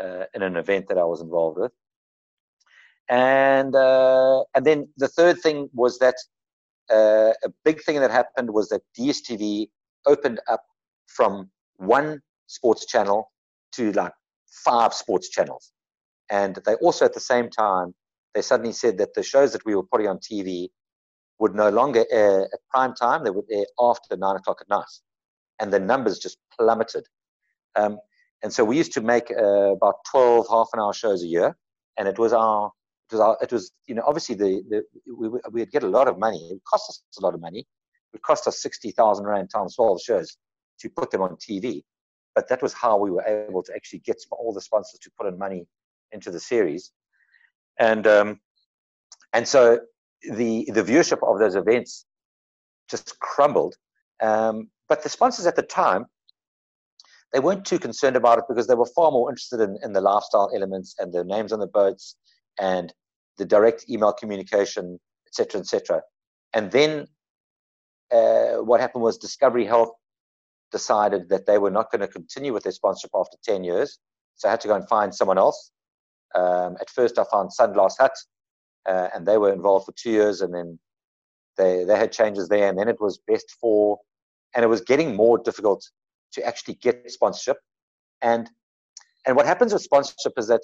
uh, 0.01 0.25
in 0.35 0.43
an 0.43 0.57
event 0.57 0.89
that 0.89 0.99
I 0.99 1.05
was 1.05 1.21
involved 1.21 1.59
with 1.59 1.73
and 3.09 3.75
uh, 3.75 4.43
and 4.55 4.65
then 4.65 4.89
the 4.97 5.09
third 5.09 5.41
thing 5.41 5.69
was 5.73 5.99
that 5.99 6.17
uh, 6.91 7.33
a 7.45 7.51
big 7.65 7.83
thing 7.83 8.01
that 8.01 8.11
happened 8.11 8.51
was 8.51 8.69
that 8.69 8.83
DSTV 8.99 9.69
opened 10.07 10.41
up 10.49 10.63
from 11.07 11.51
one 11.77 12.21
sports 12.47 12.87
channel 12.87 13.31
to 13.73 13.93
like 13.93 14.13
five 14.65 14.93
sports 14.93 15.29
channels, 15.29 15.73
and 16.31 16.59
they 16.65 16.75
also 16.77 17.05
at 17.05 17.15
the 17.15 17.21
same 17.21 17.49
time 17.51 17.95
they 18.35 18.43
suddenly 18.43 18.73
said 18.73 18.99
that 18.99 19.15
the 19.15 19.23
shows 19.23 19.53
that 19.53 19.65
we 19.65 19.75
were 19.75 19.85
putting 19.85 20.09
on 20.09 20.19
TV 20.19 20.69
would 21.39 21.55
no 21.55 21.69
longer 21.71 22.05
air 22.11 22.43
at 22.43 22.61
prime 22.71 22.95
time; 22.95 23.25
they 23.25 23.31
would 23.31 23.47
air 23.51 23.67
after 23.81 24.17
nine 24.17 24.37
o'clock 24.37 24.59
at 24.61 24.69
night, 24.69 24.85
and 25.61 25.73
the 25.73 25.81
numbers 25.81 26.19
just 26.19 26.39
plummeted. 26.59 27.05
Um, 27.77 27.99
and 28.43 28.53
so 28.53 28.65
we 28.65 28.77
used 28.77 28.93
to 28.93 29.01
make 29.01 29.31
uh, 29.31 29.73
about 29.73 29.97
12 30.11 30.47
half 30.51 30.69
an 30.73 30.81
hour 30.81 30.93
shows 30.93 31.23
a 31.23 31.27
year, 31.27 31.57
and 31.99 32.09
it 32.09 32.19
was 32.19 32.33
our 32.33 32.73
it 33.11 33.17
was 33.17 33.37
it 33.43 33.53
was 33.53 33.73
you 33.87 33.95
know 33.95 34.03
obviously 34.07 34.35
the, 34.35 34.63
the 34.69 34.83
we 35.13 35.29
we'd 35.51 35.71
get 35.71 35.83
a 35.83 35.89
lot 35.89 36.09
of 36.09 36.19
money. 36.19 36.49
It 36.51 36.61
cost 36.65 36.89
us 36.91 37.03
a 37.19 37.23
lot 37.23 37.35
of 37.35 37.41
money. 37.41 37.67
It 38.13 38.23
cost 38.23 38.47
us 38.47 38.61
sixty 38.61 38.91
thousand 38.91 39.27
rand 39.27 39.51
times 39.51 39.77
12 39.77 40.03
shows 40.03 40.37
to 40.81 40.91
put 40.91 41.11
them 41.11 41.23
on 41.23 41.37
TV, 41.37 41.83
but 42.35 42.49
that 42.49 42.63
was 42.63 42.73
how 42.73 42.99
we 42.99 43.11
were 43.11 43.25
able 43.25 43.63
to 43.63 43.75
actually 43.75 44.01
get 44.01 44.17
all 44.31 44.53
the 44.53 44.61
sponsors 44.61 45.01
to 45.01 45.11
put 45.19 45.27
in 45.27 45.39
money 45.39 45.67
into 46.13 46.31
the 46.31 46.41
series, 46.41 46.93
and 47.79 48.07
um, 48.07 48.41
and 49.33 49.47
so 49.47 49.81
the 50.23 50.69
the 50.73 50.83
viewership 50.83 51.19
of 51.23 51.39
those 51.39 51.55
events 51.55 52.07
just 52.91 53.19
crumbled. 53.21 53.77
Um, 54.21 54.71
but 54.89 55.03
the 55.03 55.09
sponsors 55.09 55.47
at 55.47 55.57
the 55.57 55.63
time 55.63 56.07
they 57.33 57.41
weren't 57.41 57.65
too 57.65 57.79
concerned 57.79 58.17
about 58.17 58.39
it 58.39 58.45
because 58.49 58.67
they 58.67 58.75
were 58.75 58.89
far 58.95 59.11
more 59.11 59.29
interested 59.29 59.61
in, 59.61 59.77
in 59.83 59.93
the 59.93 60.01
lifestyle 60.01 60.49
elements 60.55 60.95
and 60.99 61.13
the 61.13 61.25
names 61.25 61.53
on 61.53 61.59
the 61.59 61.67
boats 61.67 62.17
and 62.59 62.93
the 63.39 63.45
direct 63.45 63.89
email 63.89 64.13
communication, 64.13 64.99
etc., 65.27 65.61
etc. 65.61 66.03
And 66.53 66.71
then 66.71 67.07
uh, 68.13 68.63
what 68.63 68.81
happened 68.81 69.03
was 69.03 69.19
Discovery 69.19 69.65
Health 69.65 69.91
decided 70.73 71.29
that 71.29 71.47
they 71.47 71.59
were 71.59 71.71
not 71.71 71.91
going 71.91 72.01
to 72.01 72.09
continue 72.09 72.53
with 72.53 72.63
their 72.63 72.73
sponsorship 72.73 73.11
after 73.15 73.37
10 73.45 73.65
years. 73.65 73.99
So 74.37 74.49
I 74.49 74.53
had 74.53 74.61
to 74.63 74.69
go 74.69 74.75
and 74.75 74.89
find 74.89 75.15
someone 75.15 75.39
else. 75.39 75.71
Um, 76.35 76.77
at 76.81 76.91
first, 76.91 77.19
I 77.19 77.25
found 77.31 77.51
Sunglass 77.59 77.95
Hut, 77.99 78.13
uh, 78.87 79.09
and 79.15 79.27
they 79.27 79.39
were 79.39 79.53
involved 79.53 79.87
for 79.87 79.93
two 79.93 80.11
years, 80.11 80.43
and 80.43 80.55
then 80.55 80.79
they, 81.57 81.85
they 81.85 81.97
had 81.97 82.13
changes 82.13 82.49
there, 82.49 82.69
and 82.69 82.79
then 82.79 82.89
it 82.89 83.01
was 83.01 83.19
Best 83.27 83.57
For, 83.61 83.99
and 84.55 84.65
it 84.65 84.69
was 84.69 84.83
getting 84.83 85.17
more 85.17 85.39
difficult 85.39 85.89
to 86.33 86.47
actually 86.47 86.75
get 86.75 87.11
sponsorship. 87.11 87.59
And 88.23 88.51
and 89.27 89.37
what 89.37 89.47
happens 89.47 89.73
with 89.73 89.83
sponsorship 89.83 90.35
is 90.37 90.47
that, 90.49 90.63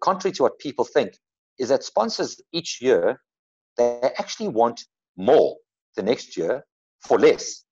contrary 0.00 0.32
to 0.34 0.42
what 0.42 0.58
people 0.58 0.84
think, 0.84 1.12
is 1.58 1.68
that 1.68 1.82
sponsors 1.82 2.40
each 2.52 2.80
year 2.80 3.20
they 3.76 4.10
actually 4.18 4.48
want 4.48 4.84
more 5.16 5.56
the 5.96 6.02
next 6.02 6.36
year 6.36 6.64
for 7.00 7.18
less. 7.18 7.64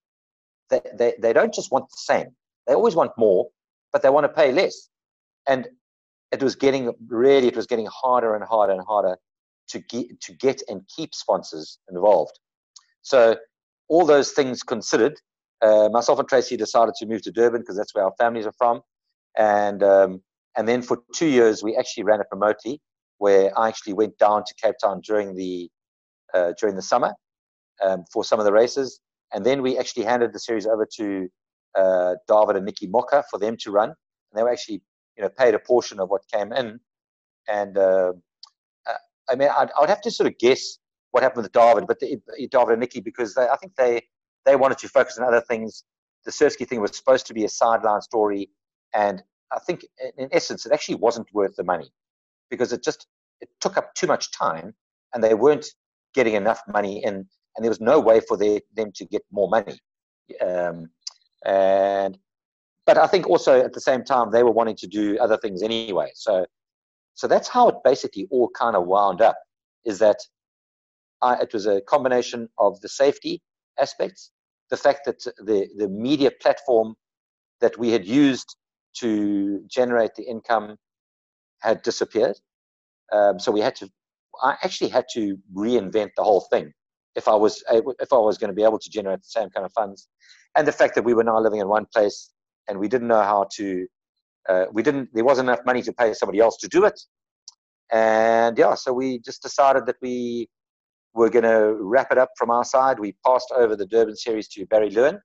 They, 0.71 0.81
they, 0.99 1.15
they 1.21 1.33
don't 1.33 1.53
just 1.53 1.71
want 1.71 1.85
the 1.91 1.99
same. 1.99 2.29
They 2.67 2.75
always 2.75 2.95
want 2.95 3.13
more, 3.19 3.49
but 3.93 4.03
they 4.03 4.11
want 4.11 4.25
to 4.25 4.33
pay 4.33 4.53
less. 4.53 4.89
And 5.49 5.69
it 6.33 6.43
was 6.43 6.57
getting 6.57 6.93
really, 7.09 7.49
it 7.49 7.57
was 7.57 7.67
getting 7.67 7.89
harder 7.93 8.35
and 8.35 8.45
harder 8.45 8.73
and 8.73 8.83
harder 8.87 9.17
to 9.69 9.79
get, 9.81 10.21
to 10.23 10.33
get 10.35 10.63
and 10.69 10.83
keep 10.95 11.15
sponsors 11.15 11.79
involved. 11.91 12.39
So 13.03 13.37
all 13.89 14.07
those 14.07 14.33
things 14.33 14.63
considered, 14.63 15.21
uh, 15.63 15.89
myself 15.91 16.19
and 16.19 16.29
Tracy 16.29 16.57
decided 16.57 16.95
to 16.97 17.07
move 17.07 17.23
to 17.23 17.33
Durban 17.33 17.61
because 17.61 17.77
that's 17.77 17.95
where 17.95 18.05
our 18.05 18.15
families 18.19 18.47
are 18.47 18.55
from. 18.59 18.81
And, 19.37 19.83
um, 19.83 20.23
and 20.57 20.67
then 20.67 20.83
for 20.83 21.03
two 21.15 21.27
years, 21.27 21.63
we 21.63 21.77
actually 21.77 22.05
ran 22.05 22.21
it 22.21 22.27
remotely, 22.31 22.81
where 23.19 23.57
I 23.59 23.69
actually 23.69 23.93
went 23.93 24.19
down 24.19 24.45
to 24.45 24.55
Cape 24.63 24.77
Town 24.83 25.01
during 25.01 25.35
the, 25.35 25.71
uh, 26.35 26.53
during 26.59 26.77
the 26.77 26.83
summer 26.83 27.15
um, 27.83 28.05
for 28.13 28.25
some 28.25 28.39
of 28.39 28.45
the 28.45 28.53
races. 28.53 29.01
And 29.33 29.45
then 29.45 29.63
we 29.63 29.79
actually 29.79 30.05
handed 30.05 30.33
the 30.33 30.39
series 30.39 30.67
over 30.67 30.87
to 30.97 31.29
uh, 31.75 32.15
David 32.29 32.57
and 32.57 32.65
Nikki 32.65 32.87
Mocker 32.87 33.23
for 33.31 33.39
them 33.39 33.57
to 33.59 33.71
run. 33.71 33.89
And 33.91 34.35
they 34.35 34.43
were 34.43 34.51
actually, 34.51 34.83
you 35.17 35.23
know, 35.23 35.29
paid 35.29 35.55
a 35.55 35.59
portion 35.59 36.01
of 36.01 36.09
what 36.09 36.23
came 36.33 36.53
in. 36.53 36.81
And 37.49 37.77
uh, 37.77 38.13
I 39.29 39.35
mean, 39.35 39.49
I'd, 39.57 39.71
I'd, 39.79 39.89
have 39.89 40.01
to 40.03 40.11
sort 40.11 40.29
of 40.29 40.39
guess 40.39 40.79
what 41.11 41.23
happened 41.23 41.45
with 41.45 41.53
David, 41.53 41.87
but 41.87 41.99
the, 42.01 42.19
David 42.51 42.73
and 42.73 42.81
Nikki, 42.81 43.01
because 43.01 43.35
they, 43.35 43.47
I 43.49 43.57
think 43.57 43.75
they 43.77 44.03
they 44.45 44.57
wanted 44.57 44.79
to 44.79 44.89
focus 44.89 45.19
on 45.19 45.27
other 45.27 45.41
things. 45.41 45.85
The 46.25 46.31
Surfski 46.31 46.67
thing 46.67 46.81
was 46.81 46.97
supposed 46.97 47.27
to 47.27 47.35
be 47.35 47.45
a 47.45 47.49
sideline 47.49 48.01
story, 48.01 48.51
and 48.95 49.23
I 49.53 49.59
think 49.61 49.87
in 50.19 50.29
essence 50.33 50.67
it 50.67 50.73
actually 50.73 50.97
wasn't 50.97 51.33
worth 51.33 51.57
the 51.57 51.65
money 51.65 51.91
because 52.51 52.73
it 52.73 52.83
just 52.83 53.07
it 53.41 53.49
took 53.61 53.77
up 53.77 53.95
too 53.95 54.07
much 54.07 54.33
time, 54.33 54.75
and 55.15 55.23
they 55.23 55.35
weren't 55.35 55.67
getting 56.15 56.35
enough 56.35 56.63
money 56.69 57.05
in, 57.05 57.15
and 57.15 57.63
there 57.63 57.71
was 57.71 57.81
no 57.81 58.01
way 58.01 58.21
for 58.21 58.37
their, 58.37 58.61
them 58.75 58.91
to 58.95 59.05
get 59.05 59.23
more 59.31 59.49
money. 59.49 59.79
Um, 60.41 60.89
and 61.45 62.19
but 62.87 62.99
I 62.99 63.07
think 63.07 63.29
also 63.29 63.61
at 63.61 63.73
the 63.73 63.81
same 63.81 64.05
time 64.05 64.31
they 64.31 64.43
were 64.43 64.53
wanting 64.53 64.77
to 64.77 64.87
do 64.87 65.19
other 65.19 65.37
things 65.37 65.63
anyway. 65.63 66.11
So 66.15 66.47
so 67.15 67.27
that's 67.27 67.49
how 67.49 67.69
it 67.69 67.77
basically 67.85 68.27
all 68.31 68.51
kind 68.51 68.77
of 68.77 68.87
wound 68.87 69.21
up. 69.21 69.37
Is 69.85 69.99
that 70.01 70.19
I, 71.23 71.35
it 71.37 71.53
was 71.53 71.67
a 71.67 71.81
combination 71.83 72.49
of 72.59 72.81
the 72.81 72.89
safety 72.89 73.43
aspects 73.79 74.31
the 74.71 74.77
fact 74.77 75.05
that 75.07 75.23
the, 75.39 75.69
the 75.77 75.89
media 75.89 76.31
platform 76.31 76.95
that 77.61 77.79
we 77.79 77.91
had 77.91 78.07
used 78.07 78.57
to 79.01 79.63
generate 79.69 80.15
the 80.15 80.25
income 80.25 80.77
had 81.61 81.83
disappeared. 81.83 82.39
Um, 83.13 83.39
so 83.39 83.53
we 83.53 83.61
had 83.61 83.77
to, 83.77 83.89
I 84.43 84.57
actually 84.63 84.91
had 84.91 85.07
to 85.15 85.39
reinvent 85.55 86.11
the 86.17 86.25
whole 86.25 86.47
thing 86.53 86.73
if 87.17 87.29
I 87.29 87.35
was 87.35 87.65
if 87.71 88.13
I 88.13 88.17
was 88.17 88.37
going 88.39 88.49
to 88.49 88.55
be 88.55 88.63
able 88.63 88.79
to 88.79 88.91
generate 88.91 89.21
the 89.23 89.29
same 89.29 89.49
kind 89.51 89.65
of 89.65 89.73
funds, 89.73 90.09
and 90.55 90.69
the 90.69 90.73
fact 90.73 90.95
that 90.95 91.05
we 91.05 91.15
were 91.15 91.25
now 91.25 91.41
living 91.41 91.61
in 91.61 91.69
one 91.69 91.87
place 91.93 92.31
and 92.69 92.79
we 92.79 92.89
didn't 92.89 93.09
know 93.09 93.23
how 93.23 93.47
to, 93.57 93.87
uh, 94.49 94.67
we 94.73 94.83
didn't 94.83 95.09
there 95.15 95.25
wasn't 95.25 95.49
enough 95.49 95.65
money 95.65 95.83
to 95.83 95.93
pay 95.93 96.13
somebody 96.13 96.41
else 96.41 96.59
to 96.59 96.69
do 96.69 96.85
it, 96.85 97.01
and 97.91 98.59
yeah, 98.59 98.75
so 98.75 98.93
we 98.93 99.19
just 99.21 99.43
decided 99.43 99.87
that 99.87 99.97
we 100.03 100.49
we're 101.15 101.31
going 101.31 101.45
to 101.45 101.77
wrap 101.81 102.13
it 102.13 102.19
up 102.19 102.29
from 102.37 102.51
our 102.51 102.65
side. 102.65 102.99
We 103.01 103.17
passed 103.25 103.51
over 103.57 103.75
the 103.75 103.87
Durban 103.87 104.17
series 104.17 104.49
to 104.49 104.67
Barry 104.67 104.91
Lewin, 104.91 105.19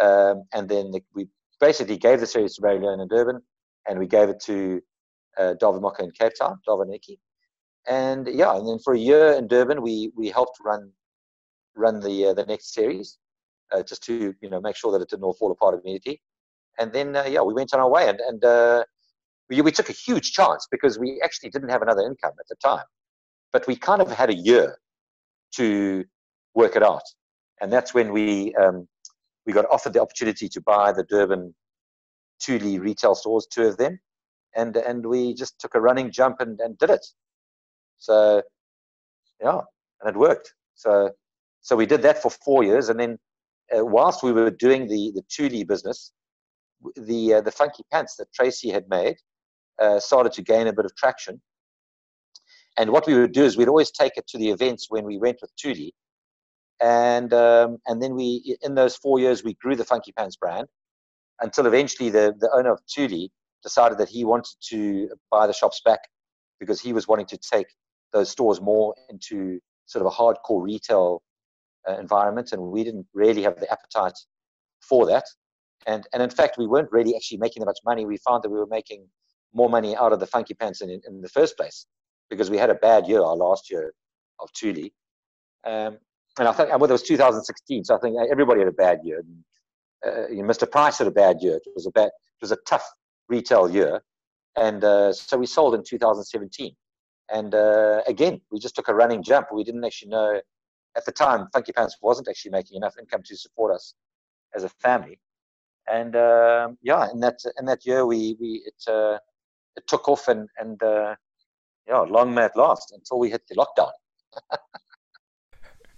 um, 0.00 0.44
and 0.52 0.68
then 0.68 0.90
the, 0.90 1.00
we 1.14 1.28
basically 1.62 1.96
gave 1.96 2.18
the 2.18 2.26
series 2.26 2.56
to 2.56 2.60
Barry 2.60 2.80
Lewin 2.80 2.98
in 3.00 3.06
Durban, 3.06 3.40
and 3.88 3.98
we 3.98 4.08
gave 4.08 4.28
it 4.28 4.40
to 4.40 4.82
uh, 5.38 5.54
David 5.60 5.80
in 6.00 6.10
Cape 6.10 6.32
Town, 6.38 6.58
David 6.66 6.88
Nikki. 6.88 7.20
And 7.88 8.26
yeah, 8.26 8.56
and 8.56 8.66
then 8.68 8.78
for 8.84 8.94
a 8.94 8.98
year 8.98 9.32
in 9.32 9.46
Durban, 9.46 9.80
we 9.80 10.10
we 10.16 10.28
helped 10.28 10.58
run 10.64 10.90
run 11.76 12.00
the 12.00 12.26
uh, 12.26 12.34
the 12.34 12.44
next 12.46 12.74
series, 12.74 13.18
uh, 13.72 13.82
just 13.84 14.02
to 14.04 14.34
you 14.42 14.50
know 14.50 14.60
make 14.60 14.76
sure 14.76 14.90
that 14.92 15.02
it 15.04 15.08
didn't 15.08 15.24
all 15.24 15.34
fall 15.34 15.52
apart 15.52 15.80
immediately. 15.80 16.20
And 16.80 16.92
then 16.92 17.14
uh, 17.16 17.24
yeah, 17.34 17.42
we 17.42 17.54
went 17.54 17.72
on 17.72 17.80
our 17.80 17.90
way, 17.96 18.08
and 18.08 18.20
and 18.20 18.44
uh, 18.44 18.84
we 19.48 19.60
we 19.60 19.72
took 19.72 19.88
a 19.88 19.98
huge 20.06 20.32
chance 20.32 20.66
because 20.70 20.98
we 20.98 21.20
actually 21.24 21.50
didn't 21.50 21.70
have 21.70 21.82
another 21.82 22.02
income 22.02 22.34
at 22.40 22.48
the 22.48 22.56
time, 22.56 22.86
but 23.52 23.66
we 23.68 23.76
kind 23.76 24.02
of 24.02 24.10
had 24.10 24.30
a 24.30 24.38
year 24.50 24.78
to 25.58 26.04
work 26.54 26.74
it 26.76 26.82
out. 26.82 27.06
And 27.60 27.72
that's 27.72 27.94
when 27.94 28.12
we 28.12 28.54
um, 28.56 28.88
we 29.46 29.52
got 29.52 29.66
offered 29.70 29.92
the 29.92 30.00
opportunity 30.00 30.48
to 30.48 30.60
buy 30.60 30.92
the 30.92 31.04
Durban 31.04 31.54
Thule 32.42 32.78
retail 32.78 33.14
stores, 33.14 33.46
two 33.46 33.64
of 33.64 33.76
them, 33.76 33.98
and 34.56 34.76
and 34.76 35.04
we 35.06 35.34
just 35.34 35.58
took 35.60 35.74
a 35.74 35.80
running 35.80 36.10
jump 36.10 36.40
and, 36.40 36.60
and 36.60 36.78
did 36.78 36.90
it. 36.90 37.06
So 37.98 38.42
yeah, 39.40 39.60
and 40.00 40.10
it 40.10 40.18
worked. 40.18 40.54
So 40.74 41.10
so 41.60 41.76
we 41.76 41.86
did 41.86 42.02
that 42.02 42.20
for 42.22 42.30
four 42.30 42.64
years, 42.64 42.88
and 42.88 42.98
then 42.98 43.18
uh, 43.76 43.84
whilst 43.84 44.22
we 44.22 44.32
were 44.32 44.50
doing 44.50 44.88
the 44.88 45.12
the 45.14 45.22
Thule 45.30 45.64
business, 45.64 46.12
the 46.96 47.34
uh, 47.34 47.40
the 47.40 47.52
funky 47.52 47.84
pants 47.92 48.16
that 48.16 48.32
Tracy 48.32 48.70
had 48.70 48.88
made 48.88 49.16
uh, 49.80 50.00
started 50.00 50.32
to 50.32 50.42
gain 50.42 50.66
a 50.66 50.72
bit 50.72 50.84
of 50.84 50.94
traction, 50.96 51.40
and 52.78 52.90
what 52.90 53.06
we 53.06 53.14
would 53.14 53.32
do 53.32 53.44
is 53.44 53.56
we'd 53.56 53.68
always 53.68 53.90
take 53.90 54.16
it 54.16 54.26
to 54.28 54.38
the 54.38 54.50
events 54.50 54.86
when 54.88 55.04
we 55.04 55.18
went 55.18 55.38
with 55.42 55.50
Thule. 55.60 55.90
And, 56.80 57.32
um, 57.32 57.78
and 57.86 58.02
then 58.02 58.16
we, 58.16 58.56
in 58.62 58.74
those 58.74 58.96
four 58.96 59.20
years, 59.20 59.44
we 59.44 59.54
grew 59.54 59.76
the 59.76 59.84
Funky 59.84 60.10
Pants 60.12 60.36
brand 60.36 60.66
until 61.40 61.66
eventually 61.66 62.10
the, 62.10 62.34
the 62.38 62.50
owner 62.54 62.72
of 62.72 62.80
Thule 62.88 63.28
decided 63.62 63.98
that 63.98 64.08
he 64.08 64.24
wanted 64.24 64.54
to 64.68 65.08
buy 65.30 65.46
the 65.46 65.52
shops 65.52 65.80
back 65.84 66.00
because 66.60 66.80
he 66.80 66.92
was 66.92 67.08
wanting 67.08 67.26
to 67.26 67.38
take 67.38 67.66
those 68.12 68.30
stores 68.30 68.60
more 68.60 68.94
into 69.08 69.58
sort 69.86 70.04
of 70.04 70.12
a 70.12 70.14
hardcore 70.14 70.62
retail 70.62 71.22
uh, 71.88 71.96
environment. 71.98 72.52
And 72.52 72.62
we 72.62 72.84
didn't 72.84 73.06
really 73.14 73.42
have 73.42 73.58
the 73.58 73.70
appetite 73.70 74.18
for 74.80 75.06
that. 75.06 75.24
And, 75.86 76.06
and 76.12 76.22
in 76.22 76.30
fact, 76.30 76.58
we 76.58 76.66
weren't 76.66 76.92
really 76.92 77.16
actually 77.16 77.38
making 77.38 77.60
that 77.60 77.66
much 77.66 77.80
money. 77.84 78.04
We 78.04 78.18
found 78.18 78.44
that 78.44 78.50
we 78.50 78.58
were 78.58 78.66
making 78.66 79.08
more 79.52 79.68
money 79.68 79.96
out 79.96 80.12
of 80.12 80.20
the 80.20 80.26
Funky 80.26 80.54
Pants 80.54 80.80
in, 80.80 80.90
in 80.90 81.20
the 81.20 81.28
first 81.28 81.56
place 81.56 81.86
because 82.30 82.50
we 82.50 82.56
had 82.56 82.70
a 82.70 82.74
bad 82.74 83.06
year 83.06 83.22
our 83.22 83.36
last 83.36 83.70
year 83.70 83.92
of 84.40 84.48
Thule. 84.56 84.88
Um, 85.64 85.98
and 86.38 86.48
I 86.48 86.52
think, 86.52 86.70
well, 86.70 86.84
it 86.84 86.92
was 86.92 87.02
2016, 87.02 87.84
so 87.84 87.94
I 87.94 87.98
think 87.98 88.16
everybody 88.30 88.60
had 88.60 88.68
a 88.68 88.72
bad 88.72 89.00
year. 89.04 89.22
Uh, 90.06 90.26
Mr. 90.30 90.70
Price 90.70 90.98
had 90.98 91.06
a 91.06 91.12
bad 91.12 91.40
year. 91.40 91.56
It 91.56 91.72
was 91.74 91.86
a 91.86 91.90
bad, 91.90 92.06
it 92.06 92.40
was 92.40 92.52
a 92.52 92.58
tough 92.66 92.88
retail 93.28 93.70
year, 93.70 94.02
and 94.56 94.82
uh, 94.82 95.12
so 95.12 95.38
we 95.38 95.46
sold 95.46 95.74
in 95.74 95.82
2017. 95.84 96.74
And 97.32 97.54
uh, 97.54 98.02
again, 98.06 98.40
we 98.50 98.58
just 98.58 98.74
took 98.74 98.88
a 98.88 98.94
running 98.94 99.22
jump. 99.22 99.48
We 99.52 99.64
didn't 99.64 99.84
actually 99.84 100.10
know 100.10 100.40
at 100.96 101.04
the 101.04 101.12
time. 101.12 101.48
Funky 101.52 101.72
Pants 101.72 101.96
wasn't 102.02 102.28
actually 102.28 102.50
making 102.50 102.76
enough 102.76 102.94
income 102.98 103.22
to 103.24 103.36
support 103.36 103.74
us 103.74 103.94
as 104.54 104.64
a 104.64 104.68
family. 104.68 105.18
And 105.88 106.14
um, 106.14 106.78
yeah, 106.82 107.10
in 107.10 107.20
that 107.20 107.38
in 107.58 107.66
that 107.66 107.84
year, 107.84 108.06
we 108.06 108.36
we 108.40 108.62
it 108.66 108.92
uh, 108.92 109.18
it 109.76 109.86
took 109.88 110.08
off, 110.08 110.28
and 110.28 110.48
and 110.58 110.80
uh, 110.82 111.14
yeah, 111.88 112.00
long 112.00 112.34
may 112.34 112.44
it 112.44 112.52
last 112.54 112.92
until 112.92 113.18
we 113.18 113.30
hit 113.30 113.42
the 113.48 113.56
lockdown. 113.56 113.90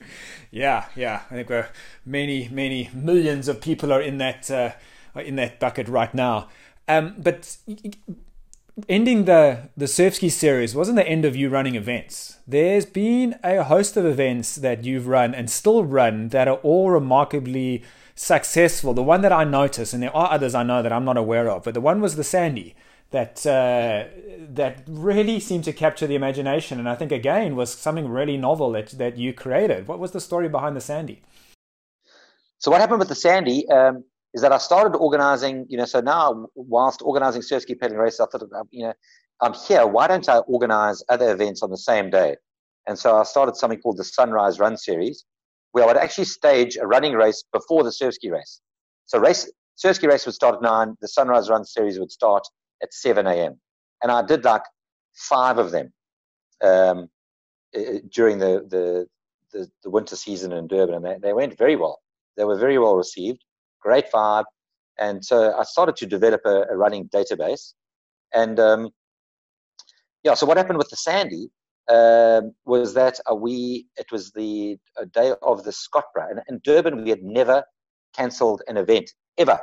yeah, 0.54 0.86
yeah. 0.94 1.22
I 1.30 1.34
think 1.34 1.50
we're 1.50 1.68
many, 2.06 2.48
many 2.48 2.88
millions 2.94 3.48
of 3.48 3.60
people 3.60 3.92
are 3.92 4.00
in 4.00 4.18
that 4.18 4.48
uh, 4.48 4.70
in 5.16 5.34
that 5.34 5.58
bucket 5.58 5.88
right 5.88 6.14
now. 6.14 6.48
Um, 6.86 7.16
but 7.18 7.56
ending 8.88 9.24
the 9.24 9.68
the 9.76 9.86
Surfski 9.86 10.30
series 10.30 10.74
wasn't 10.76 10.96
the 10.96 11.08
end 11.08 11.24
of 11.24 11.34
you 11.34 11.48
running 11.48 11.74
events. 11.74 12.38
There's 12.46 12.86
been 12.86 13.34
a 13.42 13.64
host 13.64 13.96
of 13.96 14.06
events 14.06 14.54
that 14.54 14.84
you've 14.84 15.08
run 15.08 15.34
and 15.34 15.50
still 15.50 15.84
run 15.84 16.28
that 16.28 16.46
are 16.46 16.58
all 16.58 16.90
remarkably 16.90 17.82
successful. 18.14 18.94
The 18.94 19.02
one 19.02 19.22
that 19.22 19.32
I 19.32 19.42
noticed, 19.42 19.92
and 19.92 20.04
there 20.04 20.16
are 20.16 20.30
others 20.30 20.54
I 20.54 20.62
know 20.62 20.82
that 20.82 20.92
I'm 20.92 21.04
not 21.04 21.16
aware 21.16 21.50
of, 21.50 21.64
but 21.64 21.74
the 21.74 21.80
one 21.80 22.00
was 22.00 22.14
the 22.14 22.22
Sandy 22.22 22.76
that 23.14 23.46
uh, 23.46 24.04
that 24.60 24.82
really 24.88 25.38
seemed 25.38 25.64
to 25.64 25.72
capture 25.72 26.06
the 26.06 26.16
imagination, 26.16 26.80
and 26.80 26.88
I 26.88 26.96
think 26.96 27.12
again 27.12 27.54
was 27.54 27.70
something 27.72 28.08
really 28.08 28.36
novel 28.36 28.72
that 28.72 28.88
that 29.02 29.16
you 29.16 29.32
created. 29.32 29.86
What 29.86 29.98
was 30.00 30.10
the 30.10 30.20
story 30.20 30.48
behind 30.48 30.76
the 30.76 30.80
Sandy? 30.80 31.22
So 32.58 32.70
what 32.70 32.80
happened 32.80 32.98
with 32.98 33.08
the 33.08 33.20
Sandy 33.26 33.68
um, 33.68 34.04
is 34.34 34.42
that 34.42 34.52
I 34.52 34.58
started 34.58 34.98
organizing. 34.98 35.64
You 35.68 35.78
know, 35.78 35.84
so 35.84 36.00
now 36.00 36.48
whilst 36.56 37.02
organizing 37.02 37.42
surf 37.42 37.62
ski 37.62 37.76
paddling 37.76 38.00
races, 38.00 38.20
I 38.20 38.26
thought, 38.26 38.42
you 38.72 38.86
know, 38.86 38.94
I'm 39.40 39.54
here. 39.54 39.86
Why 39.86 40.08
don't 40.08 40.28
I 40.28 40.38
organize 40.56 41.02
other 41.08 41.32
events 41.32 41.62
on 41.62 41.70
the 41.70 41.82
same 41.90 42.10
day? 42.10 42.36
And 42.88 42.98
so 42.98 43.16
I 43.16 43.22
started 43.22 43.54
something 43.56 43.80
called 43.80 43.96
the 43.96 44.04
Sunrise 44.18 44.58
Run 44.58 44.76
Series, 44.76 45.24
where 45.70 45.84
I 45.84 45.86
would 45.86 45.96
actually 45.96 46.24
stage 46.24 46.76
a 46.76 46.86
running 46.86 47.14
race 47.14 47.44
before 47.52 47.84
the 47.84 47.92
surf 47.92 48.14
ski 48.14 48.30
race. 48.30 48.60
So 49.06 49.20
race 49.20 49.48
surf 49.76 49.94
ski 49.96 50.08
race 50.08 50.26
would 50.26 50.34
start 50.34 50.56
at 50.56 50.62
nine. 50.62 50.96
The 51.00 51.08
Sunrise 51.08 51.48
Run 51.48 51.64
Series 51.64 52.00
would 52.00 52.10
start 52.10 52.44
at 52.82 52.92
7 52.92 53.26
a.m. 53.26 53.60
And 54.02 54.12
I 54.12 54.22
did 54.22 54.44
like 54.44 54.62
five 55.14 55.58
of 55.58 55.70
them 55.70 55.92
um, 56.62 57.08
during 58.10 58.38
the, 58.38 58.66
the, 58.68 59.06
the, 59.52 59.70
the, 59.82 59.90
winter 59.90 60.16
season 60.16 60.52
in 60.52 60.66
Durban, 60.66 60.94
and 60.94 61.04
they, 61.04 61.16
they 61.20 61.32
went 61.32 61.56
very 61.56 61.76
well. 61.76 62.00
They 62.36 62.44
were 62.44 62.58
very 62.58 62.78
well 62.78 62.96
received, 62.96 63.44
great 63.80 64.10
vibe. 64.12 64.44
And 64.98 65.24
so 65.24 65.56
I 65.58 65.64
started 65.64 65.96
to 65.96 66.06
develop 66.06 66.42
a, 66.44 66.64
a 66.70 66.76
running 66.76 67.08
database. 67.08 67.74
And 68.32 68.58
um, 68.60 68.90
yeah, 70.22 70.34
so 70.34 70.46
what 70.46 70.56
happened 70.56 70.78
with 70.78 70.90
the 70.90 70.96
Sandy 70.96 71.50
um, 71.88 72.52
was 72.64 72.94
that 72.94 73.20
uh, 73.30 73.34
we, 73.34 73.86
it 73.96 74.10
was 74.10 74.32
the 74.32 74.78
day 75.12 75.32
of 75.42 75.64
the 75.64 75.70
Scottburgh. 75.70 76.30
And 76.30 76.40
in 76.48 76.60
Durban, 76.64 77.04
we 77.04 77.10
had 77.10 77.22
never 77.22 77.64
cancelled 78.16 78.62
an 78.68 78.76
event 78.76 79.10
ever 79.38 79.58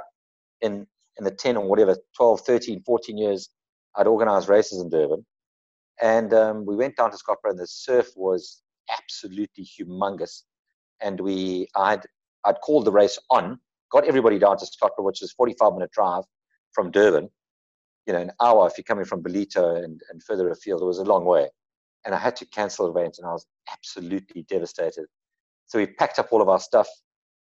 in 0.62 0.88
in 1.18 1.26
the 1.26 1.32
10 1.32 1.58
or 1.58 1.68
whatever, 1.68 1.96
12, 2.16 2.42
13, 2.42 2.84
14 2.84 3.18
years 3.18 3.50
I'd 3.96 4.08
organized 4.08 4.50
races 4.50 4.82
in 4.82 4.90
Durban. 4.90 5.26
And 6.02 6.34
um, 6.34 6.66
we 6.66 6.76
went 6.76 6.96
down 6.96 7.12
to 7.12 7.18
Scottburgh 7.18 7.52
and 7.52 7.60
the 7.60 7.68
surf 7.68 8.08
was 8.16 8.62
absolutely 8.90 9.66
humongous. 9.66 10.44
And 11.02 11.20
we, 11.20 11.68
I'd, 11.76 12.02
I'd 12.46 12.62
called 12.62 12.86
the 12.86 12.92
race 12.92 13.20
on, 13.30 13.60
got 13.92 14.06
everybody 14.06 14.40
down 14.40 14.58
to 14.58 14.66
Scottburgh, 14.66 15.06
which 15.06 15.22
is 15.22 15.32
45 15.34 15.74
minute 15.74 15.92
drive 15.92 16.24
from 16.74 16.92
Durban. 16.92 17.30
You 18.08 18.14
know, 18.14 18.20
an 18.20 18.32
hour 18.42 18.68
if 18.68 18.78
you're 18.78 18.84
coming 18.84 19.06
from 19.06 19.22
Ballito 19.22 19.84
and, 19.84 20.02
and 20.10 20.24
further 20.24 20.50
afield, 20.50 20.82
it 20.82 20.86
was 20.86 20.98
a 20.98 21.04
long 21.04 21.26
way. 21.26 21.50
And 22.06 22.16
I 22.16 22.18
had 22.18 22.36
to 22.38 22.46
cancel 22.46 22.92
the 22.92 23.00
event 23.00 23.18
and 23.20 23.28
I 23.28 23.32
was 23.32 23.46
absolutely 23.72 24.44
devastated. 24.44 25.06
So 25.68 25.78
we 25.78 25.86
packed 25.86 26.18
up 26.18 26.30
all 26.32 26.42
of 26.42 26.50
our 26.50 26.60
stuff 26.60 26.88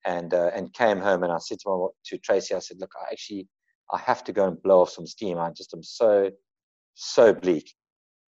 and 0.07 0.33
uh, 0.33 0.51
and 0.55 0.73
came 0.73 1.01
home 1.01 1.25
and 1.25 1.33
I 1.33 1.39
said 1.39 1.59
to 1.61 1.69
my, 1.69 1.87
to 2.07 2.19
Tracy, 2.19 2.55
I 2.55 2.61
said, 2.61 2.79
look, 2.81 2.93
I 3.01 3.13
actually 3.13 3.49
I 3.93 3.99
have 3.99 4.25
to 4.25 4.33
go 4.33 4.47
and 4.47 4.63
blow 4.63 4.83
off 4.83 4.91
some 4.91 5.07
steam. 5.07 5.39
I 5.39 5.51
just 5.51 5.75
am 5.75 5.83
so 5.83 6.31
so 6.95 7.35
bleak. 7.35 7.75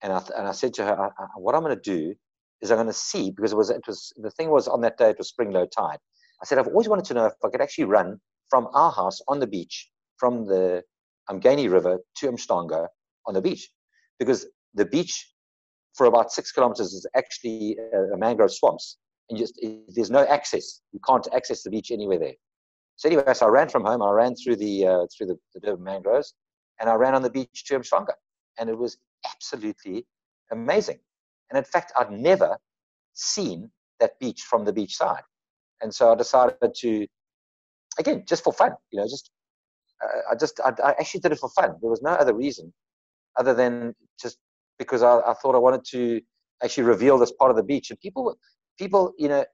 And 0.02 0.12
I 0.12 0.22
and 0.36 0.48
I 0.48 0.52
said 0.52 0.74
to 0.74 0.84
her, 0.84 0.98
I, 0.98 1.06
I, 1.06 1.26
what 1.36 1.54
I'm 1.54 1.62
going 1.62 1.76
to 1.76 1.80
do 1.80 2.14
is 2.62 2.70
I'm 2.70 2.78
going 2.78 2.86
to 2.86 2.92
see 2.92 3.30
because 3.30 3.52
it 3.52 3.56
was 3.56 3.70
it 3.70 3.86
was 3.86 4.12
the 4.16 4.30
thing 4.30 4.50
was 4.50 4.66
on 4.66 4.80
that 4.80 4.98
day 4.98 5.10
it 5.10 5.18
was 5.18 5.28
spring 5.28 5.50
low 5.50 5.66
tide. 5.66 5.98
I 6.42 6.46
said 6.46 6.58
I've 6.58 6.68
always 6.68 6.88
wanted 6.88 7.04
to 7.06 7.14
know 7.14 7.26
if 7.26 7.34
I 7.44 7.48
could 7.48 7.60
actually 7.60 7.84
run 7.84 8.18
from 8.48 8.68
our 8.74 8.92
house 8.92 9.20
on 9.28 9.40
the 9.40 9.46
beach 9.46 9.90
from 10.18 10.46
the 10.46 10.82
Umgeni 11.30 11.70
River 11.70 11.98
to 12.16 12.28
Umhlanga 12.30 12.88
on 13.26 13.34
the 13.34 13.42
beach 13.42 13.68
because 14.18 14.46
the 14.74 14.86
beach 14.86 15.32
for 15.94 16.06
about 16.06 16.30
six 16.30 16.52
kilometers 16.52 16.92
is 16.92 17.06
actually 17.16 17.76
a, 17.92 18.14
a 18.14 18.16
mangrove 18.16 18.52
swamps 18.52 18.98
and 19.28 19.38
just 19.38 19.60
there's 19.88 20.10
no 20.10 20.26
access. 20.26 20.80
You 20.92 21.00
can't 21.06 21.26
access 21.34 21.62
the 21.62 21.70
beach 21.70 21.90
anywhere 21.90 22.18
there. 22.18 22.34
So 22.96 23.08
anyway, 23.08 23.24
so 23.34 23.46
I 23.46 23.50
ran 23.50 23.68
from 23.68 23.84
home. 23.84 24.02
I 24.02 24.10
ran 24.10 24.34
through 24.34 24.56
the 24.56 24.86
uh, 24.86 25.06
through 25.16 25.28
the, 25.28 25.38
the 25.54 25.60
Durban 25.60 25.84
mangroves, 25.84 26.34
and 26.80 26.88
I 26.88 26.94
ran 26.94 27.14
on 27.14 27.22
the 27.22 27.30
beach 27.30 27.64
to 27.66 27.78
Umhlanga, 27.78 28.14
and 28.58 28.70
it 28.70 28.78
was 28.78 28.96
absolutely 29.30 30.06
amazing. 30.50 30.98
And 31.50 31.58
in 31.58 31.64
fact, 31.64 31.92
I'd 31.98 32.10
never 32.10 32.56
seen 33.14 33.70
that 34.00 34.18
beach 34.18 34.42
from 34.42 34.64
the 34.64 34.72
beach 34.72 34.96
side, 34.96 35.22
and 35.82 35.94
so 35.94 36.12
I 36.12 36.14
decided 36.14 36.56
to, 36.74 37.06
again, 37.98 38.24
just 38.26 38.44
for 38.44 38.52
fun, 38.52 38.72
you 38.90 39.00
know, 39.00 39.06
just 39.06 39.30
uh, 40.02 40.32
I 40.32 40.34
just 40.34 40.60
I, 40.60 40.72
I, 40.82 40.90
actually 40.92 41.20
did 41.20 41.32
it 41.32 41.38
for 41.38 41.50
fun. 41.50 41.74
There 41.80 41.90
was 41.90 42.02
no 42.02 42.10
other 42.10 42.34
reason, 42.34 42.72
other 43.38 43.52
than 43.52 43.94
just 44.20 44.38
because 44.78 45.02
I, 45.02 45.18
I 45.18 45.34
thought 45.34 45.54
I 45.54 45.58
wanted 45.58 45.84
to 45.90 46.20
actually 46.62 46.84
reveal 46.84 47.18
this 47.18 47.32
part 47.32 47.50
of 47.50 47.58
the 47.58 47.62
beach, 47.62 47.90
and 47.90 48.00
people 48.00 48.36
people, 48.78 49.12
you 49.18 49.28
know, 49.28 49.44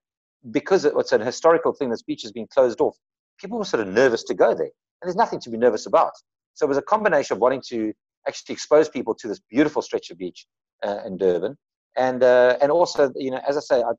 because 0.51 0.85
it's 0.85 1.13
an 1.13 1.21
historical 1.21 1.73
thing, 1.73 1.91
this 1.91 2.03
beach 2.03 2.23
has 2.23 2.33
been 2.33 2.47
closed 2.47 2.81
off, 2.81 2.97
people 3.39 3.59
were 3.59 3.65
sort 3.65 3.87
of 3.87 3.93
nervous 3.93 4.25
to 4.25 4.35
go 4.35 4.55
there. 4.55 4.67
And 4.67 5.09
there's 5.09 5.17
nothing 5.17 5.41
to 5.41 5.51
be 5.51 5.57
nervous 5.57 5.87
about. 5.87 6.13
So 6.55 6.67
it 6.67 6.69
was 6.69 6.79
a 6.79 6.83
combination 6.83 7.35
of 7.37 7.41
wanting 7.41 7.63
to 7.69 7.93
actually 8.27 8.53
expose 8.53 8.89
people 8.89 9.15
to 9.17 9.29
this 9.29 9.41
beautiful 9.51 9.83
stretch 9.83 10.11
of 10.11 10.19
beach 10.19 10.47
uh, 10.85 10.99
in 11.07 11.17
Durban. 11.17 11.57
And, 11.97 12.23
uh, 12.23 12.57
and 12.61 12.71
also, 12.71 13.13
you 13.17 13.31
know, 13.31 13.41
as 13.49 13.57
I 13.57 13.61
say, 13.61 13.83
I, 13.83 13.93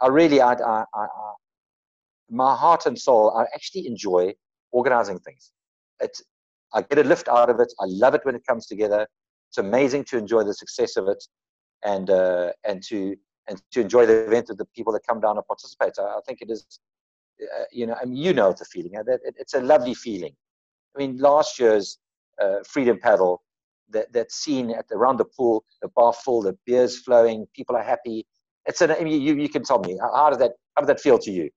I 0.00 0.08
really, 0.08 0.40
I, 0.40 0.52
I, 0.52 0.84
I, 0.94 1.06
my 2.30 2.54
heart 2.54 2.86
and 2.86 2.98
soul, 2.98 3.36
I 3.36 3.44
actually 3.54 3.86
enjoy 3.86 4.34
organizing 4.72 5.18
things. 5.18 5.52
It, 6.00 6.16
I 6.72 6.82
get 6.82 6.98
a 6.98 7.04
lift 7.04 7.28
out 7.28 7.50
of 7.50 7.60
it. 7.60 7.72
I 7.80 7.84
love 7.86 8.14
it 8.14 8.24
when 8.24 8.34
it 8.34 8.42
comes 8.46 8.66
together. 8.66 9.06
It's 9.50 9.58
amazing 9.58 10.04
to 10.04 10.18
enjoy 10.18 10.44
the 10.44 10.54
success 10.54 10.96
of 10.96 11.08
it 11.08 11.22
and, 11.84 12.10
uh, 12.10 12.52
and 12.66 12.82
to, 12.88 13.16
and 13.48 13.62
to 13.72 13.80
enjoy 13.80 14.06
the 14.06 14.26
event 14.26 14.46
with 14.48 14.58
the 14.58 14.64
people 14.66 14.92
that 14.92 15.06
come 15.06 15.20
down 15.20 15.36
and 15.36 15.46
participate. 15.46 15.94
I, 15.98 16.02
I 16.02 16.20
think 16.26 16.40
it 16.42 16.50
is, 16.50 16.64
uh, 17.42 17.64
you 17.72 17.86
know, 17.86 17.96
I 18.00 18.04
mean, 18.04 18.16
you 18.16 18.32
know 18.32 18.52
the 18.52 18.64
feeling. 18.64 18.92
It, 18.94 19.34
it's 19.36 19.54
a 19.54 19.60
lovely 19.60 19.94
feeling. 19.94 20.34
I 20.94 20.98
mean, 20.98 21.18
last 21.18 21.58
year's 21.58 21.98
uh, 22.42 22.58
Freedom 22.66 22.98
Paddle, 22.98 23.42
that, 23.90 24.12
that 24.12 24.30
scene 24.30 24.70
at 24.70 24.84
around 24.92 25.16
the 25.16 25.24
pool, 25.24 25.64
the 25.82 25.88
bar 25.88 26.12
full, 26.12 26.42
the 26.42 26.56
beers 26.66 26.98
flowing, 26.98 27.46
people 27.54 27.74
are 27.76 27.82
happy. 27.82 28.26
It's 28.66 28.80
an, 28.82 28.90
I 28.90 29.00
mean, 29.00 29.22
you, 29.22 29.34
you 29.34 29.48
can 29.48 29.64
tell 29.64 29.78
me, 29.78 29.98
how 30.00 30.28
does 30.28 30.38
that, 30.38 30.52
how 30.74 30.82
does 30.82 30.88
that 30.88 31.00
feel 31.00 31.18
to 31.20 31.30
you? 31.30 31.50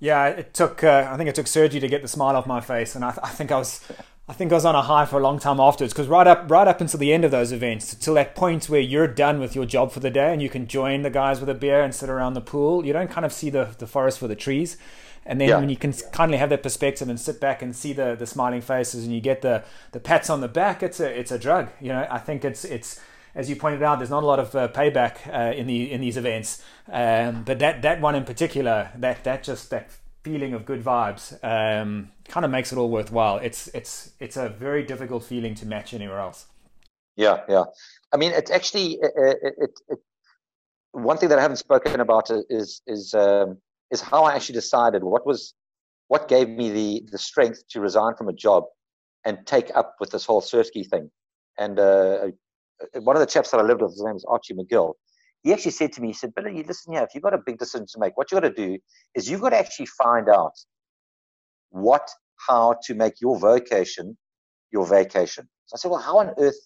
Yeah, 0.00 0.26
it 0.26 0.52
took. 0.52 0.84
Uh, 0.84 1.08
I 1.10 1.16
think 1.16 1.30
it 1.30 1.34
took 1.34 1.46
surgery 1.46 1.80
to 1.80 1.88
get 1.88 2.02
the 2.02 2.08
smile 2.08 2.36
off 2.36 2.46
my 2.46 2.60
face, 2.60 2.94
and 2.94 3.04
I, 3.04 3.12
th- 3.12 3.20
I 3.22 3.28
think 3.30 3.50
I 3.50 3.56
was 3.56 3.80
I 4.26 4.32
think 4.32 4.52
I 4.52 4.54
was 4.54 4.64
on 4.64 4.74
a 4.74 4.80
high 4.80 5.04
for 5.04 5.18
a 5.18 5.22
long 5.22 5.38
time 5.38 5.60
afterwards 5.60 5.92
because 5.92 6.08
right 6.08 6.26
up 6.26 6.50
right 6.50 6.66
up 6.66 6.80
until 6.80 6.98
the 6.98 7.12
end 7.12 7.24
of 7.24 7.30
those 7.30 7.52
events, 7.52 7.94
till 7.94 8.14
that 8.14 8.34
point 8.34 8.70
where 8.70 8.80
you're 8.80 9.06
done 9.06 9.38
with 9.38 9.54
your 9.54 9.66
job 9.66 9.92
for 9.92 10.00
the 10.00 10.10
day 10.10 10.32
and 10.32 10.40
you 10.40 10.48
can 10.48 10.66
join 10.66 11.02
the 11.02 11.10
guys 11.10 11.40
with 11.40 11.48
a 11.50 11.54
beer 11.54 11.82
and 11.82 11.94
sit 11.94 12.08
around 12.08 12.32
the 12.32 12.40
pool, 12.40 12.86
you 12.86 12.92
don't 12.94 13.10
kind 13.10 13.26
of 13.26 13.32
see 13.34 13.50
the, 13.50 13.74
the 13.78 13.86
forest 13.86 14.18
for 14.18 14.26
the 14.26 14.34
trees. 14.34 14.78
And 15.26 15.40
then 15.40 15.48
yeah. 15.48 15.58
when 15.58 15.68
you 15.68 15.76
can 15.76 15.92
kindly 16.12 16.38
have 16.38 16.50
that 16.50 16.62
perspective 16.62 17.08
and 17.08 17.20
sit 17.20 17.40
back 17.40 17.60
and 17.60 17.76
see 17.76 17.92
the, 17.92 18.14
the 18.14 18.26
smiling 18.26 18.60
faces 18.60 19.04
and 19.04 19.14
you 19.14 19.20
get 19.20 19.42
the, 19.42 19.64
the 19.92 20.00
pats 20.00 20.28
on 20.30 20.40
the 20.40 20.48
back, 20.48 20.82
it's 20.82 21.00
a 21.00 21.18
it's 21.18 21.30
a 21.30 21.38
drug. 21.38 21.68
You 21.80 21.88
know, 21.88 22.06
I 22.10 22.18
think 22.18 22.46
it's 22.46 22.64
it's 22.64 23.00
as 23.34 23.50
you 23.50 23.56
pointed 23.56 23.82
out, 23.82 23.98
there's 23.98 24.10
not 24.10 24.22
a 24.22 24.26
lot 24.26 24.38
of 24.38 24.54
uh, 24.54 24.68
payback 24.68 25.16
uh, 25.32 25.54
in 25.54 25.66
the 25.66 25.90
in 25.92 26.00
these 26.00 26.16
events, 26.16 26.62
um, 26.90 27.42
but 27.44 27.58
that 27.58 27.82
that 27.82 28.00
one 28.00 28.14
in 28.14 28.24
particular, 28.24 28.90
that 28.96 29.24
that 29.24 29.42
just 29.42 29.70
that 29.70 29.90
feeling 30.24 30.54
of 30.54 30.64
good 30.64 30.82
vibes 30.82 31.38
um, 31.44 32.10
kind 32.26 32.44
of 32.44 32.50
makes 32.50 32.72
it 32.72 32.78
all 32.78 32.90
worthwhile. 32.90 33.36
It's 33.36 33.68
it's 33.68 34.12
it's 34.18 34.36
a 34.36 34.48
very 34.48 34.82
difficult 34.82 35.22
feeling 35.22 35.54
to 35.56 35.66
match 35.66 35.92
anywhere 35.94 36.18
else. 36.18 36.46
Yeah, 37.16 37.42
yeah. 37.48 37.64
I 38.12 38.16
mean, 38.16 38.32
it's 38.32 38.50
actually 38.50 38.98
it, 39.00 39.12
it, 39.42 39.70
it, 39.88 39.98
one 40.92 41.18
thing 41.18 41.28
that 41.28 41.38
I 41.38 41.42
haven't 41.42 41.58
spoken 41.58 42.00
about 42.00 42.30
is 42.48 42.82
is 42.86 43.14
um, 43.14 43.58
is 43.90 44.00
how 44.00 44.24
I 44.24 44.34
actually 44.34 44.54
decided 44.54 45.04
what 45.04 45.26
was 45.26 45.54
what 46.08 46.26
gave 46.26 46.48
me 46.48 46.70
the 46.70 47.02
the 47.12 47.18
strength 47.18 47.62
to 47.70 47.80
resign 47.80 48.14
from 48.16 48.28
a 48.28 48.32
job 48.32 48.64
and 49.24 49.38
take 49.46 49.70
up 49.76 49.96
with 50.00 50.10
this 50.10 50.24
whole 50.24 50.40
surf 50.40 50.66
ski 50.66 50.84
thing. 50.84 51.10
And 51.58 51.78
uh, 51.78 52.28
one 52.94 53.14
of 53.14 53.20
the 53.20 53.26
chaps 53.26 53.50
that 53.50 53.60
I 53.60 53.62
lived 53.62 53.80
with, 53.82 53.92
his 53.92 54.02
name 54.02 54.16
is 54.16 54.24
Archie 54.28 54.54
McGill 54.54 54.94
he 55.44 55.52
actually 55.52 55.70
said 55.70 55.92
to 55.92 56.00
me, 56.00 56.08
he 56.08 56.14
said, 56.14 56.34
Billy, 56.34 56.64
listen 56.64 56.92
here, 56.92 57.02
if 57.02 57.14
you've 57.14 57.22
got 57.22 57.34
a 57.34 57.38
big 57.46 57.58
decision 57.58 57.86
to 57.92 58.00
make, 58.00 58.16
what 58.16 58.32
you've 58.32 58.40
got 58.40 58.48
to 58.48 58.54
do 58.54 58.78
is 59.14 59.30
you've 59.30 59.40
got 59.40 59.50
to 59.50 59.58
actually 59.58 59.86
find 59.86 60.28
out 60.28 60.54
what, 61.70 62.10
how 62.48 62.76
to 62.86 62.94
make 62.94 63.20
your 63.20 63.38
vocation 63.38 64.16
your 64.74 64.86
vacation. 64.86 65.48
So 65.66 65.76
I 65.76 65.78
said, 65.78 65.90
well, 65.90 66.00
how 66.00 66.18
on 66.18 66.32
earth 66.36 66.58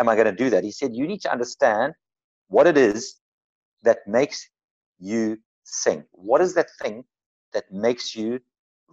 am 0.00 0.08
I 0.08 0.14
going 0.16 0.26
to 0.26 0.32
do 0.32 0.50
that? 0.50 0.64
He 0.64 0.72
said, 0.72 0.96
you 0.96 1.06
need 1.06 1.20
to 1.20 1.30
understand 1.30 1.92
what 2.48 2.66
it 2.66 2.76
is 2.76 3.16
that 3.82 3.98
makes 4.06 4.48
you 4.98 5.36
sing. 5.64 6.04
What 6.12 6.40
is 6.40 6.54
that 6.54 6.68
thing 6.82 7.04
that 7.52 7.64
makes 7.70 8.16
you 8.16 8.40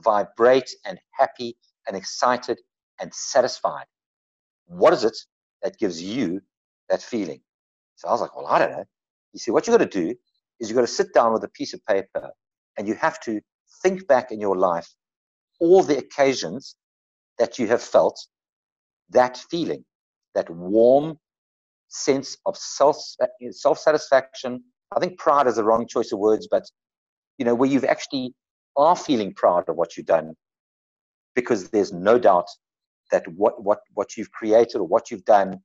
vibrate 0.04 0.70
and 0.86 1.00
happy 1.12 1.56
and 1.88 1.96
excited 1.96 2.60
and 3.00 3.14
satisfied? 3.14 3.86
What 4.68 4.94
is 4.94 5.04
it 5.04 5.18
that 5.64 5.80
gives 5.80 6.02
you 6.02 6.42
that 6.90 7.02
feeling? 7.02 7.42
So 7.96 8.10
I 8.10 8.12
was 8.12 8.22
like, 8.22 8.36
well, 8.36 8.48
I 8.48 8.60
don't 8.60 8.72
know. 8.72 8.86
You 9.34 9.40
see, 9.40 9.52
what 9.52 9.68
you've 9.68 9.78
got 9.78 9.92
to 9.92 10.02
do 10.02 10.16
is 10.60 10.70
you've 10.70 10.76
got 10.76 10.82
to 10.82 10.88
sit 10.88 11.14
down 11.14 11.34
with 11.34 11.44
a 11.44 11.50
piece 11.50 11.74
of 11.74 11.86
paper 11.86 12.32
and 12.78 12.88
you 12.88 12.96
have 12.96 13.20
to 13.22 13.42
think 13.82 14.08
back 14.08 14.32
in 14.32 14.40
your 14.40 14.56
life 14.56 14.88
all 15.60 15.84
the 15.84 15.98
occasions 15.98 16.76
that 17.40 17.58
you 17.60 17.68
have 17.68 17.82
felt 17.82 18.20
that 19.10 19.38
feeling, 19.38 19.84
that 20.36 20.50
warm 20.50 21.18
sense 21.90 22.38
of 22.46 22.58
self 22.58 22.98
satisfaction. 23.78 24.64
I 24.96 25.00
think 25.00 25.18
pride 25.18 25.48
is 25.48 25.56
the 25.56 25.64
wrong 25.64 25.88
choice 25.88 26.12
of 26.12 26.20
words, 26.20 26.48
but 26.50 26.64
you 27.38 27.46
know 27.46 27.56
where 27.56 27.70
you've 27.70 27.86
actually 27.86 28.34
are 28.78 28.96
feeling 28.96 29.34
proud 29.34 29.70
of 29.70 29.76
what 29.76 29.96
you've 29.98 30.06
done, 30.06 30.34
because 31.36 31.70
there's 31.70 31.94
no 31.94 32.20
doubt 32.20 32.48
that 33.12 33.28
what 33.28 33.64
what 33.64 33.80
what 33.94 34.18
you've 34.18 34.32
created 34.32 34.78
or 34.78 34.88
what 34.88 35.12
you've 35.12 35.26
done 35.26 35.60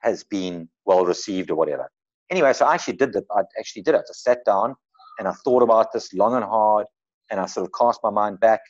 has 0.00 0.24
been 0.24 0.68
well 0.84 1.04
received 1.04 1.50
or 1.50 1.54
whatever. 1.54 1.90
Anyway, 2.32 2.50
so 2.54 2.64
I 2.64 2.72
actually 2.72 2.96
did 2.96 3.12
that. 3.12 3.24
I 3.30 3.42
actually 3.58 3.82
did 3.82 3.94
it. 3.94 4.00
I 4.08 4.12
sat 4.12 4.42
down 4.46 4.74
and 5.18 5.28
I 5.28 5.32
thought 5.44 5.62
about 5.62 5.92
this 5.92 6.14
long 6.14 6.34
and 6.34 6.42
hard, 6.42 6.86
and 7.30 7.38
I 7.38 7.44
sort 7.44 7.66
of 7.66 7.72
cast 7.78 8.00
my 8.02 8.08
mind 8.08 8.40
back. 8.40 8.60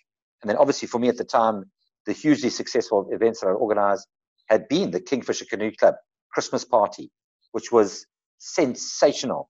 And 0.43 0.51
then, 0.51 0.57
obviously, 0.57 0.89
for 0.89 0.99
me 0.99 1.09
at 1.09 1.17
the 1.17 1.25
time, 1.25 1.71
the 2.05 2.13
hugely 2.13 2.51
successful 2.51 3.07
events 3.13 3.39
that 3.41 3.47
I 3.47 3.53
organized 3.53 4.09
had 4.49 4.67
been 4.67 4.91
the 4.91 4.99
Kingfisher 4.99 5.45
Canoe 5.45 5.71
Club 5.79 5.95
Christmas 6.33 6.65
party, 6.65 7.13
which 7.53 7.71
was 7.71 8.05
sensational. 8.39 9.49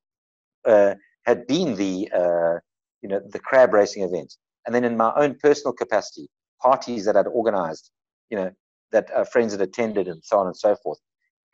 Uh, 0.67 0.95
had 1.25 1.47
been 1.47 1.75
the 1.77 2.11
uh, 2.15 2.59
you 3.01 3.09
know 3.09 3.21
the 3.31 3.39
crab 3.39 3.73
racing 3.73 4.03
event, 4.03 4.35
and 4.67 4.75
then 4.75 4.85
in 4.85 4.95
my 4.95 5.11
own 5.17 5.37
personal 5.41 5.73
capacity, 5.73 6.29
parties 6.61 7.07
that 7.07 7.17
I'd 7.17 7.29
organized, 7.29 7.91
you 8.29 8.37
know, 8.37 8.51
that 8.91 9.11
uh, 9.17 9.25
friends 9.25 9.53
had 9.53 9.63
attended, 9.63 10.07
and 10.07 10.23
so 10.23 10.37
on 10.37 10.49
and 10.49 10.57
so 10.57 10.77
forth. 10.83 10.99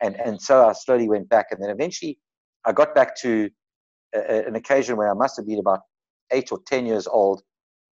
And 0.01 0.19
and 0.19 0.41
so 0.41 0.67
I 0.67 0.73
slowly 0.73 1.07
went 1.07 1.29
back, 1.29 1.45
and 1.51 1.63
then 1.63 1.69
eventually 1.69 2.19
I 2.69 2.71
got 2.71 2.93
back 2.93 3.15
to 3.21 3.49
a, 4.13 4.45
an 4.47 4.55
occasion 4.55 4.95
where 4.95 5.09
I 5.09 5.15
must 5.15 5.35
have 5.37 5.47
been 5.47 5.57
about 5.59 5.81
eight 6.31 6.51
or 6.51 6.59
ten 6.67 6.85
years 6.85 7.07
old. 7.07 7.41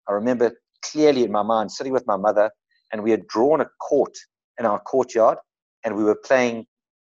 I 0.07 0.13
remember 0.13 0.53
clearly 0.85 1.25
in 1.25 1.33
my 1.33 1.43
mind 1.43 1.73
sitting 1.73 1.95
with 1.95 2.07
my 2.07 2.19
mother, 2.19 2.51
and 2.93 3.03
we 3.03 3.11
had 3.11 3.27
drawn 3.27 3.63
a 3.63 3.69
court 3.81 4.15
in 4.59 4.67
our 4.67 4.79
courtyard, 4.81 5.39
and 5.83 5.97
we 5.97 6.05
were 6.05 6.15
playing 6.15 6.67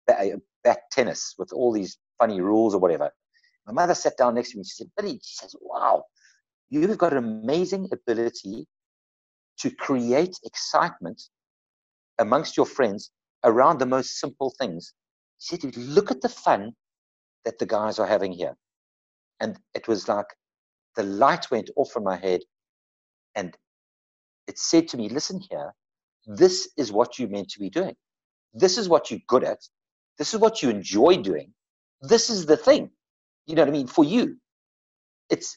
uh, 0.08 0.24
back 0.62 0.78
tennis 0.92 1.34
with 1.38 1.52
all 1.52 1.72
these 1.72 1.98
funny 2.20 2.40
rules 2.40 2.72
or 2.72 2.78
whatever. 2.78 3.10
My 3.66 3.72
mother 3.72 3.94
sat 3.94 4.16
down 4.16 4.36
next 4.36 4.52
to 4.52 4.58
me. 4.58 4.64
She 4.64 4.76
said, 4.76 4.90
Billy, 4.96 5.18
she 5.22 5.34
says, 5.34 5.56
wow, 5.60 6.04
you've 6.70 6.96
got 6.98 7.12
an 7.12 7.18
amazing 7.18 7.88
ability 7.92 8.68
to 9.58 9.70
create 9.70 10.36
excitement 10.44 11.20
amongst 12.18 12.56
your 12.56 12.66
friends 12.66 13.10
around 13.42 13.80
the 13.80 13.86
most 13.86 14.20
simple 14.20 14.54
things. 14.60 14.92
She 15.40 15.56
said, 15.56 15.76
look 15.76 16.12
at 16.12 16.20
the 16.20 16.28
fun 16.28 16.72
that 17.46 17.58
the 17.58 17.64
guys 17.64 17.98
are 17.98 18.06
having 18.06 18.32
here. 18.32 18.54
And 19.40 19.58
it 19.74 19.88
was 19.88 20.08
like 20.08 20.26
the 20.96 21.04
light 21.04 21.50
went 21.50 21.70
off 21.76 21.96
in 21.96 22.04
my 22.04 22.16
head 22.16 22.40
and 23.34 23.56
it 24.46 24.58
said 24.58 24.88
to 24.88 24.96
me, 24.96 25.08
listen 25.08 25.40
here, 25.50 25.72
this 26.26 26.68
is 26.76 26.92
what 26.92 27.18
you're 27.18 27.28
meant 27.28 27.48
to 27.50 27.60
be 27.60 27.70
doing. 27.70 27.94
This 28.52 28.76
is 28.76 28.88
what 28.88 29.10
you're 29.10 29.20
good 29.28 29.44
at. 29.44 29.58
This 30.18 30.34
is 30.34 30.40
what 30.40 30.62
you 30.62 30.70
enjoy 30.70 31.16
doing. 31.18 31.52
This 32.02 32.28
is 32.30 32.46
the 32.46 32.56
thing. 32.56 32.90
You 33.46 33.54
know 33.54 33.62
what 33.62 33.68
I 33.68 33.72
mean? 33.72 33.86
For 33.86 34.04
you, 34.04 34.36
it's 35.30 35.56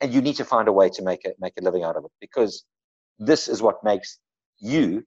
and 0.00 0.12
you 0.12 0.20
need 0.20 0.36
to 0.36 0.44
find 0.44 0.68
a 0.68 0.72
way 0.72 0.88
to 0.90 1.02
make 1.02 1.24
it 1.24 1.36
make 1.40 1.54
a 1.58 1.64
living 1.64 1.82
out 1.82 1.96
of 1.96 2.04
it 2.04 2.10
because 2.20 2.64
this 3.18 3.48
is 3.48 3.62
what 3.62 3.82
makes 3.82 4.18
you 4.60 5.02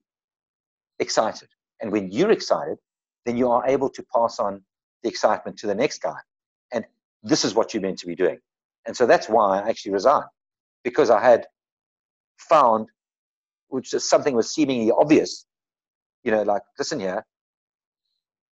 excited. 0.99 1.49
And 1.81 1.91
when 1.91 2.11
you're 2.11 2.31
excited, 2.31 2.77
then 3.25 3.37
you 3.37 3.49
are 3.49 3.65
able 3.67 3.89
to 3.91 4.03
pass 4.13 4.39
on 4.39 4.63
the 5.03 5.09
excitement 5.09 5.57
to 5.59 5.67
the 5.67 5.75
next 5.75 6.01
guy. 6.01 6.17
And 6.71 6.85
this 7.23 7.45
is 7.45 7.53
what 7.53 7.73
you're 7.73 7.81
meant 7.81 7.99
to 7.99 8.07
be 8.07 8.15
doing. 8.15 8.39
And 8.85 8.95
so 8.95 9.05
that's 9.05 9.27
why 9.27 9.59
I 9.59 9.69
actually 9.69 9.91
resigned 9.91 10.29
because 10.83 11.09
I 11.09 11.21
had 11.21 11.45
found, 12.37 12.87
which 13.67 13.93
is 13.93 14.07
something 14.07 14.33
was 14.35 14.53
seemingly 14.53 14.91
obvious, 14.91 15.45
you 16.23 16.31
know, 16.31 16.43
like, 16.43 16.61
listen 16.79 16.99
here, 16.99 17.25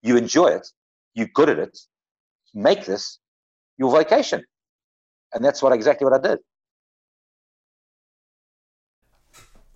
you 0.01 0.17
enjoy 0.17 0.47
it, 0.47 0.67
you're 1.13 1.29
good 1.33 1.49
at 1.49 1.59
it, 1.59 1.77
make 2.53 2.85
this 2.85 3.19
your 3.77 3.97
vacation. 3.97 4.43
And 5.33 5.43
that's 5.43 5.61
what 5.61 5.73
exactly 5.73 6.05
what 6.05 6.13
I 6.13 6.27
did. 6.27 6.39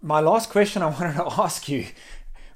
My 0.01 0.21
last 0.21 0.49
question 0.49 0.81
I 0.81 0.87
wanted 0.87 1.15
to 1.15 1.25
ask 1.41 1.67
you 1.67 1.87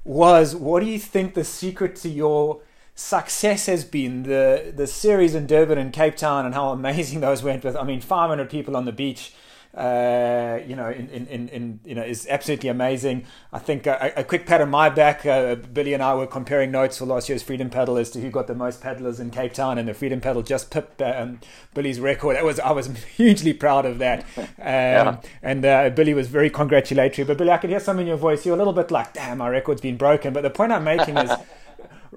was 0.04 0.54
what 0.54 0.80
do 0.80 0.86
you 0.86 0.98
think 0.98 1.34
the 1.34 1.44
secret 1.44 1.96
to 1.96 2.08
your 2.08 2.60
success 2.94 3.66
has 3.66 3.84
been 3.84 4.22
the 4.22 4.72
the 4.74 4.86
series 4.86 5.34
in 5.34 5.46
Durban 5.46 5.78
and 5.78 5.92
Cape 5.92 6.16
Town 6.16 6.46
and 6.46 6.54
how 6.54 6.70
amazing 6.70 7.20
those 7.26 7.42
went 7.42 7.64
with 7.64 7.76
I 7.76 7.84
mean 7.84 8.00
500 8.00 8.48
people 8.48 8.76
on 8.76 8.84
the 8.84 8.92
beach 8.92 9.32
uh, 9.76 10.60
you 10.66 10.76
know, 10.76 10.88
in, 10.88 11.08
in, 11.08 11.48
in, 11.48 11.80
you 11.84 11.96
know, 11.96 12.02
is 12.02 12.28
absolutely 12.30 12.68
amazing. 12.68 13.24
I 13.52 13.58
think 13.58 13.86
a, 13.86 14.12
a 14.16 14.22
quick 14.24 14.46
pat 14.46 14.60
on 14.60 14.70
my 14.70 14.88
back. 14.88 15.26
Uh, 15.26 15.56
Billy 15.56 15.94
and 15.94 16.02
I 16.02 16.14
were 16.14 16.28
comparing 16.28 16.70
notes 16.70 16.98
for 16.98 17.06
last 17.06 17.28
year's 17.28 17.42
Freedom 17.42 17.68
Paddle 17.68 17.96
as 17.96 18.10
to 18.10 18.20
who 18.20 18.30
got 18.30 18.46
the 18.46 18.54
most 18.54 18.80
paddlers 18.80 19.18
in 19.18 19.30
Cape 19.30 19.52
Town, 19.52 19.76
and 19.78 19.88
the 19.88 19.94
Freedom 19.94 20.20
Paddle 20.20 20.42
just 20.42 20.70
pipped 20.70 21.02
um, 21.02 21.40
Billy's 21.74 21.98
record. 21.98 22.36
That 22.36 22.44
was 22.44 22.60
I 22.60 22.70
was 22.70 22.86
hugely 23.16 23.52
proud 23.52 23.84
of 23.84 23.98
that, 23.98 24.20
um, 24.36 24.46
yeah. 24.58 25.20
and 25.42 25.64
uh, 25.64 25.90
Billy 25.90 26.14
was 26.14 26.28
very 26.28 26.50
congratulatory. 26.50 27.26
But 27.26 27.38
Billy, 27.38 27.50
I 27.50 27.58
could 27.58 27.70
hear 27.70 27.80
some 27.80 27.98
in 27.98 28.06
your 28.06 28.16
voice. 28.16 28.46
You're 28.46 28.54
a 28.54 28.58
little 28.58 28.72
bit 28.72 28.92
like, 28.92 29.12
"Damn, 29.12 29.38
my 29.38 29.48
record's 29.48 29.80
been 29.80 29.96
broken." 29.96 30.32
But 30.32 30.42
the 30.42 30.50
point 30.50 30.70
I'm 30.70 30.84
making 30.84 31.16
is 31.18 31.32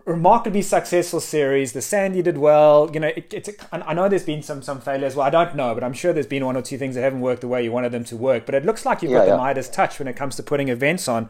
remarkably 0.06 0.62
successful 0.62 1.20
series. 1.20 1.74
The 1.74 1.82
Sandy 1.82 2.22
did 2.22 2.38
well. 2.38 2.90
You 2.94 3.00
know, 3.00 3.08
it, 3.08 3.34
it's. 3.34 3.50
A, 3.50 3.90
I 3.90 3.94
know 3.94 4.10
there's 4.10 4.24
been 4.24 4.42
some 4.42 4.62
some 4.62 4.82
failures. 4.82 5.16
Well, 5.16 5.26
I 5.26 5.30
don't 5.30 5.56
know, 5.56 5.74
but 5.74 5.84
I'm 5.84 5.94
sure 5.94 6.14
there's 6.14 6.28
been 6.28 6.46
one 6.46 6.58
or 6.58 6.62
two 6.62 6.78
things 6.78 6.96
that 6.96 7.02
haven't 7.02 7.22
worked 7.22 7.42
the 7.42 7.48
way 7.48 7.64
you 7.64 7.72
wanted 7.72 7.92
them 7.92 8.04
to 8.06 8.18
work. 8.18 8.46
But 8.46 8.56
it 8.56 8.66
looks 8.66 8.86
like 8.86 9.02
you've 9.02 9.12
yeah, 9.12 9.20
got 9.20 9.28
yeah. 9.28 9.32
the 9.32 9.38
Midas 9.38 9.70
touch 9.70 10.00
when 10.00 10.08
it 10.08 10.16
comes 10.16 10.36
to 10.38 10.44
putting 10.44 10.70
events 10.70 11.08
on. 11.08 11.30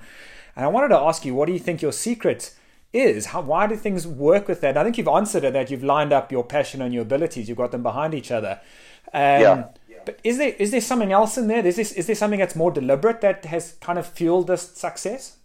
And 0.56 0.66
I 0.66 0.68
wanted 0.68 0.90
to 0.90 0.98
ask 0.98 1.26
you, 1.26 1.36
what 1.36 1.46
do 1.46 1.54
you 1.54 1.60
think 1.60 1.82
your 1.82 1.92
secret 1.92 2.54
is? 2.94 3.28
How 3.28 3.42
why 3.42 3.68
do 3.68 3.76
things 3.76 4.08
work 4.08 4.48
with 4.48 4.62
that? 4.62 4.70
And 4.70 4.80
I 4.80 4.84
think 4.84 4.98
you've 4.98 5.08
answered 5.08 5.44
it 5.44 5.54
that 5.54 5.70
you've 5.70 5.84
lined 5.84 6.14
up 6.14 6.32
your 6.32 6.44
passion 6.44 6.82
and 6.82 6.94
your 6.94 7.04
abilities. 7.04 7.48
You've 7.48 7.58
got 7.58 7.72
them 7.72 7.84
behind 7.84 8.14
each 8.14 8.32
other. 8.32 8.60
Um, 9.14 9.22
yeah. 9.42 9.64
But 10.06 10.20
is 10.24 10.38
there 10.38 10.56
is 10.58 10.72
there 10.72 10.82
something 10.82 11.12
else 11.12 11.38
in 11.38 11.48
there? 11.48 11.66
Is 11.66 11.76
this 11.76 11.92
is 11.92 12.08
there 12.08 12.16
something 12.16 12.40
that's 12.40 12.56
more 12.56 12.72
deliberate 12.72 13.22
that 13.22 13.44
has 13.46 13.74
kind 13.82 14.00
of 14.00 14.08
fueled 14.08 14.48
this 14.48 14.62
success? 14.62 15.38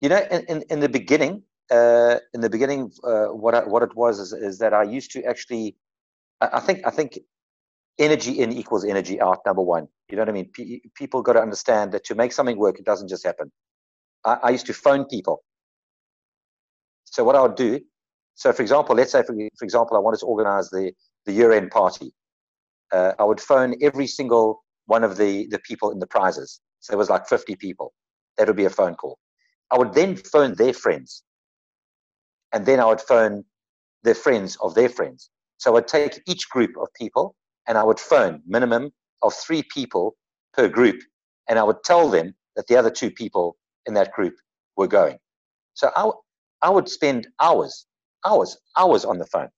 You 0.00 0.08
know, 0.08 0.24
in, 0.30 0.44
in, 0.46 0.62
in 0.70 0.80
the 0.80 0.88
beginning, 0.88 1.42
uh, 1.70 2.18
in 2.34 2.40
the 2.40 2.50
beginning, 2.50 2.90
uh, 3.04 3.26
what 3.26 3.54
I, 3.54 3.60
what 3.60 3.82
it 3.82 3.94
was 3.94 4.18
is, 4.18 4.32
is 4.32 4.58
that 4.58 4.72
I 4.74 4.82
used 4.82 5.10
to 5.12 5.22
actually, 5.24 5.76
I, 6.40 6.60
think 6.60 6.86
I 6.86 6.90
think 6.90 7.18
energy 7.98 8.40
in 8.40 8.52
equals 8.52 8.84
energy 8.84 9.20
out. 9.20 9.40
Number 9.46 9.62
one, 9.62 9.88
you 10.08 10.16
know 10.16 10.22
what 10.22 10.28
I 10.28 10.32
mean. 10.32 10.50
P- 10.52 10.82
people 10.94 11.22
got 11.22 11.34
to 11.34 11.40
understand 11.40 11.92
that 11.92 12.04
to 12.04 12.14
make 12.14 12.32
something 12.32 12.58
work, 12.58 12.78
it 12.78 12.84
doesn't 12.84 13.08
just 13.08 13.24
happen. 13.24 13.50
I, 14.24 14.38
I, 14.42 14.50
used 14.50 14.66
to 14.66 14.74
phone 14.74 15.04
people. 15.06 15.42
So 17.04 17.24
what 17.24 17.36
I 17.36 17.42
would 17.42 17.56
do, 17.56 17.80
so 18.34 18.52
for 18.52 18.62
example, 18.62 18.96
let's 18.96 19.12
say 19.12 19.22
for, 19.22 19.34
for 19.58 19.64
example, 19.64 19.96
I 19.96 20.00
wanted 20.00 20.20
to 20.20 20.26
organize 20.26 20.70
the 20.70 20.92
the 21.26 21.32
year 21.32 21.52
end 21.52 21.70
party. 21.70 22.12
Uh, 22.92 23.12
I 23.18 23.24
would 23.24 23.40
phone 23.40 23.74
every 23.80 24.06
single 24.06 24.64
one 24.86 25.04
of 25.04 25.16
the 25.16 25.46
the 25.48 25.58
people 25.60 25.90
in 25.90 25.98
the 25.98 26.06
prizes. 26.06 26.60
So 26.80 26.92
it 26.92 26.96
was 26.96 27.08
like 27.08 27.28
50 27.28 27.56
people. 27.56 27.92
That 28.36 28.48
would 28.48 28.56
be 28.56 28.64
a 28.64 28.70
phone 28.70 28.94
call. 28.94 29.18
I 29.70 29.78
would 29.78 29.94
then 29.94 30.16
phone 30.16 30.54
their 30.54 30.72
friends 30.72 31.22
and 32.52 32.66
then 32.66 32.80
I 32.80 32.84
would 32.86 33.00
phone 33.00 33.44
their 34.02 34.14
friends 34.14 34.56
of 34.62 34.74
their 34.74 34.88
friends. 34.88 35.30
So 35.58 35.76
I'd 35.76 35.88
take 35.88 36.20
each 36.26 36.48
group 36.50 36.72
of 36.80 36.88
people 36.94 37.34
and 37.66 37.78
I 37.78 37.84
would 37.84 38.00
phone 38.00 38.42
minimum 38.46 38.92
of 39.22 39.32
three 39.34 39.62
people 39.62 40.16
per 40.52 40.68
group, 40.68 41.00
and 41.48 41.58
I 41.58 41.62
would 41.62 41.82
tell 41.84 42.08
them 42.10 42.34
that 42.56 42.66
the 42.66 42.76
other 42.76 42.90
two 42.90 43.10
people 43.10 43.56
in 43.86 43.94
that 43.94 44.12
group 44.12 44.34
were 44.76 44.88
going. 44.88 45.18
So 45.74 45.90
I, 46.62 46.68
would 46.68 46.88
spend 46.88 47.28
hours, 47.40 47.86
hours, 48.26 48.58
hours 48.76 49.04
on 49.04 49.18
the 49.18 49.26
phone. 49.26 49.48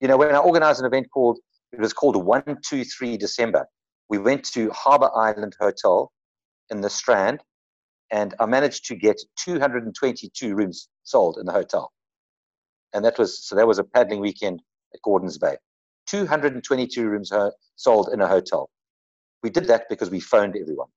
You 0.00 0.08
know, 0.08 0.16
when 0.16 0.34
I 0.34 0.38
organized 0.38 0.80
an 0.80 0.86
event 0.86 1.06
called, 1.12 1.38
it 1.72 1.80
was 1.80 1.92
called 1.92 2.16
123 2.16 3.16
December, 3.16 3.66
we 4.08 4.18
went 4.18 4.44
to 4.52 4.70
Harbour 4.70 5.10
Island 5.14 5.54
Hotel 5.60 6.10
in 6.70 6.80
the 6.80 6.90
Strand, 6.90 7.40
and 8.10 8.34
I 8.40 8.46
managed 8.46 8.86
to 8.86 8.96
get 8.96 9.20
222 9.44 10.54
rooms 10.54 10.88
sold 11.04 11.38
in 11.38 11.46
the 11.46 11.52
hotel 11.52 11.92
and 12.92 13.04
that 13.04 13.18
was 13.18 13.46
so 13.46 13.54
that 13.56 13.66
was 13.66 13.78
a 13.78 13.84
paddling 13.84 14.20
weekend 14.20 14.62
at 14.94 15.02
Gordons 15.02 15.38
Bay. 15.38 15.56
222 16.06 17.08
rooms 17.08 17.32
sold 17.76 18.08
in 18.12 18.20
a 18.20 18.26
hotel. 18.26 18.70
We 19.42 19.50
did 19.50 19.66
that 19.66 19.88
because 19.88 20.10
we 20.10 20.20
phoned 20.20 20.56
everyone. 20.56 20.88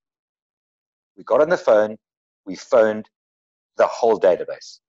We 1.18 1.24
got 1.24 1.42
on 1.42 1.50
the 1.50 1.58
phone, 1.58 1.98
we 2.46 2.56
phoned 2.56 3.10
the 3.78 3.88
whole 3.88 4.20
database. 4.20 4.80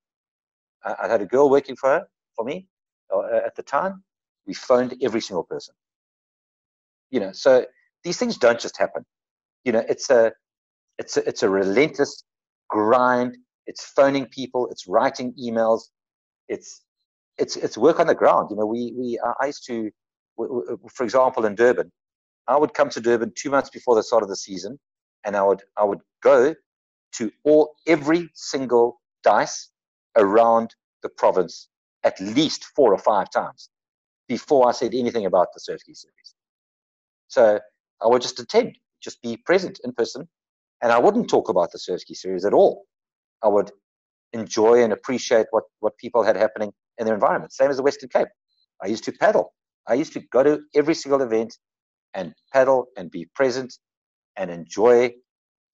I, 0.84 0.94
I 1.02 1.08
had 1.08 1.20
a 1.20 1.26
girl 1.26 1.50
working 1.50 1.76
for 1.76 1.90
her, 1.90 2.06
for 2.36 2.44
me, 2.44 2.66
uh, 3.12 3.22
at 3.44 3.56
the 3.56 3.62
time. 3.62 4.02
We 4.46 4.54
phoned 4.54 4.94
every 5.02 5.20
single 5.20 5.44
person. 5.44 5.74
You 7.10 7.20
know, 7.20 7.32
so 7.32 7.66
these 8.04 8.16
things 8.16 8.36
don't 8.38 8.58
just 8.58 8.78
happen. 8.78 9.04
You 9.64 9.72
know, 9.72 9.84
it's 9.88 10.10
a, 10.10 10.32
it's 10.98 11.16
a, 11.16 11.28
it's 11.28 11.42
a 11.42 11.48
relentless 11.48 12.24
grind. 12.68 13.36
It's 13.66 13.84
phoning 13.84 14.26
people. 14.26 14.68
It's 14.68 14.88
writing 14.88 15.34
emails. 15.34 15.82
It's 16.48 16.82
it's 17.38 17.56
it's 17.56 17.78
work 17.78 17.98
on 18.00 18.06
the 18.06 18.14
ground. 18.14 18.48
You 18.50 18.56
know, 18.56 18.66
we 18.66 18.92
we 18.96 19.18
uh, 19.24 19.34
I 19.40 19.46
used 19.46 19.66
to 19.66 19.90
for 20.36 21.04
example, 21.04 21.44
in 21.44 21.54
Durban, 21.54 21.90
I 22.48 22.56
would 22.56 22.74
come 22.74 22.88
to 22.90 23.00
Durban 23.00 23.32
two 23.36 23.50
months 23.50 23.70
before 23.70 23.94
the 23.94 24.02
start 24.02 24.22
of 24.22 24.28
the 24.28 24.36
season, 24.36 24.78
and 25.24 25.36
I 25.36 25.42
would 25.42 25.62
I 25.76 25.84
would 25.84 26.00
go 26.22 26.54
to 27.16 27.30
all 27.44 27.74
every 27.86 28.30
single 28.34 29.00
dice 29.22 29.70
around 30.16 30.74
the 31.02 31.08
province 31.08 31.68
at 32.04 32.18
least 32.20 32.64
four 32.76 32.92
or 32.92 32.98
five 32.98 33.30
times 33.30 33.68
before 34.28 34.68
I 34.68 34.72
said 34.72 34.94
anything 34.94 35.26
about 35.26 35.48
the 35.54 35.60
Surfski 35.60 35.94
series. 35.94 36.34
So 37.28 37.60
I 38.02 38.06
would 38.06 38.22
just 38.22 38.40
attend, 38.40 38.76
just 39.02 39.22
be 39.22 39.36
present 39.36 39.80
in 39.84 39.92
person, 39.92 40.28
and 40.82 40.90
I 40.90 40.98
wouldn't 40.98 41.30
talk 41.30 41.48
about 41.48 41.70
the 41.70 41.78
Surfski 41.78 42.16
series 42.16 42.44
at 42.44 42.52
all. 42.54 42.84
I 43.42 43.48
would 43.48 43.70
enjoy 44.32 44.82
and 44.82 44.92
appreciate 44.92 45.46
what, 45.50 45.64
what 45.80 45.96
people 45.98 46.22
had 46.22 46.36
happening 46.36 46.72
in 47.02 47.06
their 47.06 47.14
environment. 47.14 47.52
Same 47.52 47.70
as 47.70 47.76
the 47.76 47.82
Western 47.82 48.08
Cape. 48.08 48.28
I 48.82 48.86
used 48.86 49.04
to 49.04 49.12
paddle. 49.12 49.52
I 49.86 49.94
used 49.94 50.12
to 50.14 50.20
go 50.20 50.42
to 50.42 50.60
every 50.74 50.94
single 50.94 51.20
event 51.22 51.56
and 52.14 52.34
paddle 52.52 52.86
and 52.96 53.10
be 53.10 53.28
present 53.34 53.74
and 54.36 54.50
enjoy. 54.50 55.12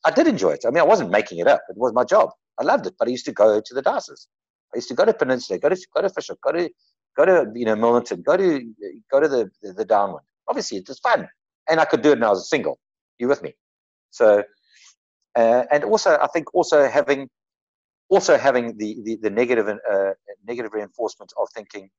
I 0.04 0.10
did 0.10 0.26
enjoy 0.26 0.52
it. 0.52 0.64
I 0.66 0.70
mean, 0.70 0.80
I 0.80 0.84
wasn't 0.84 1.10
making 1.10 1.38
it 1.38 1.46
up. 1.46 1.60
It 1.68 1.76
was 1.76 1.92
my 1.92 2.04
job. 2.04 2.30
I 2.58 2.64
loved 2.64 2.86
it. 2.86 2.94
But 2.98 3.08
I 3.08 3.10
used 3.10 3.26
to 3.26 3.32
go 3.32 3.60
to 3.64 3.74
the 3.74 3.82
dances. 3.82 4.28
I 4.74 4.78
used 4.78 4.88
to 4.88 4.94
go 4.94 5.04
to 5.04 5.14
Peninsula, 5.14 5.58
go 5.58 5.68
to 5.68 5.86
go 5.94 6.02
to 6.02 6.10
Fisher, 6.10 6.36
go 6.42 6.52
to 6.52 6.68
go 7.16 7.24
to 7.24 7.50
you 7.54 7.64
know 7.64 7.74
Milnerton, 7.74 8.22
go 8.22 8.36
to 8.36 8.62
go 9.10 9.20
to 9.20 9.28
the 9.28 9.50
the, 9.62 9.72
the 9.72 9.84
downwind. 9.84 10.26
Obviously, 10.46 10.78
it 10.78 10.88
was 10.88 10.98
fun, 10.98 11.28
and 11.68 11.80
I 11.80 11.84
could 11.84 12.02
do 12.02 12.10
it 12.10 12.18
when 12.18 12.24
I 12.24 12.30
was 12.30 12.48
single. 12.48 12.78
You 13.18 13.28
with 13.28 13.42
me? 13.42 13.54
So, 14.10 14.44
uh, 15.36 15.64
and 15.70 15.84
also 15.84 16.18
I 16.20 16.26
think 16.28 16.54
also 16.54 16.88
having 16.88 17.28
also 18.08 18.36
having 18.38 18.76
the 18.76 18.96
the, 19.02 19.16
the 19.22 19.30
negative 19.30 19.68
uh, 19.68 20.10
negative 20.46 20.72
reinforcement 20.72 21.32
of 21.38 21.48
thinking 21.54 21.90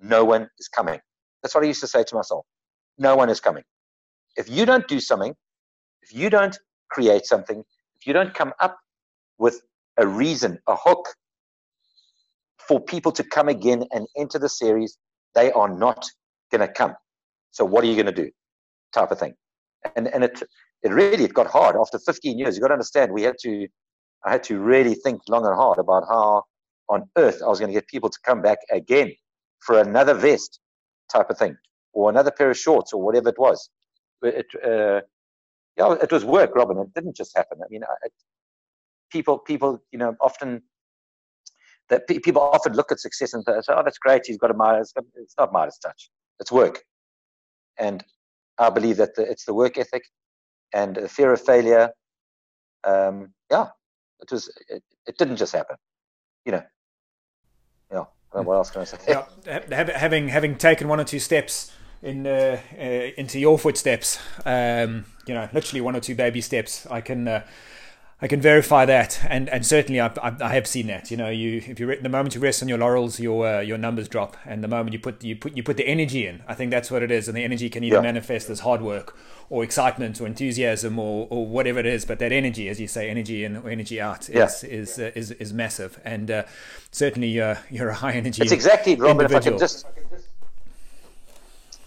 no 0.00 0.24
one 0.24 0.48
is 0.58 0.68
coming. 0.68 1.00
That's 1.42 1.54
what 1.54 1.64
I 1.64 1.66
used 1.66 1.80
to 1.80 1.86
say 1.86 2.04
to 2.04 2.14
myself. 2.14 2.44
No 2.98 3.16
one 3.16 3.30
is 3.30 3.40
coming. 3.40 3.64
If 4.36 4.48
you 4.48 4.66
don't 4.66 4.86
do 4.88 5.00
something, 5.00 5.34
if 6.02 6.14
you 6.14 6.30
don't 6.30 6.58
create 6.90 7.26
something, 7.26 7.62
if 7.96 8.06
you 8.06 8.12
don't 8.12 8.34
come 8.34 8.52
up 8.60 8.78
with 9.38 9.60
a 9.98 10.06
reason, 10.06 10.58
a 10.66 10.76
hook 10.76 11.06
for 12.58 12.80
people 12.80 13.12
to 13.12 13.24
come 13.24 13.48
again 13.48 13.84
and 13.92 14.06
enter 14.16 14.38
the 14.38 14.48
series, 14.48 14.98
they 15.34 15.50
are 15.52 15.68
not 15.68 16.06
going 16.50 16.66
to 16.66 16.72
come. 16.72 16.94
So 17.50 17.64
what 17.64 17.84
are 17.84 17.86
you 17.86 17.94
going 17.94 18.06
to 18.06 18.12
do? 18.24 18.30
Type 18.92 19.10
of 19.10 19.18
thing. 19.18 19.34
And 19.96 20.08
and 20.08 20.24
it 20.24 20.42
it 20.82 20.92
really 20.92 21.24
it 21.24 21.34
got 21.34 21.46
hard 21.46 21.76
after 21.76 21.98
15 21.98 22.38
years. 22.38 22.56
You 22.56 22.62
got 22.62 22.68
to 22.68 22.74
understand 22.74 23.12
we 23.12 23.22
had 23.22 23.36
to 23.40 23.66
I 24.24 24.32
had 24.32 24.42
to 24.44 24.58
really 24.58 24.94
think 24.94 25.22
long 25.28 25.46
and 25.46 25.54
hard 25.54 25.78
about 25.78 26.04
how 26.08 26.44
on 26.88 27.08
earth 27.16 27.40
I 27.42 27.48
was 27.48 27.58
going 27.58 27.72
to 27.72 27.74
get 27.74 27.88
people 27.88 28.10
to 28.10 28.18
come 28.24 28.42
back 28.42 28.58
again 28.70 29.12
for 29.60 29.78
another 29.78 30.14
vest 30.14 30.60
type 31.12 31.30
of 31.30 31.38
thing 31.38 31.56
or 31.92 32.10
another 32.10 32.30
pair 32.30 32.50
of 32.50 32.58
shorts 32.58 32.92
or 32.92 33.02
whatever 33.02 33.28
it 33.28 33.38
was. 33.38 33.70
It, 34.22 34.46
uh, 34.64 35.00
yeah, 35.76 35.94
it 36.02 36.12
was 36.12 36.24
work, 36.24 36.54
Robin. 36.54 36.78
It 36.78 36.92
didn't 36.94 37.16
just 37.16 37.36
happen. 37.36 37.58
I 37.62 37.66
mean, 37.70 37.82
people, 39.10 39.38
people, 39.38 39.82
you 39.92 39.98
know, 39.98 40.14
often 40.20 40.62
that 41.88 42.06
people 42.06 42.40
often 42.40 42.74
look 42.74 42.92
at 42.92 43.00
success 43.00 43.34
and 43.34 43.42
say, 43.44 43.52
"Oh, 43.68 43.82
that's 43.84 43.98
great. 43.98 44.22
He's 44.24 44.38
got 44.38 44.50
a 44.50 44.54
Midas." 44.54 44.92
It's 45.16 45.34
not 45.38 45.52
Midas 45.52 45.78
touch. 45.78 46.10
It's 46.38 46.52
work, 46.52 46.84
and 47.78 48.04
I 48.58 48.70
believe 48.70 48.96
that 48.98 49.16
the, 49.16 49.22
it's 49.22 49.44
the 49.44 49.54
work 49.54 49.76
ethic 49.76 50.02
and 50.72 50.96
the 50.96 51.08
fear 51.08 51.32
of 51.32 51.40
failure. 51.40 51.90
Um, 52.84 53.34
yeah, 53.50 53.68
it 54.22 54.30
was. 54.30 54.48
It, 54.68 54.82
it 55.06 55.18
didn't 55.18 55.36
just 55.36 55.52
happen. 55.52 55.76
You 56.44 56.52
know. 56.52 56.62
Yeah. 57.92 58.04
What 58.32 58.54
else 58.54 58.70
can 58.70 58.82
I 58.82 58.84
say? 58.84 58.98
Yeah, 59.08 59.26
having 59.70 60.28
having 60.28 60.56
taken 60.56 60.86
one 60.86 61.00
or 61.00 61.04
two 61.04 61.18
steps 61.18 61.72
in 62.02 62.26
uh, 62.26 62.60
uh, 62.78 62.82
into 63.16 63.40
your 63.40 63.58
footsteps, 63.58 64.18
um, 64.44 65.04
you 65.26 65.34
know, 65.34 65.48
literally 65.52 65.80
one 65.80 65.96
or 65.96 66.00
two 66.00 66.14
baby 66.14 66.40
steps, 66.40 66.86
I 66.86 67.00
can. 67.00 67.26
Uh, 67.26 67.46
I 68.22 68.28
can 68.28 68.40
verify 68.40 68.84
that, 68.84 69.18
and 69.30 69.48
and 69.48 69.64
certainly 69.64 69.98
I, 69.98 70.10
I, 70.22 70.54
have 70.54 70.66
seen 70.66 70.88
that. 70.88 71.10
You 71.10 71.16
know, 71.16 71.30
you 71.30 71.62
if 71.66 71.80
you 71.80 71.96
the 71.96 72.08
moment 72.10 72.34
you 72.34 72.40
rest 72.42 72.62
on 72.62 72.68
your 72.68 72.76
laurels, 72.76 73.18
your 73.18 73.46
uh, 73.46 73.60
your 73.60 73.78
numbers 73.78 74.08
drop, 74.08 74.36
and 74.44 74.62
the 74.62 74.68
moment 74.68 74.92
you 74.92 74.98
put 74.98 75.24
you 75.24 75.36
put 75.36 75.56
you 75.56 75.62
put 75.62 75.78
the 75.78 75.86
energy 75.86 76.26
in, 76.26 76.42
I 76.46 76.54
think 76.54 76.70
that's 76.70 76.90
what 76.90 77.02
it 77.02 77.10
is, 77.10 77.28
and 77.28 77.36
the 77.36 77.42
energy 77.44 77.70
can 77.70 77.82
either 77.82 77.96
yeah. 77.96 78.02
manifest 78.02 78.50
as 78.50 78.60
hard 78.60 78.82
work 78.82 79.16
or 79.48 79.64
excitement 79.64 80.20
or 80.20 80.26
enthusiasm 80.26 80.98
or, 80.98 81.28
or 81.30 81.46
whatever 81.46 81.80
it 81.80 81.86
is, 81.86 82.04
but 82.04 82.18
that 82.18 82.30
energy, 82.30 82.68
as 82.68 82.78
you 82.78 82.86
say, 82.86 83.08
energy 83.08 83.42
in 83.42 83.56
or 83.56 83.70
energy 83.70 84.00
out 84.00 84.28
is 84.28 84.62
yeah. 84.64 84.70
is, 84.70 84.98
uh, 84.98 85.10
is 85.14 85.30
is 85.32 85.54
massive, 85.54 85.98
and 86.04 86.30
uh, 86.30 86.42
certainly 86.90 87.40
uh, 87.40 87.56
you're 87.70 87.88
a 87.88 87.94
high 87.94 88.12
energy. 88.12 88.42
It's 88.42 88.52
exactly, 88.52 88.96
Robin. 88.96 89.24
If 89.24 89.34
I 89.34 89.40
can 89.40 89.58
just 89.58 89.86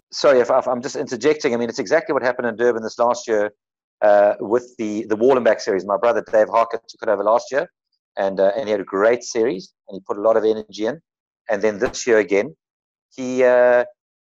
sorry 0.09 0.39
if 0.39 0.49
I'm 0.49 0.81
just 0.81 0.95
interjecting. 0.95 1.53
I 1.53 1.57
mean, 1.57 1.69
it's 1.69 1.79
exactly 1.79 2.13
what 2.13 2.23
happened 2.23 2.47
in 2.47 2.55
Durban 2.55 2.81
this 2.81 2.97
last 2.97 3.27
year 3.27 3.53
uh, 4.03 4.35
with 4.39 4.75
the 4.77 5.05
the 5.05 5.17
Wallenbach 5.17 5.61
series. 5.61 5.85
My 5.85 5.97
brother 5.97 6.23
Dave 6.31 6.49
Harker 6.49 6.79
took 6.87 7.01
it 7.01 7.09
over 7.09 7.23
last 7.23 7.51
year, 7.51 7.67
and 8.17 8.39
uh, 8.39 8.51
and 8.55 8.65
he 8.65 8.71
had 8.71 8.81
a 8.81 8.85
great 8.85 9.23
series, 9.23 9.73
and 9.87 9.95
he 9.95 10.01
put 10.05 10.17
a 10.17 10.21
lot 10.21 10.37
of 10.37 10.43
energy 10.43 10.85
in. 10.85 11.01
And 11.49 11.61
then 11.61 11.79
this 11.79 12.05
year 12.05 12.19
again, 12.19 12.55
he 13.15 13.43
uh, 13.43 13.85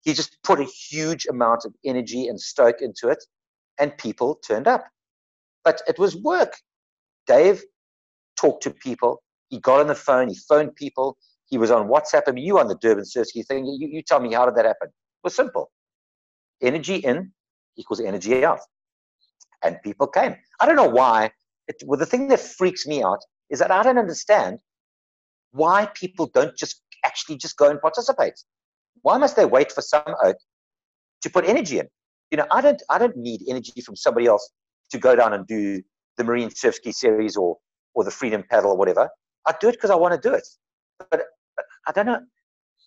he 0.03 0.13
just 0.13 0.37
put 0.43 0.61
a 0.61 0.65
huge 0.65 1.27
amount 1.27 1.65
of 1.65 1.73
energy 1.85 2.27
and 2.27 2.39
stoke 2.39 2.83
into 2.83 3.09
it, 3.09 3.25
and 3.79 3.97
people 3.97 4.41
turned 4.47 4.67
up. 4.67 4.85
But 5.65 5.83
it 5.87 5.99
was 5.99 6.17
work. 6.17 6.55
Dave 7.27 7.63
talked 8.37 8.63
to 8.65 8.71
people. 8.71 9.23
He 9.51 9.61
got 9.61 9.81
on 9.81 9.87
the 9.87 9.95
phone. 9.95 10.29
He 10.29 10.37
phoned 10.49 10.75
people. 10.75 11.17
He 11.47 11.59
was 11.59 11.71
on 11.71 11.89
WhatsApp. 11.89 12.23
I 12.27 12.33
mean, 12.33 12.45
you 12.45 12.59
on 12.59 12.69
the 12.69 12.77
Durban 12.77 13.05
Surfski 13.05 13.47
thing. 13.47 13.67
You, 13.67 13.89
you 13.89 14.03
tell 14.03 14.21
me 14.21 14.33
how 14.33 14.47
did 14.47 14.57
that 14.57 14.65
happen? 14.65 14.89
It 14.89 15.25
was 15.25 15.35
simple. 15.35 15.71
Energy 16.61 16.97
in 16.97 17.33
equals 17.77 18.01
energy 18.01 18.45
out 18.45 18.61
and 19.65 19.81
people 19.83 20.07
came. 20.07 20.37
I 20.61 20.67
don't 20.67 20.77
know 20.77 20.89
why. 20.89 21.31
It, 21.69 21.77
well, 21.87 21.99
the 21.99 22.07
thing 22.07 22.29
that 22.29 22.41
freaks 22.41 22.87
me 22.87 23.03
out 23.03 23.21
is 23.51 23.59
that 23.59 23.71
I 23.71 23.83
don't 23.83 23.99
understand 23.99 24.61
why 25.53 25.87
people 25.95 26.27
don't 26.27 26.57
just 26.57 26.83
actually 27.05 27.37
just 27.37 27.57
go 27.57 27.71
and 27.71 27.81
participate. 27.81 28.35
Why 29.03 29.19
must 29.19 29.37
they 29.37 29.45
wait 29.45 29.73
for 29.73 29.83
some 29.83 30.15
oak 30.23 30.37
to 31.23 31.31
put 31.31 31.45
energy 31.45 31.79
in? 31.79 31.89
You 32.31 32.39
know, 32.39 32.47
I 32.51 32.61
don't. 32.61 32.81
I 32.89 32.99
don't 32.99 33.17
need 33.17 33.43
energy 33.49 33.81
from 33.81 33.97
somebody 33.97 34.27
else 34.27 34.49
to 34.91 34.99
go 34.99 35.17
down 35.17 35.33
and 35.33 35.47
do 35.47 35.83
the 36.17 36.25
marine 36.25 36.51
surf 36.51 36.77
ski 36.77 36.93
series 36.93 37.37
or 37.37 37.57
or 37.95 38.05
the 38.05 38.11
freedom 38.11 38.45
paddle 38.49 38.71
or 38.71 38.77
whatever. 38.77 39.09
I 39.47 39.55
do 39.61 39.69
it 39.69 39.73
because 39.73 39.91
I 39.91 39.97
want 39.97 40.21
to 40.21 40.29
do 40.29 40.35
it. 40.35 40.47
But, 40.99 41.23
but, 41.57 41.65
I 41.87 41.93
don't 41.93 42.07
know. 42.07 42.21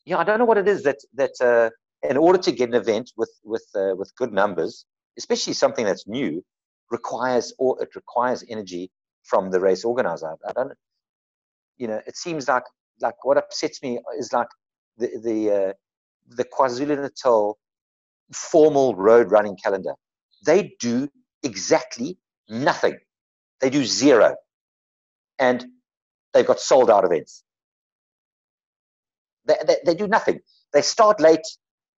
Yeah, 0.05 0.17
I 0.17 0.23
don't 0.23 0.39
know 0.39 0.45
what 0.45 0.57
it 0.57 0.67
is 0.67 0.83
that 0.83 0.97
that 1.15 1.31
uh, 1.41 1.69
in 2.07 2.17
order 2.17 2.39
to 2.39 2.51
get 2.51 2.69
an 2.69 2.75
event 2.75 3.11
with 3.17 3.31
with 3.43 3.65
uh, 3.75 3.95
with 3.95 4.15
good 4.15 4.31
numbers, 4.31 4.85
especially 5.17 5.53
something 5.53 5.85
that's 5.85 6.07
new, 6.07 6.43
requires 6.98 7.53
or 7.57 7.70
it 7.84 7.95
requires 7.95 8.45
energy 8.56 8.84
from 9.24 9.52
the 9.52 9.60
race 9.68 9.84
organizer. 9.84 10.34
I 10.48 10.53
don't, 10.53 10.74
you 11.78 11.88
know, 11.90 11.99
it 12.07 12.15
seems 12.15 12.48
like 12.48 12.64
like 13.02 13.18
what 13.26 13.38
upsets 13.38 13.82
me 13.82 13.99
is 14.18 14.32
like 14.32 14.52
the 14.98 15.10
the 15.28 15.38
uh, 15.52 15.74
the 16.40 16.45
KwaZulu 16.45 16.95
Natal 17.02 17.57
formal 18.32 18.95
road 18.95 19.32
running 19.32 19.57
calendar. 19.64 19.95
They 20.45 20.76
do 20.80 21.10
exactly 21.44 22.18
nothing. 22.49 22.98
They 23.61 23.70
do 23.70 23.84
zero, 23.84 24.36
and 25.40 25.65
they've 26.34 26.45
got 26.53 26.60
sold 26.60 26.90
out 26.90 27.03
events. 27.06 27.44
They, 29.45 29.56
they, 29.68 29.78
they 29.86 29.95
do 29.95 30.07
nothing. 30.07 30.40
They 30.74 30.82
start 30.82 31.20
late. 31.20 31.48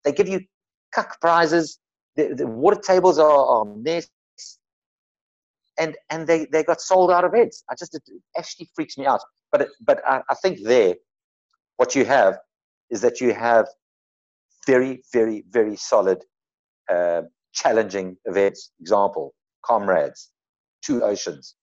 They 0.03 0.11
give 0.11 0.27
you 0.27 0.41
cuck 0.93 1.19
prizes. 1.21 1.79
The, 2.15 2.33
the 2.33 2.47
water 2.47 2.79
tables 2.79 3.19
are, 3.19 3.45
are 3.53 3.65
mess 3.65 4.07
and 5.79 5.95
and 6.09 6.27
they 6.27 6.45
they 6.51 6.63
got 6.63 6.81
sold 6.81 7.11
out 7.11 7.23
of 7.23 7.33
heads. 7.33 7.63
I 7.69 7.75
just 7.77 7.95
it 7.95 8.03
actually 8.37 8.69
freaks 8.75 8.97
me 8.97 9.05
out. 9.05 9.21
But 9.51 9.61
it, 9.61 9.69
but 9.81 10.01
I, 10.07 10.21
I 10.29 10.35
think 10.35 10.59
there, 10.63 10.95
what 11.77 11.95
you 11.95 12.05
have 12.05 12.39
is 12.89 13.01
that 13.01 13.21
you 13.21 13.33
have 13.33 13.67
very 14.67 15.01
very 15.13 15.43
very 15.49 15.75
solid, 15.75 16.23
uh, 16.89 17.23
challenging 17.53 18.17
events. 18.25 18.71
Example, 18.79 19.33
comrades, 19.65 20.31
two 20.83 21.03
oceans, 21.03 21.55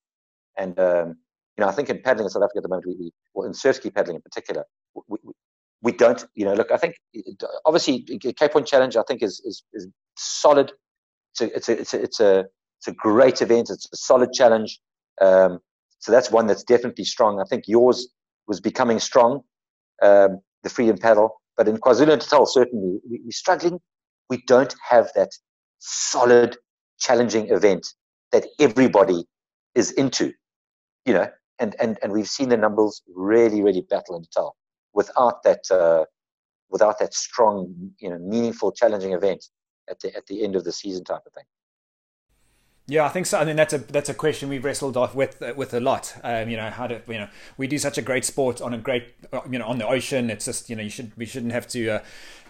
and 0.58 0.78
um, 0.78 1.16
you 1.56 1.64
know 1.64 1.68
I 1.68 1.72
think 1.72 1.90
in 1.90 2.00
paddling 2.02 2.26
in 2.26 2.30
South 2.30 2.42
Africa 2.42 2.58
at 2.58 2.62
the 2.64 2.68
moment, 2.68 2.86
we, 2.86 2.96
we 2.98 3.12
well 3.34 3.46
in 3.46 3.52
surfski 3.52 3.94
paddling 3.94 4.16
in 4.16 4.22
particular, 4.22 4.64
we, 4.94 5.02
we, 5.24 5.32
we 5.82 5.92
don't 5.92 6.24
you 6.34 6.44
know 6.44 6.54
look. 6.54 6.70
I 6.70 6.76
think 6.76 6.96
obviously 7.64 8.02
Cape 8.36 8.52
Point 8.52 8.66
Challenge 8.66 8.96
I 8.96 9.02
think 9.08 9.22
is 9.22 9.40
is, 9.44 9.62
is 9.72 9.88
solid. 10.16 10.72
It's 11.40 11.68
a, 11.68 11.74
it's 11.76 11.94
a, 11.94 12.02
it's 12.02 12.20
a 12.20 12.44
it's 12.82 12.88
a 12.88 12.92
great 12.92 13.40
event. 13.40 13.70
It's 13.70 13.88
a 13.92 13.96
solid 13.96 14.32
challenge. 14.32 14.80
Um, 15.20 15.60
so 16.00 16.10
that's 16.10 16.32
one 16.32 16.48
that's 16.48 16.64
definitely 16.64 17.04
strong. 17.04 17.40
I 17.40 17.44
think 17.44 17.68
yours 17.68 18.08
was 18.48 18.60
becoming 18.60 18.98
strong, 18.98 19.42
um, 20.02 20.40
the 20.64 20.68
freedom 20.68 20.98
paddle. 20.98 21.40
But 21.56 21.68
in 21.68 21.76
KwaZulu 21.76 22.08
Natal, 22.08 22.44
certainly 22.44 22.98
we, 23.08 23.20
we're 23.24 23.30
struggling. 23.30 23.78
We 24.28 24.42
don't 24.48 24.74
have 24.88 25.12
that 25.14 25.30
solid, 25.78 26.56
challenging 26.98 27.50
event 27.50 27.86
that 28.32 28.46
everybody 28.58 29.26
is 29.76 29.92
into, 29.92 30.32
you 31.06 31.14
know. 31.14 31.28
And 31.60 31.76
and 31.78 31.98
and 32.02 32.10
we've 32.10 32.28
seen 32.28 32.48
the 32.48 32.56
numbers 32.56 33.00
really, 33.14 33.62
really 33.62 33.82
battle 33.82 34.16
in 34.16 34.22
Natal 34.22 34.56
without 34.92 35.44
that 35.44 35.70
uh, 35.70 36.04
without 36.68 36.98
that 36.98 37.14
strong, 37.14 37.92
you 38.00 38.10
know, 38.10 38.18
meaningful, 38.18 38.72
challenging 38.72 39.12
event 39.12 39.44
at 39.88 40.00
the 40.00 40.16
at 40.16 40.26
the 40.26 40.42
end 40.42 40.56
of 40.56 40.64
the 40.64 40.72
season 40.72 41.04
type 41.04 41.22
of 41.24 41.32
thing. 41.32 41.44
Yeah, 42.88 43.04
I 43.04 43.10
think 43.10 43.26
so. 43.26 43.38
I 43.38 43.44
mean, 43.44 43.56
that's 43.56 43.72
a 43.72 43.78
that's 43.78 44.08
a 44.08 44.14
question 44.14 44.48
we've 44.48 44.64
wrestled 44.64 44.96
off 44.96 45.14
with 45.14 45.40
with 45.56 45.72
a 45.72 45.80
lot. 45.80 46.14
Um, 46.24 46.48
you 46.48 46.56
know, 46.56 46.68
how 46.68 46.88
to 46.88 47.00
you 47.06 47.18
know 47.18 47.28
we 47.56 47.68
do 47.68 47.78
such 47.78 47.96
a 47.96 48.02
great 48.02 48.24
sport 48.24 48.60
on 48.60 48.74
a 48.74 48.78
great 48.78 49.14
you 49.48 49.58
know 49.58 49.66
on 49.66 49.78
the 49.78 49.86
ocean. 49.86 50.30
It's 50.30 50.46
just 50.46 50.68
you 50.68 50.74
know 50.74 50.82
you 50.82 50.90
should 50.90 51.12
we 51.16 51.24
shouldn't 51.24 51.52
have 51.52 51.68
to. 51.68 51.88
Uh, 51.88 52.00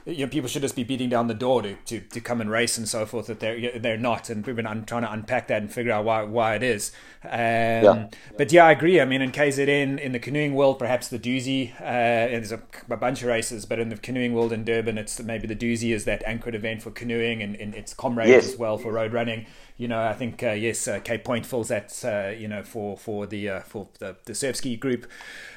you 0.05 0.27
know, 0.27 0.31
people 0.31 0.49
should 0.49 0.62
just 0.62 0.74
be 0.74 0.85
beating 0.85 1.09
down 1.09 1.29
the 1.29 1.35
door 1.35 1.62
to, 1.62 1.74
to, 1.74 2.01
to 2.01 2.20
come 2.20 2.41
and 2.41 2.51
race 2.51 2.77
and 2.77 2.89
so 2.89 3.07
forth. 3.07 3.27
That 3.27 3.41
they're 3.41 3.79
they're 3.79 3.97
not, 3.97 4.31
and 4.31 4.45
we've 4.45 4.57
been 4.57 4.66
un- 4.66 4.85
trying 4.85 5.03
to 5.03 5.12
unpack 5.12 5.49
that 5.49 5.62
and 5.62 5.73
figure 5.73 5.93
out 5.93 6.05
why 6.05 6.23
why 6.24 6.55
it 6.57 6.62
is. 6.62 6.93
Um, 7.24 7.31
yeah. 7.31 8.09
But 8.37 8.53
yeah, 8.53 8.66
I 8.66 8.73
agree. 8.73 9.01
I 9.01 9.05
mean, 9.05 9.23
in 9.23 9.31
KZN, 9.31 10.01
in 10.01 10.12
the 10.12 10.19
canoeing 10.19 10.55
world, 10.55 10.79
perhaps 10.79 11.07
the 11.07 11.20
Dusi 11.20 11.73
Uh, 11.81 11.83
there's 11.83 12.51
a, 12.51 12.61
a, 12.91 12.97
bunch 12.97 13.23
of 13.23 13.29
races, 13.29 13.65
but 13.65 13.79
in 13.79 13.91
the 13.91 13.97
canoeing 13.97 14.35
world 14.35 14.53
in 14.53 14.65
Durban, 14.65 14.99
it's 14.99 15.23
maybe 15.23 15.47
the 15.47 15.55
Dusi 15.55 15.95
is 15.95 16.05
that 16.05 16.24
anchored 16.27 16.57
event 16.57 16.83
for 16.83 16.91
canoeing, 16.91 17.43
and, 17.43 17.55
and 17.57 17.74
it's 17.74 17.95
comrades 17.95 18.31
yes. 18.31 18.49
as 18.49 18.59
well 18.59 18.79
for 18.79 18.93
road 18.93 19.12
running 19.12 19.47
you 19.83 19.89
know, 19.89 20.01
I 20.01 20.12
think 20.12 20.43
uh, 20.45 20.51
yes, 20.51 20.87
uh, 20.87 21.01
Cape 21.01 21.24
Point 21.24 21.45
fills 21.45 21.66
that, 21.69 22.05
uh, 22.05 22.31
you 22.39 22.47
know, 22.47 22.62
for 22.62 22.97
for 22.97 23.27
the 23.27 23.49
uh, 23.49 23.61
for 23.61 23.89
the 23.99 24.16
the 24.27 24.35
surf 24.35 24.57
ski 24.57 24.77
group. 24.77 25.07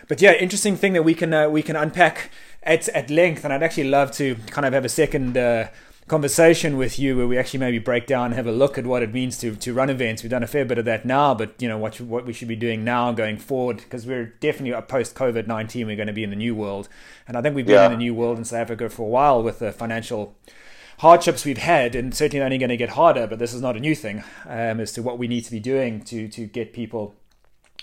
But 0.08 0.22
yeah, 0.22 0.34
interesting 0.34 0.76
thing 0.76 0.94
that 0.94 1.04
we 1.04 1.14
can 1.14 1.32
uh, 1.34 1.50
we 1.50 1.62
can 1.62 1.76
unpack 1.76 2.32
at 2.66 2.90
at 2.90 3.10
length, 3.10 3.44
and 3.44 3.54
I'd 3.54 3.64
actually 3.64 3.90
love 3.90 4.12
to 4.14 4.36
kind 4.48 4.66
of 4.66 4.74
have 4.74 4.86
a 4.86 4.90
second. 4.90 5.38
Uh, 5.38 5.68
conversation 6.08 6.78
with 6.78 7.00
you 7.00 7.18
where 7.18 7.28
we 7.28 7.36
actually 7.36 7.60
maybe 7.60 7.80
break 7.80 8.06
down 8.06 8.28
and 8.28 8.36
have 8.36 8.46
a 8.46 8.52
look 8.52 8.78
at 8.78 8.86
what 8.86 9.02
it 9.02 9.12
means 9.12 9.40
to 9.40 9.56
to 9.56 9.74
run 9.74 9.90
events. 9.90 10.22
We've 10.22 10.30
done 10.30 10.44
a 10.44 10.48
fair 10.48 10.66
bit 10.66 10.78
of 10.78 10.86
that 10.86 11.06
now, 11.06 11.34
but 11.34 11.60
you 11.60 11.68
know 11.68 11.78
what 11.78 12.00
what 12.02 12.26
we 12.26 12.34
should 12.34 12.48
be 12.48 12.56
doing 12.56 12.84
now 12.84 13.12
going 13.12 13.38
forward 13.38 13.78
because 13.78 14.06
we're 14.06 14.26
definitely 14.40 14.80
post 14.84 15.16
COVID 15.16 15.48
nineteen. 15.48 15.88
We're 15.88 15.96
going 15.96 16.08
to 16.08 16.14
be 16.14 16.24
in 16.24 16.30
the 16.30 16.36
new 16.36 16.54
world, 16.54 16.90
and 17.28 17.36
I 17.36 17.42
think 17.42 17.56
we've 17.56 17.66
been 17.66 17.76
yeah. 17.76 17.88
in 17.88 17.94
a 17.94 17.98
new 17.98 18.14
world 18.14 18.38
in 18.38 18.46
South 18.46 18.60
Africa 18.60 18.90
for 18.90 19.04
a 19.04 19.10
while 19.10 19.42
with 19.42 19.60
the 19.60 19.72
financial 19.72 20.36
hardships 21.00 21.44
we've 21.44 21.58
had, 21.58 21.96
and 21.96 22.14
certainly 22.14 22.44
only 22.44 22.58
going 22.58 22.70
to 22.70 22.78
get 22.78 22.90
harder. 22.90 23.26
But 23.26 23.40
this 23.40 23.54
is 23.54 23.62
not 23.62 23.76
a 23.76 23.80
new 23.80 23.96
thing 23.96 24.24
um, 24.46 24.80
as 24.80 24.92
to 24.94 25.02
what 25.02 25.18
we 25.18 25.28
need 25.28 25.42
to 25.46 25.52
be 25.52 25.60
doing 25.60 26.02
to 26.06 26.28
to 26.28 26.46
get 26.46 26.72
people 26.72 27.16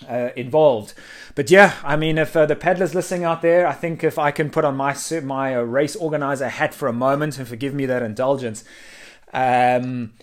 uh, 0.07 0.29
involved. 0.35 0.93
But 1.35 1.49
yeah, 1.49 1.75
I 1.83 1.95
mean, 1.95 2.17
if 2.17 2.35
uh, 2.35 2.45
the 2.45 2.55
peddlers 2.55 2.95
listening 2.95 3.23
out 3.23 3.41
there, 3.41 3.67
I 3.67 3.73
think 3.73 4.03
if 4.03 4.19
I 4.19 4.31
can 4.31 4.49
put 4.49 4.65
on 4.65 4.75
my 4.75 4.95
my 5.23 5.55
uh, 5.55 5.61
race 5.61 5.95
organizer 5.95 6.49
hat 6.49 6.73
for 6.73 6.87
a 6.87 6.93
moment 6.93 7.37
and 7.37 7.47
forgive 7.47 7.73
me 7.73 7.85
that 7.85 8.03
indulgence. 8.03 8.63
Um, 9.33 10.13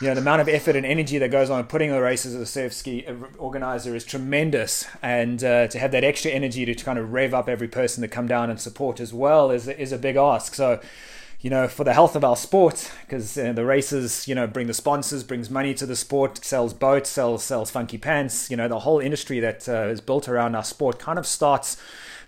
you 0.00 0.08
know 0.08 0.14
the 0.14 0.20
amount 0.20 0.40
of 0.40 0.48
effort 0.48 0.76
and 0.76 0.86
energy 0.86 1.18
that 1.18 1.30
goes 1.30 1.50
on 1.50 1.64
putting 1.66 1.90
the 1.90 2.00
races 2.00 2.34
as 2.34 2.40
a 2.40 2.46
surf 2.46 2.72
ski 2.72 3.04
uh, 3.06 3.14
organizer 3.38 3.94
is 3.94 4.04
tremendous 4.04 4.86
and 5.02 5.44
uh, 5.44 5.66
to 5.68 5.78
have 5.78 5.92
that 5.92 6.04
extra 6.04 6.30
energy 6.30 6.64
to 6.64 6.74
kind 6.74 6.98
of 6.98 7.12
rev 7.12 7.34
up 7.34 7.48
every 7.48 7.68
person 7.68 8.00
to 8.00 8.08
come 8.08 8.26
down 8.26 8.48
and 8.48 8.60
support 8.60 8.98
as 8.98 9.12
well 9.12 9.50
is 9.50 9.68
is 9.68 9.92
a 9.92 9.98
big 9.98 10.16
ask 10.16 10.54
so 10.54 10.80
you 11.40 11.48
know, 11.48 11.66
for 11.68 11.84
the 11.84 11.94
health 11.94 12.16
of 12.16 12.24
our 12.24 12.36
sport, 12.36 12.90
because 13.00 13.36
uh, 13.38 13.52
the 13.52 13.64
races, 13.64 14.28
you 14.28 14.34
know, 14.34 14.46
bring 14.46 14.66
the 14.66 14.74
sponsors, 14.74 15.24
brings 15.24 15.48
money 15.48 15.72
to 15.72 15.86
the 15.86 15.96
sport, 15.96 16.44
sells 16.44 16.74
boats, 16.74 17.08
sells 17.08 17.42
sells 17.42 17.70
funky 17.70 17.96
pants. 17.96 18.50
You 18.50 18.56
know, 18.58 18.68
the 18.68 18.80
whole 18.80 19.00
industry 19.00 19.40
that 19.40 19.68
uh, 19.68 19.88
is 19.88 20.00
built 20.02 20.28
around 20.28 20.54
our 20.54 20.64
sport 20.64 20.98
kind 20.98 21.18
of 21.18 21.26
starts. 21.26 21.76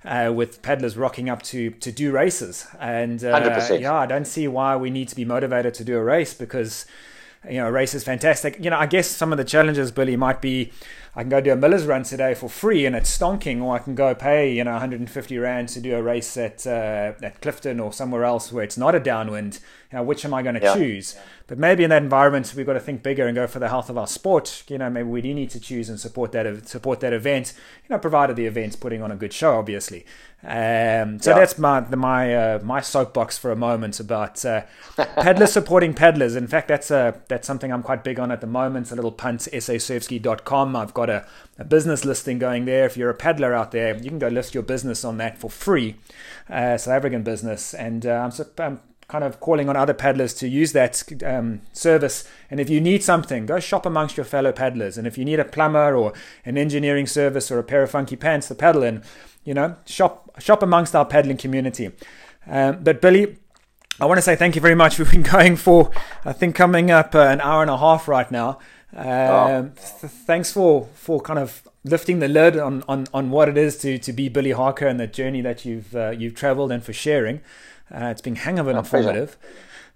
Uh, 0.05 0.32
with 0.34 0.62
peddlers 0.62 0.97
rocking 0.97 1.30
up 1.30 1.43
to 1.43 1.70
to 1.70 1.93
do 1.93 2.10
races, 2.10 2.66
and 2.80 3.22
uh, 3.22 3.30
yeah, 3.78 3.94
I 3.94 4.05
don't 4.05 4.26
see 4.26 4.48
why 4.48 4.74
we 4.74 4.90
need 4.90 5.06
to 5.10 5.14
be 5.14 5.24
motivated 5.24 5.74
to 5.74 5.84
do 5.84 5.97
a 5.97 6.02
race 6.02 6.34
because 6.34 6.86
you 7.48 7.59
know 7.59 7.68
a 7.68 7.70
race 7.70 7.94
is 7.94 8.02
fantastic. 8.02 8.56
You 8.59 8.70
know, 8.70 8.78
I 8.78 8.86
guess 8.86 9.06
some 9.06 9.30
of 9.30 9.39
the 9.39 9.44
challenges, 9.44 9.93
Billy, 9.93 10.16
might 10.16 10.40
be 10.40 10.72
I 11.14 11.22
can 11.22 11.28
go 11.28 11.43
do 11.43 11.52
a 11.52 11.56
Miller's 11.56 11.84
run 11.84 12.05
today 12.05 12.32
for 12.32 12.48
free 12.48 12.86
and 12.86 12.97
it's 12.97 13.16
stonking, 13.16 13.62
or 13.62 13.74
I 13.74 13.78
can 13.80 13.94
go 13.94 14.14
pay 14.14 14.52
you 14.52 14.64
know 14.64 14.72
150 14.72 15.39
rand 15.39 15.68
to 15.70 15.80
do 15.80 15.94
a 15.94 16.02
race 16.02 16.36
at 16.39 16.66
uh, 16.66 17.12
at 17.22 17.40
Clifton 17.43 17.80
or 17.80 17.93
somewhere 17.93 18.24
else 18.24 18.51
where 18.51 18.64
it's 18.64 18.78
not 18.78 18.94
a 18.94 19.01
downwind. 19.01 19.60
You 19.93 19.98
know, 19.98 20.05
which 20.05 20.24
am 20.24 20.32
I 20.32 20.43
going 20.43 20.55
to 20.55 20.62
yeah. 20.62 20.74
choose? 20.74 21.16
But 21.47 21.59
maybe 21.59 21.85
in 21.85 21.90
that 21.90 22.02
environment, 22.02 22.55
we've 22.56 22.64
got 22.64 22.73
to 22.74 22.81
think 22.81 23.02
bigger 23.02 23.27
and 23.27 23.35
go 23.35 23.47
for 23.47 23.59
the 23.59 23.69
health 23.69 23.90
of 23.90 23.98
our 23.98 24.06
sport. 24.06 24.64
You 24.69 24.78
know, 24.78 24.89
maybe 24.89 25.09
we 25.09 25.20
do 25.20 25.35
need 25.35 25.51
to 25.51 25.60
choose 25.60 25.90
and 25.90 26.01
support 26.01 26.32
that 26.32 26.66
support 26.66 27.01
that 27.01 27.12
event. 27.12 27.52
You 27.86 27.94
know, 27.94 27.98
provided 27.98 28.36
the 28.36 28.47
event's 28.47 28.74
putting 28.74 29.02
on 29.02 29.12
a 29.12 29.16
good 29.16 29.35
show, 29.35 29.59
obviously. 29.59 30.06
Um, 30.44 31.20
so 31.20 31.31
yeah. 31.31 31.39
that's 31.39 31.59
my 31.59 31.81
the, 31.81 31.97
my 31.97 32.35
uh, 32.35 32.60
my 32.62 32.81
soapbox 32.81 33.36
for 33.36 33.52
a 33.52 33.56
moment 33.56 34.01
about 34.01 34.44
uh, 34.47 34.62
paddlers 34.97 35.52
supporting 35.52 35.94
paddlers. 35.94 36.36
In 36.36 36.47
fact, 36.47 36.69
that's 36.69 36.90
a 36.90 37.20
that's 37.28 37.47
something 37.47 37.70
I'm 37.70 37.82
quite 37.82 38.02
big 38.02 38.19
on 38.19 38.32
at 38.32 38.40
the 38.40 38.47
moment. 38.47 38.90
A 38.90 38.97
little 38.97 39.12
punt 39.12 39.40
sasurfski.com. 39.40 40.74
I've 40.74 40.94
got 40.94 41.10
a, 41.10 41.27
a 41.59 41.64
business 41.64 42.05
listing 42.05 42.39
going 42.39 42.64
there. 42.64 42.86
If 42.86 42.97
you're 42.97 43.10
a 43.10 43.14
paddler 43.14 43.52
out 43.52 43.73
there, 43.73 43.94
you 43.97 44.09
can 44.09 44.19
go 44.19 44.28
list 44.28 44.55
your 44.55 44.62
business 44.62 45.05
on 45.05 45.19
that 45.19 45.39
for 45.39 45.51
free. 45.51 45.97
Uh, 46.48 46.78
South 46.78 46.94
African 46.94 47.23
business, 47.23 47.74
and 47.74 48.05
uh, 48.05 48.23
I'm, 48.24 48.31
so, 48.31 48.47
I'm 48.59 48.81
kind 49.12 49.24
of 49.24 49.40
calling 49.40 49.68
on 49.68 49.76
other 49.76 49.93
paddlers 49.93 50.32
to 50.32 50.48
use 50.48 50.72
that 50.72 51.02
um, 51.22 51.60
service. 51.74 52.26
And 52.51 52.59
if 52.59 52.70
you 52.70 52.80
need 52.80 53.02
something, 53.05 53.44
go 53.44 53.60
shop 53.60 53.84
amongst 53.84 54.16
your 54.16 54.24
fellow 54.24 54.52
paddlers. 54.52 54.97
And 54.97 55.06
if 55.06 55.18
you 55.18 55.26
need 55.26 55.39
a 55.39 55.44
plumber 55.44 55.94
or 55.94 56.14
an 56.47 56.56
engineering 56.56 57.06
service 57.06 57.51
or 57.51 57.59
a 57.59 57.62
pair 57.62 57.82
of 57.82 57.90
funky 57.90 58.16
pants 58.16 58.48
to 58.48 58.55
paddle 58.55 58.82
in, 58.82 59.02
you 59.44 59.52
know, 59.52 59.76
shop 59.84 60.40
shop 60.40 60.62
amongst 60.62 60.97
our 60.97 61.05
paddling 61.05 61.36
community. 61.36 61.93
Um, 62.47 62.82
but 62.82 63.02
Billy, 63.02 63.36
I 64.01 64.06
want 64.06 64.16
to 64.16 64.22
say 64.22 64.34
thank 64.34 64.55
you 64.55 64.62
very 64.62 64.74
much. 64.74 64.98
We've 64.98 65.10
been 65.10 65.22
going 65.22 65.56
for, 65.56 65.90
I 66.24 66.32
think, 66.32 66.56
coming 66.56 66.90
up 66.90 67.14
uh, 67.14 67.18
an 67.18 67.43
hour 67.43 67.60
and 67.60 67.70
a 67.70 67.76
half 67.76 68.09
right 68.09 68.30
now. 68.30 68.60
Um, 68.97 69.06
oh. 69.06 69.70
th- 70.01 70.12
thanks 70.26 70.51
for 70.51 70.89
for 70.94 71.20
kind 71.20 71.39
of 71.39 71.68
lifting 71.84 72.20
the 72.20 72.28
lid 72.28 72.56
on, 72.56 72.82
on, 72.89 73.09
on 73.12 73.30
what 73.30 73.48
it 73.48 73.59
is 73.59 73.76
to, 73.78 73.98
to 73.98 74.12
be 74.12 74.28
Billy 74.28 74.52
Harker 74.52 74.86
and 74.86 75.01
the 75.01 75.06
journey 75.06 75.43
that 75.43 75.66
you've 75.66 75.94
uh, 75.94 76.10
you've 76.10 76.34
travelled 76.34 76.72
and 76.72 76.82
for 76.82 76.94
sharing. 76.94 77.43
Uh, 77.93 78.06
it's 78.06 78.23
been 78.23 78.36
hang 78.36 78.59
of 78.59 78.69
an 78.69 78.77
informative, 78.77 79.36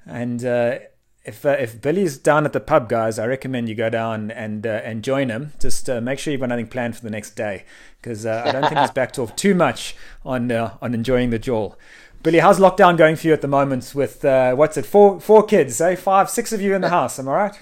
and 0.06 0.44
uh, 0.44 0.78
if 1.26 1.44
uh, 1.44 1.50
if 1.58 1.80
Billy's 1.82 2.16
down 2.16 2.44
at 2.44 2.52
the 2.52 2.60
pub, 2.60 2.88
guys, 2.88 3.18
I 3.18 3.26
recommend 3.26 3.68
you 3.68 3.74
go 3.74 3.90
down 3.90 4.30
and 4.30 4.64
uh, 4.64 4.80
and 4.84 5.02
join 5.02 5.28
him. 5.28 5.52
Just 5.58 5.90
uh, 5.90 6.00
make 6.00 6.20
sure 6.20 6.30
you've 6.30 6.40
got 6.40 6.50
nothing 6.50 6.68
planned 6.68 6.96
for 6.96 7.02
the 7.02 7.10
next 7.10 7.34
day, 7.34 7.64
because 8.00 8.24
uh, 8.24 8.44
I 8.46 8.52
don't 8.52 8.62
think 8.62 8.78
he's 8.78 8.92
backed 8.92 9.18
off 9.18 9.34
too 9.34 9.54
much 9.54 9.96
on 10.24 10.52
uh, 10.52 10.78
on 10.80 10.94
enjoying 10.94 11.30
the 11.30 11.38
jaw. 11.40 11.74
Billy, 12.22 12.38
how's 12.38 12.60
lockdown 12.60 12.96
going 12.96 13.16
for 13.16 13.26
you 13.26 13.32
at 13.32 13.40
the 13.40 13.48
moment? 13.48 13.92
With 13.94 14.24
uh, 14.24 14.54
what's 14.54 14.76
it, 14.76 14.86
four 14.86 15.20
four 15.20 15.42
kids, 15.42 15.80
eh? 15.80 15.96
Five, 15.96 16.30
six 16.30 16.52
of 16.52 16.60
you 16.60 16.74
in 16.74 16.80
the 16.80 16.88
house. 16.98 17.18
Am 17.18 17.28
I 17.28 17.32
right? 17.32 17.58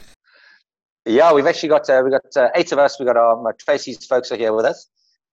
Yeah, 1.07 1.33
we've 1.33 1.47
actually 1.47 1.71
got 1.71 1.89
we 2.05 2.11
got 2.11 2.51
eight 2.55 2.71
of 2.71 2.79
us. 2.79 3.01
We 3.01 3.07
got 3.07 3.17
our 3.17 3.41
my 3.41 3.53
Tracy's 3.53 4.05
folks 4.05 4.31
are 4.31 4.37
here 4.37 4.53
with 4.53 4.67
us, 4.67 4.89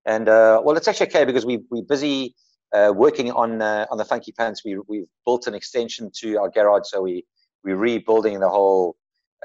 and 0.06 0.28
well, 0.28 0.78
it's 0.78 0.88
actually 0.88 1.07
okay 1.07 1.26
because 1.26 1.45
we 1.45 1.60
we're 1.69 1.84
busy. 1.84 2.34
Working 2.73 3.31
on 3.31 3.61
on 3.61 3.98
the 3.98 4.06
funky 4.06 4.31
pants, 4.31 4.64
we 4.64 4.77
we've 4.88 5.07
built 5.26 5.48
an 5.48 5.53
extension 5.53 6.11
to 6.22 6.38
our 6.38 6.49
garage, 6.49 6.84
so 6.85 7.02
we 7.02 7.26
we're 7.64 7.77
rebuilding 7.77 8.39
the 8.39 8.49
whole 8.49 8.95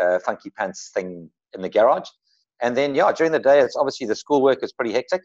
uh, 0.00 0.18
funky 0.20 0.50
pants 0.50 0.90
thing 0.94 1.30
in 1.54 1.62
the 1.62 1.68
garage. 1.68 2.08
And 2.62 2.76
then, 2.76 2.94
yeah, 2.94 3.12
during 3.12 3.32
the 3.32 3.38
day, 3.38 3.60
it's 3.60 3.76
obviously 3.76 4.06
the 4.06 4.16
schoolwork 4.16 4.62
is 4.62 4.72
pretty 4.72 4.92
hectic. 4.92 5.22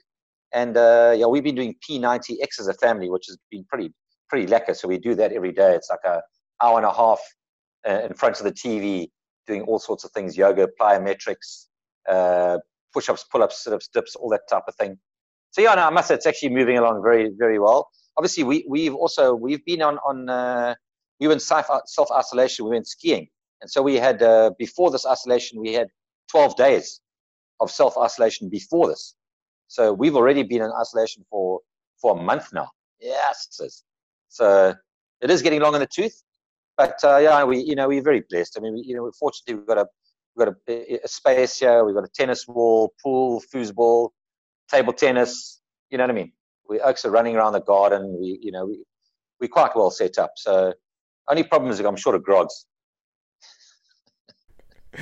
And 0.53 0.76
uh, 0.76 1.14
yeah, 1.15 1.28
we've 1.28 1.44
been 1.44 1.56
doing 1.56 1.76
P90X 1.88 2.60
as 2.60 2.68
a 2.68 2.73
family, 2.73 3.10
which 3.10 3.26
has 3.28 3.38
been 3.49 3.64
pretty 3.69 3.94
pretty 4.28 4.48
lekker. 4.48 4.76
So 4.76 4.88
we 4.88 4.98
do 4.98 5.15
that 5.15 5.32
every 5.32 5.53
day. 5.53 5.76
It's 5.76 5.90
like 5.90 6.03
a 6.06 6.22
hour 6.61 6.78
and 6.78 6.86
a 6.86 6.94
half 6.94 7.19
uh, 7.88 8.02
in 8.06 8.14
front 8.14 8.40
of 8.40 8.44
the 8.45 8.52
TV, 8.52 9.10
doing 9.48 9.61
all 9.61 9.80
sorts 9.80 10.03
of 10.03 10.11
things: 10.11 10.36
yoga, 10.36 10.68
plyometrics, 10.80 11.68
uh, 12.10 12.57
push-ups, 12.94 13.26
pull-ups, 13.32 13.64
sit-ups, 13.64 13.90
dips, 13.94 14.15
all 14.15 14.30
that 14.30 14.41
type 14.49 14.64
of 14.68 14.76
thing. 14.76 14.98
So 15.52 15.61
yeah, 15.61 15.76
no, 15.76 15.84
I 15.84 15.90
must 15.90 16.07
say 16.07 16.15
it's 16.15 16.26
actually 16.26 16.49
moving 16.49 16.78
along 16.78 17.02
very 17.03 17.32
very 17.38 17.60
well. 17.60 17.90
Obviously, 18.18 18.44
we 18.44 18.65
we've 18.68 18.95
also 18.95 19.36
we've 19.36 19.64
been 19.65 19.82
on 19.82 19.98
on 19.99 20.30
uh, 20.30 20.76
we 21.19 21.28
were 21.28 21.34
in 21.34 21.40
self 21.40 22.11
isolation. 22.11 22.65
We 22.65 22.72
went 22.72 22.88
skiing, 22.88 23.28
and 23.61 23.69
so 23.69 23.82
we 23.82 23.95
had 23.95 24.23
uh, 24.23 24.52
before 24.57 24.91
this 24.91 25.06
isolation, 25.06 25.60
we 25.61 25.73
had 25.73 25.88
12 26.32 26.56
days 26.56 27.02
of 27.60 27.69
self 27.69 27.98
isolation 27.98 28.49
before 28.49 28.88
this. 28.88 29.15
So 29.68 29.94
we've 29.94 30.15
already 30.15 30.44
been 30.44 30.61
in 30.61 30.72
isolation 30.80 31.26
for 31.30 31.60
for 32.02 32.18
a 32.18 32.22
month 32.22 32.53
now. 32.53 32.69
Yes, 32.99 33.48
so 34.30 34.73
it 35.22 35.30
is 35.30 35.41
getting 35.41 35.60
long 35.61 35.76
in 35.76 35.82
the 35.82 35.88
tooth, 35.88 36.23
but 36.78 36.98
uh, 37.03 37.18
yeah, 37.18 37.44
we 37.44 37.60
you 37.60 37.76
know 37.76 37.90
we're 37.90 38.02
very 38.02 38.23
blessed. 38.30 38.57
I 38.57 38.61
mean, 38.61 38.73
we, 38.76 38.84
you 38.86 38.95
know, 38.95 39.11
fortunately 39.19 39.56
we've 39.56 39.68
got 39.68 39.80
a 39.80 39.88
we've 40.36 40.45
got 40.48 40.56
a, 40.69 40.99
a 41.03 41.07
space 41.10 41.60
here. 41.60 41.84
We've 41.84 41.95
got 41.95 42.06
a 42.06 42.14
tennis 42.15 42.48
wall, 42.48 42.94
pool, 43.03 43.44
foosball, 43.53 44.11
table 44.72 44.93
tennis. 44.93 45.61
You 45.89 45.98
know 45.98 46.06
what 46.06 46.11
I 46.11 46.14
mean? 46.14 46.31
We 46.69 46.80
also 46.80 47.10
running 47.10 47.35
around 47.35 47.53
the 47.53 47.61
garden. 47.61 48.18
We 48.19 48.39
you 48.41 48.52
know 48.52 48.65
we 48.65 48.84
we're 49.39 49.48
quite 49.48 49.76
well 49.76 49.91
set 49.91 50.18
up. 50.18 50.31
So 50.38 50.73
only 51.30 51.43
problem 51.43 51.72
is 51.72 51.80
I'm 51.80 51.95
short 51.95 52.15
of 52.15 52.23
grogs. 52.23 52.65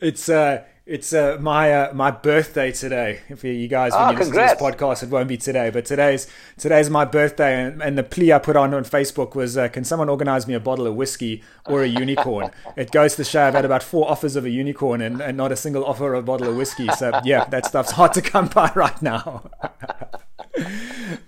it's 0.00 0.28
uh 0.28 0.64
it's 0.86 1.14
uh, 1.14 1.38
my 1.40 1.72
uh, 1.72 1.94
my 1.94 2.10
birthday 2.10 2.70
today. 2.70 3.20
If 3.28 3.42
you 3.42 3.68
guys 3.68 3.92
when 3.92 4.02
oh, 4.02 4.10
you 4.10 4.18
listen 4.18 4.34
to 4.34 4.38
this 4.38 4.60
podcast, 4.60 5.02
it 5.02 5.08
won't 5.08 5.28
be 5.28 5.38
today, 5.38 5.70
but 5.70 5.86
today's 5.86 6.26
today's 6.58 6.90
my 6.90 7.06
birthday, 7.06 7.62
and, 7.62 7.82
and 7.82 7.96
the 7.96 8.02
plea 8.02 8.32
I 8.32 8.38
put 8.38 8.54
on 8.54 8.74
on 8.74 8.84
Facebook 8.84 9.34
was, 9.34 9.56
uh, 9.56 9.68
"Can 9.68 9.84
someone 9.84 10.10
organise 10.10 10.46
me 10.46 10.52
a 10.52 10.60
bottle 10.60 10.86
of 10.86 10.94
whiskey 10.94 11.42
or 11.66 11.82
a 11.82 11.88
unicorn?" 11.88 12.50
it 12.76 12.90
goes 12.90 13.16
to 13.16 13.24
show 13.24 13.46
I've 13.46 13.54
had 13.54 13.64
about 13.64 13.82
four 13.82 14.10
offers 14.10 14.36
of 14.36 14.44
a 14.44 14.50
unicorn 14.50 15.00
and, 15.00 15.22
and 15.22 15.38
not 15.38 15.52
a 15.52 15.56
single 15.56 15.84
offer 15.86 16.12
of 16.12 16.24
a 16.24 16.26
bottle 16.26 16.48
of 16.48 16.56
whiskey. 16.56 16.88
So 16.88 17.18
yeah, 17.24 17.44
that 17.46 17.64
stuff's 17.64 17.92
hard 17.92 18.12
to 18.14 18.22
come 18.22 18.48
by 18.48 18.70
right 18.74 19.00
now. 19.00 19.50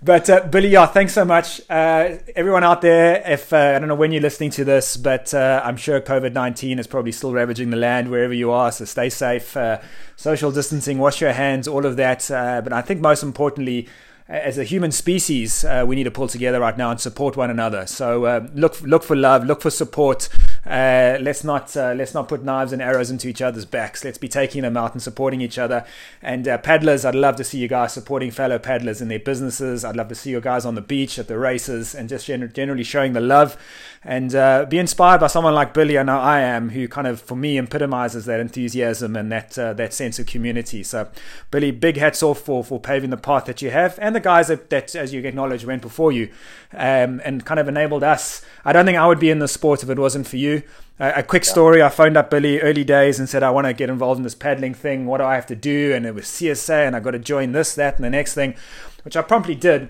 but 0.01 0.29
uh, 0.29 0.47
Billy, 0.47 0.69
yeah, 0.69 0.85
thanks 0.85 1.13
so 1.13 1.25
much. 1.25 1.61
Uh, 1.69 2.17
everyone 2.35 2.63
out 2.63 2.81
there, 2.81 3.21
if 3.25 3.51
uh, 3.51 3.73
I 3.75 3.79
don't 3.79 3.87
know 3.87 3.95
when 3.95 4.11
you're 4.11 4.21
listening 4.21 4.51
to 4.51 4.63
this, 4.63 4.95
but 4.97 5.33
uh, 5.33 5.61
I'm 5.63 5.77
sure 5.77 5.99
COVID 5.99 6.33
19 6.33 6.79
is 6.79 6.87
probably 6.87 7.11
still 7.11 7.33
ravaging 7.33 7.69
the 7.69 7.77
land 7.77 8.09
wherever 8.09 8.33
you 8.33 8.51
are. 8.51 8.71
So 8.71 8.85
stay 8.85 9.09
safe, 9.09 9.57
uh, 9.57 9.79
social 10.15 10.51
distancing, 10.51 10.97
wash 10.97 11.19
your 11.21 11.33
hands, 11.33 11.67
all 11.67 11.85
of 11.85 11.97
that. 11.97 12.29
Uh, 12.31 12.61
but 12.61 12.71
I 12.71 12.81
think 12.81 13.01
most 13.01 13.23
importantly, 13.23 13.87
as 14.29 14.57
a 14.57 14.65
human 14.65 14.91
species, 14.91 15.63
uh, 15.63 15.85
we 15.87 15.95
need 15.95 16.03
to 16.03 16.11
pull 16.11 16.27
together 16.27 16.59
right 16.59 16.77
now 16.77 16.91
and 16.91 16.99
support 16.99 17.37
one 17.37 17.49
another. 17.49 17.87
So 17.87 18.25
uh, 18.25 18.47
look, 18.53 18.81
look 18.81 19.03
for 19.03 19.15
love, 19.15 19.45
look 19.45 19.61
for 19.61 19.69
support. 19.69 20.27
Uh, 20.65 21.17
let's 21.21 21.45
not 21.45 21.77
uh, 21.77 21.93
let's 21.95 22.13
not 22.13 22.27
put 22.27 22.43
knives 22.43 22.73
and 22.73 22.81
arrows 22.81 23.09
into 23.09 23.29
each 23.29 23.41
other's 23.41 23.63
backs. 23.63 24.03
Let's 24.03 24.17
be 24.17 24.27
taking 24.27 24.63
them 24.63 24.75
out 24.75 24.91
and 24.91 25.01
supporting 25.01 25.39
each 25.39 25.57
other. 25.57 25.85
And 26.21 26.45
uh, 26.45 26.57
paddlers, 26.57 27.05
I'd 27.05 27.15
love 27.15 27.37
to 27.37 27.45
see 27.45 27.57
you 27.57 27.69
guys 27.69 27.93
supporting 27.93 28.31
fellow 28.31 28.59
paddlers 28.59 29.01
in 29.01 29.07
their 29.07 29.19
businesses. 29.19 29.85
I'd 29.85 29.95
love 29.95 30.09
to 30.09 30.15
see 30.15 30.31
you 30.31 30.41
guys 30.41 30.65
on 30.65 30.75
the 30.75 30.81
beach 30.81 31.17
at 31.17 31.29
the 31.29 31.37
races 31.37 31.95
and 31.95 32.09
just 32.09 32.25
generally 32.25 32.83
showing 32.83 33.13
the 33.13 33.21
love 33.21 33.55
and 34.03 34.35
uh, 34.35 34.65
be 34.65 34.77
inspired 34.77 35.19
by 35.19 35.27
someone 35.27 35.53
like 35.53 35.73
Billy. 35.73 35.97
I 35.97 36.03
know 36.03 36.19
I 36.19 36.41
am, 36.41 36.69
who 36.69 36.89
kind 36.89 37.07
of 37.07 37.21
for 37.21 37.37
me 37.37 37.57
epitomizes 37.57 38.25
that 38.25 38.41
enthusiasm 38.41 39.15
and 39.15 39.31
that 39.31 39.51
that 39.51 39.93
sense 39.93 40.19
of 40.19 40.25
community. 40.25 40.83
So, 40.83 41.07
Billy, 41.49 41.71
big 41.71 41.95
hats 41.95 42.21
off 42.21 42.41
for 42.41 42.61
for 42.61 42.77
paving 42.77 43.09
the 43.09 43.17
path 43.17 43.45
that 43.45 43.61
you 43.61 43.71
have 43.71 43.97
and 44.01 44.16
the 44.17 44.23
guys 44.23 44.47
that, 44.47 44.69
that 44.69 44.95
as 44.95 45.13
you 45.13 45.23
acknowledge, 45.23 45.65
went 45.65 45.81
before 45.81 46.11
you 46.11 46.29
um, 46.73 47.21
and 47.23 47.45
kind 47.45 47.59
of 47.59 47.67
enabled 47.67 48.03
us. 48.03 48.43
I 48.65 48.73
don't 48.73 48.85
think 48.85 48.97
I 48.97 49.07
would 49.07 49.19
be 49.19 49.29
in 49.29 49.39
the 49.39 49.47
sport 49.47 49.83
if 49.83 49.89
it 49.89 49.99
wasn't 49.99 50.27
for 50.27 50.37
you. 50.37 50.63
Uh, 50.99 51.13
a 51.15 51.23
quick 51.23 51.45
story 51.45 51.81
I 51.81 51.89
phoned 51.89 52.17
up 52.17 52.31
Billy 52.31 52.59
early 52.59 52.83
days 52.83 53.19
and 53.19 53.29
said, 53.29 53.43
I 53.43 53.51
want 53.51 53.67
to 53.67 53.73
get 53.73 53.89
involved 53.89 54.17
in 54.17 54.23
this 54.23 54.33
paddling 54.35 54.73
thing. 54.73 55.05
What 55.05 55.19
do 55.19 55.25
I 55.25 55.35
have 55.35 55.45
to 55.47 55.55
do? 55.55 55.93
And 55.93 56.05
it 56.05 56.15
was 56.15 56.25
CSA, 56.25 56.87
and 56.87 56.95
I 56.95 56.99
got 56.99 57.11
to 57.11 57.19
join 57.19 57.51
this, 57.51 57.75
that, 57.75 57.95
and 57.95 58.03
the 58.03 58.09
next 58.09 58.33
thing, 58.33 58.55
which 59.03 59.15
I 59.15 59.21
promptly 59.21 59.55
did. 59.55 59.89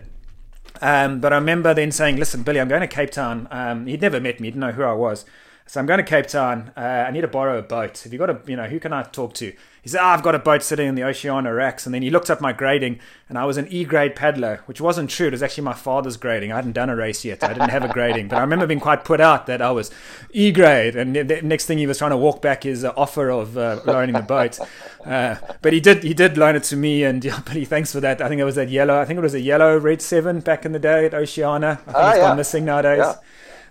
Um, 0.82 1.22
but 1.22 1.32
I 1.32 1.38
remember 1.38 1.74
then 1.74 1.92
saying, 1.92 2.18
Listen, 2.18 2.44
Billy, 2.44 2.60
I'm 2.60 2.68
going 2.68 2.82
to 2.82 2.88
Cape 2.88 3.12
Town. 3.12 3.48
Um, 3.52 3.88
he'd 3.88 4.02
never 4.02 4.20
met 4.20 4.40
me, 4.40 4.48
he 4.48 4.52
didn't 4.52 4.62
know 4.62 4.74
who 4.74 4.84
I 4.84 4.94
was. 4.94 5.26
So 5.66 5.80
I'm 5.80 5.86
going 5.86 5.98
to 5.98 6.04
Cape 6.04 6.28
Town. 6.28 6.72
Uh, 6.78 7.06
I 7.08 7.12
need 7.12 7.22
to 7.22 7.28
borrow 7.28 7.58
a 7.58 7.62
boat. 7.62 8.00
Have 8.00 8.14
you 8.14 8.20
got 8.20 8.30
a, 8.30 8.40
you 8.46 8.56
know, 8.56 8.68
who 8.68 8.80
can 8.80 8.94
I 8.94 9.04
talk 9.04 9.34
to? 9.36 9.54
He 9.88 9.92
said, 9.92 10.02
oh, 10.02 10.08
I've 10.08 10.22
got 10.22 10.36
a 10.36 10.40
boat 10.40 10.64
sitting 10.64 10.86
in 10.86 10.96
the 10.96 11.06
Oceana 11.06 11.54
racks. 11.54 11.86
And 11.86 11.96
then 11.96 12.02
he 12.02 12.10
looked 12.10 12.30
up 12.30 12.42
my 12.42 12.52
grading, 12.52 13.00
and 13.30 13.38
I 13.38 13.46
was 13.46 13.56
an 13.56 13.70
E 13.70 13.86
grade 13.86 14.18
paddler, 14.18 14.60
which 14.66 14.82
wasn't 14.82 15.10
true. 15.10 15.28
It 15.28 15.32
was 15.32 15.42
actually 15.42 15.64
my 15.64 15.76
father's 15.76 16.18
grading. 16.18 16.52
I 16.52 16.58
hadn't 16.58 16.74
done 16.74 16.90
a 16.90 16.96
race 16.98 17.24
yet. 17.24 17.42
I 17.42 17.54
didn't 17.54 17.70
have 17.70 17.86
a 17.86 17.94
grading. 17.94 18.28
But 18.28 18.36
I 18.36 18.42
remember 18.42 18.68
being 18.68 18.82
quite 18.82 19.06
put 19.06 19.22
out 19.22 19.46
that 19.46 19.62
I 19.62 19.72
was 19.72 19.90
E 20.32 20.52
grade. 20.52 20.98
And 20.98 21.16
the 21.16 21.42
next 21.42 21.68
thing 21.68 21.78
he 21.78 21.88
was 21.88 22.00
trying 22.00 22.12
to 22.12 22.18
walk 22.18 22.42
back 22.42 22.64
his 22.64 22.84
offer 22.84 23.30
of 23.30 23.58
uh, 23.58 23.80
loaning 23.86 24.12
the 24.12 24.24
boat. 24.24 24.60
Uh, 25.06 25.36
but 25.62 25.72
he 25.72 25.80
did 25.80 26.04
he 26.04 26.14
did 26.14 26.38
loan 26.38 26.58
it 26.58 26.64
to 26.64 26.76
me. 26.76 27.06
And 27.06 27.24
yeah, 27.24 27.40
Billy, 27.40 27.64
thanks 27.64 27.94
for 27.94 28.02
that. 28.02 28.20
I 28.20 28.28
think 28.28 28.42
it 28.42 28.44
was 28.44 28.56
that 28.56 28.68
yellow. 28.68 29.00
I 29.00 29.06
think 29.06 29.20
it 29.20 29.22
was 29.22 29.36
a 29.36 29.40
yellow 29.40 29.78
Red 29.78 30.02
7 30.02 30.42
back 30.42 30.66
in 30.66 30.74
the 30.74 30.80
day 30.80 31.06
at 31.06 31.14
Oceana. 31.14 31.70
I 31.70 31.76
think 31.76 31.96
oh, 31.96 32.08
it's 32.10 32.18
yeah. 32.18 32.28
gone 32.28 32.36
missing 32.36 32.66
nowadays. 32.66 33.06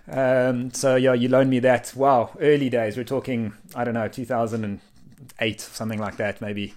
Yeah. 0.07 0.49
Um, 0.49 0.71
so 0.71 0.95
yeah, 0.95 1.13
you 1.13 1.29
loaned 1.29 1.51
me 1.51 1.59
that. 1.59 1.93
Wow, 1.95 2.31
early 2.39 2.71
days. 2.71 2.97
We're 2.97 3.03
talking, 3.03 3.53
I 3.75 3.83
don't 3.83 3.93
know, 3.93 4.07
2008, 5.39 5.61
something 5.61 5.99
like 5.99 6.17
that, 6.17 6.41
maybe. 6.41 6.73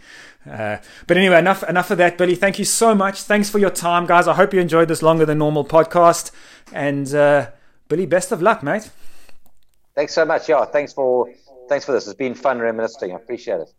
Uh, 0.49 0.79
but 1.07 1.17
anyway, 1.17 1.39
enough 1.39 1.63
enough 1.65 1.91
of 1.91 1.99
that, 1.99 2.17
Billy. 2.19 2.35
Thank 2.35 2.59
you 2.59 2.65
so 2.65 2.95
much. 2.95 3.23
Thanks 3.23 3.51
for 3.51 3.59
your 3.59 3.71
time, 3.71 4.07
guys. 4.07 4.27
I 4.27 4.35
hope 4.35 4.55
you 4.55 4.61
enjoyed 4.61 4.89
this 4.89 5.03
longer 5.03 5.27
than 5.27 5.39
normal 5.39 5.65
podcast. 5.65 6.31
And 6.73 7.13
uh, 7.15 7.51
Billy, 7.89 8.07
best 8.07 8.33
of 8.33 8.41
luck, 8.41 8.63
mate. 8.63 8.91
Thanks 9.95 10.15
so 10.15 10.25
much. 10.25 10.49
Yeah, 10.49 10.65
thanks 10.65 10.93
for 10.93 11.29
thanks 11.69 11.85
for 11.85 11.93
this. 11.93 12.07
It's 12.07 12.17
been 12.17 12.35
fun 12.35 12.59
reminiscing. 12.61 13.13
I 13.13 13.17
appreciate 13.17 13.61
it. 13.61 13.73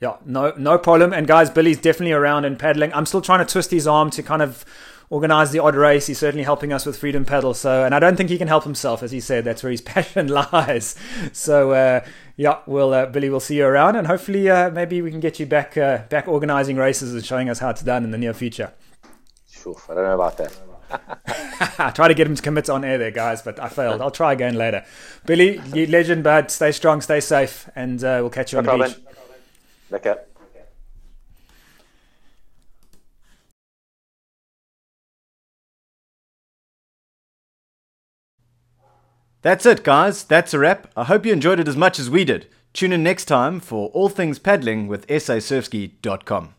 Yeah, 0.00 0.16
no 0.24 0.52
no 0.56 0.78
problem. 0.78 1.12
And 1.12 1.26
guys, 1.26 1.50
Billy's 1.50 1.78
definitely 1.78 2.12
around 2.12 2.44
and 2.44 2.58
paddling. 2.58 2.92
I'm 2.94 3.06
still 3.06 3.22
trying 3.22 3.44
to 3.44 3.52
twist 3.52 3.70
his 3.70 3.86
arm 3.86 4.10
to 4.10 4.22
kind 4.22 4.42
of 4.42 4.64
organize 5.10 5.50
the 5.50 5.58
odd 5.58 5.74
race. 5.74 6.06
He's 6.06 6.18
certainly 6.18 6.44
helping 6.44 6.72
us 6.72 6.84
with 6.86 6.98
Freedom 6.98 7.24
Paddle. 7.24 7.54
So, 7.54 7.84
and 7.84 7.94
I 7.94 7.98
don't 7.98 8.16
think 8.16 8.30
he 8.30 8.38
can 8.38 8.48
help 8.48 8.64
himself, 8.64 9.02
as 9.02 9.10
he 9.10 9.20
said. 9.20 9.44
That's 9.44 9.62
where 9.62 9.72
his 9.72 9.80
passion 9.94 10.28
lies. 10.28 10.96
So, 11.32 11.72
uh, 11.72 12.04
yeah, 12.36 12.58
we'll 12.66 12.92
uh, 12.94 13.06
Billy, 13.06 13.30
we'll 13.30 13.40
see 13.40 13.56
you 13.56 13.66
around, 13.66 13.96
and 13.96 14.06
hopefully, 14.06 14.48
uh, 14.48 14.70
maybe 14.70 15.02
we 15.02 15.10
can 15.10 15.20
get 15.20 15.40
you 15.40 15.46
back 15.46 15.76
uh, 15.76 16.02
back 16.08 16.28
organizing 16.28 16.76
races 16.76 17.12
and 17.12 17.24
showing 17.24 17.48
us 17.48 17.58
how 17.58 17.70
it's 17.70 17.82
done 17.82 18.04
in 18.04 18.10
the 18.10 18.18
near 18.18 18.34
future. 18.34 18.72
Sure, 19.50 19.76
I 19.88 19.94
don't 19.94 20.04
know 20.04 20.14
about 20.14 20.38
that. 20.38 20.56
I 21.78 21.90
tried 21.90 22.08
to 22.08 22.14
get 22.14 22.26
him 22.26 22.36
to 22.36 22.42
commit 22.42 22.70
on 22.70 22.84
air 22.84 22.96
there, 22.96 23.10
guys, 23.10 23.42
but 23.42 23.60
I 23.60 23.68
failed. 23.68 24.00
I'll 24.00 24.10
try 24.10 24.32
again 24.32 24.54
later. 24.54 24.84
Billy, 25.26 25.60
you 25.74 25.86
legend, 25.86 26.24
bud. 26.24 26.50
Stay 26.50 26.72
strong, 26.72 27.00
stay 27.00 27.20
safe, 27.20 27.68
and 27.74 28.02
uh, 28.02 28.18
we'll 28.20 28.30
catch 28.30 28.52
you 28.52 28.56
no 28.56 28.60
on 28.60 28.64
problem. 28.64 28.90
the 28.90 28.96
beach. 28.96 30.06
Okay. 30.06 30.20
That's 39.42 39.66
it, 39.66 39.84
guys. 39.84 40.24
That's 40.24 40.52
a 40.52 40.58
wrap. 40.58 40.90
I 40.96 41.04
hope 41.04 41.24
you 41.24 41.32
enjoyed 41.32 41.60
it 41.60 41.68
as 41.68 41.76
much 41.76 41.98
as 41.98 42.10
we 42.10 42.24
did. 42.24 42.48
Tune 42.72 42.92
in 42.92 43.02
next 43.02 43.26
time 43.26 43.60
for 43.60 43.88
all 43.90 44.08
things 44.08 44.38
paddling 44.38 44.88
with 44.88 45.06
sasurfski.com. 45.06 46.54